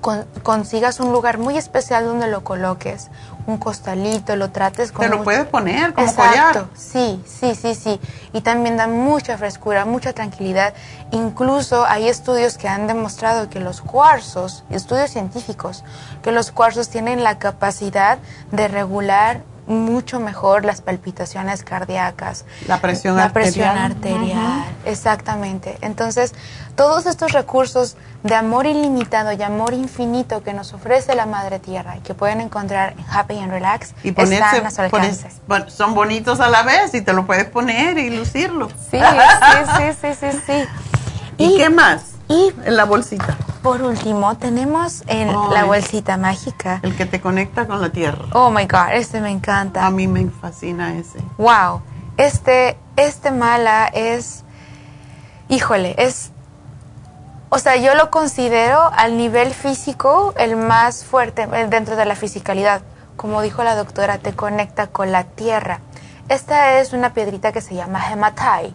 con- 0.00 0.26
consigas 0.42 0.98
un 1.00 1.12
lugar 1.12 1.38
muy 1.38 1.56
especial 1.56 2.04
donde 2.04 2.26
lo 2.26 2.42
coloques, 2.44 3.10
un 3.46 3.58
costalito, 3.58 4.36
lo 4.36 4.50
trates 4.50 4.90
con... 4.92 5.04
Te 5.04 5.14
lo 5.14 5.22
puedes 5.22 5.46
poner 5.46 5.92
como 5.92 6.06
Exacto, 6.06 6.60
collar. 6.60 6.66
sí, 6.74 7.22
sí, 7.26 7.54
sí, 7.54 7.74
sí. 7.74 8.00
Y 8.32 8.40
también 8.40 8.76
da 8.76 8.86
mucha 8.86 9.36
frescura, 9.36 9.84
mucha 9.84 10.12
tranquilidad. 10.12 10.74
Incluso 11.10 11.84
hay 11.84 12.08
estudios 12.08 12.56
que 12.56 12.68
han 12.68 12.86
demostrado 12.86 13.50
que 13.50 13.60
los 13.60 13.80
cuarzos, 13.80 14.64
estudios 14.70 15.10
científicos, 15.10 15.84
que 16.22 16.32
los 16.32 16.50
cuarzos 16.52 16.88
tienen 16.88 17.22
la 17.22 17.38
capacidad 17.38 18.18
de 18.50 18.68
regular 18.68 19.42
mucho 19.66 20.20
mejor 20.20 20.64
las 20.64 20.80
palpitaciones 20.80 21.62
cardíacas, 21.62 22.44
La 22.66 22.80
presión 22.80 23.16
la 23.16 23.32
presión 23.32 23.68
arterial. 23.68 24.20
arterial, 24.20 24.64
exactamente. 24.84 25.78
Entonces, 25.80 26.34
todos 26.76 27.06
estos 27.06 27.32
recursos 27.32 27.96
de 28.22 28.34
amor 28.34 28.66
ilimitado 28.66 29.32
y 29.32 29.42
amor 29.42 29.74
infinito 29.74 30.42
que 30.42 30.52
nos 30.52 30.72
ofrece 30.72 31.14
la 31.14 31.26
Madre 31.26 31.58
Tierra 31.58 31.96
y 31.96 32.00
que 32.00 32.14
pueden 32.14 32.40
encontrar 32.40 32.94
en 32.98 33.04
Happy 33.10 33.38
and 33.38 33.50
Relax 33.50 33.94
Y 34.02 34.12
ponerse, 34.12 34.44
están 34.44 34.66
a 34.66 34.70
su 34.70 34.80
alcance. 34.82 35.28
son 35.68 35.94
bonitos 35.94 36.40
a 36.40 36.48
la 36.48 36.62
vez 36.62 36.94
y 36.94 37.00
te 37.00 37.12
lo 37.12 37.26
puedes 37.26 37.46
poner 37.46 37.98
y 37.98 38.10
lucirlo. 38.10 38.68
Sí, 38.90 38.98
sí, 38.98 39.72
sí, 39.76 39.98
sí, 40.00 40.30
sí, 40.30 40.40
sí. 40.46 40.64
¿Y, 41.38 41.56
qué 41.56 41.70
más? 41.70 42.13
Y 42.28 42.52
en 42.64 42.76
la 42.76 42.84
bolsita. 42.84 43.36
Por 43.62 43.82
último, 43.82 44.36
tenemos 44.36 45.04
en 45.06 45.28
la 45.28 45.64
bolsita 45.64 46.16
mágica. 46.16 46.80
El 46.82 46.96
que 46.96 47.06
te 47.06 47.20
conecta 47.20 47.66
con 47.66 47.80
la 47.80 47.90
tierra. 47.90 48.26
Oh 48.32 48.50
my 48.50 48.66
God, 48.66 48.92
este 48.92 49.20
me 49.20 49.30
encanta. 49.30 49.86
A 49.86 49.90
mí 49.90 50.06
me 50.06 50.28
fascina 50.28 50.94
ese. 50.96 51.18
Wow, 51.38 51.82
este, 52.16 52.78
este 52.96 53.30
mala 53.30 53.86
es, 53.86 54.44
híjole, 55.48 55.94
es, 55.98 56.30
o 57.50 57.58
sea, 57.58 57.76
yo 57.76 57.94
lo 57.94 58.10
considero 58.10 58.90
al 58.96 59.16
nivel 59.16 59.52
físico 59.52 60.32
el 60.36 60.56
más 60.56 61.04
fuerte 61.04 61.46
dentro 61.68 61.96
de 61.96 62.04
la 62.04 62.16
fisicalidad. 62.16 62.82
Como 63.16 63.42
dijo 63.42 63.62
la 63.64 63.76
doctora, 63.76 64.18
te 64.18 64.34
conecta 64.34 64.88
con 64.88 65.12
la 65.12 65.24
tierra. 65.24 65.80
Esta 66.28 66.80
es 66.80 66.92
una 66.92 67.12
piedrita 67.12 67.52
que 67.52 67.60
se 67.60 67.74
llama 67.74 68.10
hematite. 68.10 68.74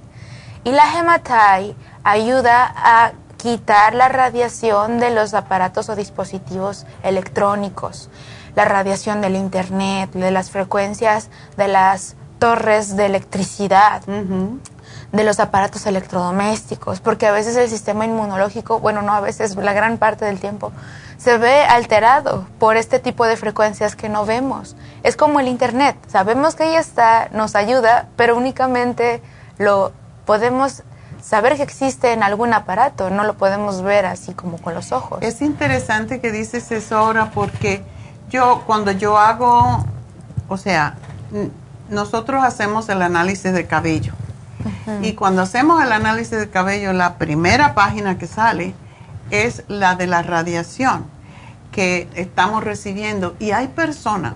Y 0.63 0.71
la 0.71 0.83
hematite 0.97 1.75
ayuda 2.03 2.73
a 2.75 3.11
quitar 3.39 3.95
la 3.95 4.09
radiación 4.09 4.99
de 4.99 5.11
los 5.11 5.33
aparatos 5.33 5.87
o 5.87 5.95
dispositivos 5.95 6.85
electrónicos, 7.03 8.09
la 8.53 8.65
radiación 8.65 9.21
del 9.21 9.37
internet, 9.37 10.11
de 10.11 10.29
las 10.29 10.51
frecuencias 10.51 11.29
de 11.55 11.69
las 11.69 12.17
torres 12.37 12.97
de 12.97 13.05
electricidad, 13.05 14.01
de 14.01 15.23
los 15.23 15.39
aparatos 15.39 15.85
electrodomésticos, 15.85 16.99
porque 16.99 17.27
a 17.27 17.31
veces 17.31 17.55
el 17.55 17.69
sistema 17.69 18.05
inmunológico, 18.05 18.81
bueno, 18.81 19.01
no 19.01 19.13
a 19.13 19.21
veces, 19.21 19.55
la 19.55 19.71
gran 19.71 19.97
parte 19.97 20.25
del 20.25 20.41
tiempo, 20.41 20.73
se 21.17 21.37
ve 21.37 21.63
alterado 21.63 22.45
por 22.59 22.75
este 22.75 22.99
tipo 22.99 23.25
de 23.25 23.37
frecuencias 23.37 23.95
que 23.95 24.09
no 24.09 24.25
vemos. 24.25 24.75
Es 25.03 25.15
como 25.15 25.39
el 25.39 25.47
Internet, 25.47 25.95
sabemos 26.07 26.55
que 26.55 26.63
ahí 26.63 26.75
está, 26.75 27.29
nos 27.31 27.55
ayuda, 27.55 28.09
pero 28.17 28.35
únicamente 28.35 29.21
lo 29.57 29.93
podemos 30.25 30.83
saber 31.21 31.55
que 31.57 31.63
existe 31.63 32.13
en 32.13 32.23
algún 32.23 32.53
aparato, 32.53 33.09
no 33.09 33.23
lo 33.23 33.35
podemos 33.35 33.81
ver 33.81 34.05
así 34.05 34.33
como 34.33 34.57
con 34.57 34.73
los 34.73 34.91
ojos. 34.91 35.19
Es 35.21 35.41
interesante 35.41 36.19
que 36.19 36.31
dices 36.31 36.71
eso 36.71 36.97
ahora 36.97 37.31
porque 37.31 37.83
yo 38.29 38.63
cuando 38.65 38.91
yo 38.91 39.17
hago, 39.17 39.85
o 40.47 40.57
sea, 40.57 40.95
nosotros 41.89 42.43
hacemos 42.43 42.89
el 42.89 43.01
análisis 43.01 43.53
de 43.53 43.65
cabello. 43.67 44.13
Y 45.01 45.13
cuando 45.13 45.41
hacemos 45.43 45.81
el 45.83 45.91
análisis 45.91 46.37
de 46.37 46.49
cabello, 46.49 46.91
la 46.93 47.17
primera 47.17 47.73
página 47.75 48.17
que 48.17 48.27
sale 48.27 48.73
es 49.31 49.63
la 49.67 49.95
de 49.95 50.07
la 50.07 50.21
radiación 50.21 51.05
que 51.71 52.09
estamos 52.15 52.63
recibiendo. 52.63 53.35
Y 53.39 53.51
hay 53.51 53.67
personas 53.67 54.33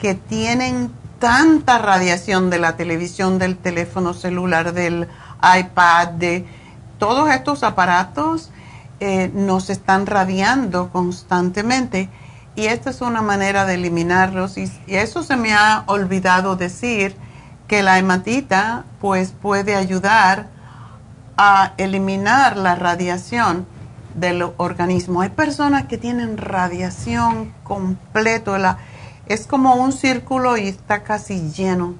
que 0.00 0.14
tienen 0.14 0.90
tanta 1.18 1.78
radiación 1.78 2.50
de 2.50 2.58
la 2.58 2.76
televisión, 2.76 3.38
del 3.38 3.56
teléfono 3.56 4.12
celular, 4.12 4.74
del 4.74 5.08
iPad, 5.58 6.08
de 6.08 6.46
todos 6.98 7.30
estos 7.30 7.62
aparatos, 7.62 8.50
eh, 9.00 9.30
nos 9.34 9.70
están 9.70 10.06
radiando 10.06 10.90
constantemente. 10.90 12.08
Y 12.56 12.66
esta 12.66 12.90
es 12.90 13.00
una 13.00 13.22
manera 13.22 13.64
de 13.66 13.74
eliminarlos. 13.74 14.56
Y, 14.58 14.70
y 14.86 14.96
eso 14.96 15.22
se 15.22 15.36
me 15.36 15.52
ha 15.52 15.84
olvidado 15.86 16.56
decir 16.56 17.16
que 17.66 17.82
la 17.82 17.98
hematita 17.98 18.84
pues 19.00 19.32
puede 19.32 19.74
ayudar 19.74 20.48
a 21.36 21.72
eliminar 21.78 22.56
la 22.56 22.74
radiación 22.74 23.66
del 24.14 24.42
organismo. 24.56 25.22
Hay 25.22 25.30
personas 25.30 25.86
que 25.86 25.98
tienen 25.98 26.36
radiación 26.38 27.52
completo, 27.64 28.56
la, 28.58 28.78
es 29.26 29.46
como 29.46 29.74
un 29.74 29.92
círculo 29.92 30.56
y 30.56 30.68
está 30.68 31.02
casi 31.02 31.50
lleno. 31.50 31.94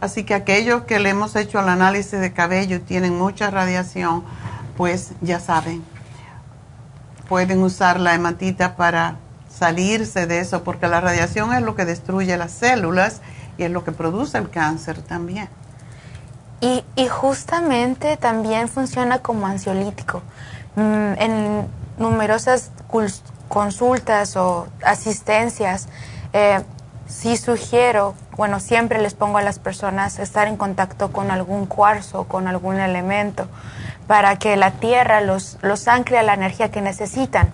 Así 0.00 0.24
que 0.24 0.34
aquellos 0.34 0.82
que 0.84 0.98
le 0.98 1.10
hemos 1.10 1.36
hecho 1.36 1.60
el 1.60 1.68
análisis 1.68 2.18
de 2.20 2.32
cabello 2.32 2.76
y 2.76 2.80
tienen 2.80 3.18
mucha 3.18 3.50
radiación, 3.50 4.24
pues 4.76 5.12
ya 5.20 5.40
saben, 5.40 5.84
pueden 7.28 7.62
usar 7.62 8.00
la 8.00 8.14
hematita 8.14 8.76
para 8.76 9.16
salirse 9.48 10.26
de 10.26 10.40
eso, 10.40 10.64
porque 10.64 10.88
la 10.88 11.00
radiación 11.00 11.52
es 11.52 11.62
lo 11.62 11.74
que 11.74 11.84
destruye 11.84 12.36
las 12.38 12.52
células 12.52 13.20
y 13.58 13.64
es 13.64 13.70
lo 13.70 13.84
que 13.84 13.92
produce 13.92 14.38
el 14.38 14.48
cáncer 14.48 15.02
también. 15.02 15.48
Y, 16.62 16.82
justamente 17.08 18.16
también 18.16 18.68
funciona 18.68 19.20
como 19.20 19.46
ansiolítico. 19.46 20.22
Mm, 20.76 21.12
en 21.18 21.68
numerosas 21.98 22.70
consultas 23.48 24.36
o 24.36 24.66
asistencias, 24.84 25.88
eh, 26.32 26.60
sí 27.10 27.36
sugiero, 27.36 28.14
bueno, 28.36 28.60
siempre 28.60 29.00
les 29.00 29.14
pongo 29.14 29.38
a 29.38 29.42
las 29.42 29.58
personas 29.58 30.18
estar 30.18 30.46
en 30.46 30.56
contacto 30.56 31.12
con 31.12 31.30
algún 31.30 31.66
cuarzo, 31.66 32.24
con 32.24 32.46
algún 32.46 32.78
elemento, 32.78 33.46
para 34.06 34.36
que 34.36 34.56
la 34.56 34.70
tierra 34.70 35.20
los, 35.20 35.58
los 35.60 35.88
ancle 35.88 36.18
a 36.18 36.22
la 36.22 36.34
energía 36.34 36.70
que 36.70 36.80
necesitan. 36.80 37.50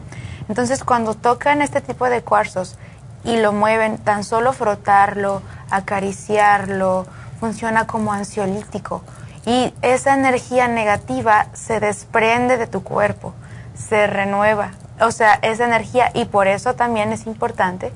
Entonces, 0.49 0.85
cuando 0.85 1.15
tocan 1.15 1.63
este 1.63 1.81
tipo 1.81 2.09
de 2.09 2.23
cuarzos 2.23 2.77
y 3.25 3.39
lo 3.39 3.53
mueven, 3.53 3.99
tan 3.99 4.23
solo 4.23 4.53
frotarlo, 4.53 5.43
acariciarlo, 5.71 7.07
funciona 7.41 7.87
como 7.87 8.13
ansiolítico. 8.13 9.03
Y 9.47 9.73
esa 9.83 10.15
energía 10.15 10.69
negativa 10.69 11.47
se 11.55 11.81
desprende 11.81 12.59
de 12.59 12.67
tu 12.67 12.83
cuerpo, 12.83 13.33
se 13.75 14.07
renueva. 14.07 14.73
O 15.01 15.11
sea, 15.11 15.35
esa 15.43 15.65
energía, 15.65 16.11
y 16.15 16.27
por 16.27 16.47
eso 16.47 16.75
también 16.75 17.13
es 17.13 17.27
importante 17.27 17.93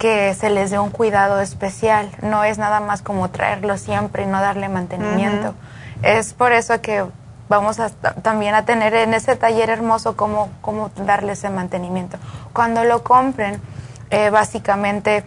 que 0.00 0.32
se 0.32 0.48
les 0.48 0.70
dé 0.70 0.78
un 0.78 0.88
cuidado 0.88 1.40
especial. 1.40 2.10
No 2.22 2.42
es 2.42 2.56
nada 2.56 2.80
más 2.80 3.02
como 3.02 3.28
traerlo 3.28 3.76
siempre 3.76 4.22
y 4.22 4.26
no 4.26 4.40
darle 4.40 4.70
mantenimiento. 4.70 5.54
Es 6.02 6.32
por 6.32 6.52
eso 6.52 6.80
que 6.80 7.04
vamos 7.50 7.78
a, 7.80 7.90
también 7.90 8.54
a 8.54 8.64
tener 8.64 8.94
en 8.94 9.12
ese 9.12 9.36
taller 9.36 9.68
hermoso 9.68 10.16
cómo, 10.16 10.48
cómo 10.62 10.90
darle 10.96 11.32
ese 11.32 11.50
mantenimiento. 11.50 12.16
Cuando 12.54 12.82
lo 12.84 13.04
compren, 13.04 13.60
eh, 14.08 14.30
básicamente 14.30 15.22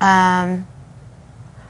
am, 0.00 0.64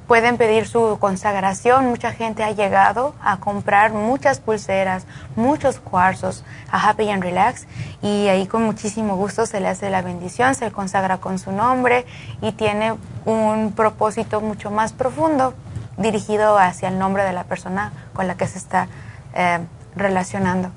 pueden 0.08 0.38
pedir 0.38 0.66
su 0.66 0.96
consagración. 0.98 1.86
Mucha 1.86 2.12
gente 2.12 2.42
ha 2.42 2.50
llegado 2.50 3.14
a 3.22 3.36
comprar 3.36 3.92
muchas 3.92 4.40
pulseras, 4.40 5.04
muchos 5.36 5.78
cuarzos 5.78 6.44
a 6.72 6.88
Happy 6.88 7.10
and 7.10 7.22
Relax 7.22 7.66
y 8.02 8.26
ahí 8.28 8.46
con 8.46 8.64
muchísimo 8.64 9.16
gusto 9.16 9.44
se 9.44 9.60
le 9.60 9.68
hace 9.68 9.90
la 9.90 10.00
bendición, 10.02 10.54
se 10.54 10.72
consagra 10.72 11.18
con 11.18 11.38
su 11.38 11.52
nombre 11.52 12.06
y 12.40 12.52
tiene 12.52 12.94
un 13.26 13.72
propósito 13.76 14.40
mucho 14.40 14.70
más 14.70 14.94
profundo 14.94 15.54
dirigido 15.98 16.58
hacia 16.58 16.88
el 16.88 16.98
nombre 16.98 17.24
de 17.24 17.34
la 17.34 17.44
persona 17.44 17.92
con 18.14 18.26
la 18.26 18.36
que 18.36 18.46
se 18.46 18.58
está 18.58 18.88
eh, 19.34 19.58
relacionando. 19.94 20.70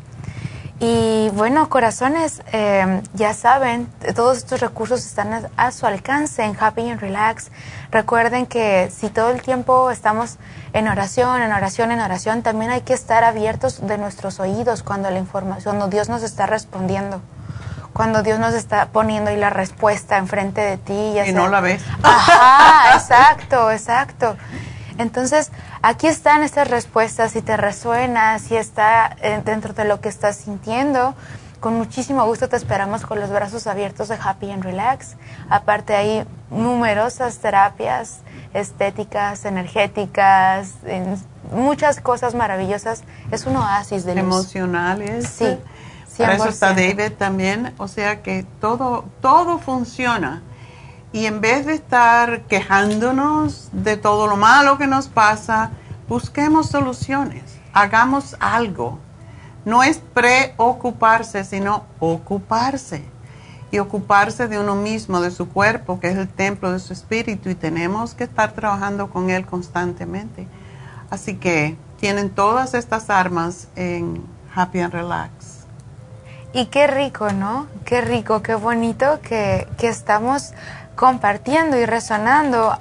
Y 0.83 1.29
bueno, 1.35 1.69
corazones, 1.69 2.41
eh, 2.53 3.03
ya 3.13 3.35
saben, 3.35 3.87
todos 4.15 4.37
estos 4.37 4.61
recursos 4.61 5.05
están 5.05 5.47
a, 5.55 5.71
su 5.71 5.85
alcance 5.85 6.43
en 6.43 6.57
Happy 6.59 6.89
and 6.89 6.99
Relax. 6.99 7.51
Recuerden 7.91 8.47
que 8.47 8.91
si 8.91 9.09
todo 9.09 9.29
el 9.29 9.43
tiempo 9.43 9.91
estamos 9.91 10.39
en 10.73 10.87
oración, 10.87 11.39
en 11.43 11.53
oración, 11.53 11.91
en 11.91 11.99
oración, 11.99 12.41
también 12.41 12.71
hay 12.71 12.81
que 12.81 12.95
estar 12.95 13.23
abiertos 13.23 13.85
de 13.85 13.99
nuestros 13.99 14.39
oídos 14.39 14.81
cuando 14.81 15.11
la 15.11 15.19
información, 15.19 15.75
cuando 15.77 15.95
Dios 15.95 16.09
nos 16.09 16.23
está 16.23 16.47
respondiendo, 16.47 17.21
cuando 17.93 18.23
Dios 18.23 18.39
nos 18.39 18.55
está 18.55 18.87
poniendo 18.87 19.29
ahí 19.29 19.37
la 19.37 19.51
respuesta 19.51 20.17
enfrente 20.17 20.61
de 20.61 20.77
ti. 20.77 21.13
y 21.27 21.31
no 21.31 21.47
la 21.47 21.61
ves. 21.61 21.83
Ajá, 22.01 22.95
exacto, 22.95 23.69
exacto. 23.69 24.35
Entonces, 24.97 25.51
aquí 25.81 26.07
están 26.07 26.43
estas 26.43 26.69
respuestas, 26.69 27.31
si 27.31 27.41
te 27.41 27.57
resuena, 27.57 28.39
si 28.39 28.55
está 28.55 29.15
eh, 29.21 29.41
dentro 29.43 29.73
de 29.73 29.85
lo 29.85 30.01
que 30.01 30.09
estás 30.09 30.37
sintiendo. 30.37 31.15
Con 31.59 31.75
muchísimo 31.75 32.25
gusto 32.25 32.49
te 32.49 32.55
esperamos 32.55 33.05
con 33.05 33.19
los 33.19 33.29
brazos 33.29 33.67
abiertos 33.67 34.07
de 34.07 34.15
Happy 34.15 34.49
and 34.49 34.63
Relax. 34.63 35.15
Aparte 35.49 35.95
hay 35.95 36.25
numerosas 36.49 37.37
terapias 37.37 38.21
estéticas, 38.53 39.45
energéticas, 39.45 40.73
muchas 41.51 42.01
cosas 42.01 42.33
maravillosas. 42.33 43.03
Es 43.29 43.45
un 43.45 43.57
oasis 43.57 44.05
de 44.05 44.15
luz. 44.15 44.23
Emocionales. 44.23 45.27
Sí. 45.27 45.57
Para 46.17 46.33
eso 46.33 46.49
está 46.49 46.69
David 46.69 47.13
también. 47.17 47.73
O 47.77 47.87
sea 47.87 48.23
que 48.23 48.45
todo, 48.59 49.05
todo 49.21 49.59
funciona 49.59 50.41
y 51.13 51.25
en 51.25 51.41
vez 51.41 51.65
de 51.65 51.73
estar 51.73 52.41
quejándonos 52.43 53.69
de 53.73 53.97
todo 53.97 54.27
lo 54.27 54.37
malo 54.37 54.77
que 54.77 54.87
nos 54.87 55.07
pasa, 55.07 55.71
busquemos 56.07 56.69
soluciones, 56.69 57.43
hagamos 57.73 58.35
algo. 58.39 58.99
No 59.65 59.83
es 59.83 59.99
preocuparse, 59.99 61.43
sino 61.43 61.85
ocuparse. 61.99 63.03
Y 63.73 63.79
ocuparse 63.79 64.49
de 64.49 64.59
uno 64.59 64.75
mismo, 64.75 65.21
de 65.21 65.31
su 65.31 65.47
cuerpo, 65.47 65.99
que 65.99 66.09
es 66.09 66.17
el 66.17 66.27
templo 66.27 66.73
de 66.73 66.79
su 66.79 66.91
espíritu, 66.91 67.49
y 67.49 67.55
tenemos 67.55 68.13
que 68.13 68.25
estar 68.25 68.51
trabajando 68.51 69.09
con 69.09 69.29
él 69.29 69.45
constantemente. 69.45 70.45
Así 71.09 71.35
que 71.35 71.77
tienen 71.97 72.31
todas 72.31 72.73
estas 72.73 73.09
armas 73.09 73.69
en 73.77 74.25
Happy 74.53 74.81
and 74.81 74.93
Relax. 74.93 75.61
Y 76.53 76.65
qué 76.65 76.87
rico, 76.87 77.31
¿no? 77.31 77.67
Qué 77.85 78.01
rico, 78.01 78.41
qué 78.41 78.55
bonito 78.55 79.21
que, 79.21 79.67
que 79.77 79.87
estamos 79.87 80.53
compartiendo 80.95 81.77
y 81.77 81.85
resonando. 81.85 82.75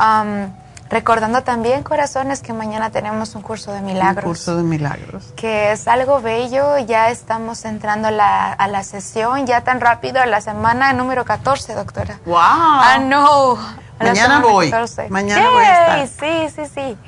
recordando 0.90 1.42
también, 1.42 1.84
corazones, 1.84 2.42
que 2.42 2.52
mañana 2.52 2.90
tenemos 2.90 3.36
un 3.36 3.42
curso 3.42 3.72
de 3.72 3.80
milagros. 3.80 4.24
Un 4.24 4.30
curso 4.30 4.56
de 4.56 4.64
milagros. 4.64 5.32
Que 5.36 5.70
es 5.70 5.86
algo 5.86 6.20
bello. 6.20 6.78
Ya 6.78 7.10
estamos 7.10 7.64
entrando 7.64 8.08
a 8.08 8.68
la 8.68 8.82
sesión, 8.82 9.46
ya 9.46 9.60
tan 9.62 9.80
rápido, 9.80 10.20
a 10.20 10.26
la 10.26 10.40
semana 10.40 10.92
número 10.92 11.24
14, 11.24 11.74
doctora. 11.74 12.18
¡Wow! 12.26 12.36
Ah, 12.38 12.98
no. 13.00 13.56
Mañana 14.00 14.40
voy. 14.40 14.72
Mañana 15.10 15.50
voy 15.50 15.64
a 15.64 16.02
estar. 16.02 16.28
Sí, 16.28 16.48
sí, 16.56 16.70
sí. 16.74 16.98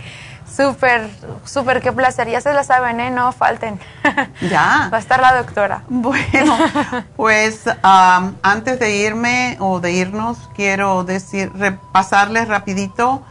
Súper, 0.54 1.08
súper, 1.44 1.80
qué 1.80 1.92
placer. 1.92 2.28
Ya 2.28 2.40
se 2.40 2.52
la 2.52 2.62
saben, 2.64 3.00
¿eh? 3.00 3.10
No 3.10 3.32
falten. 3.32 3.80
Ya. 4.50 4.88
Va 4.92 4.96
a 4.96 5.00
estar 5.00 5.20
la 5.20 5.34
doctora. 5.34 5.84
Bueno, 5.88 6.56
pues 7.16 7.66
um, 7.66 8.34
antes 8.42 8.78
de 8.78 8.96
irme 8.96 9.56
o 9.60 9.80
de 9.80 9.92
irnos, 9.92 10.50
quiero 10.54 11.04
decir, 11.04 11.52
repasarles 11.54 12.48
rapidito 12.48 13.22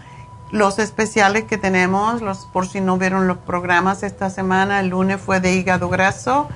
los 0.52 0.80
especiales 0.80 1.46
que 1.46 1.58
tenemos, 1.58 2.22
los 2.22 2.46
por 2.48 2.68
si 2.68 2.82
no 2.82 2.98
vieron 2.98 3.28
los 3.28 3.38
programas 3.38 4.04
esta 4.04 4.30
semana. 4.30 4.80
El 4.80 4.90
lunes 4.90 5.20
fue 5.20 5.40
de 5.40 5.54
hígado 5.54 5.90
graso. 5.90 6.48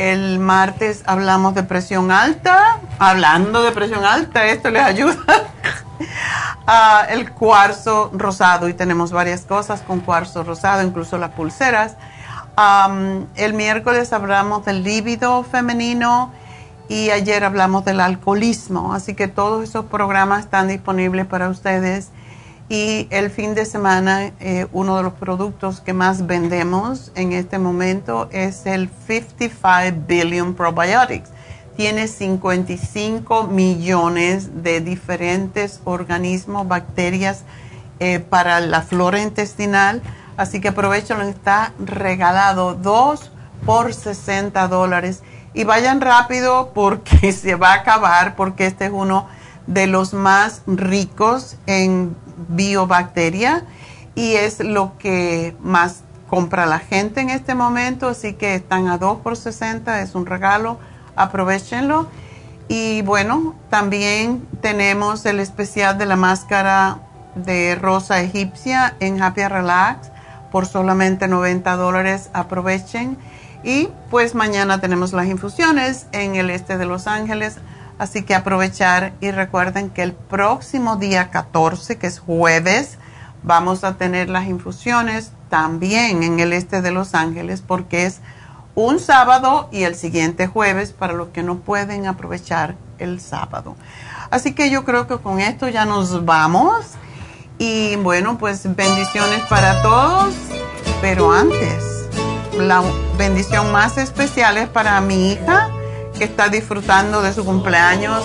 El 0.00 0.38
martes 0.38 1.02
hablamos 1.04 1.54
de 1.54 1.62
presión 1.62 2.10
alta. 2.10 2.78
Hablando 2.98 3.62
de 3.62 3.70
presión 3.70 4.02
alta, 4.02 4.46
esto 4.46 4.70
les 4.70 4.82
ayuda. 4.82 5.14
Ah, 6.66 7.04
el 7.10 7.32
cuarzo 7.32 8.10
rosado 8.14 8.68
y 8.68 8.74
tenemos 8.74 9.10
varias 9.10 9.42
cosas 9.42 9.82
con 9.82 10.00
cuarzo 10.00 10.44
rosado, 10.44 10.82
incluso 10.82 11.18
las 11.18 11.30
pulseras. 11.30 11.96
el 13.34 13.54
miércoles 13.54 14.12
hablamos 14.12 14.64
del 14.64 14.84
líbido 14.84 15.42
femenino 15.42 16.32
y 16.88 17.10
ayer 17.10 17.44
hablamos 17.44 17.84
del 17.84 18.00
alcoholismo, 18.00 18.94
así 18.94 19.14
que 19.14 19.26
todos 19.26 19.68
esos 19.68 19.86
programas 19.86 20.44
están 20.44 20.68
disponibles 20.68 21.26
para 21.26 21.48
ustedes. 21.48 22.10
Y 22.70 23.08
el 23.10 23.30
fin 23.30 23.54
de 23.54 23.66
semana, 23.66 24.32
eh, 24.40 24.66
uno 24.72 24.96
de 24.96 25.02
los 25.02 25.12
productos 25.14 25.82
que 25.82 25.92
más 25.92 26.26
vendemos 26.26 27.12
en 27.16 27.32
este 27.32 27.58
momento 27.58 28.30
es 28.32 28.64
el 28.64 28.88
55 29.06 29.98
Billion 30.06 30.54
Probiotics 30.54 31.30
tiene 31.80 32.08
55 32.08 33.44
millones 33.44 34.62
de 34.62 34.82
diferentes 34.82 35.80
organismos, 35.84 36.68
bacterias 36.68 37.44
eh, 38.00 38.18
para 38.18 38.60
la 38.60 38.82
flora 38.82 39.22
intestinal. 39.22 40.02
Así 40.36 40.60
que 40.60 40.68
aprovechenlo, 40.68 41.24
está 41.24 41.72
regalado 41.78 42.74
2 42.74 43.32
por 43.64 43.94
60 43.94 44.68
dólares. 44.68 45.22
Y 45.54 45.64
vayan 45.64 46.02
rápido 46.02 46.72
porque 46.74 47.32
se 47.32 47.54
va 47.54 47.72
a 47.72 47.76
acabar, 47.76 48.36
porque 48.36 48.66
este 48.66 48.84
es 48.84 48.92
uno 48.92 49.26
de 49.66 49.86
los 49.86 50.12
más 50.12 50.60
ricos 50.66 51.56
en 51.64 52.14
biobacteria 52.48 53.64
y 54.14 54.34
es 54.34 54.60
lo 54.60 54.96
que 54.98 55.56
más 55.60 56.02
compra 56.28 56.66
la 56.66 56.78
gente 56.78 57.20
en 57.20 57.30
este 57.30 57.54
momento. 57.54 58.08
Así 58.08 58.34
que 58.34 58.54
están 58.54 58.88
a 58.88 58.98
2 58.98 59.18
por 59.18 59.36
60, 59.36 60.02
es 60.02 60.14
un 60.14 60.26
regalo 60.26 60.78
aprovechenlo. 61.16 62.08
Y 62.68 63.02
bueno, 63.02 63.54
también 63.68 64.46
tenemos 64.60 65.26
el 65.26 65.40
especial 65.40 65.98
de 65.98 66.06
la 66.06 66.16
máscara 66.16 66.98
de 67.34 67.74
rosa 67.74 68.20
egipcia 68.20 68.94
en 69.00 69.20
Happy 69.22 69.46
Relax 69.46 70.10
por 70.52 70.66
solamente 70.66 71.28
90 71.28 71.76
dólares. 71.76 72.30
Aprovechen. 72.32 73.18
Y 73.62 73.88
pues 74.10 74.34
mañana 74.34 74.80
tenemos 74.80 75.12
las 75.12 75.26
infusiones 75.26 76.06
en 76.12 76.36
el 76.36 76.48
este 76.50 76.78
de 76.78 76.86
Los 76.86 77.06
Ángeles. 77.06 77.58
Así 78.00 78.22
que 78.22 78.34
aprovechar 78.34 79.12
y 79.20 79.30
recuerden 79.30 79.90
que 79.90 80.02
el 80.02 80.14
próximo 80.14 80.96
día 80.96 81.28
14, 81.28 81.98
que 81.98 82.06
es 82.06 82.18
jueves, 82.18 82.96
vamos 83.42 83.84
a 83.84 83.98
tener 83.98 84.30
las 84.30 84.46
infusiones 84.46 85.32
también 85.50 86.22
en 86.22 86.40
el 86.40 86.54
este 86.54 86.80
de 86.80 86.92
Los 86.92 87.14
Ángeles 87.14 87.60
porque 87.60 88.06
es 88.06 88.20
un 88.74 89.00
sábado 89.00 89.68
y 89.70 89.82
el 89.82 89.96
siguiente 89.96 90.46
jueves 90.46 90.92
para 90.92 91.12
los 91.12 91.28
que 91.28 91.42
no 91.42 91.58
pueden 91.58 92.06
aprovechar 92.06 92.74
el 92.98 93.20
sábado. 93.20 93.76
Así 94.30 94.54
que 94.54 94.70
yo 94.70 94.86
creo 94.86 95.06
que 95.06 95.18
con 95.18 95.38
esto 95.38 95.68
ya 95.68 95.84
nos 95.84 96.24
vamos. 96.24 96.86
Y 97.58 97.96
bueno, 97.96 98.38
pues 98.38 98.62
bendiciones 98.74 99.42
para 99.42 99.82
todos. 99.82 100.34
Pero 101.02 101.30
antes, 101.30 102.08
la 102.56 102.82
bendición 103.18 103.70
más 103.72 103.98
especial 103.98 104.56
es 104.56 104.70
para 104.70 104.98
mi 105.02 105.32
hija 105.32 105.68
que 106.20 106.26
está 106.26 106.50
disfrutando 106.50 107.22
de 107.22 107.32
su 107.32 107.46
cumpleaños 107.46 108.22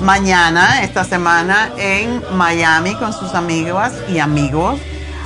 mañana, 0.00 0.82
esta 0.82 1.04
semana, 1.04 1.68
en 1.76 2.24
Miami 2.38 2.94
con 2.94 3.12
sus 3.12 3.34
amigas 3.34 3.92
y 4.08 4.18
amigos. 4.18 4.80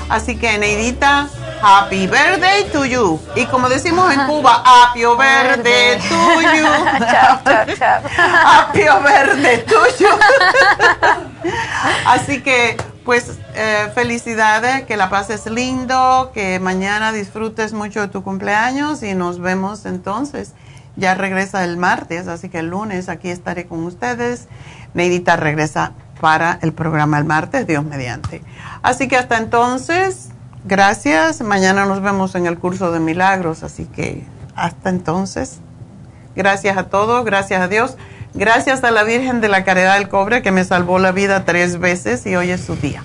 Así 0.08 0.34
que, 0.34 0.58
Neidita, 0.58 1.28
Happy 1.62 2.08
birthday 2.08 2.64
to 2.72 2.84
you. 2.84 3.20
Y 3.36 3.46
como 3.46 3.68
decimos 3.68 4.12
en 4.12 4.26
Cuba, 4.26 4.64
happy 4.64 5.04
birthday 5.04 5.96
to 6.08 6.42
you. 6.42 6.66
Happy 8.18 8.80
birthday 8.80 9.64
to 9.64 9.80
you. 10.00 10.08
Así 12.04 12.42
que, 12.42 12.76
pues, 13.04 13.38
eh, 13.54 13.92
felicidades, 13.94 14.86
que 14.86 14.96
la 14.96 15.08
pases 15.08 15.46
lindo, 15.46 16.32
que 16.34 16.58
mañana 16.58 17.12
disfrutes 17.12 17.72
mucho 17.72 18.00
de 18.00 18.08
tu 18.08 18.24
cumpleaños 18.24 19.04
y 19.04 19.14
nos 19.14 19.38
vemos 19.38 19.86
entonces. 19.86 20.54
Ya 20.96 21.14
regresa 21.14 21.64
el 21.64 21.76
martes, 21.76 22.28
así 22.28 22.48
que 22.48 22.58
el 22.58 22.68
lunes 22.68 23.08
aquí 23.08 23.30
estaré 23.30 23.66
con 23.66 23.84
ustedes. 23.84 24.48
Neidita 24.94 25.36
regresa 25.36 25.92
para 26.20 26.58
el 26.62 26.72
programa 26.72 27.18
el 27.18 27.24
martes, 27.24 27.66
Dios 27.66 27.84
mediante. 27.84 28.42
Así 28.82 29.08
que 29.08 29.16
hasta 29.16 29.38
entonces, 29.38 30.32
Gracias. 30.64 31.40
Mañana 31.40 31.86
nos 31.86 32.02
vemos 32.02 32.36
en 32.36 32.46
el 32.46 32.56
curso 32.58 32.92
de 32.92 33.00
milagros, 33.00 33.62
así 33.62 33.86
que 33.86 34.24
hasta 34.54 34.90
entonces. 34.90 35.58
Gracias 36.36 36.76
a 36.76 36.84
todos, 36.84 37.24
gracias 37.24 37.60
a 37.60 37.68
Dios. 37.68 37.96
Gracias 38.34 38.82
a 38.84 38.90
la 38.90 39.02
Virgen 39.02 39.40
de 39.40 39.48
la 39.48 39.64
Caridad 39.64 39.98
del 39.98 40.08
Cobre 40.08 40.40
que 40.40 40.52
me 40.52 40.64
salvó 40.64 40.98
la 40.98 41.12
vida 41.12 41.44
tres 41.44 41.78
veces 41.78 42.24
y 42.26 42.36
hoy 42.36 42.50
es 42.50 42.62
su 42.62 42.76
día. 42.76 43.04